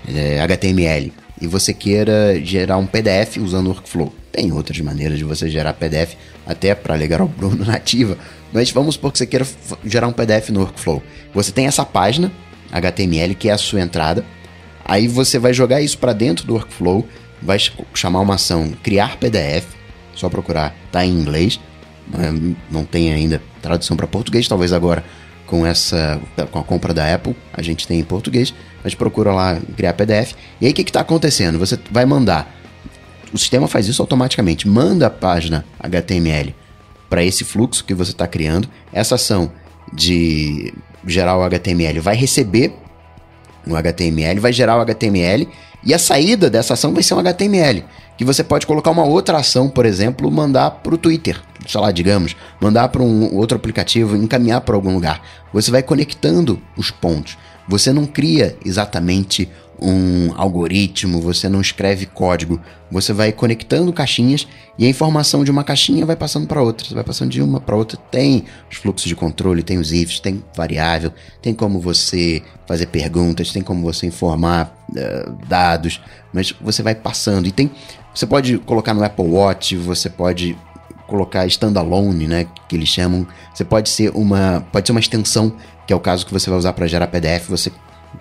é, 0.08 0.40
HTML 0.40 1.12
e 1.40 1.46
você 1.46 1.72
queira 1.72 2.38
gerar 2.44 2.76
um 2.76 2.86
PDF 2.86 3.38
usando 3.38 3.66
o 3.68 3.70
workflow. 3.70 4.12
Tem 4.32 4.52
outras 4.52 4.78
maneiras 4.80 5.18
de 5.18 5.24
você 5.24 5.48
gerar 5.50 5.72
PDF, 5.72 6.14
até 6.46 6.74
para 6.74 6.96
ligar 6.96 7.20
ao 7.20 7.28
Bruno 7.28 7.64
nativa, 7.66 8.16
mas 8.52 8.70
vamos 8.70 8.94
supor 8.94 9.10
que 9.12 9.18
você 9.18 9.26
queira 9.26 9.46
gerar 9.84 10.06
um 10.06 10.12
PDF 10.12 10.50
no 10.50 10.60
workflow. 10.60 11.02
Você 11.34 11.50
tem 11.52 11.66
essa 11.66 11.84
página 11.84 12.30
HTML 12.70 13.34
que 13.34 13.48
é 13.48 13.52
a 13.52 13.58
sua 13.58 13.80
entrada, 13.80 14.24
aí 14.84 15.08
você 15.08 15.38
vai 15.38 15.52
jogar 15.54 15.80
isso 15.80 15.98
para 15.98 16.12
dentro 16.12 16.46
do 16.46 16.54
workflow, 16.54 17.06
vai 17.42 17.58
ch- 17.58 17.72
chamar 17.94 18.20
uma 18.20 18.34
ação 18.34 18.72
criar 18.82 19.16
PDF, 19.16 19.66
só 20.14 20.28
procurar, 20.28 20.76
tá 20.92 21.04
em 21.04 21.10
inglês, 21.10 21.58
não 22.70 22.84
tem 22.84 23.12
ainda 23.12 23.40
tradução 23.60 23.96
para 23.96 24.06
português, 24.06 24.48
talvez 24.48 24.72
agora 24.72 25.04
com 25.46 25.66
essa 25.66 26.20
com 26.52 26.60
a 26.60 26.62
compra 26.62 26.94
da 26.94 27.12
Apple 27.12 27.34
a 27.52 27.60
gente 27.60 27.86
tem 27.86 27.98
em 27.98 28.04
português, 28.04 28.54
mas 28.84 28.94
procura 28.94 29.32
lá 29.32 29.58
criar 29.76 29.94
PDF. 29.94 30.34
E 30.60 30.66
aí 30.66 30.72
o 30.72 30.74
que 30.74 30.82
está 30.82 31.00
acontecendo? 31.00 31.58
Você 31.58 31.78
vai 31.90 32.06
mandar 32.06 32.60
o 33.32 33.38
sistema 33.38 33.68
faz 33.68 33.86
isso 33.86 34.02
automaticamente. 34.02 34.68
Manda 34.68 35.06
a 35.06 35.10
página 35.10 35.64
HTML 35.78 36.54
para 37.08 37.24
esse 37.24 37.44
fluxo 37.44 37.84
que 37.84 37.94
você 37.94 38.12
está 38.12 38.26
criando. 38.26 38.68
Essa 38.92 39.14
ação 39.14 39.52
de 39.92 40.72
gerar 41.06 41.36
o 41.36 41.42
HTML 41.42 42.00
vai 42.00 42.16
receber 42.16 42.72
um 43.66 43.76
HTML, 43.76 44.40
vai 44.40 44.52
gerar 44.52 44.78
o 44.78 44.80
HTML 44.80 45.48
e 45.84 45.94
a 45.94 45.98
saída 45.98 46.50
dessa 46.50 46.74
ação 46.74 46.92
vai 46.92 47.02
ser 47.02 47.14
um 47.14 47.18
HTML. 47.18 47.84
Que 48.20 48.24
você 48.26 48.44
pode 48.44 48.66
colocar 48.66 48.90
uma 48.90 49.02
outra 49.02 49.38
ação, 49.38 49.66
por 49.66 49.86
exemplo, 49.86 50.30
mandar 50.30 50.70
para 50.72 50.94
o 50.94 50.98
Twitter, 50.98 51.40
sei 51.66 51.80
lá, 51.80 51.90
digamos, 51.90 52.36
mandar 52.60 52.90
para 52.90 53.00
um 53.02 53.34
outro 53.34 53.56
aplicativo, 53.56 54.14
encaminhar 54.14 54.60
para 54.60 54.74
algum 54.74 54.92
lugar. 54.92 55.22
Você 55.54 55.70
vai 55.70 55.82
conectando 55.82 56.60
os 56.76 56.90
pontos. 56.90 57.38
Você 57.70 57.92
não 57.92 58.04
cria 58.04 58.56
exatamente 58.64 59.48
um 59.80 60.32
algoritmo, 60.36 61.20
você 61.20 61.48
não 61.48 61.60
escreve 61.60 62.04
código, 62.04 62.60
você 62.90 63.12
vai 63.12 63.30
conectando 63.30 63.92
caixinhas 63.92 64.46
e 64.76 64.84
a 64.84 64.88
informação 64.88 65.44
de 65.44 65.52
uma 65.52 65.62
caixinha 65.62 66.04
vai 66.04 66.16
passando 66.16 66.48
para 66.48 66.60
outra, 66.60 66.84
você 66.84 66.94
vai 66.94 67.04
passando 67.04 67.30
de 67.30 67.40
uma 67.40 67.60
para 67.60 67.76
outra. 67.76 67.96
Tem 68.10 68.44
os 68.68 68.76
fluxos 68.76 69.08
de 69.08 69.14
controle, 69.14 69.62
tem 69.62 69.78
os 69.78 69.92
ifs, 69.92 70.18
tem 70.18 70.42
variável, 70.54 71.12
tem 71.40 71.54
como 71.54 71.78
você 71.78 72.42
fazer 72.66 72.86
perguntas, 72.86 73.52
tem 73.52 73.62
como 73.62 73.82
você 73.82 74.04
informar 74.04 74.76
uh, 74.90 75.46
dados, 75.48 76.00
mas 76.32 76.52
você 76.60 76.82
vai 76.82 76.96
passando 76.96 77.46
e 77.46 77.52
tem. 77.52 77.70
Você 78.12 78.26
pode 78.26 78.58
colocar 78.58 78.92
no 78.92 79.04
Apple 79.04 79.26
Watch, 79.26 79.76
você 79.76 80.10
pode 80.10 80.58
colocar 81.10 81.46
standalone, 81.46 82.26
né, 82.26 82.46
que 82.68 82.76
eles 82.76 82.88
chamam. 82.88 83.26
Você 83.52 83.64
pode 83.64 83.88
ser 83.88 84.10
uma, 84.14 84.64
pode 84.72 84.86
ser 84.86 84.92
uma 84.92 85.00
extensão, 85.00 85.52
que 85.86 85.92
é 85.92 85.96
o 85.96 86.00
caso 86.00 86.24
que 86.24 86.32
você 86.32 86.48
vai 86.48 86.58
usar 86.58 86.72
para 86.72 86.86
gerar 86.86 87.08
PDF. 87.08 87.48
Você 87.48 87.70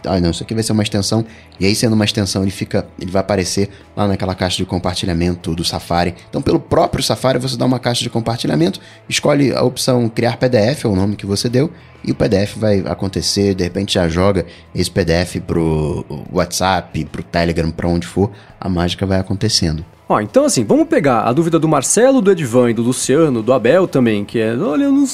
ah, 0.05 0.19
não, 0.19 0.29
isso 0.29 0.43
aqui 0.43 0.53
vai 0.53 0.63
ser 0.63 0.71
uma 0.71 0.83
extensão. 0.83 1.25
E 1.59 1.65
aí, 1.65 1.75
sendo 1.75 1.93
uma 1.93 2.05
extensão, 2.05 2.43
ele 2.43 2.51
fica. 2.51 2.87
Ele 2.99 3.11
vai 3.11 3.21
aparecer 3.21 3.69
lá 3.95 4.07
naquela 4.07 4.35
caixa 4.35 4.57
de 4.57 4.65
compartilhamento 4.65 5.53
do 5.55 5.63
Safari. 5.63 6.15
Então, 6.29 6.41
pelo 6.41 6.59
próprio 6.59 7.03
Safari, 7.03 7.39
você 7.39 7.57
dá 7.57 7.65
uma 7.65 7.79
caixa 7.79 8.03
de 8.03 8.09
compartilhamento, 8.09 8.79
escolhe 9.07 9.53
a 9.53 9.63
opção 9.63 10.07
criar 10.07 10.37
PDF, 10.37 10.85
é 10.85 10.87
o 10.87 10.95
nome 10.95 11.15
que 11.15 11.25
você 11.25 11.49
deu, 11.49 11.71
e 12.03 12.11
o 12.11 12.15
PDF 12.15 12.55
vai 12.55 12.79
acontecer, 12.85 13.55
de 13.55 13.63
repente 13.63 13.95
já 13.95 14.07
joga 14.07 14.45
esse 14.73 14.89
PDF 14.89 15.37
pro 15.45 16.05
WhatsApp, 16.31 17.05
pro 17.05 17.23
Telegram, 17.23 17.69
para 17.71 17.87
onde 17.87 18.07
for, 18.07 18.31
a 18.59 18.69
mágica 18.69 19.05
vai 19.05 19.19
acontecendo. 19.19 19.83
Ó, 20.11 20.19
então 20.19 20.45
assim, 20.45 20.63
vamos 20.63 20.87
pegar 20.87 21.21
a 21.21 21.31
dúvida 21.31 21.59
do 21.59 21.67
Marcelo, 21.67 22.19
do 22.19 22.31
Edvan 22.31 22.71
e 22.71 22.73
do 22.73 22.81
Luciano, 22.81 23.43
do 23.43 23.53
Abel 23.53 23.87
também, 23.87 24.25
que 24.25 24.39
é, 24.39 24.57
olha, 24.57 24.85
eu 24.85 24.91
não 24.91 25.05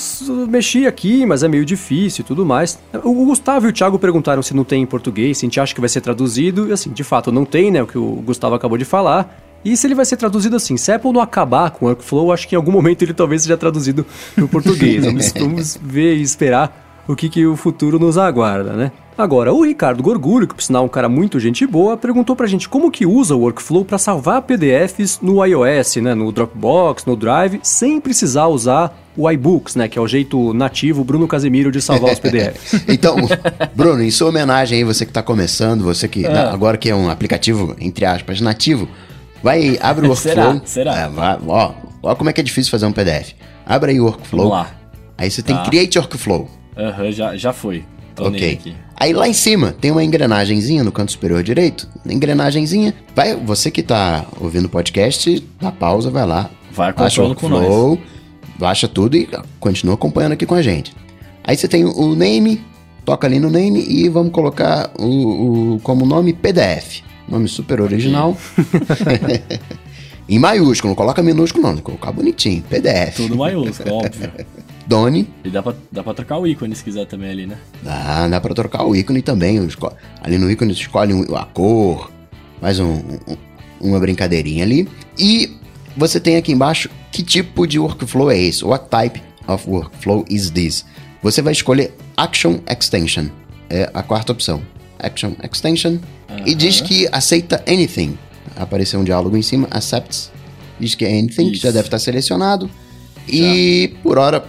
mexi 0.47 0.87
aqui, 0.87 1.25
mas 1.25 1.43
é 1.43 1.49
meio 1.49 1.65
difícil 1.65 2.23
e 2.23 2.25
tudo 2.25 2.45
mais. 2.45 2.79
O 3.03 3.25
Gustavo 3.25 3.65
e 3.65 3.71
o 3.71 3.73
Thiago 3.73 3.99
perguntaram 3.99 4.41
se 4.41 4.55
não 4.55 4.63
tem 4.63 4.83
em 4.83 4.85
português, 4.85 5.37
se 5.37 5.45
a 5.45 5.47
gente 5.47 5.59
acha 5.59 5.75
que 5.75 5.81
vai 5.81 5.89
ser 5.89 5.99
traduzido, 5.99 6.69
e 6.69 6.71
assim, 6.71 6.93
de 6.93 7.03
fato 7.03 7.29
não 7.29 7.43
tem, 7.43 7.71
né, 7.71 7.83
o 7.83 7.87
que 7.87 7.97
o 7.97 8.23
Gustavo 8.25 8.55
acabou 8.55 8.77
de 8.77 8.85
falar. 8.85 9.37
E 9.65 9.75
se 9.75 9.85
ele 9.85 9.95
vai 9.95 10.05
ser 10.05 10.15
traduzido 10.15 10.55
assim, 10.55 10.77
se 10.77 10.89
a 10.93 10.95
Apple 10.95 11.11
não 11.11 11.19
acabar 11.19 11.71
com 11.71 11.85
o 11.85 11.89
Workflow, 11.89 12.31
acho 12.31 12.47
que 12.47 12.55
em 12.55 12.57
algum 12.57 12.71
momento 12.71 13.01
ele 13.01 13.13
talvez 13.13 13.41
seja 13.41 13.57
traduzido 13.57 14.05
para 14.33 14.45
o 14.45 14.47
português. 14.47 15.03
vamos, 15.03 15.33
vamos 15.33 15.79
ver 15.83 16.15
e 16.15 16.21
esperar 16.21 16.84
o 17.07 17.15
que, 17.15 17.29
que 17.29 17.45
o 17.45 17.55
futuro 17.55 17.99
nos 17.99 18.17
aguarda, 18.17 18.73
né? 18.73 18.91
Agora, 19.17 19.53
o 19.53 19.63
Ricardo 19.63 20.03
Gorgulho, 20.03 20.45
que 20.45 20.53
por 20.53 20.61
sinal 20.61 20.83
é 20.83 20.85
um 20.85 20.89
cara 20.89 21.07
muito 21.07 21.39
gente 21.39 21.65
boa, 21.65 21.95
perguntou 21.95 22.35
pra 22.35 22.47
gente 22.47 22.67
como 22.67 22.91
que 22.91 23.05
usa 23.05 23.33
o 23.33 23.39
workflow 23.39 23.85
para 23.85 23.97
salvar 23.97 24.41
PDFs 24.41 25.19
no 25.21 25.43
iOS, 25.45 25.95
né, 25.97 26.13
no 26.13 26.29
Dropbox, 26.33 27.05
no 27.05 27.15
Drive, 27.15 27.61
sem 27.63 28.01
precisar 28.01 28.47
usar 28.47 28.93
o 29.15 29.31
iBooks, 29.31 29.77
né, 29.77 29.87
que 29.87 29.97
é 29.97 30.01
o 30.01 30.07
jeito 30.07 30.53
nativo 30.53 31.01
Bruno 31.05 31.29
Casemiro 31.29 31.71
de 31.71 31.81
salvar 31.81 32.11
os 32.11 32.19
PDFs. 32.19 32.83
então, 32.89 33.15
Bruno, 33.73 34.03
em 34.03 34.11
sua 34.11 34.27
homenagem 34.27 34.79
aí, 34.79 34.83
você 34.83 35.05
que 35.05 35.11
está 35.11 35.23
começando, 35.23 35.81
você 35.81 36.09
que 36.09 36.25
ah. 36.25 36.51
agora 36.51 36.75
que 36.75 36.89
é 36.89 36.95
um 36.95 37.09
aplicativo 37.09 37.73
entre 37.79 38.03
aspas 38.03 38.41
nativo, 38.41 38.85
vai 39.41 39.77
abre 39.81 40.07
o 40.07 40.09
workflow. 40.11 40.33
Será? 40.33 40.61
Será? 40.65 40.99
É, 40.99 41.07
vai, 41.07 41.39
ó, 41.47 41.71
ó 42.03 42.15
como 42.15 42.29
é 42.29 42.33
que 42.33 42.41
é 42.41 42.43
difícil 42.43 42.69
fazer 42.69 42.85
um 42.85 42.91
PDF. 42.91 43.31
Abre 43.65 43.91
aí 43.91 43.99
o 44.01 44.03
workflow. 44.03 44.49
Vamos 44.49 44.65
lá. 44.65 44.85
Aí 45.17 45.31
você 45.31 45.41
tem 45.41 45.55
tá. 45.55 45.63
Create 45.63 45.97
Workflow. 45.97 46.49
Aham, 46.77 47.03
uhum, 47.05 47.11
já, 47.11 47.37
já 47.37 47.53
foi. 47.53 47.83
Tô 48.15 48.27
ok. 48.27 48.75
Aí 48.95 49.11
lá 49.11 49.27
em 49.27 49.33
cima 49.33 49.73
tem 49.73 49.91
uma 49.91 50.03
engrenagemzinha 50.03 50.83
no 50.83 50.91
canto 50.91 51.11
superior 51.11 51.43
direito. 51.43 51.87
Engrenagemzinha. 52.05 52.93
Vai, 53.13 53.35
você 53.35 53.69
que 53.69 53.83
tá 53.83 54.25
ouvindo 54.39 54.65
o 54.65 54.69
podcast, 54.69 55.45
dá 55.59 55.71
pausa, 55.71 56.09
vai 56.09 56.25
lá. 56.25 56.49
Vai 56.71 56.89
acompanhando 56.91 57.35
com 57.35 57.49
nós. 57.49 57.99
Baixa 58.57 58.87
tudo 58.87 59.17
e 59.17 59.29
continua 59.59 59.95
acompanhando 59.95 60.31
aqui 60.31 60.45
com 60.45 60.55
a 60.55 60.61
gente. 60.61 60.93
Aí 61.43 61.57
você 61.57 61.67
tem 61.67 61.83
o 61.83 62.15
name, 62.15 62.63
toca 63.03 63.27
ali 63.27 63.37
no 63.37 63.49
name 63.49 63.85
e 63.85 64.07
vamos 64.07 64.31
colocar 64.31 64.89
o, 64.97 65.75
o 65.75 65.79
como 65.81 66.05
nome 66.05 66.31
PDF. 66.31 67.01
Nome 67.27 67.49
super 67.49 67.81
original. 67.81 68.37
em 70.27 70.39
maiúsculo, 70.39 70.91
não 70.91 70.95
coloca 70.95 71.21
minúsculo 71.21 71.67
não, 71.67 71.77
colocar 71.77 72.13
bonitinho, 72.13 72.63
PDF. 72.63 73.17
Tudo 73.17 73.35
maiúsculo, 73.35 73.95
óbvio. 73.95 74.31
Doni. 74.87 75.27
E 75.43 75.49
dá 75.49 75.63
pra, 75.63 75.73
dá 75.91 76.03
pra 76.03 76.13
trocar 76.13 76.37
o 76.37 76.47
ícone 76.47 76.75
se 76.75 76.83
quiser 76.83 77.05
também 77.05 77.31
ali, 77.31 77.45
né? 77.47 77.57
Dá, 77.81 78.27
dá 78.27 78.41
pra 78.41 78.53
trocar 78.53 78.85
o 78.85 78.95
ícone 78.95 79.21
também. 79.21 79.59
Ali 80.21 80.37
no 80.37 80.49
ícone 80.49 80.73
você 80.73 80.81
escolhe 80.81 81.13
a 81.35 81.45
cor, 81.45 82.11
faz 82.61 82.79
um, 82.79 82.93
um, 82.93 83.37
uma 83.81 83.99
brincadeirinha 83.99 84.63
ali. 84.63 84.87
E 85.17 85.57
você 85.97 86.19
tem 86.19 86.35
aqui 86.35 86.51
embaixo 86.51 86.89
que 87.11 87.23
tipo 87.23 87.65
de 87.65 87.79
workflow 87.79 88.29
é 88.29 88.37
esse? 88.37 88.63
What 88.63 88.85
type 88.89 89.21
of 89.47 89.69
workflow 89.69 90.25
is 90.29 90.49
this? 90.49 90.85
Você 91.23 91.41
vai 91.41 91.53
escolher 91.53 91.95
Action 92.15 92.59
Extension. 92.69 93.27
É 93.69 93.89
a 93.93 94.03
quarta 94.03 94.31
opção. 94.31 94.61
Action 94.99 95.31
Extension. 95.43 95.93
Uh 95.93 95.99
-huh. 96.29 96.43
E 96.45 96.53
diz 96.53 96.81
que 96.81 97.07
aceita 97.11 97.63
anything. 97.67 98.17
Apareceu 98.55 98.99
um 98.99 99.03
diálogo 99.03 99.35
em 99.35 99.41
cima. 99.41 99.67
Accepts. 99.71 100.31
Diz 100.79 100.93
que 100.93 101.05
é 101.05 101.19
anything, 101.19 101.43
Isso. 101.43 101.51
que 101.53 101.57
já 101.57 101.71
deve 101.71 101.87
estar 101.87 101.99
selecionado. 101.99 102.69
Já. 103.27 103.33
E 103.33 103.95
por 104.03 104.17
hora 104.17 104.45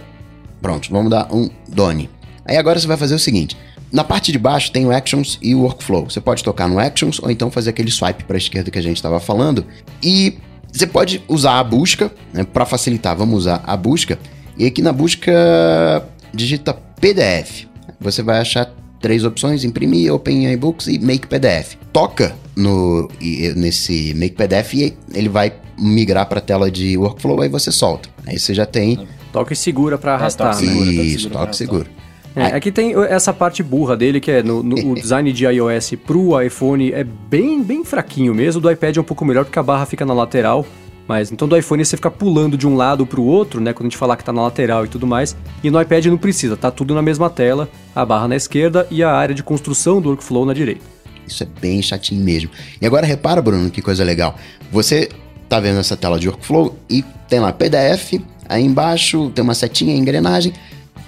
Pronto, 0.61 0.89
vamos 0.91 1.09
dar 1.09 1.33
um 1.33 1.49
done. 1.67 2.09
Aí 2.45 2.57
agora 2.57 2.79
você 2.79 2.87
vai 2.87 2.97
fazer 2.97 3.15
o 3.15 3.19
seguinte: 3.19 3.57
na 3.91 4.03
parte 4.03 4.31
de 4.31 4.39
baixo 4.39 4.71
tem 4.71 4.85
o 4.85 4.91
Actions 4.91 5.37
e 5.41 5.55
o 5.55 5.61
Workflow. 5.61 6.09
Você 6.09 6.19
pode 6.19 6.43
tocar 6.43 6.67
no 6.67 6.79
Actions 6.79 7.19
ou 7.19 7.31
então 7.31 7.49
fazer 7.49 7.69
aquele 7.69 7.91
swipe 7.91 8.23
para 8.23 8.35
a 8.35 8.37
esquerda 8.37 8.71
que 8.71 8.79
a 8.79 8.81
gente 8.81 8.97
estava 8.97 9.19
falando. 9.19 9.65
E 10.01 10.37
você 10.71 10.85
pode 10.85 11.23
usar 11.27 11.59
a 11.59 11.63
busca, 11.63 12.11
né, 12.33 12.43
para 12.43 12.65
facilitar, 12.65 13.15
vamos 13.15 13.39
usar 13.39 13.63
a 13.65 13.77
busca. 13.77 14.19
E 14.57 14.65
aqui 14.65 14.81
na 14.81 14.91
busca 14.91 15.31
digita 16.33 16.73
PDF. 16.99 17.65
Você 17.99 18.21
vai 18.21 18.39
achar 18.39 18.71
três 18.99 19.23
opções: 19.23 19.63
imprimir, 19.63 20.13
Open 20.13 20.51
iBooks 20.53 20.87
e 20.87 20.99
Make 20.99 21.27
PDF. 21.27 21.75
Toca 21.93 22.35
no 22.55 23.09
nesse 23.55 24.13
Make 24.15 24.35
PDF 24.35 24.73
e 24.73 24.97
ele 25.13 25.29
vai 25.29 25.53
migrar 25.79 26.25
para 26.27 26.39
a 26.39 26.41
tela 26.41 26.71
de 26.71 26.97
Workflow, 26.97 27.41
aí 27.41 27.49
você 27.49 27.71
solta. 27.71 28.09
Aí 28.25 28.39
você 28.39 28.53
já 28.53 28.65
tem 28.65 29.07
Toque 29.31 29.55
segura 29.55 29.97
para 29.97 30.15
arrastar, 30.15 30.49
é, 30.49 30.51
toque 30.53 30.65
né? 30.65 30.73
Segura, 30.73 31.03
Isso, 31.03 31.29
toque 31.29 31.55
segura. 31.55 31.87
É, 32.35 32.55
aqui 32.55 32.71
tem 32.71 32.93
essa 33.05 33.33
parte 33.33 33.63
burra 33.63 33.97
dele, 33.97 34.19
que 34.19 34.29
é 34.29 34.43
no, 34.43 34.61
no 34.61 34.91
o 34.91 34.93
design 34.99 35.31
de 35.33 35.45
iOS 35.45 35.93
pro 36.05 36.39
iPhone 36.39 36.91
é 36.91 37.03
bem, 37.03 37.63
bem 37.63 37.83
fraquinho 37.83 38.35
mesmo. 38.35 38.61
Do 38.61 38.69
iPad 38.69 38.97
é 38.97 39.01
um 39.01 39.03
pouco 39.03 39.25
melhor 39.25 39.43
porque 39.43 39.57
a 39.57 39.63
barra 39.63 39.85
fica 39.85 40.05
na 40.05 40.13
lateral. 40.13 40.65
Mas 41.07 41.31
então 41.31 41.47
do 41.47 41.57
iPhone 41.57 41.83
você 41.83 41.95
fica 41.95 42.11
pulando 42.11 42.57
de 42.57 42.67
um 42.67 42.75
lado 42.75 43.05
pro 43.07 43.23
outro, 43.23 43.61
né? 43.61 43.73
Quando 43.73 43.87
a 43.87 43.89
gente 43.89 43.97
falar 43.97 44.17
que 44.17 44.23
tá 44.23 44.33
na 44.33 44.43
lateral 44.43 44.85
e 44.85 44.87
tudo 44.87 45.07
mais. 45.07 45.35
E 45.63 45.71
no 45.71 45.81
iPad 45.81 46.05
não 46.07 46.17
precisa, 46.17 46.57
tá 46.57 46.69
tudo 46.69 46.93
na 46.93 47.01
mesma 47.01 47.29
tela, 47.29 47.69
a 47.95 48.05
barra 48.05 48.27
na 48.27 48.35
esquerda 48.35 48.85
e 48.91 49.01
a 49.01 49.11
área 49.11 49.33
de 49.33 49.41
construção 49.41 50.01
do 50.01 50.09
workflow 50.09 50.45
na 50.45 50.53
direita. 50.53 50.81
Isso 51.25 51.43
é 51.43 51.47
bem 51.59 51.81
chatinho 51.81 52.23
mesmo. 52.23 52.49
E 52.81 52.85
agora 52.85 53.05
repara, 53.05 53.41
Bruno, 53.41 53.71
que 53.71 53.81
coisa 53.81 54.03
legal. 54.03 54.35
Você 54.71 55.09
tá 55.47 55.59
vendo 55.59 55.79
essa 55.79 55.95
tela 55.95 56.19
de 56.19 56.27
workflow 56.27 56.77
e 56.89 57.03
tem 57.27 57.39
lá 57.39 57.51
PDF, 57.51 58.21
Aí 58.47 58.63
embaixo 58.63 59.31
tem 59.33 59.43
uma 59.43 59.53
setinha, 59.53 59.95
engrenagem. 59.95 60.53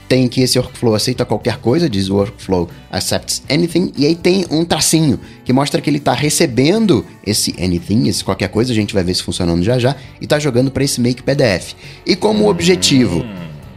Tem 0.08 0.28
que 0.28 0.42
esse 0.42 0.58
workflow 0.58 0.96
aceita 0.96 1.24
qualquer 1.24 1.58
coisa, 1.58 1.88
diz 1.88 2.10
workflow 2.10 2.68
accepts 2.92 3.44
anything, 3.48 3.92
e 3.96 4.08
aí 4.08 4.16
tem 4.16 4.44
um 4.50 4.66
tracinho 4.66 5.20
que 5.46 5.54
mostra 5.54 5.80
que 5.80 5.88
ele 5.88 6.00
está 6.00 6.14
recebendo 6.14 7.06
esse 7.24 7.54
anything, 7.64 8.08
esse 8.08 8.24
qualquer 8.24 8.50
coisa, 8.50 8.72
a 8.72 8.76
gente 8.76 8.92
vai 8.92 9.04
ver 9.04 9.14
se 9.14 9.22
funcionando 9.22 9.62
já 9.62 9.78
já, 9.78 9.96
e 10.20 10.24
está 10.24 10.40
jogando 10.40 10.72
para 10.72 10.84
esse 10.84 11.00
make 11.00 11.22
PDF. 11.22 11.76
E 12.08 12.16
como 12.16 12.46
o 12.46 12.50
objetivo 12.50 13.24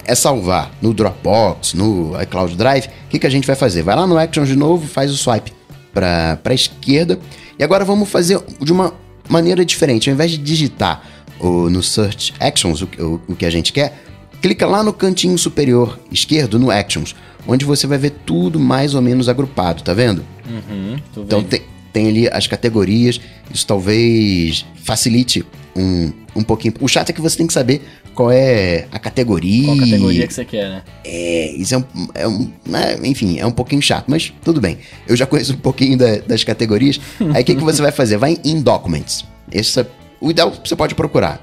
é 0.06 0.14
salvar 0.14 0.72
no 0.80 0.94
Dropbox, 0.94 1.74
no 1.74 2.18
iCloud 2.22 2.56
Drive, 2.56 2.86
o 2.86 3.08
que, 3.10 3.18
que 3.18 3.26
a 3.26 3.30
gente 3.30 3.46
vai 3.46 3.54
fazer? 3.54 3.82
Vai 3.82 3.94
lá 3.94 4.06
no 4.06 4.16
Actions 4.16 4.48
de 4.48 4.56
novo, 4.56 4.88
faz 4.88 5.10
o 5.10 5.16
swipe 5.18 5.52
para 5.92 6.40
a 6.42 6.54
esquerda, 6.54 7.18
e 7.58 7.62
agora 7.62 7.84
vamos 7.84 8.08
fazer 8.08 8.40
de 8.58 8.72
uma 8.72 8.94
maneira 9.28 9.64
diferente. 9.64 10.08
Ao 10.08 10.14
invés 10.14 10.30
de 10.30 10.38
digitar 10.38 11.06
o, 11.42 11.68
no 11.68 11.82
Search 11.82 12.32
Actions, 12.38 12.80
o, 12.80 12.88
o, 12.98 13.20
o 13.28 13.36
que 13.36 13.44
a 13.44 13.50
gente 13.50 13.72
quer, 13.72 14.00
clica 14.40 14.66
lá 14.66 14.82
no 14.82 14.92
cantinho 14.92 15.36
superior 15.36 15.98
esquerdo, 16.10 16.58
no 16.58 16.70
Actions, 16.70 17.14
onde 17.46 17.64
você 17.64 17.86
vai 17.86 17.98
ver 17.98 18.10
tudo 18.24 18.58
mais 18.58 18.94
ou 18.94 19.02
menos 19.02 19.28
agrupado, 19.28 19.82
tá 19.82 19.92
vendo? 19.92 20.24
Uhum, 20.48 20.98
então 21.16 21.42
tem, 21.42 21.62
tem 21.92 22.08
ali 22.08 22.28
as 22.28 22.46
categorias, 22.46 23.20
isso 23.52 23.66
talvez 23.66 24.64
facilite 24.84 25.44
um, 25.76 26.12
um 26.36 26.42
pouquinho. 26.42 26.74
O 26.80 26.88
chato 26.88 27.10
é 27.10 27.12
que 27.12 27.20
você 27.20 27.36
tem 27.36 27.46
que 27.46 27.52
saber 27.52 27.82
qual 28.14 28.30
é 28.30 28.86
a 28.92 28.98
categoria. 28.98 29.66
Qual 29.66 29.78
categoria 29.78 30.26
que 30.26 30.34
você 30.34 30.44
quer, 30.44 30.68
né? 30.68 30.82
É, 31.04 31.52
isso 31.52 31.74
é 31.74 31.78
um. 31.78 31.84
É 32.14 32.28
um 32.28 32.50
é, 32.74 33.06
enfim, 33.06 33.38
é 33.38 33.46
um 33.46 33.50
pouquinho 33.50 33.80
chato, 33.80 34.06
mas 34.08 34.32
tudo 34.44 34.60
bem. 34.60 34.78
Eu 35.06 35.16
já 35.16 35.26
conheço 35.26 35.54
um 35.54 35.58
pouquinho 35.58 35.96
da, 35.96 36.18
das 36.18 36.44
categorias. 36.44 37.00
Aí 37.34 37.42
o 37.42 37.44
que, 37.44 37.54
que 37.54 37.64
você 37.64 37.80
vai 37.80 37.92
fazer? 37.92 38.16
Vai 38.16 38.38
em 38.44 38.60
Documents. 38.60 39.24
Essa 39.50 39.88
o 40.22 40.30
ideal 40.30 40.52
você 40.64 40.76
pode 40.76 40.94
procurar 40.94 41.40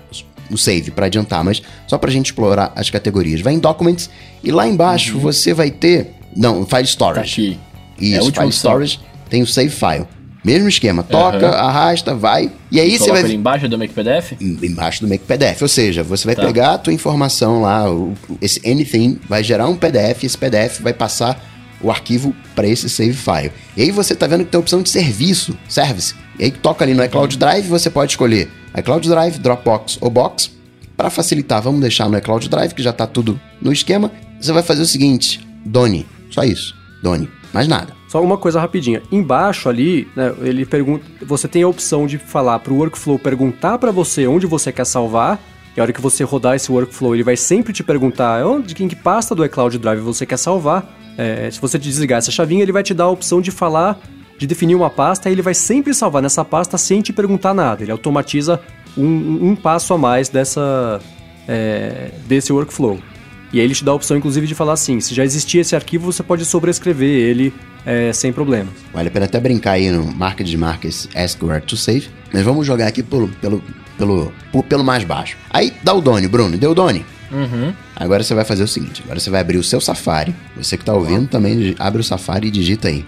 o 0.50 0.58
save 0.58 0.90
para 0.90 1.06
adiantar, 1.06 1.44
mas 1.44 1.62
só 1.86 1.98
para 1.98 2.10
a 2.10 2.14
gente 2.14 2.28
explorar 2.28 2.72
as 2.76 2.90
categorias. 2.90 3.42
Vai 3.42 3.54
em 3.54 3.60
Documents 3.60 4.10
e 4.44 4.52
lá 4.52 4.68
embaixo 4.68 5.16
uhum. 5.16 5.22
você 5.22 5.54
vai 5.54 5.70
ter. 5.70 6.16
Não, 6.36 6.66
File 6.66 6.86
Storage. 6.86 7.16
Tá 7.16 7.22
aqui. 7.22 7.60
Isso, 8.00 8.30
é 8.30 8.32
File 8.32 8.52
Storage 8.52 9.00
tem 9.30 9.44
o 9.44 9.48
Save 9.48 9.70
File. 9.70 10.08
Mesmo 10.44 10.70
esquema, 10.70 11.04
toca, 11.04 11.48
uhum. 11.48 11.54
arrasta, 11.54 12.16
vai. 12.16 12.50
E 12.72 12.80
aí 12.80 12.98
você 12.98 13.12
vai. 13.12 13.22
Ele 13.22 13.34
embaixo 13.34 13.68
do 13.68 13.78
Make 13.78 13.94
PDF? 13.94 14.32
Embaixo 14.40 15.02
do 15.02 15.08
Make 15.08 15.26
PDF. 15.26 15.62
Ou 15.62 15.68
seja, 15.68 16.02
você 16.02 16.26
vai 16.26 16.36
tá. 16.36 16.46
pegar 16.46 16.74
a 16.76 16.78
tua 16.78 16.94
informação 16.94 17.62
lá, 17.62 17.84
esse 18.42 18.62
anything, 18.66 19.20
vai 19.28 19.44
gerar 19.44 19.68
um 19.68 19.76
PDF, 19.76 20.24
esse 20.24 20.38
PDF 20.38 20.80
vai 20.80 20.94
passar 20.94 21.46
o 21.82 21.92
arquivo 21.92 22.34
para 22.56 22.68
esse 22.68 22.90
save 22.90 23.14
file. 23.14 23.52
E 23.76 23.84
aí 23.84 23.92
você 23.92 24.16
tá 24.16 24.28
vendo 24.28 24.46
que 24.46 24.52
tem 24.52 24.58
a 24.58 24.62
opção 24.62 24.82
de 24.82 24.90
serviço, 24.90 25.58
service. 25.68 26.16
E 26.40 26.46
aí 26.46 26.52
toca 26.52 26.86
ali 26.86 26.94
no 26.94 27.04
iCloud 27.04 27.38
Drive, 27.38 27.68
você 27.68 27.90
pode 27.90 28.14
escolher 28.14 28.50
iCloud 28.78 29.08
Drive, 29.10 29.40
Dropbox 29.40 29.98
ou 30.00 30.10
Box. 30.10 30.58
Para 30.96 31.10
facilitar, 31.10 31.62
vamos 31.62 31.82
deixar 31.82 32.10
no 32.10 32.18
iCloud 32.18 32.50
Drive, 32.50 32.74
que 32.74 32.82
já 32.82 32.94
tá 32.94 33.06
tudo 33.06 33.40
no 33.62 33.74
esquema. 33.74 34.10
Você 34.40 34.54
vai 34.54 34.64
fazer 34.64 34.82
o 34.82 34.86
seguinte, 34.86 35.46
Doni, 35.66 36.06
só 36.30 36.44
isso, 36.44 36.74
Doni, 37.04 37.30
mais 37.54 37.68
nada. 37.68 37.94
Só 38.08 38.24
uma 38.24 38.38
coisa 38.38 38.60
rapidinha. 38.60 39.04
Embaixo 39.12 39.70
ali, 39.70 40.08
né, 40.16 40.34
ele 40.42 40.66
pergunta, 40.66 41.06
você 41.22 41.48
tem 41.48 41.62
a 41.62 41.68
opção 41.68 42.08
de 42.08 42.18
falar 42.18 42.58
para 42.60 42.74
o 42.74 42.78
workflow 42.78 43.20
perguntar 43.20 43.78
para 43.78 43.92
você 43.92 44.26
onde 44.26 44.48
você 44.48 44.72
quer 44.72 44.86
salvar. 44.86 45.40
E 45.78 45.80
a 45.80 45.84
hora 45.84 45.94
que 45.94 46.02
você 46.02 46.24
rodar 46.24 46.56
esse 46.56 46.72
workflow, 46.72 47.14
ele 47.14 47.24
vai 47.24 47.38
sempre 47.38 47.72
te 47.72 47.84
perguntar 47.84 48.44
onde, 48.46 48.74
em 48.84 48.88
que 48.88 48.96
pasta 48.96 49.36
do 49.36 49.46
iCloud 49.46 49.78
Drive 49.78 50.00
você 50.00 50.26
quer 50.26 50.38
salvar. 50.38 50.92
É, 51.18 51.52
se 51.52 51.60
você 51.62 51.78
desligar 51.78 52.18
essa 52.18 52.32
chavinha, 52.32 52.64
ele 52.64 52.72
vai 52.72 52.82
te 52.82 52.94
dar 52.94 53.04
a 53.04 53.10
opção 53.10 53.42
de 53.42 53.52
falar, 53.52 54.00
de 54.40 54.48
definir 54.48 54.74
uma 54.74 54.90
pasta, 54.90 55.30
e 55.30 55.34
ele 55.34 55.42
vai 55.42 55.54
sempre 55.54 55.94
salvar 55.94 56.22
nessa 56.22 56.46
pasta 56.46 56.78
sem 56.78 57.02
te 57.02 57.12
perguntar 57.12 57.54
nada. 57.54 57.84
Ele 57.84 57.92
automatiza 57.92 58.60
um, 58.98 59.50
um 59.50 59.56
passo 59.56 59.94
a 59.94 59.98
mais 59.98 60.30
dessa, 60.30 61.02
é, 61.46 62.10
desse 62.26 62.52
workflow. 62.54 62.98
E 63.52 63.60
aí 63.60 63.66
ele 63.66 63.76
te 63.76 63.84
dá 63.84 63.92
a 63.92 63.96
opção, 63.96 64.16
inclusive, 64.16 64.48
de 64.48 64.56
falar 64.56 64.74
assim: 64.74 65.02
se 65.02 65.14
já 65.14 65.26
existia 65.26 65.60
esse 65.60 65.76
arquivo, 65.76 66.12
você 66.12 66.24
pode 66.24 66.46
sobrescrever 66.46 67.10
ele 67.10 67.54
é, 67.86 68.14
sem 68.14 68.32
problemas. 68.32 68.74
Vale 68.94 69.10
a 69.10 69.12
pena 69.12 69.26
até 69.26 69.40
brincar 69.42 69.74
aí 69.74 69.92
no 69.92 70.06
Market 70.16 70.48
de 70.48 70.58
Markets 70.58 71.10
Ask 71.14 71.44
Where 71.44 71.62
to 71.62 71.76
Save. 71.76 72.08
Mas 72.32 72.44
vamos 72.44 72.66
jogar 72.66 72.88
aqui 72.88 73.04
pelo, 73.04 73.28
pelo, 73.28 73.62
pelo, 73.98 74.32
pelo 74.70 74.84
mais 74.86 75.04
baixo. 75.04 75.36
Aí 75.50 75.74
dá 75.84 75.94
o 75.94 76.00
Doni, 76.00 76.28
Bruno. 76.30 76.58
Deu 76.58 76.72
o 76.72 76.76
Doni? 76.76 77.06
Uhum. 77.30 77.74
Agora 77.94 78.24
você 78.24 78.34
vai 78.34 78.46
fazer 78.46 78.64
o 78.64 78.68
seguinte: 78.68 79.02
agora 79.04 79.20
você 79.20 79.30
vai 79.30 79.42
abrir 79.42 79.58
o 79.58 79.64
seu 79.64 79.82
Safari. 79.82 80.34
Você 80.56 80.78
que 80.78 80.84
está 80.84 80.94
ouvindo 80.94 81.28
também 81.28 81.76
abre 81.78 82.00
o 82.00 82.04
Safari 82.04 82.48
e 82.48 82.52
digita 82.52 82.88
aí 82.88 83.06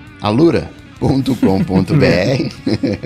alura.com.br 1.02 2.56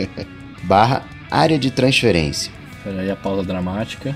barra 0.63 1.03
área 1.31 1.57
de 1.57 1.71
transferência. 1.71 2.51
Peraí, 2.83 3.09
a 3.09 3.15
pausa 3.15 3.43
dramática. 3.43 4.15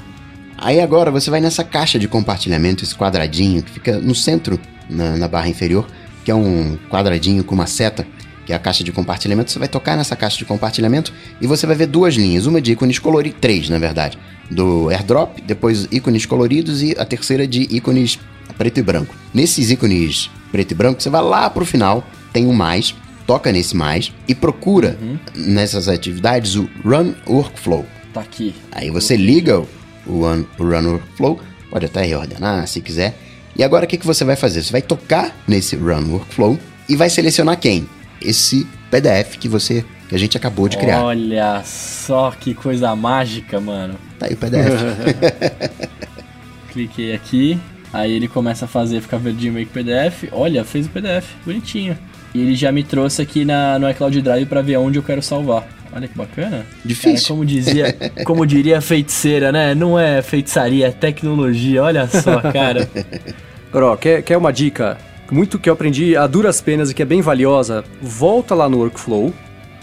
Aí 0.58 0.82
agora 0.82 1.10
você 1.10 1.30
vai 1.30 1.40
nessa 1.40 1.64
caixa 1.64 1.98
de 1.98 2.08
compartilhamento, 2.08 2.84
esse 2.84 2.94
quadradinho 2.94 3.64
que 3.64 3.72
fica 3.72 3.98
no 3.98 4.14
centro, 4.14 4.60
na, 4.90 5.16
na 5.16 5.28
barra 5.28 5.48
inferior, 5.48 5.88
que 6.24 6.32
é 6.32 6.36
um 6.36 6.78
quadradinho 6.90 7.44
com 7.44 7.56
uma 7.56 7.66
seta 7.66 8.06
que 8.46 8.54
é 8.54 8.56
a 8.56 8.60
caixa 8.60 8.84
de 8.84 8.92
compartilhamento, 8.92 9.52
você 9.52 9.60
vai 9.60 9.68
tocar 9.68 9.96
nessa 9.96 10.16
caixa 10.16 10.40
de 10.40 10.46
compartilhamento 10.46 11.14
e 11.40 11.46
você 11.46 11.68
vai 11.68 11.76
ver 11.76 11.86
duas 11.86 12.16
linhas, 12.16 12.48
uma 12.48 12.60
de 12.60 12.72
ícones 12.72 12.98
coloridos, 12.98 13.40
três 13.40 13.70
na 13.70 13.78
verdade, 13.78 14.18
do 14.50 14.90
AirDrop, 14.90 15.40
depois 15.44 15.88
ícones 15.92 16.26
coloridos 16.26 16.82
e 16.82 16.96
a 16.98 17.06
terceira 17.06 17.48
de 17.48 17.68
ícones 17.70 18.18
preto 18.58 18.80
e 18.80 18.82
branco. 18.82 19.14
Nesses 19.32 19.70
ícones 19.70 20.32
preto 20.52 20.72
e 20.72 20.74
branco, 20.74 21.00
você 21.00 21.12
vai 21.12 21.22
lá 21.22 21.48
pro 21.48 21.64
final, 21.64 22.04
tem 22.34 22.48
um 22.48 22.54
mais, 22.54 22.96
toca 23.30 23.52
nesse 23.52 23.78
mais 23.78 24.12
e 24.28 24.34
procura 24.34 24.98
uhum. 25.00 25.20
nessas 25.36 25.88
atividades 25.88 26.56
o 26.56 26.68
Run 26.84 27.14
Workflow. 27.28 27.86
Tá 28.12 28.22
aqui. 28.22 28.56
Aí 28.72 28.90
você 28.90 29.16
liga 29.16 29.60
o 29.60 29.66
Run, 30.08 30.46
o 30.58 30.64
run 30.64 30.94
Workflow, 30.94 31.40
pode 31.70 31.86
até 31.86 32.04
reordenar 32.04 32.68
se 32.68 32.82
quiser. 32.82 33.16
E 33.56 33.64
agora 33.64 33.86
o 33.86 33.88
que, 33.88 33.98
que 33.98 34.08
você 34.08 34.26
vai 34.26 34.36
fazer? 34.36 34.64
Você 34.64 34.72
vai 34.72 34.82
tocar 34.82 35.36
nesse 35.48 35.76
Run 35.76 36.12
Workflow 36.12 36.58
e 36.90 36.96
vai 36.96 37.08
selecionar 37.08 37.60
quem? 37.60 37.88
esse 38.22 38.68
PDF 38.92 39.38
que 39.38 39.48
você 39.48 39.86
que 40.08 40.16
a 40.16 40.18
gente 40.18 40.36
acabou 40.36 40.68
de 40.68 40.78
criar. 40.78 41.04
Olha 41.04 41.62
só 41.64 42.32
que 42.32 42.56
coisa 42.56 42.96
mágica, 42.96 43.60
mano. 43.60 43.96
Tá 44.18 44.26
aí 44.26 44.34
o 44.34 44.38
PDF. 44.38 45.70
Cliquei 46.74 47.14
aqui, 47.14 47.60
aí 47.94 48.12
ele 48.12 48.28
começa 48.28 48.66
a 48.66 48.68
fazer, 48.68 49.02
ficar 49.02 49.18
verdinho 49.18 49.54
meio 49.54 49.68
que 49.68 49.74
PDF. 49.74 50.24
Olha, 50.32 50.64
fez 50.64 50.88
o 50.88 50.90
PDF, 50.90 51.28
bonitinho. 51.46 51.96
E 52.34 52.42
ele 52.42 52.56
já 52.56 52.72
me 52.72 52.84
trouxe 52.84 53.22
aqui 53.22 53.44
na, 53.44 53.80
no 53.80 53.90
iCloud 53.90 54.22
Drive 54.22 54.46
para 54.46 54.62
ver 54.62 54.78
onde 54.78 55.00
eu 55.00 55.04
quero 55.04 55.22
salvar. 55.22 55.68
Olha 55.92 56.08
que 56.08 56.18
bacana. 56.18 56.66
Difícil. 56.86 57.30
Como 57.30 57.46
dizia, 57.46 57.96
como 58.24 58.46
diria 58.46 58.78
a 58.78 58.82
feiticeira, 58.82 59.52
né? 59.52 59.74
Não 59.74 59.98
é 59.98 60.22
feitiçaria, 60.22 60.88
é 60.88 60.92
tecnologia. 60.92 61.84
Olha 61.84 62.08
só, 62.08 62.40
cara. 62.52 62.88
Gro, 63.74 63.98
quer, 63.98 64.22
quer 64.22 64.38
uma 64.38 64.54
dica? 64.54 64.98
muito 65.32 65.60
que 65.60 65.70
eu 65.70 65.74
aprendi 65.74 66.18
a 66.18 66.28
duras 66.28 66.62
penas 66.62 66.90
e 66.90 66.94
que 66.94 67.02
é 67.02 67.06
bem 67.06 67.22
valiosa, 67.22 67.84
volta 68.02 68.56
lá 68.56 68.68
no 68.68 68.80
workflow. 68.80 69.34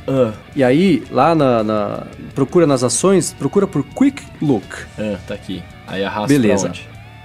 Uh, 0.09 0.33
e 0.55 0.63
aí, 0.63 1.03
lá 1.11 1.35
na, 1.35 1.65
na, 1.65 2.03
Procura 2.35 2.67
nas 2.67 2.85
ações, 2.85 3.33
procura 3.33 3.67
por 3.67 3.85
Quick 3.85 4.23
Look. 4.41 4.65
Uh, 4.99 5.19
tá 5.27 5.35
aqui. 5.35 5.63
Aí 5.87 6.05
arrasta 6.05 6.29
Beleza. 6.29 6.73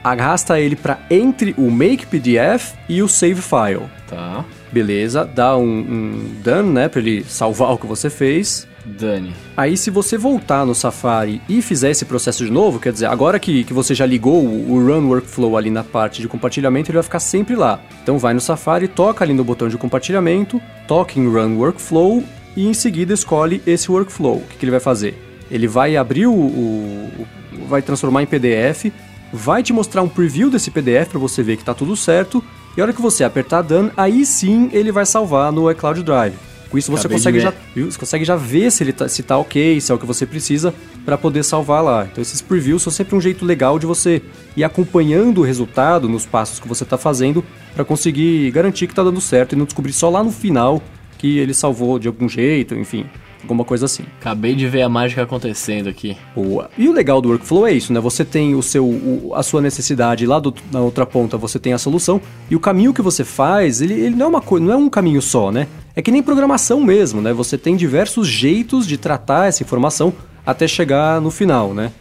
Arrasta 0.04 0.60
ele 0.60 0.76
para 0.76 1.00
entre 1.10 1.54
o 1.58 1.70
Make 1.70 2.08
PDF 2.08 2.74
e 2.90 3.04
o 3.04 3.08
Save 3.08 3.42
File. 3.42 3.88
Tá. 4.08 4.44
Beleza, 4.72 5.26
dá 5.26 5.58
um, 5.58 5.64
um 5.64 6.36
done, 6.44 6.70
né, 6.70 6.88
para 6.88 7.02
ele 7.02 7.24
salvar 7.24 7.72
o 7.72 7.78
que 7.78 7.86
você 7.86 8.10
fez. 8.10 8.68
Dane. 8.86 9.34
Aí, 9.56 9.78
se 9.78 9.92
você 9.92 10.18
voltar 10.18 10.66
no 10.66 10.74
Safari 10.74 11.42
e 11.48 11.62
fizer 11.62 11.92
esse 11.92 12.06
processo 12.06 12.44
de 12.46 12.52
novo, 12.52 12.80
quer 12.80 12.92
dizer, 12.92 13.06
agora 13.06 13.40
que, 13.40 13.64
que 13.64 13.74
você 13.74 13.94
já 13.94 14.06
ligou 14.06 14.44
o, 14.44 14.72
o 14.72 14.86
Run 14.86 15.08
Workflow 15.08 15.56
ali 15.58 15.70
na 15.70 15.84
parte 15.84 16.22
de 16.22 16.28
compartilhamento, 16.28 16.90
ele 16.90 16.98
vai 16.98 17.04
ficar 17.04 17.20
sempre 17.20 17.56
lá. 17.56 17.80
Então, 18.02 18.18
vai 18.18 18.34
no 18.34 18.42
Safari, 18.42 18.88
toca 18.88 19.24
ali 19.24 19.34
no 19.34 19.44
botão 19.44 19.68
de 19.68 19.78
compartilhamento, 19.78 20.62
toca 20.88 21.20
em 21.20 21.28
Run 21.28 21.58
Workflow 21.58 22.24
e 22.56 22.68
em 22.68 22.74
seguida 22.74 23.14
escolhe 23.14 23.62
esse 23.66 23.92
workflow. 23.92 24.38
O 24.38 24.42
que, 24.42 24.58
que 24.58 24.66
ele 24.66 24.72
vai 24.72 24.80
fazer? 24.80 25.16
Ele 25.50 25.68
vai 25.68 25.96
abrir 25.96 26.28
o, 26.28 26.34
o, 26.34 27.10
o 27.20 27.28
vai 27.68 27.82
transformar 27.82 28.24
em 28.24 28.26
PDF, 28.26 28.92
vai 29.32 29.62
te 29.64 29.74
mostrar 29.74 30.02
um 30.02 30.10
preview 30.10 30.50
desse 30.50 30.72
PDF 30.72 31.10
para 31.10 31.20
você 31.20 31.44
ver 31.44 31.56
que 31.56 31.62
está 31.62 31.74
tudo 31.74 31.96
certo. 31.96 32.44
E 32.76 32.82
a 32.82 32.84
hora 32.84 32.94
que 32.94 33.02
você 33.02 33.24
apertar 33.24 33.62
Done, 33.62 33.92
aí 33.98 34.26
sim 34.26 34.70
ele 34.72 34.92
vai 34.92 35.06
salvar 35.06 35.52
no 35.52 35.70
iCloud 35.72 36.02
Drive. 36.04 36.36
Com 36.70 36.78
isso 36.78 36.90
você 36.90 37.10
consegue 37.10 37.42
já, 37.42 37.54
viu? 37.76 37.92
Você 37.92 38.00
consegue 38.00 38.24
já 38.24 38.38
ver 38.38 38.72
se 38.72 38.82
ele 38.82 38.94
tá, 38.94 39.06
se 39.10 39.22
tá 39.22 39.38
ok, 39.38 39.82
se 39.82 39.92
é 39.92 39.96
o 39.96 39.98
que 39.98 40.06
você 40.06 40.26
precisa 40.26 40.74
para 41.04 41.18
poder 41.18 41.44
salvar 41.44 41.84
lá. 41.84 42.08
Então 42.10 42.22
esses 42.22 42.42
previews 42.42 42.82
são 42.82 42.94
sempre 42.94 43.14
um 43.14 43.20
jeito 43.20 43.44
legal 43.44 43.78
de 43.78 43.86
você 43.86 44.22
ir 44.56 44.64
acompanhando 44.64 45.40
o 45.40 45.44
resultado 45.44 46.08
nos 46.08 46.26
passos 46.26 46.60
que 46.60 46.68
você 46.70 46.84
está 46.84 46.98
fazendo 46.98 47.44
para 47.76 47.84
conseguir 47.84 48.50
garantir 48.52 48.88
que 48.88 48.94
está 48.94 49.04
dando 49.04 49.20
certo 49.20 49.52
e 49.52 49.58
não 49.58 49.66
descobrir 49.66 49.92
só 49.92 50.10
lá 50.10 50.24
no 50.24 50.32
final 50.32 50.82
que 51.18 51.40
ele 51.40 51.54
salvou 51.54 52.00
de 52.00 52.08
algum 52.08 52.30
jeito, 52.30 52.74
enfim 52.74 53.06
alguma 53.42 53.64
coisa 53.66 53.86
assim. 53.86 54.04
Acabei 54.20 54.56
de 54.56 54.68
ver 54.68 54.82
a 54.82 54.90
mágica 54.90 55.24
acontecendo 55.24 55.90
aqui. 55.90 56.18
Boa. 56.36 56.70
E 56.78 56.88
o 56.88 56.94
legal 56.94 57.22
do 57.22 57.30
workflow 57.30 57.68
é 57.68 57.74
isso, 57.74 57.92
né? 57.92 58.00
Você 58.00 58.24
tem 58.24 58.56
o 58.56 58.62
seu, 58.62 58.86
o, 58.86 59.32
a 59.36 59.44
sua 59.44 59.62
necessidade 59.62 60.26
lá 60.26 60.40
do, 60.40 60.54
na 60.72 60.80
outra 60.80 61.06
ponta, 61.06 61.38
você 61.38 61.60
tem 61.60 61.74
a 61.74 61.78
solução 61.78 62.22
e 62.50 62.56
o 62.56 62.60
caminho 62.60 62.94
que 62.94 63.02
você 63.02 63.24
faz, 63.24 63.82
ele, 63.82 63.94
ele 63.94 64.16
não 64.16 64.28
é 64.28 64.30
uma 64.30 64.42
coisa, 64.42 64.66
não 64.66 64.74
é 64.74 64.78
um 64.78 64.90
caminho 64.90 65.22
só, 65.22 65.52
né? 65.52 65.68
É 65.96 66.02
que 66.02 66.12
nem 66.12 66.24
programação 66.24 66.82
mesmo, 66.82 67.22
né? 67.22 67.34
Você 67.34 67.58
tem 67.58 67.76
diversos 67.76 68.28
jeitos 68.28 68.88
de 68.88 68.98
tratar 68.98 69.48
essa 69.48 69.64
informação 69.64 70.14
até 70.46 70.68
chegar 70.68 71.20
no 71.20 71.32
final, 71.32 71.74
né? 71.74 71.92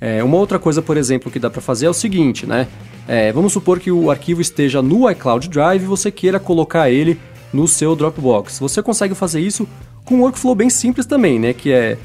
É, 0.00 0.22
uma 0.22 0.36
outra 0.36 0.58
coisa, 0.58 0.82
por 0.82 0.96
exemplo, 0.96 1.30
que 1.30 1.38
dá 1.38 1.48
para 1.48 1.60
fazer 1.60 1.86
é 1.86 1.90
o 1.90 1.94
seguinte, 1.94 2.46
né? 2.46 2.66
É, 3.06 3.32
vamos 3.32 3.52
supor 3.52 3.78
que 3.78 3.90
o 3.90 4.10
arquivo 4.10 4.40
esteja 4.40 4.82
no 4.82 5.10
iCloud 5.10 5.48
Drive 5.48 5.82
e 5.82 5.86
você 5.86 6.10
queira 6.10 6.40
colocar 6.40 6.90
ele 6.90 7.18
no 7.52 7.68
seu 7.68 7.94
Dropbox. 7.94 8.58
Você 8.58 8.82
consegue 8.82 9.14
fazer 9.14 9.40
isso 9.40 9.68
com 10.04 10.16
um 10.16 10.20
workflow 10.22 10.54
bem 10.54 10.70
simples 10.70 11.06
também, 11.06 11.38
né? 11.38 11.52
Que 11.52 11.72
é 11.72 11.98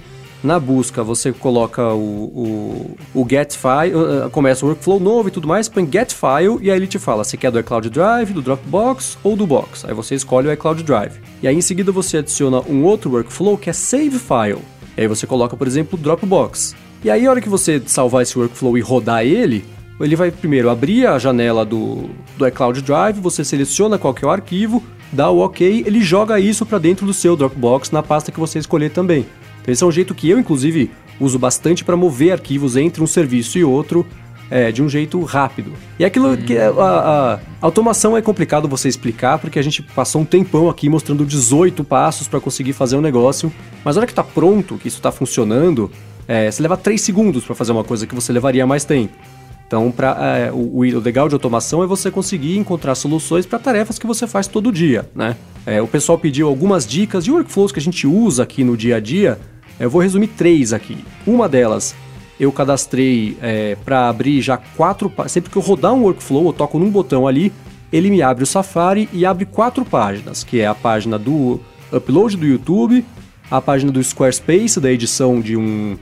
na 0.43 0.60
busca 0.60 1.04
você 1.04 1.32
coloca 1.32 1.93
o, 1.93 2.95
o, 3.14 3.22
o 3.22 3.28
get 3.28 3.54
file, 3.54 3.95
uh, 3.95 4.28
uh, 4.28 4.30
começa 4.30 4.66
o 4.66 4.70
workflow 4.70 5.00
novo 5.00 5.28
e 5.28 5.32
tudo 5.32 5.48
mais, 5.48 5.68
põe 5.68 5.88
get 5.91 6.14
file 6.14 6.60
e 6.62 6.70
aí 6.70 6.78
ele 6.78 6.88
te 6.88 7.00
fala 7.00 7.24
se 7.24 7.36
quer 7.38 7.52
do 7.52 7.60
iCloud 7.60 7.89
Drive, 7.89 8.34
do 8.34 8.41
Dropbox 8.41 9.18
ou 9.24 9.36
do 9.36 9.48
Box. 9.48 9.86
Aí 9.86 9.93
você 9.93 10.16
escolhe 10.16 10.48
o 10.48 10.54
iCloud 10.54 10.84
Drive. 10.84 11.20
E 11.41 11.48
aí 11.48 11.56
em 11.56 11.62
seguida 11.62 11.91
você 11.91 12.18
adiciona 12.18 12.62
um 12.62 12.84
outro 12.84 13.12
workflow 13.12 13.58
que 13.58 13.70
é 13.70 13.74
save 13.74 14.20
file. 14.20 14.62
E 14.95 15.02
aí 15.02 15.08
você 15.08 15.28
coloca, 15.28 15.56
por 15.56 15.68
exemplo, 15.68 15.98
o 15.98 16.02
Dropbox. 16.02 16.76
E 17.04 17.10
aí 17.10 17.26
a 17.26 17.30
hora 17.30 17.41
que 17.41 17.50
você 17.50 17.82
salvar 17.86 18.24
esse 18.24 18.38
workflow 18.38 18.78
e 18.78 18.82
rodar 18.82 19.24
ele, 19.24 19.66
ele 20.00 20.16
vai 20.16 20.32
primeiro 20.32 20.70
abrir 20.70 21.08
a 21.08 21.18
janela 21.18 21.66
do, 21.66 22.10
do 22.38 22.48
iCloud 22.48 22.82
Drive, 22.82 23.20
você 23.20 23.43
seleciona 23.43 23.98
qual 23.98 24.14
que 24.14 24.24
é 24.24 24.28
o 24.28 24.32
arquivo, 24.32 24.84
dá 25.12 25.30
o 25.30 25.39
OK, 25.39 25.84
ele 25.86 26.01
joga 26.01 26.39
isso 26.39 26.66
para 26.66 26.78
dentro 26.78 27.05
do 27.05 27.14
seu 27.14 27.36
Dropbox 27.36 27.91
na 27.91 28.03
pasta 28.03 28.32
que 28.32 28.39
você 28.39 28.60
escolher 28.60 28.91
também. 28.91 29.26
Então, 29.62 29.72
esse 29.72 29.84
é 29.84 29.88
um 29.88 29.91
jeito 29.91 30.16
que 30.16 30.30
eu, 30.30 30.39
inclusive, 30.39 30.91
uso 31.20 31.38
bastante 31.39 31.84
para 31.84 31.97
mover 31.97 32.32
arquivos 32.32 32.76
entre 32.76 33.03
um 33.03 33.08
serviço 33.08 33.58
e 33.58 33.64
outro 33.64 34.05
é, 34.49 34.72
de 34.72 34.82
um 34.82 34.89
jeito 34.89 35.22
rápido. 35.24 35.74
E 35.99 36.05
aquilo 36.05 36.32
hum. 36.32 36.38
que 36.38 36.55
é, 36.55 36.68
a, 36.68 36.70
a, 36.72 37.39
automação 37.62 38.16
é 38.16 38.22
complicado 38.22 38.68
você 38.68 38.88
explicar, 38.88 39.39
porque 39.39 39.60
a 39.60 39.62
gente 39.62 39.82
passou 39.82 40.22
um 40.22 40.26
tempão 40.26 40.70
aqui 40.70 40.89
mostrando 40.89 41.26
18 41.26 41.84
passos 41.84 42.28
para 42.28 42.39
conseguir 42.39 42.74
fazer 42.74 42.95
um 42.95 43.01
negócio, 43.01 43.51
mas 43.84 43.95
na 43.95 44.01
hora 44.01 44.08
que 44.08 44.14
está 44.14 44.24
pronto, 44.24 44.78
que 44.78 44.88
isso 44.88 44.97
está 44.97 45.12
funcionando, 45.12 45.91
É, 46.30 46.51
você 46.51 46.62
leva 46.62 46.76
3 46.76 46.99
segundos 46.99 47.45
para 47.45 47.55
fazer 47.55 47.72
uma 47.72 47.86
coisa 47.86 48.05
que 48.05 48.14
você 48.14 48.34
levaria 48.34 48.68
mais 48.68 48.84
tempo. 48.84 49.14
Então, 49.68 49.91
pra, 49.91 50.18
é, 50.20 50.51
o, 50.51 50.78
o 50.78 50.99
legal 50.99 51.28
de 51.28 51.36
automação 51.36 51.84
é 51.84 51.86
você 51.86 52.09
conseguir 52.09 52.57
encontrar 52.57 52.95
soluções 52.95 53.45
para 53.45 53.59
tarefas 53.59 53.99
que 53.99 54.07
você 54.07 54.26
faz 54.26 54.47
todo 54.47 54.72
dia, 54.72 55.09
né? 55.13 55.36
É, 55.65 55.82
o 55.82 55.88
pessoal 55.88 56.18
pediu 56.18 56.47
algumas 56.47 56.88
dicas 56.88 57.26
de 57.26 57.32
workflows 57.32 57.74
que 57.74 57.80
a 57.80 57.82
gente 57.82 58.07
usa 58.07 58.43
aqui 58.43 58.63
no 58.63 58.78
dia 58.78 58.95
a 58.95 58.99
dia. 59.01 59.38
Eu 59.78 59.89
vou 59.89 60.01
resumir 60.01 60.28
três 60.28 60.72
aqui. 60.72 61.03
Uma 61.26 61.49
delas, 61.49 61.93
eu 62.39 62.49
cadastrei 62.51 63.38
é, 63.41 63.76
para 63.84 64.07
abrir 64.07 64.41
já 64.41 64.55
quatro... 64.55 65.11
Sempre 65.28 65.51
que 65.51 65.57
eu 65.57 65.61
rodar 65.61 65.93
um 65.93 66.03
workflow, 66.03 66.47
eu 66.47 66.53
toco 66.53 66.80
num 66.80 66.89
botão 66.89 67.28
ali, 67.28 67.51
ele 67.91 68.09
me 68.09 68.22
abre 68.22 68.43
o 68.43 68.47
Safari 68.47 69.09
e 69.11 69.26
abre 69.26 69.45
quatro 69.45 69.84
páginas, 69.84 70.45
que 70.45 70.61
é 70.61 70.68
a 70.68 70.74
página 70.74 71.20
do 71.20 71.59
upload 71.91 72.38
do 72.38 72.45
YouTube, 72.45 73.03
a 73.51 73.61
página 73.61 73.91
do 73.91 74.01
Squarespace, 74.01 74.80
da 74.80 74.91
edição 74.91 75.41
de 75.41 75.57
um 75.57 75.97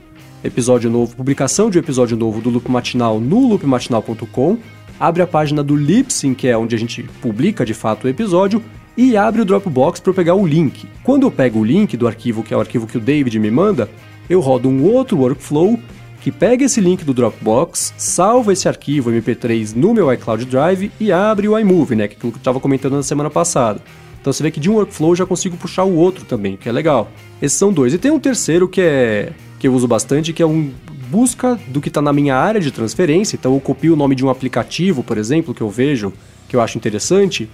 episódio 0.46 0.90
novo, 0.90 1.16
publicação 1.16 1.68
de 1.68 1.78
um 1.78 1.80
episódio 1.80 2.16
novo 2.16 2.40
do 2.40 2.50
Loop 2.50 2.70
Matinal 2.70 3.20
no 3.20 3.48
loopmatinal.com, 3.48 4.58
abre 4.98 5.22
a 5.22 5.26
página 5.26 5.62
do 5.62 5.74
Lipsyn, 5.74 6.34
que 6.34 6.48
é 6.48 6.56
onde 6.56 6.74
a 6.74 6.78
gente 6.78 7.02
publica 7.20 7.64
de 7.64 7.74
fato 7.74 8.04
o 8.04 8.08
episódio, 8.08 8.62
e 8.96 9.16
abre 9.16 9.42
o 9.42 9.44
Dropbox 9.44 10.00
para 10.00 10.10
eu 10.10 10.14
pegar 10.14 10.34
o 10.34 10.46
link. 10.46 10.88
Quando 11.02 11.24
eu 11.24 11.30
pego 11.30 11.58
o 11.58 11.64
link 11.64 11.96
do 11.96 12.06
arquivo, 12.06 12.42
que 12.42 12.54
é 12.54 12.56
o 12.56 12.60
arquivo 12.60 12.86
que 12.86 12.96
o 12.96 13.00
David 13.00 13.38
me 13.38 13.50
manda, 13.50 13.90
eu 14.30 14.40
rodo 14.40 14.68
um 14.68 14.84
outro 14.84 15.18
workflow 15.18 15.78
que 16.20 16.32
pega 16.32 16.64
esse 16.64 16.80
link 16.80 17.04
do 17.04 17.12
Dropbox, 17.12 17.94
salva 17.96 18.52
esse 18.52 18.66
arquivo 18.66 19.10
MP3 19.10 19.74
no 19.76 19.92
meu 19.92 20.12
iCloud 20.12 20.44
Drive 20.46 20.90
e 20.98 21.12
abre 21.12 21.46
o 21.46 21.58
iMovie, 21.58 21.94
né, 21.94 22.08
que 22.08 22.14
é 22.14 22.16
aquilo 22.16 22.32
que 22.32 22.38
eu 22.38 22.40
estava 22.40 22.58
comentando 22.58 22.94
na 22.94 23.02
semana 23.02 23.30
passada. 23.30 23.80
Então 24.20 24.32
você 24.32 24.42
vê 24.42 24.50
que 24.50 24.58
de 24.58 24.68
um 24.68 24.74
workflow 24.74 25.12
eu 25.12 25.16
já 25.16 25.26
consigo 25.26 25.56
puxar 25.56 25.84
o 25.84 25.94
outro 25.94 26.24
também, 26.24 26.56
que 26.56 26.68
é 26.68 26.72
legal. 26.72 27.08
Esses 27.40 27.56
são 27.56 27.72
dois. 27.72 27.94
E 27.94 27.98
tem 27.98 28.10
um 28.10 28.18
terceiro 28.18 28.66
que 28.66 28.80
é 28.80 29.32
que 29.66 29.68
eu 29.68 29.74
uso 29.74 29.88
bastante, 29.88 30.32
que 30.32 30.40
é 30.40 30.46
um 30.46 30.70
busca 31.10 31.58
do 31.66 31.80
que 31.80 31.88
está 31.88 32.00
na 32.00 32.12
minha 32.12 32.36
área 32.36 32.60
de 32.60 32.70
transferência. 32.70 33.36
Então 33.36 33.52
eu 33.54 33.60
copio 33.60 33.94
o 33.94 33.96
nome 33.96 34.14
de 34.14 34.24
um 34.24 34.30
aplicativo, 34.30 35.02
por 35.02 35.18
exemplo, 35.18 35.52
que 35.52 35.60
eu 35.60 35.68
vejo, 35.68 36.12
que 36.48 36.54
eu 36.54 36.60
acho 36.60 36.78
interessante, 36.78 37.50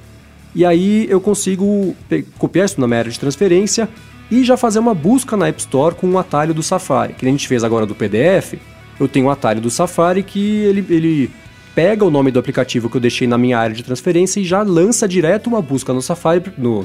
e 0.55 0.63
aí 0.65 1.07
eu 1.09 1.21
consigo 1.23 1.97
copiar 2.37 2.67
isso 2.67 2.79
na 2.79 2.87
minha 2.87 2.99
área 2.99 3.11
de 3.11 3.19
transferência 3.19 3.89
e 4.31 4.45
já 4.45 4.59
fazer 4.59 4.79
uma 4.79 4.95
busca 4.95 5.37
na 5.39 5.49
App 5.49 5.59
Store 5.61 5.95
com 5.95 6.07
um 6.07 6.19
atalho 6.19 6.53
do 6.53 6.63
Safari. 6.63 7.15
Que 7.15 7.25
a 7.25 7.31
gente 7.31 7.49
fez 7.49 7.65
agora 7.65 7.87
do 7.87 7.95
PDF, 7.95 8.59
eu 9.01 9.09
tenho 9.09 9.27
um 9.27 9.31
atalho 9.31 9.63
do 9.63 9.71
Safari 9.71 10.23
que 10.23 10.39
ele, 10.41 10.85
ele 10.91 11.31
pega 11.75 12.05
o 12.05 12.11
nome 12.11 12.31
do 12.31 12.39
aplicativo 12.39 12.91
que 12.91 12.97
eu 12.99 13.01
deixei 13.01 13.27
na 13.27 13.39
minha 13.39 13.59
área 13.59 13.75
de 13.75 13.83
transferência 13.83 14.39
e 14.39 14.45
já 14.45 14.63
lança 14.63 15.09
direto 15.09 15.47
uma 15.47 15.63
busca 15.63 15.95
no 15.95 16.03
Safari, 16.03 16.43
no, 16.59 16.85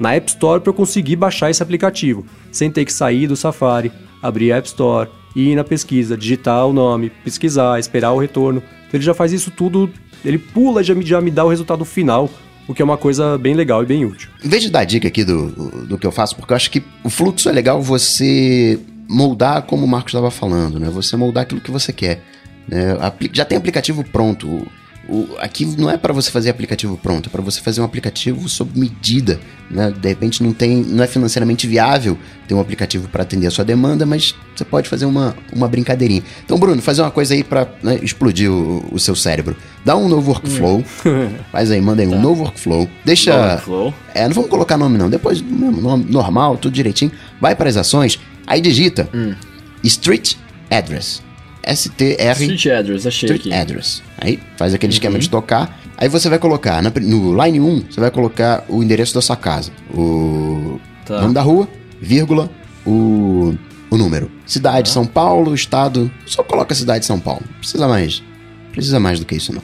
na 0.00 0.14
App 0.14 0.30
Store 0.30 0.62
para 0.62 0.70
eu 0.70 0.74
conseguir 0.74 1.16
baixar 1.16 1.50
esse 1.50 1.62
aplicativo, 1.62 2.24
sem 2.50 2.70
ter 2.70 2.86
que 2.86 2.92
sair 2.92 3.26
do 3.26 3.36
Safari, 3.36 3.92
abrir 4.22 4.52
a 4.52 4.56
App 4.58 4.68
Store, 4.68 5.10
ir 5.34 5.56
na 5.56 5.64
pesquisa, 5.64 6.16
digitar 6.16 6.66
o 6.66 6.72
nome, 6.72 7.10
pesquisar, 7.24 7.78
esperar 7.78 8.12
o 8.12 8.18
retorno. 8.18 8.62
Então 8.86 8.98
ele 8.98 9.04
já 9.04 9.14
faz 9.14 9.32
isso 9.32 9.50
tudo, 9.50 9.90
ele 10.24 10.38
pula 10.38 10.82
já 10.82 10.94
me, 10.94 11.04
já 11.04 11.20
me 11.20 11.30
dá 11.30 11.44
o 11.44 11.48
resultado 11.48 11.84
final, 11.84 12.30
o 12.68 12.74
que 12.74 12.80
é 12.80 12.84
uma 12.84 12.96
coisa 12.96 13.36
bem 13.36 13.54
legal 13.54 13.82
e 13.82 13.86
bem 13.86 14.04
útil. 14.04 14.30
Em 14.44 14.48
vez 14.48 14.62
de 14.62 14.70
dar 14.70 14.84
dica 14.84 15.08
aqui 15.08 15.24
do, 15.24 15.86
do 15.86 15.98
que 15.98 16.06
eu 16.06 16.12
faço, 16.12 16.36
porque 16.36 16.52
eu 16.52 16.56
acho 16.56 16.70
que 16.70 16.82
o 17.02 17.10
fluxo 17.10 17.48
é 17.48 17.52
legal 17.52 17.82
você 17.82 18.78
moldar 19.08 19.62
como 19.62 19.84
o 19.84 19.88
Marcos 19.88 20.12
estava 20.12 20.30
falando, 20.30 20.78
né? 20.78 20.88
Você 20.90 21.16
moldar 21.16 21.42
aquilo 21.42 21.60
que 21.60 21.70
você 21.70 21.92
quer. 21.92 22.22
Né? 22.68 22.96
Já 23.32 23.44
tem 23.44 23.58
aplicativo 23.58 24.04
pronto. 24.04 24.66
O, 25.08 25.28
aqui 25.38 25.66
não 25.66 25.90
é 25.90 25.96
para 25.96 26.12
você 26.12 26.30
fazer 26.30 26.50
aplicativo 26.50 26.96
pronto, 26.96 27.28
é 27.28 27.30
para 27.30 27.42
você 27.42 27.60
fazer 27.60 27.80
um 27.80 27.84
aplicativo 27.84 28.48
sob 28.48 28.78
medida. 28.78 29.40
Né? 29.68 29.90
De 29.90 30.08
repente 30.08 30.42
não, 30.42 30.52
tem, 30.52 30.76
não 30.76 31.02
é 31.02 31.06
financeiramente 31.06 31.66
viável 31.66 32.16
ter 32.46 32.54
um 32.54 32.60
aplicativo 32.60 33.08
para 33.08 33.22
atender 33.22 33.48
a 33.48 33.50
sua 33.50 33.64
demanda, 33.64 34.06
mas 34.06 34.34
você 34.54 34.64
pode 34.64 34.88
fazer 34.88 35.04
uma, 35.04 35.34
uma 35.52 35.66
brincadeirinha. 35.66 36.22
Então, 36.44 36.56
Bruno, 36.56 36.80
fazer 36.80 37.02
uma 37.02 37.10
coisa 37.10 37.34
aí 37.34 37.42
para 37.42 37.68
né, 37.82 37.98
explodir 38.00 38.50
o, 38.50 38.84
o, 38.92 38.98
seu 38.98 39.16
cérebro. 39.16 39.56
Dá 39.84 39.96
um 39.96 40.08
novo 40.08 40.30
workflow, 40.30 40.78
hum. 40.78 41.34
faz 41.50 41.70
aí, 41.70 41.80
manda 41.80 42.02
aí 42.02 42.08
tá. 42.08 42.14
um 42.14 42.20
novo 42.20 42.44
workflow. 42.44 42.88
Deixa. 43.04 43.34
Workflow. 43.34 43.94
É, 44.14 44.28
não 44.28 44.34
vamos 44.34 44.50
colocar 44.50 44.76
nome 44.76 44.98
não, 44.98 45.10
depois 45.10 45.42
nome 45.42 46.06
normal, 46.08 46.56
tudo 46.56 46.72
direitinho. 46.72 47.10
Vai 47.40 47.56
para 47.56 47.68
as 47.68 47.76
ações, 47.76 48.20
aí 48.46 48.60
digita 48.60 49.08
hum. 49.12 49.34
Street 49.82 50.34
Address. 50.70 51.31
STR. 51.64 52.40
Street 52.40 52.66
Address, 52.66 53.06
achei 53.06 53.28
Street 53.28 53.40
aqui. 53.40 53.52
Address. 53.52 54.02
Aí 54.18 54.38
faz 54.56 54.74
aquele 54.74 54.92
uhum. 54.92 54.94
esquema 54.94 55.18
de 55.18 55.28
tocar. 55.30 55.80
Aí 55.96 56.08
você 56.08 56.28
vai 56.28 56.38
colocar, 56.38 56.82
no 56.82 57.44
line 57.44 57.60
1, 57.60 57.84
você 57.90 58.00
vai 58.00 58.10
colocar 58.10 58.64
o 58.68 58.82
endereço 58.82 59.14
da 59.14 59.20
sua 59.20 59.36
casa. 59.36 59.70
O 59.94 60.80
tá. 61.06 61.20
nome 61.20 61.34
da 61.34 61.42
rua, 61.42 61.68
vírgula, 62.00 62.50
o, 62.84 63.54
o 63.88 63.96
número. 63.96 64.30
Cidade, 64.44 64.90
tá. 64.90 64.94
São 64.94 65.06
Paulo, 65.06 65.54
estado. 65.54 66.10
Só 66.26 66.42
coloca 66.42 66.74
cidade 66.74 67.00
de 67.00 67.06
São 67.06 67.20
Paulo. 67.20 67.42
Precisa 67.58 67.86
mais. 67.86 68.22
Precisa 68.72 68.98
mais 68.98 69.20
do 69.20 69.26
que 69.26 69.36
isso, 69.36 69.52
não. 69.52 69.62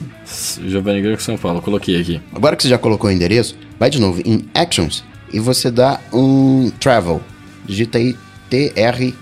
Giovanni 0.69 1.01
Greco 1.01 1.21
São 1.21 1.37
Paulo, 1.37 1.61
coloquei 1.61 1.99
aqui. 1.99 2.21
Agora 2.33 2.55
que 2.55 2.63
você 2.63 2.69
já 2.69 2.77
colocou 2.77 3.09
o 3.09 3.13
endereço, 3.13 3.57
vai 3.77 3.89
de 3.89 3.99
novo 3.99 4.21
em 4.23 4.45
Actions 4.53 5.03
e 5.33 5.39
você 5.39 5.69
dá 5.71 5.99
um 6.13 6.71
Travel. 6.79 7.21
Digita 7.65 7.97
aí 7.97 8.15
T-R-A-V-L-E. 8.49 9.19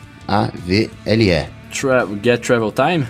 Tra 1.72 2.08
get 2.24 2.42
Travel 2.46 2.72
Time? 2.72 3.06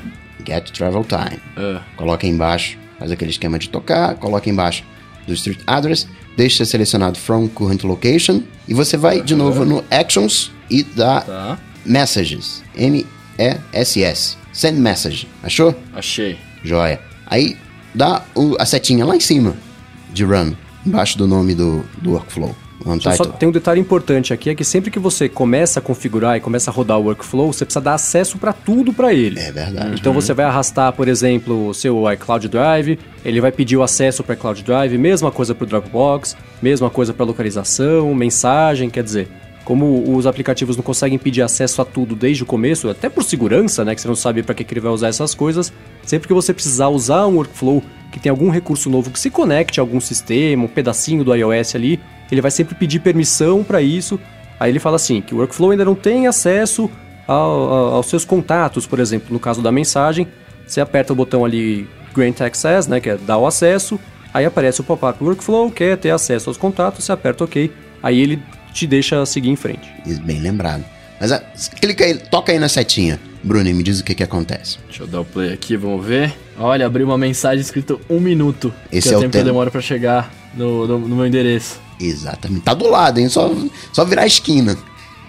Get 0.46 0.72
Travel 0.72 1.04
Time. 1.04 1.40
Uh. 1.58 1.82
Coloca 1.96 2.26
aí 2.26 2.32
embaixo, 2.32 2.78
faz 3.00 3.12
aquele 3.12 3.32
esquema 3.32 3.60
de 3.60 3.70
tocar, 3.70 4.16
coloca 4.16 4.50
embaixo 4.50 4.84
do 5.26 5.34
Street 5.34 5.60
Address, 5.68 6.08
deixa 6.36 6.66
selecionado 6.66 7.18
From 7.18 7.48
Current 7.50 7.84
Location 7.84 8.44
e 8.68 8.74
você 8.74 8.98
vai 8.98 9.18
uh 9.18 9.22
-huh. 9.22 9.26
de 9.26 9.36
novo 9.36 9.66
no 9.66 9.84
Actions 9.92 10.52
e 10.70 10.84
dá 10.84 11.22
tá. 11.22 11.60
Messages. 11.86 12.64
M-E-S-S. 12.76 14.38
Send 14.54 14.80
Message. 14.80 15.28
Achou? 15.44 15.76
Achei. 15.94 16.38
Joia. 16.64 17.00
Aí 17.26 17.58
dá 17.94 18.24
o, 18.36 18.56
a 18.60 18.66
setinha 18.66 19.06
lá 19.06 19.16
em 19.16 19.20
cima 19.20 19.56
de 20.12 20.24
Run, 20.24 20.54
embaixo 20.86 21.18
do 21.18 21.28
nome 21.28 21.54
do, 21.54 21.84
do 22.02 22.12
workflow. 22.12 22.56
Só 23.16 23.26
tem 23.26 23.50
um 23.50 23.52
detalhe 23.52 23.80
importante 23.80 24.34
aqui, 24.34 24.50
é 24.50 24.56
que 24.56 24.64
sempre 24.64 24.90
que 24.90 25.00
você 25.00 25.28
começa 25.28 25.80
a 25.80 25.82
configurar 25.82 26.38
e 26.38 26.40
começa 26.40 26.72
a 26.72 26.74
rodar 26.74 26.98
o 27.00 27.04
workflow, 27.04 27.52
você 27.52 27.66
precisa 27.66 27.82
dar 27.82 27.94
acesso 27.94 28.38
para 28.38 28.54
tudo 28.54 28.94
para 28.94 29.14
ele. 29.14 29.40
É 29.40 29.52
verdade. 29.52 29.96
Então 30.00 30.14
uhum. 30.14 30.22
você 30.22 30.34
vai 30.34 30.46
arrastar, 30.46 30.94
por 30.94 31.08
exemplo, 31.08 31.70
o 31.70 31.74
seu 31.74 32.12
iCloud 32.12 32.48
Drive, 32.48 33.00
ele 33.24 33.42
vai 33.42 33.52
pedir 33.52 33.78
o 33.78 33.84
acesso 33.84 34.24
para 34.24 34.36
iCloud 34.36 34.64
Drive, 34.64 34.98
mesma 34.98 35.32
coisa 35.32 35.54
para 35.54 35.64
o 35.64 35.68
Dropbox, 35.68 36.36
mesma 36.62 36.90
coisa 36.90 37.14
para 37.14 37.26
localização, 37.26 38.14
mensagem, 38.16 38.90
quer 38.90 39.04
dizer, 39.04 39.28
como 39.68 40.16
os 40.16 40.26
aplicativos 40.26 40.78
não 40.78 40.84
conseguem 40.84 41.18
pedir 41.18 41.42
acesso 41.42 41.82
a 41.82 41.86
tudo 41.86 42.16
desde 42.16 42.42
o 42.42 42.46
começo, 42.46 42.90
até 42.90 43.10
por 43.10 43.22
segurança, 43.22 43.84
né, 43.84 43.94
que 43.94 44.00
você 44.00 44.08
não 44.08 44.16
sabe 44.16 44.42
para 44.42 44.56
que, 44.56 44.66
ele 44.72 44.80
vai 44.80 44.94
usar 44.94 45.10
essas 45.10 45.36
coisas, 45.36 45.74
sempre 46.04 46.26
que 46.26 46.34
você 46.34 46.54
precisar 46.54 46.88
usar 46.88 47.28
um 47.28 47.36
workflow 47.36 47.84
que 48.10 48.18
tem 48.18 48.30
algum 48.30 48.50
recurso 48.50 48.90
novo 48.90 49.12
que 49.12 49.20
se 49.20 49.30
conecte 49.30 49.82
a 49.82 49.84
algum 49.84 50.00
sistema, 50.00 50.64
um 50.64 50.70
pedacinho 50.70 51.22
do 51.22 51.36
iOS 51.36 51.76
ali, 51.76 52.00
ele 52.32 52.40
vai 52.40 52.50
sempre 52.50 52.76
pedir 52.76 53.02
permissão 53.02 53.62
para 53.62 53.82
isso. 53.82 54.18
Aí 54.58 54.72
ele 54.72 54.80
fala 54.80 54.96
assim, 54.96 55.20
que 55.20 55.36
o 55.36 55.40
workflow 55.40 55.72
ainda 55.72 55.84
não 55.84 55.96
tem 55.96 56.28
acesso 56.28 56.90
ao, 57.28 57.52
ao, 57.52 57.94
aos 57.96 58.06
seus 58.06 58.24
contatos, 58.24 58.88
por 58.88 59.02
exemplo, 59.02 59.34
no 59.34 59.40
caso 59.40 59.62
da 59.62 59.70
mensagem, 59.70 60.30
você 60.66 60.80
aperta 60.80 61.12
o 61.12 61.16
botão 61.16 61.44
ali 61.44 61.90
Grant 62.16 62.40
Access, 62.40 62.90
né, 62.90 63.02
que 63.02 63.10
é 63.10 63.18
dar 63.18 63.38
o 63.38 63.46
acesso, 63.46 64.00
aí 64.34 64.46
aparece 64.46 64.80
o 64.80 64.84
pop-up 64.86 65.22
Workflow, 65.22 65.70
quer 65.70 65.98
ter 65.98 66.12
acesso 66.12 66.50
aos 66.50 66.56
contatos, 66.56 67.04
você 67.04 67.12
aperta 67.12 67.44
OK, 67.44 67.70
aí 68.02 68.22
ele 68.22 68.42
te 68.78 68.88
deixa 68.88 69.26
seguir 69.26 69.50
em 69.50 69.56
frente. 69.56 69.90
Bem 70.24 70.40
lembrado. 70.40 70.86
Mas 71.20 71.32
a, 71.32 71.40
clica 71.82 72.06
aí, 72.06 72.16
toca 72.16 72.52
aí 72.52 72.60
na 72.60 72.70
setinha, 72.70 73.20
Bruno, 73.44 73.68
e 73.68 73.74
me 73.74 73.82
diz 73.82 74.00
o 74.00 74.04
que 74.04 74.14
que 74.14 74.24
acontece. 74.24 74.78
Deixa 74.88 75.04
eu 75.04 75.08
dar 75.08 75.22
o 75.22 75.26
play 75.26 75.52
aqui, 75.52 75.76
vamos 75.76 76.06
ver. 76.06 76.34
Olha, 76.60 76.86
abri 76.86 77.04
uma 77.04 77.18
mensagem 77.18 77.60
escrita 77.60 77.98
um 78.10 78.20
minuto. 78.20 78.74
Esse 78.92 79.10
que 79.10 79.16
é, 79.16 79.18
o 79.18 79.22
tempo 79.22 79.36
que 79.36 79.44
demora 79.44 79.72
para 79.72 79.82
chegar 79.82 80.32
no, 80.54 80.88
no, 80.88 81.00
no, 81.00 81.16
meu 81.16 81.26
endereço. 81.26 81.80
Exatamente. 82.00 82.62
Tá 82.62 82.74
do 82.76 82.88
lado, 82.88 83.20
hein? 83.20 83.30
Só, 83.30 83.52
só 83.92 84.06
virar 84.06 84.24
a 84.24 84.28
esquina. 84.28 84.78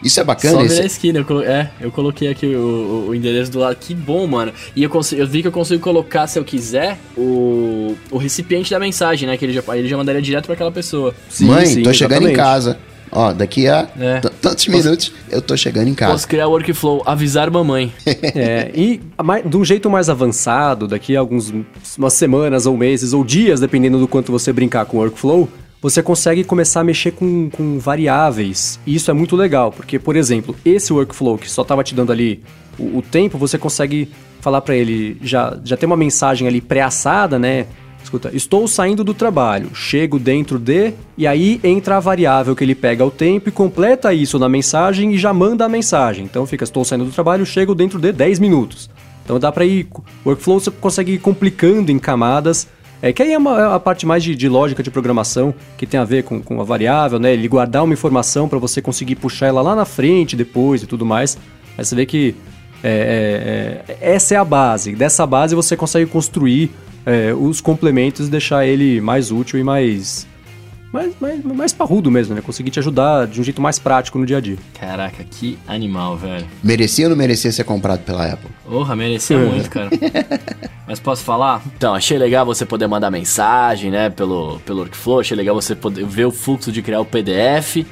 Isso 0.03 0.21
é 0.21 0.25
bacana? 0.25 0.61
Só 0.61 0.63
virar 0.63 0.83
a 0.83 0.87
esquina. 0.87 1.19
Eu 1.21 1.25
colo... 1.25 1.43
É, 1.43 1.71
eu 1.81 1.91
coloquei 1.91 2.29
aqui 2.29 2.47
o, 2.55 3.07
o, 3.09 3.15
endereço 3.15 3.51
do 3.51 3.59
lado. 3.59 3.77
Que 3.77 3.95
bom, 3.95 4.27
mano. 4.27 4.53
E 4.77 4.83
eu, 4.83 4.91
consigo, 4.91 5.23
eu 5.23 5.27
vi 5.27 5.41
que 5.41 5.49
eu 5.49 5.53
consigo 5.53 5.83
colocar, 5.83 6.27
se 6.27 6.39
eu 6.39 6.45
quiser, 6.45 6.99
o, 7.17 7.97
o 8.11 8.19
recipiente 8.19 8.71
da 8.71 8.79
mensagem, 8.79 9.27
né? 9.27 9.39
Que 9.39 9.47
ele 9.47 9.55
já, 9.55 9.63
ele 9.75 9.89
já 9.89 9.97
mandaria 9.97 10.21
direto 10.21 10.45
para 10.45 10.55
aquela 10.55 10.73
pessoa. 10.73 11.15
Sim, 11.31 11.47
Mãe, 11.47 11.67
sim, 11.67 11.83
tô 11.83 11.91
exatamente. 11.91 11.99
chegando 11.99 12.29
em 12.29 12.35
casa. 12.35 12.79
Ó, 13.11 13.33
daqui 13.33 13.67
a 13.67 13.89
é. 13.99 14.21
tantos 14.21 14.67
minutos 14.69 15.13
eu 15.31 15.41
tô 15.41 15.57
chegando 15.57 15.89
em 15.89 15.95
casa. 15.95 16.13
Posso 16.13 16.29
criar 16.29 16.47
o 16.47 16.51
workflow, 16.51 17.03
avisar 17.07 17.51
mamãe. 17.51 17.93
é, 18.07 18.71
e 18.75 19.01
de 19.45 19.57
um 19.57 19.65
jeito 19.65 19.89
mais 19.91 20.09
avançado, 20.09 20.87
daqui 20.87 21.17
a 21.17 21.21
algumas 21.21 21.53
semanas 22.13 22.67
ou 22.67 22.77
meses 22.77 23.13
ou 23.13 23.25
dias, 23.25 23.61
dependendo 23.61 23.99
do 23.99 24.09
quanto 24.09 24.33
você 24.33 24.53
brincar 24.53 24.85
com 24.87 24.99
o 24.99 25.01
workflow, 25.01 25.49
você 25.81 26.03
consegue 26.03 26.45
começar 26.45 26.81
a 26.81 26.85
mexer 26.85 27.13
com, 27.13 27.49
com 27.51 27.79
variáveis. 27.79 28.81
E 28.87 28.95
isso 28.95 29.11
é 29.11 29.15
muito 29.15 29.37
legal, 29.37 29.71
porque, 29.71 29.99
por 29.99 30.17
exemplo, 30.17 30.55
esse 30.65 30.93
workflow 30.93 31.39
que 31.39 31.51
só 31.51 31.63
estava 31.63 31.85
te 31.85 31.95
dando 31.95 32.13
ali 32.13 32.43
o, 32.79 32.99
o 32.99 33.03
tempo, 33.03 33.39
você 33.39 33.57
consegue 33.57 34.11
falar 34.41 34.61
para 34.61 34.77
ele, 34.77 35.17
já, 35.23 35.59
já 35.65 35.77
tem 35.77 35.87
uma 35.87 35.97
mensagem 35.97 36.47
ali 36.47 36.61
pré-assada, 36.61 37.39
né? 37.39 37.67
Escuta, 38.03 38.31
estou 38.35 38.67
saindo 38.67 39.05
do 39.05 39.13
trabalho, 39.13 39.75
chego 39.75 40.19
dentro 40.19 40.59
de, 40.59 40.93
e 41.17 41.27
aí 41.27 41.61
entra 41.63 41.97
a 41.97 42.01
variável 42.01 42.57
que 42.57 42.65
ele 42.65 42.75
pega 42.75 43.05
o 43.05 43.11
tempo 43.11 43.49
e 43.49 43.53
completa 43.53 44.13
isso 44.15 44.39
na 44.39 44.49
mensagem 44.49 45.13
e 45.13 45.19
já 45.19 45.33
manda 45.33 45.65
a 45.65 45.69
mensagem. 45.69 46.25
Então 46.25 46.47
fica, 46.47 46.65
estou 46.65 46.85
saindo 46.85 47.05
do 47.05 47.11
trabalho, 47.11 47.45
chego 47.45 47.75
dentro 47.75 47.99
de 47.99 48.13
10 48.13 48.39
minutos. 48.39 48.89
Então 49.25 49.39
dá 49.39 49.53
para 49.53 49.65
ir, 49.65 49.87
o 50.25 50.29
workflow 50.31 50.59
você 50.59 50.71
consegue 50.71 51.13
ir 51.13 51.19
complicando 51.19 51.93
em 51.93 51.99
camadas, 51.99 52.67
é 53.01 53.13
que 53.13 53.23
aí 53.23 53.33
é, 53.33 53.39
uma, 53.39 53.61
é 53.61 53.75
a 53.75 53.79
parte 53.79 54.05
mais 54.05 54.25
de, 54.25 54.35
de, 54.35 54.49
lógica 54.49 54.83
de 54.83 54.91
programação, 54.91 55.55
que 55.77 55.87
tem 55.87 56.01
a 56.01 56.05
ver 56.05 56.25
com, 56.25 56.43
com 56.43 56.61
a 56.61 56.65
variável, 56.65 57.19
né? 57.19 57.33
Ele 57.33 57.47
guardar 57.47 57.85
uma 57.85 57.93
informação 57.93 58.49
para 58.49 58.59
você 58.59 58.83
conseguir 58.83 59.15
puxar 59.15 59.47
ela 59.47 59.63
lá 59.63 59.77
na 59.77 59.85
frente 59.85 60.35
depois 60.35 60.83
e 60.83 60.87
tudo 60.87 61.07
mais. 61.07 61.39
Aí 61.77 61.85
você 61.85 61.95
vê 61.95 62.05
que 62.05 62.35
é, 62.83 63.85
é, 63.89 63.93
é, 63.93 64.15
essa 64.15 64.35
é 64.35 64.37
a 64.37 64.45
base. 64.45 64.97
Dessa 64.97 65.25
base 65.27 65.55
você 65.55 65.77
consegue 65.77 66.11
construir 66.11 66.71
é, 67.09 67.33
os 67.33 67.59
complementos 67.59 68.29
e 68.29 68.31
deixar 68.31 68.67
ele 68.67 69.01
mais 69.01 69.31
útil 69.31 69.59
e 69.59 69.65
mais, 69.65 70.27
mais, 70.93 71.15
mais, 71.19 71.43
mais 71.43 71.73
parrudo 71.73 72.11
mesmo, 72.11 72.35
né? 72.35 72.43
Conseguir 72.43 72.71
te 72.71 72.79
ajudar 72.79 73.27
de 73.27 73.41
um 73.41 73.45
jeito 73.45 73.63
mais 73.63 73.79
prático 73.79 74.19
no 74.19 74.27
dia 74.27 74.37
a 74.37 74.41
dia. 74.41 74.59
Caraca, 74.79 75.25
que 75.25 75.59
animal, 75.67 76.19
velho. 76.19 76.47
Merecia 76.63 77.07
ou 77.07 77.11
não 77.11 77.17
merecia 77.17 77.51
ser 77.51 77.65
comprado 77.65 78.01
pela 78.05 78.31
Apple? 78.31 78.51
Porra, 78.63 78.95
merecia 78.95 79.39
muito, 79.41 79.71
cara. 79.71 79.89
Mas 80.87 81.01
posso 81.01 81.25
falar? 81.25 81.63
Então, 81.75 81.95
achei 81.95 82.19
legal 82.19 82.45
você 82.45 82.67
poder 82.67 82.87
mandar 82.87 83.11
mensagem, 83.11 83.91
né, 83.91 84.11
pelo, 84.11 84.61
pelo 84.61 84.81
Workflow, 84.81 85.21
achei 85.21 85.37
legal 85.37 85.55
você 85.55 85.75
poder 85.75 86.05
ver 86.05 86.27
o 86.27 86.31
fluxo 86.31 86.71
de 86.71 86.83
criar 86.83 87.01
o 87.01 87.07
PDF, 87.07 87.87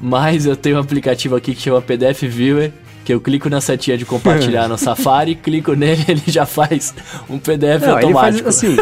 mas 0.00 0.46
eu 0.46 0.56
tenho 0.56 0.76
um 0.76 0.80
aplicativo 0.80 1.36
aqui 1.36 1.54
que 1.54 1.60
chama 1.60 1.82
PDF 1.82 2.22
Viewer, 2.22 2.72
que 3.06 3.14
eu 3.14 3.20
clico 3.20 3.48
na 3.48 3.60
setinha 3.60 3.96
de 3.96 4.04
compartilhar 4.04 4.66
no 4.66 4.76
Safari, 4.76 5.36
clico 5.36 5.74
nele 5.74 6.04
ele 6.08 6.22
já 6.26 6.44
faz 6.44 6.92
um 7.30 7.38
PDF 7.38 7.86
Não, 7.86 7.94
automático. 7.94 8.08
Ele 8.08 8.42
faz 8.42 8.46
assim. 8.46 8.76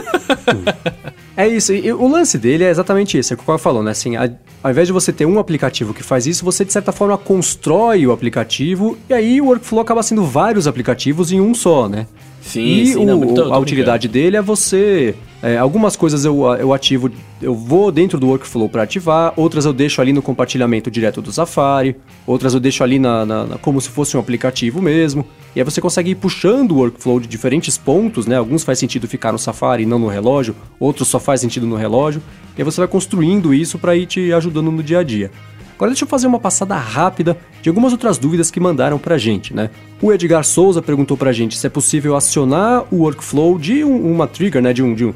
é 1.37 1.47
isso, 1.47 1.75
e 1.75 1.93
o 1.93 2.09
lance 2.09 2.39
dele 2.39 2.65
é 2.65 2.71
exatamente 2.71 3.19
isso, 3.19 3.35
é 3.35 3.37
o 3.37 3.39
que 3.39 3.49
o 3.49 3.59
falou, 3.59 3.83
né? 3.83 3.91
Assim, 3.91 4.17
a, 4.17 4.31
ao 4.63 4.71
invés 4.71 4.87
de 4.87 4.95
você 4.95 5.13
ter 5.13 5.27
um 5.27 5.39
aplicativo 5.39 5.93
que 5.93 6.03
faz 6.03 6.27
isso, 6.27 6.43
você 6.43 6.65
de 6.65 6.73
certa 6.73 6.91
forma 6.91 7.19
constrói 7.19 8.07
o 8.07 8.13
aplicativo 8.13 8.97
e 9.11 9.13
aí 9.13 9.43
o 9.43 9.49
workflow 9.49 9.83
acaba 9.83 10.03
sendo 10.03 10.25
vários 10.25 10.67
aplicativos 10.67 11.31
em 11.31 11.39
um 11.39 11.55
só, 11.55 11.87
né? 11.87 12.07
Sim, 12.41 12.65
e 12.65 12.87
sim, 12.87 12.97
o, 12.97 13.05
não, 13.05 13.21
tô, 13.21 13.45
tô 13.45 13.53
a 13.53 13.59
utilidade 13.59 14.09
dele 14.09 14.39
é 14.39 14.43
você. 14.43 15.15
É, 15.45 15.59
algumas 15.59 15.95
coisas 15.95 16.25
eu, 16.25 16.43
eu 16.55 16.73
ativo, 16.73 17.11
eu 17.43 17.55
vou 17.55 17.93
dentro 17.93 18.19
do 18.19 18.29
workflow 18.29 18.67
para 18.67 18.85
ativar, 18.85 19.31
outras 19.37 19.67
eu 19.67 19.75
deixo 19.75 20.01
ali 20.01 20.11
no 20.11 20.23
compartilhamento 20.23 20.91
direto 20.91 21.21
do 21.21 21.31
Safari, 21.31 21.97
outras 22.27 22.55
eu 22.55 22.61
deixo 22.61 22.83
ali 22.83 22.99
na, 22.99 23.27
na, 23.27 23.45
na, 23.45 23.59
como 23.59 23.79
se 23.79 23.91
fosse 23.91 24.17
um 24.17 24.21
aplicativo 24.21 24.81
mesmo. 24.81 25.23
E 25.55 25.61
aí 25.61 25.65
você 25.65 25.83
consegue 25.83 26.13
ir 26.13 26.15
puxando 26.15 26.73
o 26.73 26.77
workflow 26.77 27.21
de 27.21 27.29
diferentes 27.29 27.77
pontos, 27.77 28.27
né? 28.27 28.39
Alguns 28.39 28.65
faz 28.65 28.79
sentido 28.79 29.07
ficar 29.07 29.33
no 29.33 29.39
Safari 29.39 29.83
e 29.83 29.87
não 29.87 29.99
no 29.99 30.09
relógio, 30.09 30.57
outros 30.81 31.09
só 31.09 31.21
faz 31.21 31.43
sentido 31.43 31.67
no 31.67 31.77
relógio. 31.77 32.23
E 32.57 32.63
aí 32.63 32.65
você 32.65 32.81
vai 32.81 32.89
construindo 32.89 33.53
isso 33.53 33.79
para 33.79 33.95
ir 33.95 34.07
te 34.07 34.33
ajudando 34.33 34.73
no 34.73 34.83
dia 34.83 35.01
a 35.01 35.03
dia. 35.03 35.31
Agora 35.75 35.91
deixa 35.91 36.05
eu 36.05 36.09
fazer 36.09 36.27
uma 36.27 36.41
passada 36.41 36.75
rápida 36.77 37.37
de 37.61 37.69
algumas 37.69 37.93
outras 37.93 38.17
dúvidas 38.17 38.51
que 38.51 38.61
mandaram 38.61 38.99
pra 38.99 39.19
gente, 39.19 39.53
né? 39.53 39.69
O 40.01 40.11
Edgar 40.11 40.45
Souza 40.45 40.81
perguntou 40.81 41.19
pra 41.19 41.33
gente 41.33 41.59
se 41.59 41.67
é 41.67 41.71
possível 41.71 42.17
acionar 42.17 42.85
o 42.91 43.03
workflow 43.03 43.59
de 43.59 43.85
um, 43.85 44.13
uma 44.13 44.27
trigger, 44.27 44.63
né? 44.63 44.73
De 44.73 44.83
um, 44.83 44.95
de 44.95 45.05
um 45.05 45.13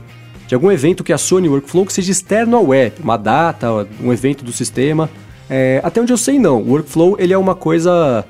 de 0.49 0.55
algum 0.55 0.73
evento 0.73 1.05
que 1.05 1.13
acione 1.13 1.47
o 1.47 1.53
workflow 1.53 1.85
que 1.85 1.93
seja 1.93 2.11
externo 2.11 2.57
ao 2.57 2.67
web, 2.69 2.95
uma 3.05 3.19
data, 3.19 3.87
um 4.03 4.11
evento 4.11 4.43
do 4.43 4.51
sistema. 4.51 5.11
É, 5.49 5.79
até 5.85 6.01
onde 6.01 6.11
eu 6.11 6.17
sei, 6.17 6.39
não. 6.39 6.63
O 6.63 6.71
workflow 6.71 7.17
ele 7.19 7.35
é 7.35 7.39
uma 7.39 7.55
coisa. 7.55 8.25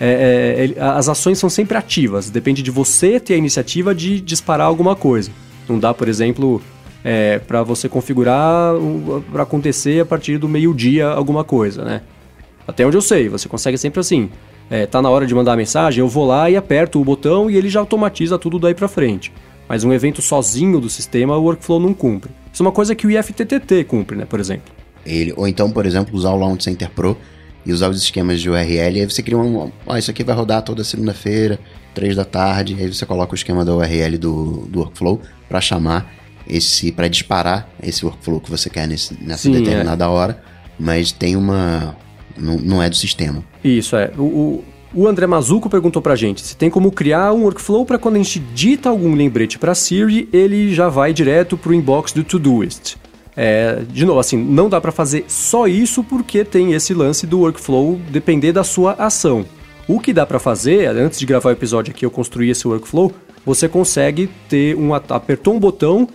É, 0.00 0.56
é, 0.58 0.64
ele, 0.64 0.76
as 0.80 1.06
ações 1.10 1.38
são 1.38 1.50
sempre 1.50 1.76
ativas. 1.76 2.30
Depende 2.30 2.62
de 2.62 2.70
você 2.70 3.20
ter 3.20 3.34
a 3.34 3.36
iniciativa 3.36 3.94
de 3.94 4.22
disparar 4.22 4.66
alguma 4.66 4.96
coisa. 4.96 5.30
Não 5.68 5.78
dá, 5.78 5.92
por 5.92 6.08
exemplo, 6.08 6.62
é, 7.04 7.38
para 7.40 7.62
você 7.62 7.90
configurar 7.90 8.74
para 9.30 9.42
acontecer 9.42 10.00
a 10.00 10.06
partir 10.06 10.38
do 10.38 10.48
meio-dia 10.48 11.08
alguma 11.08 11.44
coisa, 11.44 11.84
né? 11.84 12.00
Até 12.66 12.86
onde 12.86 12.96
eu 12.96 13.02
sei, 13.02 13.28
você 13.28 13.50
consegue 13.50 13.76
sempre 13.76 14.00
assim. 14.00 14.30
É, 14.70 14.86
tá 14.86 15.02
na 15.02 15.10
hora 15.10 15.26
de 15.26 15.34
mandar 15.34 15.52
a 15.52 15.56
mensagem, 15.56 16.00
eu 16.00 16.08
vou 16.08 16.26
lá 16.26 16.48
e 16.48 16.56
aperto 16.56 17.00
o 17.00 17.04
botão 17.04 17.50
e 17.50 17.56
ele 17.56 17.68
já 17.68 17.80
automatiza 17.80 18.38
tudo 18.38 18.58
daí 18.58 18.74
para 18.74 18.88
frente. 18.88 19.30
Mas 19.70 19.84
um 19.84 19.92
evento 19.92 20.20
sozinho 20.20 20.80
do 20.80 20.90
sistema, 20.90 21.36
o 21.36 21.44
workflow 21.44 21.78
não 21.78 21.94
cumpre. 21.94 22.32
Isso 22.52 22.60
é 22.60 22.66
uma 22.66 22.72
coisa 22.72 22.92
que 22.92 23.06
o 23.06 23.10
IFTTT 23.10 23.84
cumpre, 23.84 24.16
né, 24.16 24.24
por 24.24 24.40
exemplo. 24.40 24.74
Ele, 25.06 25.32
ou 25.36 25.46
então, 25.46 25.70
por 25.70 25.86
exemplo, 25.86 26.12
usar 26.12 26.30
o 26.30 26.36
Launch 26.36 26.64
Center 26.64 26.90
Pro 26.90 27.16
e 27.64 27.72
usar 27.72 27.88
os 27.88 28.02
esquemas 28.02 28.40
de 28.40 28.50
URL, 28.50 28.98
aí 28.98 29.04
você 29.04 29.22
cria 29.22 29.38
um, 29.38 29.70
ó, 29.86 29.96
isso 29.96 30.10
aqui 30.10 30.24
vai 30.24 30.34
rodar 30.34 30.62
toda 30.62 30.82
segunda-feira, 30.82 31.56
3 31.94 32.16
da 32.16 32.24
tarde, 32.24 32.76
aí 32.80 32.92
você 32.92 33.06
coloca 33.06 33.30
o 33.30 33.36
esquema 33.36 33.64
da 33.64 33.72
URL 33.72 34.18
do, 34.18 34.66
do 34.66 34.80
workflow 34.80 35.20
para 35.48 35.60
chamar 35.60 36.12
esse 36.48 36.90
para 36.90 37.06
disparar 37.06 37.70
esse 37.80 38.04
workflow 38.04 38.40
que 38.40 38.50
você 38.50 38.68
quer 38.68 38.88
nesse, 38.88 39.16
nessa 39.22 39.44
Sim, 39.44 39.52
determinada 39.52 40.04
é. 40.04 40.08
hora, 40.08 40.42
mas 40.80 41.12
tem 41.12 41.36
uma 41.36 41.96
não, 42.36 42.56
não 42.56 42.82
é 42.82 42.90
do 42.90 42.96
sistema. 42.96 43.44
Isso 43.62 43.94
é. 43.94 44.10
O, 44.18 44.22
o, 44.22 44.64
o 44.94 45.06
André 45.06 45.26
Mazuco 45.26 45.68
perguntou 45.68 46.02
pra 46.02 46.16
gente 46.16 46.44
se 46.44 46.56
tem 46.56 46.70
como 46.70 46.90
criar 46.90 47.32
um 47.32 47.44
workflow 47.44 47.84
para 47.84 47.98
quando 47.98 48.16
a 48.16 48.18
gente 48.18 48.38
dita 48.38 48.88
algum 48.88 49.14
lembrete 49.14 49.58
para 49.58 49.74
Siri, 49.74 50.28
ele 50.32 50.74
já 50.74 50.88
vai 50.88 51.12
direto 51.12 51.56
pro 51.56 51.74
inbox 51.74 52.12
do 52.12 52.24
Todoist. 52.24 52.96
É, 53.36 53.82
de 53.88 54.04
novo, 54.04 54.18
assim, 54.18 54.36
não 54.36 54.68
dá 54.68 54.80
para 54.80 54.92
fazer 54.92 55.24
só 55.28 55.66
isso 55.66 56.02
porque 56.02 56.44
tem 56.44 56.72
esse 56.72 56.92
lance 56.92 57.26
do 57.26 57.40
workflow 57.40 57.98
depender 58.10 58.52
da 58.52 58.64
sua 58.64 58.92
ação. 58.94 59.46
O 59.86 59.98
que 59.98 60.12
dá 60.12 60.26
para 60.26 60.38
fazer, 60.38 60.86
antes 60.88 61.18
de 61.18 61.26
gravar 61.26 61.50
o 61.50 61.52
episódio 61.52 61.92
aqui 61.92 62.04
eu 62.04 62.10
construí 62.10 62.50
esse 62.50 62.66
workflow, 62.66 63.12
você 63.46 63.68
consegue 63.68 64.28
ter 64.48 64.76
um 64.76 64.92
apertou 64.94 65.54
um 65.54 65.58
botão 65.58 66.08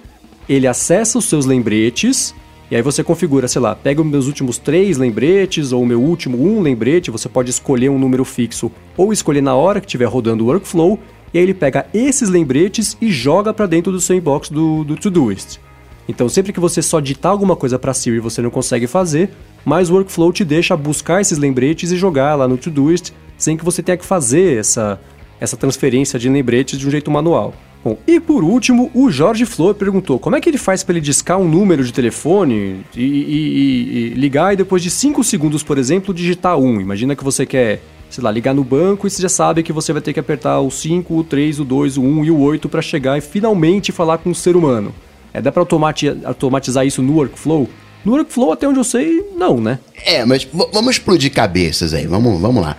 ele 0.47 0.67
acessa 0.67 1.17
os 1.17 1.25
seus 1.25 1.45
lembretes 1.45 2.33
e 2.69 2.75
aí 2.75 2.81
você 2.81 3.03
configura, 3.03 3.47
sei 3.47 3.61
lá, 3.61 3.75
pega 3.75 4.01
os 4.01 4.07
meus 4.07 4.25
últimos 4.25 4.57
três 4.57 4.97
lembretes 4.97 5.71
ou 5.71 5.83
o 5.83 5.85
meu 5.85 6.01
último 6.01 6.41
um 6.41 6.61
lembrete, 6.61 7.11
você 7.11 7.29
pode 7.29 7.51
escolher 7.51 7.89
um 7.89 7.99
número 7.99 8.25
fixo 8.25 8.71
ou 8.97 9.13
escolher 9.13 9.41
na 9.41 9.53
hora 9.53 9.79
que 9.79 9.85
estiver 9.85 10.05
rodando 10.05 10.43
o 10.43 10.47
workflow, 10.47 10.99
e 11.33 11.37
aí 11.37 11.43
ele 11.43 11.53
pega 11.53 11.85
esses 11.93 12.29
lembretes 12.29 12.97
e 12.99 13.11
joga 13.11 13.53
para 13.53 13.67
dentro 13.67 13.91
do 13.91 14.01
seu 14.01 14.15
inbox 14.15 14.49
do, 14.49 14.83
do 14.83 14.95
Todoist. 14.95 15.59
Então 16.07 16.27
sempre 16.27 16.53
que 16.53 16.59
você 16.59 16.81
só 16.81 16.99
digitar 16.99 17.31
alguma 17.31 17.55
coisa 17.55 17.77
para 17.77 17.93
Siri 17.93 18.19
você 18.19 18.41
não 18.41 18.49
consegue 18.49 18.87
fazer, 18.87 19.29
mas 19.63 19.89
o 19.89 19.93
workflow 19.93 20.33
te 20.33 20.43
deixa 20.43 20.75
buscar 20.75 21.21
esses 21.21 21.37
lembretes 21.37 21.91
e 21.91 21.97
jogar 21.97 22.35
lá 22.35 22.47
no 22.47 22.57
Todoist 22.57 23.11
sem 23.37 23.57
que 23.57 23.65
você 23.65 23.83
tenha 23.83 23.97
que 23.97 24.05
fazer 24.05 24.59
essa, 24.59 24.99
essa 25.39 25.57
transferência 25.57 26.17
de 26.17 26.29
lembretes 26.29 26.79
de 26.79 26.87
um 26.87 26.91
jeito 26.91 27.11
manual. 27.11 27.53
Bom, 27.85 27.99
e 28.07 28.19
por 28.19 28.43
último, 28.43 28.89
o 28.95 29.11
Jorge 29.11 29.45
Flor 29.45 29.75
perguntou 29.75 30.17
como 30.17 30.35
é 30.35 30.41
que 30.41 30.49
ele 30.49 30.57
faz 30.57 30.81
para 30.81 30.93
ele 30.93 31.01
discar 31.01 31.37
um 31.37 31.47
número 31.47 31.83
de 31.83 31.93
telefone 31.93 32.83
e, 32.95 32.99
e, 32.99 33.03
e, 33.03 33.97
e 33.97 34.09
ligar 34.15 34.53
e 34.53 34.57
depois 34.57 34.81
de 34.81 34.89
5 34.89 35.23
segundos, 35.23 35.61
por 35.61 35.77
exemplo, 35.77 36.11
digitar 36.11 36.57
um. 36.57 36.81
Imagina 36.81 37.15
que 37.15 37.23
você 37.23 37.45
quer, 37.45 37.83
sei 38.09 38.23
lá, 38.23 38.31
ligar 38.31 38.55
no 38.55 38.63
banco 38.63 39.05
e 39.05 39.09
você 39.11 39.21
já 39.21 39.29
sabe 39.29 39.61
que 39.61 39.71
você 39.71 39.93
vai 39.93 40.01
ter 40.01 40.13
que 40.13 40.19
apertar 40.19 40.61
o 40.61 40.71
5, 40.71 41.15
o 41.15 41.23
3, 41.23 41.59
o 41.59 41.63
2, 41.63 41.97
o 41.97 42.01
1 42.01 42.25
e 42.25 42.31
o 42.31 42.39
8 42.39 42.67
para 42.67 42.81
chegar 42.81 43.19
e 43.19 43.21
finalmente 43.21 43.91
falar 43.91 44.17
com 44.17 44.31
um 44.31 44.33
ser 44.33 44.55
humano. 44.55 44.91
É, 45.31 45.39
dá 45.39 45.51
para 45.51 45.61
automatizar 45.61 46.87
isso 46.87 47.03
no 47.03 47.13
workflow? 47.13 47.69
No 48.03 48.13
workflow, 48.13 48.51
até 48.51 48.67
onde 48.67 48.79
eu 48.79 48.83
sei, 48.83 49.23
não, 49.37 49.61
né? 49.61 49.77
É, 50.03 50.25
mas 50.25 50.47
vamos 50.73 50.95
explodir 50.95 51.31
cabeças 51.31 51.93
aí, 51.93 52.07
vamos, 52.07 52.41
vamos 52.41 52.63
lá. 52.63 52.77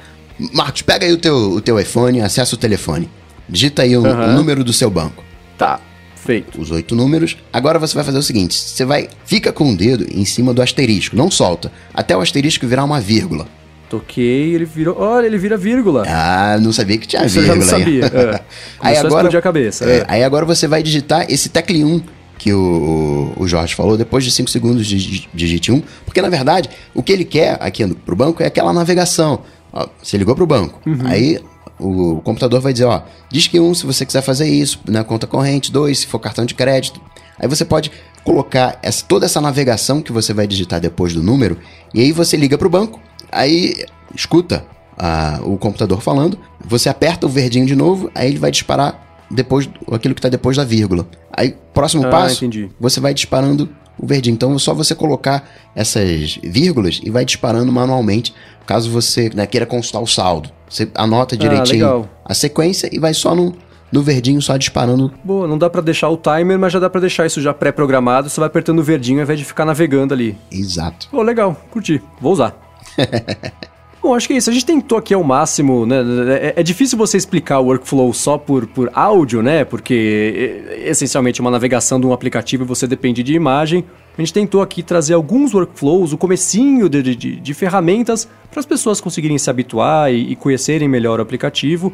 Marcos, 0.52 0.82
pega 0.82 1.06
aí 1.06 1.12
o 1.12 1.16
teu, 1.16 1.36
o 1.52 1.60
teu 1.60 1.78
iPhone, 1.78 2.20
acessa 2.20 2.56
o 2.56 2.58
telefone. 2.58 3.08
Digita 3.48 3.82
aí 3.82 3.96
o, 3.96 4.02
uhum. 4.02 4.24
o 4.24 4.32
número 4.32 4.64
do 4.64 4.72
seu 4.72 4.90
banco. 4.90 5.22
Tá, 5.56 5.80
feito. 6.14 6.60
Os 6.60 6.70
oito 6.70 6.94
números. 6.94 7.36
Agora 7.52 7.78
você 7.78 7.94
vai 7.94 8.04
fazer 8.04 8.18
o 8.18 8.22
seguinte: 8.22 8.54
você 8.54 8.84
vai. 8.84 9.08
Fica 9.24 9.52
com 9.52 9.72
o 9.72 9.76
dedo 9.76 10.06
em 10.10 10.24
cima 10.24 10.52
do 10.52 10.60
asterisco, 10.60 11.16
não 11.16 11.30
solta. 11.30 11.70
Até 11.94 12.16
o 12.16 12.20
asterisco 12.20 12.66
virar 12.66 12.84
uma 12.84 13.00
vírgula. 13.00 13.46
Toquei, 13.88 14.54
ele 14.54 14.64
virou. 14.64 14.96
Olha, 14.98 15.26
ele 15.26 15.38
vira 15.38 15.56
vírgula. 15.56 16.02
Ah, 16.06 16.58
não 16.60 16.72
sabia 16.72 16.98
que 16.98 17.06
tinha 17.06 17.24
Isso 17.24 17.40
vírgula. 17.40 17.56
Eu 17.56 17.62
já 17.62 17.72
não 17.72 17.78
sabia. 17.78 18.04
É. 18.06 18.40
aí 18.80 18.96
agora, 18.96 19.38
a 19.38 19.42
cabeça. 19.42 19.84
É, 19.84 19.98
é. 19.98 20.04
Aí 20.08 20.24
agora 20.24 20.44
você 20.44 20.66
vai 20.66 20.82
digitar 20.82 21.26
esse 21.30 21.48
tecle 21.48 21.84
1 21.84 22.02
que 22.38 22.52
o, 22.52 23.32
o 23.36 23.48
Jorge 23.48 23.74
falou, 23.74 23.96
depois 23.96 24.22
de 24.22 24.30
5 24.30 24.50
segundos 24.50 24.86
digite 24.86 25.72
1, 25.72 25.82
porque 26.04 26.20
na 26.20 26.28
verdade 26.28 26.68
o 26.94 27.02
que 27.02 27.10
ele 27.10 27.24
quer 27.24 27.56
aqui 27.60 27.86
pro 27.94 28.14
banco 28.14 28.42
é 28.42 28.46
aquela 28.46 28.72
navegação. 28.72 29.40
Ó, 29.72 29.88
você 30.02 30.18
ligou 30.18 30.34
pro 30.34 30.46
banco, 30.46 30.80
uhum. 30.86 31.06
aí 31.06 31.40
o 31.78 32.20
computador 32.22 32.60
vai 32.60 32.72
dizer, 32.72 32.86
ó, 32.86 33.02
diz 33.30 33.46
que 33.46 33.60
um 33.60 33.74
se 33.74 33.84
você 33.84 34.06
quiser 34.06 34.22
fazer 34.22 34.48
isso 34.48 34.80
na 34.88 35.04
conta 35.04 35.26
corrente, 35.26 35.70
dois 35.70 36.00
se 36.00 36.06
for 36.06 36.18
cartão 36.18 36.44
de 36.44 36.54
crédito. 36.54 37.00
Aí 37.38 37.46
você 37.46 37.64
pode 37.64 37.90
colocar 38.24 38.78
essa, 38.82 39.04
toda 39.04 39.26
essa 39.26 39.40
navegação 39.40 40.02
que 40.02 40.12
você 40.12 40.32
vai 40.32 40.46
digitar 40.46 40.80
depois 40.80 41.12
do 41.12 41.22
número 41.22 41.58
e 41.94 42.00
aí 42.00 42.12
você 42.12 42.36
liga 42.36 42.58
para 42.58 42.66
o 42.66 42.70
banco, 42.70 43.00
aí 43.30 43.84
escuta 44.14 44.64
a, 44.96 45.40
o 45.44 45.56
computador 45.58 46.00
falando, 46.00 46.38
você 46.64 46.88
aperta 46.88 47.26
o 47.26 47.28
verdinho 47.28 47.66
de 47.66 47.76
novo, 47.76 48.10
aí 48.14 48.28
ele 48.28 48.38
vai 48.38 48.50
disparar 48.50 49.24
depois 49.30 49.68
aquilo 49.92 50.14
que 50.14 50.18
está 50.18 50.28
depois 50.28 50.56
da 50.56 50.64
vírgula. 50.64 51.06
Aí 51.32 51.54
próximo 51.74 52.06
ah, 52.06 52.10
passo, 52.10 52.44
entendi. 52.44 52.70
você 52.80 53.00
vai 53.00 53.12
disparando 53.12 53.68
o 53.98 54.06
verdinho. 54.06 54.34
Então 54.34 54.54
é 54.54 54.58
só 54.58 54.74
você 54.74 54.94
colocar 54.94 55.48
essas 55.74 56.38
vírgulas 56.42 57.00
e 57.02 57.10
vai 57.10 57.24
disparando 57.24 57.70
manualmente, 57.70 58.34
caso 58.66 58.90
você 58.90 59.30
né, 59.34 59.46
queira 59.46 59.66
consultar 59.66 60.00
o 60.00 60.06
saldo. 60.06 60.50
Você 60.68 60.88
anota 60.94 61.34
ah, 61.34 61.38
direitinho 61.38 62.08
ah, 62.24 62.32
a 62.32 62.34
sequência 62.34 62.88
e 62.92 62.98
vai 62.98 63.14
só 63.14 63.34
no, 63.34 63.54
no 63.92 64.02
verdinho 64.02 64.40
só 64.42 64.56
disparando. 64.56 65.12
Boa, 65.22 65.46
não 65.46 65.58
dá 65.58 65.70
pra 65.70 65.80
deixar 65.80 66.08
o 66.08 66.16
timer, 66.16 66.58
mas 66.58 66.72
já 66.72 66.78
dá 66.78 66.90
pra 66.90 67.00
deixar 67.00 67.26
isso 67.26 67.40
já 67.40 67.54
pré-programado. 67.54 68.28
Você 68.28 68.40
vai 68.40 68.48
apertando 68.48 68.80
o 68.80 68.82
verdinho 68.82 69.18
ao 69.18 69.24
invés 69.24 69.38
de 69.38 69.44
ficar 69.44 69.64
navegando 69.64 70.12
ali. 70.12 70.36
Exato. 70.50 71.08
Pô, 71.10 71.22
legal, 71.22 71.56
curti. 71.70 72.02
Vou 72.20 72.32
usar. 72.32 72.56
Bom, 74.06 74.14
acho 74.14 74.28
que 74.28 74.34
é 74.34 74.36
isso. 74.36 74.48
A 74.48 74.52
gente 74.52 74.64
tentou 74.64 74.96
aqui 74.96 75.12
ao 75.12 75.24
máximo, 75.24 75.84
né? 75.84 75.96
É, 76.40 76.60
é, 76.60 76.62
difícil 76.62 76.96
você 76.96 77.16
explicar 77.16 77.58
o 77.58 77.64
workflow 77.64 78.14
só 78.14 78.38
por, 78.38 78.64
por 78.68 78.88
áudio, 78.94 79.42
né? 79.42 79.64
Porque 79.64 80.64
é, 80.70 80.88
essencialmente 80.90 81.40
é 81.40 81.42
uma 81.42 81.50
navegação 81.50 81.98
de 81.98 82.06
um 82.06 82.12
aplicativo 82.12 82.62
e 82.62 82.66
você 82.68 82.86
depende 82.86 83.24
de 83.24 83.34
imagem. 83.34 83.84
A 84.16 84.22
gente 84.22 84.32
tentou 84.32 84.62
aqui 84.62 84.80
trazer 84.80 85.14
alguns 85.14 85.52
workflows, 85.52 86.12
o 86.12 86.16
comecinho 86.16 86.88
de, 86.88 87.02
de, 87.02 87.16
de 87.16 87.54
ferramentas 87.54 88.28
para 88.48 88.60
as 88.60 88.64
pessoas 88.64 89.00
conseguirem 89.00 89.38
se 89.38 89.50
habituar 89.50 90.14
e, 90.14 90.30
e 90.30 90.36
conhecerem 90.36 90.88
melhor 90.88 91.18
o 91.18 91.22
aplicativo. 91.22 91.92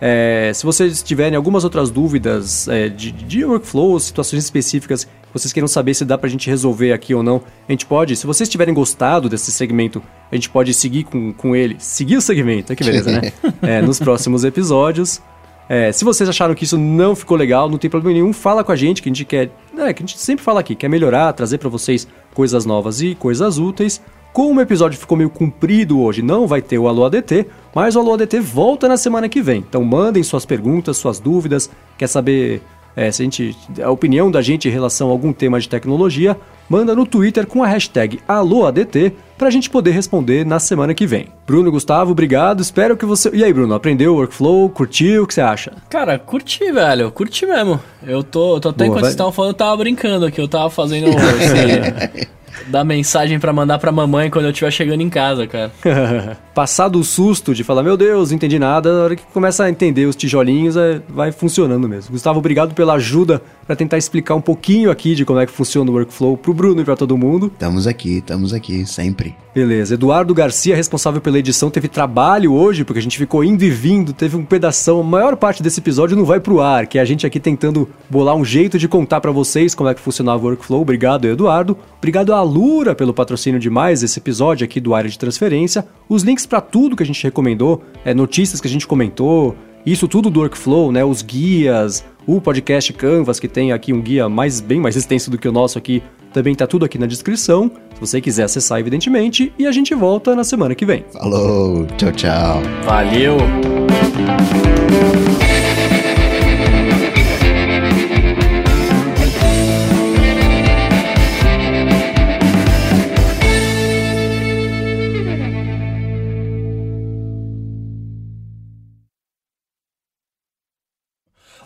É, 0.00 0.50
se 0.54 0.64
vocês 0.64 1.02
tiverem 1.02 1.36
algumas 1.36 1.62
outras 1.62 1.90
dúvidas 1.90 2.66
é, 2.68 2.88
de, 2.88 3.12
de 3.12 3.44
workflows, 3.44 4.04
situações 4.04 4.42
específicas 4.42 5.04
que 5.04 5.10
vocês 5.32 5.52
queiram 5.52 5.68
saber 5.68 5.94
se 5.94 6.04
dá 6.04 6.16
pra 6.16 6.28
gente 6.28 6.48
resolver 6.48 6.92
aqui 6.92 7.14
ou 7.14 7.22
não, 7.22 7.42
a 7.68 7.72
gente 7.72 7.84
pode, 7.84 8.16
se 8.16 8.26
vocês 8.26 8.48
tiverem 8.48 8.72
gostado 8.72 9.28
desse 9.28 9.52
segmento, 9.52 10.02
a 10.32 10.34
gente 10.34 10.48
pode 10.48 10.72
seguir 10.72 11.04
com, 11.04 11.32
com 11.32 11.54
ele, 11.54 11.76
seguir 11.78 12.16
o 12.16 12.20
segmento, 12.20 12.74
que 12.74 12.82
beleza, 12.82 13.10
né? 13.20 13.32
É, 13.62 13.82
nos 13.82 13.98
próximos 13.98 14.42
episódios. 14.42 15.20
É, 15.68 15.92
se 15.92 16.04
vocês 16.04 16.28
acharam 16.28 16.54
que 16.54 16.64
isso 16.64 16.76
não 16.76 17.14
ficou 17.14 17.36
legal, 17.36 17.68
não 17.68 17.78
tem 17.78 17.88
problema 17.88 18.18
nenhum, 18.18 18.32
fala 18.32 18.64
com 18.64 18.72
a 18.72 18.76
gente, 18.76 19.00
que 19.02 19.08
a 19.08 19.10
gente 19.10 19.24
quer. 19.24 19.50
É, 19.78 19.92
que 19.92 20.02
a 20.02 20.06
gente 20.06 20.18
sempre 20.18 20.44
fala 20.44 20.60
aqui, 20.60 20.74
quer 20.74 20.88
melhorar, 20.88 21.32
trazer 21.32 21.58
para 21.58 21.68
vocês 21.68 22.08
coisas 22.34 22.64
novas 22.64 23.00
e 23.00 23.14
coisas 23.14 23.58
úteis. 23.58 24.00
Como 24.32 24.60
o 24.60 24.62
episódio 24.62 24.98
ficou 24.98 25.18
meio 25.18 25.30
comprido 25.30 26.00
hoje, 26.00 26.22
não 26.22 26.46
vai 26.46 26.62
ter 26.62 26.78
o 26.78 26.86
Alô 26.86 27.04
ADT, 27.04 27.46
mas 27.74 27.96
o 27.96 28.00
Alô 28.00 28.14
ADT 28.14 28.38
volta 28.40 28.88
na 28.88 28.96
semana 28.96 29.28
que 29.28 29.42
vem. 29.42 29.64
Então 29.68 29.84
mandem 29.84 30.22
suas 30.22 30.46
perguntas, 30.46 30.96
suas 30.96 31.18
dúvidas, 31.18 31.68
quer 31.98 32.06
saber 32.06 32.62
é, 32.94 33.10
se 33.10 33.22
a, 33.22 33.24
gente, 33.24 33.56
a 33.82 33.90
opinião 33.90 34.30
da 34.30 34.42
gente 34.42 34.68
em 34.68 34.70
relação 34.70 35.08
a 35.08 35.12
algum 35.12 35.32
tema 35.32 35.60
de 35.60 35.68
tecnologia, 35.68 36.36
manda 36.68 36.94
no 36.94 37.06
Twitter 37.06 37.46
com 37.46 37.62
a 37.62 37.66
hashtag 37.66 38.20
AlôADT 38.26 39.12
para 39.38 39.48
a 39.48 39.50
gente 39.50 39.70
poder 39.70 39.92
responder 39.92 40.44
na 40.44 40.58
semana 40.58 40.92
que 40.92 41.06
vem. 41.06 41.28
Bruno 41.46 41.70
Gustavo, 41.70 42.10
obrigado. 42.10 42.60
Espero 42.60 42.96
que 42.96 43.06
você. 43.06 43.30
E 43.32 43.42
aí, 43.42 43.52
Bruno, 43.52 43.74
aprendeu 43.74 44.12
o 44.12 44.16
workflow? 44.16 44.68
Curtiu? 44.68 45.22
O 45.22 45.26
que 45.26 45.34
você 45.34 45.40
acha? 45.40 45.72
Cara, 45.88 46.18
curti, 46.18 46.70
velho. 46.70 47.10
Curti 47.10 47.46
mesmo. 47.46 47.80
Eu 48.06 48.22
tô, 48.22 48.60
tô 48.60 48.68
até 48.68 48.84
Boa, 48.84 48.86
enquanto 48.86 48.94
vai... 48.94 49.00
vocês 49.02 49.14
estavam 49.14 49.32
falando, 49.32 49.50
eu 49.52 49.56
tava 49.56 49.76
brincando 49.76 50.26
aqui. 50.26 50.40
Eu 50.40 50.48
tava 50.48 50.68
fazendo 50.68 51.08
esse, 51.40 52.28
dar 52.68 52.84
mensagem 52.84 53.38
para 53.38 53.52
mandar 53.52 53.78
pra 53.78 53.92
mamãe 53.92 54.30
quando 54.30 54.46
eu 54.46 54.50
estiver 54.50 54.70
chegando 54.70 55.00
em 55.00 55.10
casa, 55.10 55.46
cara. 55.46 55.70
Passado 56.54 56.98
o 56.98 57.04
susto 57.04 57.54
de 57.54 57.64
falar, 57.64 57.82
meu 57.82 57.96
Deus, 57.96 58.30
não 58.30 58.36
entendi 58.36 58.58
nada, 58.58 58.92
na 58.92 59.04
hora 59.04 59.16
que 59.16 59.22
começa 59.32 59.64
a 59.64 59.70
entender 59.70 60.06
os 60.06 60.16
tijolinhos, 60.16 60.76
é, 60.76 61.00
vai 61.08 61.32
funcionando 61.32 61.88
mesmo. 61.88 62.12
Gustavo, 62.12 62.38
obrigado 62.38 62.74
pela 62.74 62.94
ajuda 62.94 63.42
para 63.70 63.76
tentar 63.76 63.98
explicar 63.98 64.34
um 64.34 64.40
pouquinho 64.40 64.90
aqui 64.90 65.14
de 65.14 65.24
como 65.24 65.38
é 65.38 65.46
que 65.46 65.52
funciona 65.52 65.88
o 65.88 65.94
workflow 65.94 66.36
pro 66.36 66.52
Bruno 66.52 66.80
e 66.80 66.84
para 66.84 66.96
todo 66.96 67.16
mundo. 67.16 67.52
Estamos 67.54 67.86
aqui, 67.86 68.16
estamos 68.16 68.52
aqui, 68.52 68.84
sempre. 68.84 69.36
Beleza. 69.54 69.94
Eduardo 69.94 70.34
Garcia, 70.34 70.74
responsável 70.74 71.20
pela 71.20 71.38
edição, 71.38 71.70
teve 71.70 71.86
trabalho 71.86 72.52
hoje, 72.52 72.84
porque 72.84 72.98
a 72.98 73.02
gente 73.02 73.16
ficou 73.16 73.44
indo 73.44 73.62
e 73.62 73.70
vindo, 73.70 74.12
teve 74.12 74.36
um 74.36 74.44
pedação. 74.44 74.98
A 74.98 75.04
maior 75.04 75.36
parte 75.36 75.62
desse 75.62 75.78
episódio 75.78 76.16
não 76.16 76.24
vai 76.24 76.40
pro 76.40 76.60
ar, 76.60 76.88
que 76.88 76.98
é 76.98 77.00
a 77.00 77.04
gente 77.04 77.24
aqui 77.24 77.38
tentando 77.38 77.88
bolar 78.08 78.34
um 78.34 78.44
jeito 78.44 78.76
de 78.76 78.88
contar 78.88 79.20
para 79.20 79.30
vocês 79.30 79.72
como 79.72 79.88
é 79.88 79.94
que 79.94 80.00
funcionava 80.00 80.42
o 80.42 80.48
workflow. 80.48 80.80
Obrigado, 80.80 81.28
Eduardo. 81.28 81.78
Obrigado 81.98 82.34
a 82.34 82.42
Lura 82.42 82.92
pelo 82.92 83.14
patrocínio 83.14 83.60
de 83.60 83.70
mais 83.70 84.02
esse 84.02 84.18
episódio 84.18 84.64
aqui 84.64 84.80
do 84.80 84.96
Área 84.96 85.08
de 85.08 85.16
Transferência. 85.16 85.86
Os 86.08 86.24
links 86.24 86.44
para 86.44 86.60
tudo 86.60 86.96
que 86.96 87.04
a 87.04 87.06
gente 87.06 87.22
recomendou, 87.22 87.84
é, 88.04 88.12
notícias 88.12 88.60
que 88.60 88.66
a 88.66 88.70
gente 88.70 88.84
comentou, 88.84 89.54
isso 89.84 90.06
tudo 90.06 90.30
do 90.30 90.40
workflow, 90.40 90.92
né? 90.92 91.04
Os 91.04 91.22
guias, 91.22 92.04
o 92.26 92.40
podcast 92.40 92.92
Canvas, 92.92 93.40
que 93.40 93.48
tem 93.48 93.72
aqui 93.72 93.92
um 93.92 94.00
guia 94.00 94.28
mais 94.28 94.60
bem 94.60 94.80
mais 94.80 94.96
extenso 94.96 95.30
do 95.30 95.38
que 95.38 95.48
o 95.48 95.52
nosso 95.52 95.78
aqui, 95.78 96.02
também 96.32 96.54
tá 96.54 96.66
tudo 96.66 96.84
aqui 96.84 96.98
na 96.98 97.06
descrição. 97.06 97.70
Se 97.94 98.00
você 98.00 98.20
quiser 98.20 98.44
acessar, 98.44 98.78
evidentemente. 98.78 99.52
E 99.58 99.66
a 99.66 99.72
gente 99.72 99.94
volta 99.94 100.34
na 100.34 100.44
semana 100.44 100.74
que 100.74 100.86
vem. 100.86 101.04
Falou, 101.12 101.86
tchau, 101.96 102.12
tchau. 102.12 102.62
Valeu! 102.84 103.36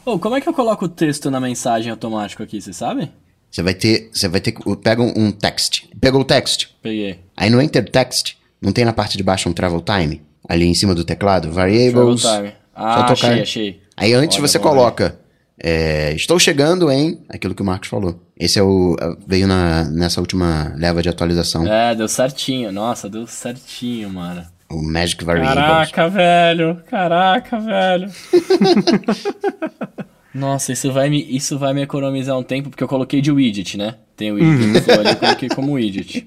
Oh, 0.04 0.18
como 0.18 0.36
é 0.36 0.40
que 0.40 0.48
eu 0.48 0.52
coloco 0.52 0.84
o 0.84 0.88
texto 0.88 1.30
na 1.30 1.40
mensagem 1.40 1.90
automático 1.90 2.42
aqui, 2.42 2.60
você 2.60 2.72
sabe? 2.72 3.10
Você 3.50 3.62
vai 3.62 3.74
ter, 3.74 4.10
você 4.12 4.28
vai 4.28 4.40
ter, 4.40 4.52
pega 4.82 5.02
um, 5.02 5.30
text. 5.30 5.84
Pegou 6.00 6.20
o 6.20 6.24
text? 6.24 6.68
Peguei. 6.82 7.20
Aí 7.36 7.48
no 7.48 7.62
enter 7.62 7.88
text, 7.88 8.36
não 8.60 8.72
tem 8.72 8.84
na 8.84 8.92
parte 8.92 9.16
de 9.16 9.22
baixo 9.22 9.48
um 9.48 9.52
travel 9.52 9.80
time? 9.80 10.20
Ali 10.48 10.66
em 10.66 10.74
cima 10.74 10.94
do 10.94 11.04
teclado, 11.04 11.52
variables. 11.52 12.22
Travel 12.22 12.42
time. 12.48 12.54
Ah, 12.74 13.12
achei, 13.12 13.40
achei. 13.40 13.82
Aí 13.96 14.12
antes 14.12 14.38
Olha, 14.38 14.48
você 14.48 14.58
coloca, 14.58 15.18
é, 15.56 16.12
estou 16.14 16.38
chegando 16.38 16.90
em, 16.90 17.20
aquilo 17.28 17.54
que 17.54 17.62
o 17.62 17.64
Marcos 17.64 17.88
falou. 17.88 18.20
Esse 18.36 18.58
é 18.58 18.62
o, 18.62 18.96
veio 19.26 19.46
na, 19.46 19.84
nessa 19.84 20.20
última 20.20 20.74
leva 20.76 21.00
de 21.00 21.08
atualização. 21.08 21.66
É, 21.66 21.94
deu 21.94 22.08
certinho. 22.08 22.72
Nossa, 22.72 23.08
deu 23.08 23.26
certinho, 23.26 24.10
mano. 24.10 24.44
O 24.68 24.82
Magic 24.82 25.24
Variables. 25.24 25.54
Caraca, 25.54 26.08
velho. 26.08 26.82
Caraca, 26.86 27.60
velho. 27.60 28.10
Nossa, 30.34 30.72
isso 30.72 30.92
vai, 30.92 31.08
me, 31.08 31.24
isso 31.28 31.56
vai 31.56 31.72
me 31.72 31.82
economizar 31.82 32.36
um 32.36 32.42
tempo, 32.42 32.68
porque 32.68 32.82
eu 32.82 32.88
coloquei 32.88 33.20
de 33.20 33.30
widget, 33.30 33.78
né? 33.78 33.94
Tem 34.16 34.32
o 34.32 34.34
widget 34.34 34.90
ali, 34.90 35.10
eu 35.10 35.16
coloquei 35.16 35.48
como 35.48 35.72
widget. 35.74 36.26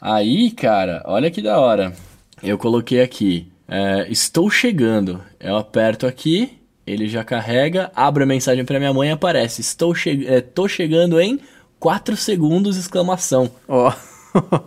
Aí, 0.00 0.52
cara, 0.52 1.02
olha 1.04 1.30
que 1.30 1.42
da 1.42 1.58
hora. 1.58 1.92
Eu 2.40 2.56
coloquei 2.56 3.02
aqui, 3.02 3.48
é, 3.66 4.06
estou 4.08 4.48
chegando. 4.48 5.20
Eu 5.40 5.56
aperto 5.56 6.06
aqui, 6.06 6.58
ele 6.86 7.08
já 7.08 7.24
carrega, 7.24 7.90
abro 7.96 8.22
a 8.22 8.26
mensagem 8.26 8.64
para 8.64 8.78
minha 8.78 8.92
mãe 8.92 9.08
e 9.08 9.12
aparece, 9.12 9.60
estou 9.60 9.94
che 9.94 10.26
é, 10.28 10.40
tô 10.40 10.68
chegando 10.68 11.20
em 11.20 11.40
4 11.80 12.16
segundos, 12.16 12.76
exclamação. 12.76 13.50
Ó. 13.66 13.88
Oh. 13.88 14.13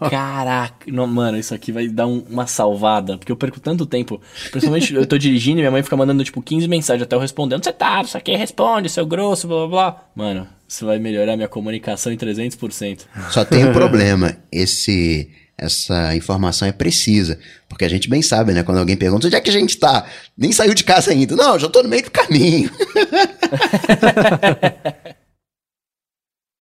Caraca, 0.10 0.86
não, 0.88 1.08
mano, 1.08 1.38
isso 1.38 1.54
aqui 1.54 1.72
vai 1.72 1.88
dar 1.88 2.08
um, 2.08 2.24
uma 2.30 2.48
salvada, 2.48 3.18
porque 3.18 3.32
eu 3.32 3.36
perco 3.36 3.60
tanto 3.60 3.86
tempo. 3.86 4.22
Principalmente 4.52 4.94
eu 4.94 5.06
tô 5.06 5.18
dirigindo 5.18 5.60
e 5.60 5.62
minha 5.62 5.72
mãe 5.72 5.84
fica 5.84 5.98
mandando 5.98 6.24
tipo 6.24 6.42
15 6.42 6.68
mensagens 6.68 7.04
até 7.04 7.16
eu 7.16 7.20
respondendo. 7.20 7.64
Você 7.64 7.74
tá, 7.74 8.02
isso 8.02 8.18
aqui 8.18 8.36
responde, 8.36 8.90
seu 8.90 9.06
grosso, 9.06 9.48
blá 9.48 9.58
blá 9.58 9.68
blá. 9.68 10.04
Mano, 10.16 10.48
isso 10.68 10.86
vai 10.86 11.00
melhorar 11.00 11.36
minha 11.36 11.48
comunicação 11.48 12.12
em 12.12 12.18
300%. 12.18 13.02
Só 13.30 13.44
tem 13.44 13.66
um 13.66 13.74
problema, 13.74 14.38
esse 14.52 15.30
essa 15.58 16.16
informação 16.16 16.68
é 16.68 16.72
precisa. 16.72 17.40
Porque 17.68 17.84
a 17.84 17.90
gente 17.90 18.08
bem 18.08 18.22
sabe, 18.22 18.54
né? 18.54 18.62
Quando 18.62 18.78
alguém 18.78 18.96
pergunta 18.96 19.26
onde 19.26 19.36
é 19.36 19.42
que 19.42 19.50
a 19.50 19.54
gente 19.54 19.76
tá? 19.78 20.06
Nem 20.38 20.52
saiu 20.52 20.76
de 20.76 20.84
casa 20.84 21.12
ainda. 21.12 21.36
Não, 21.36 21.58
já 21.58 21.68
tô 21.68 21.82
no 21.82 21.90
meio 21.90 22.04
do 22.04 22.12
caminho. 22.12 22.70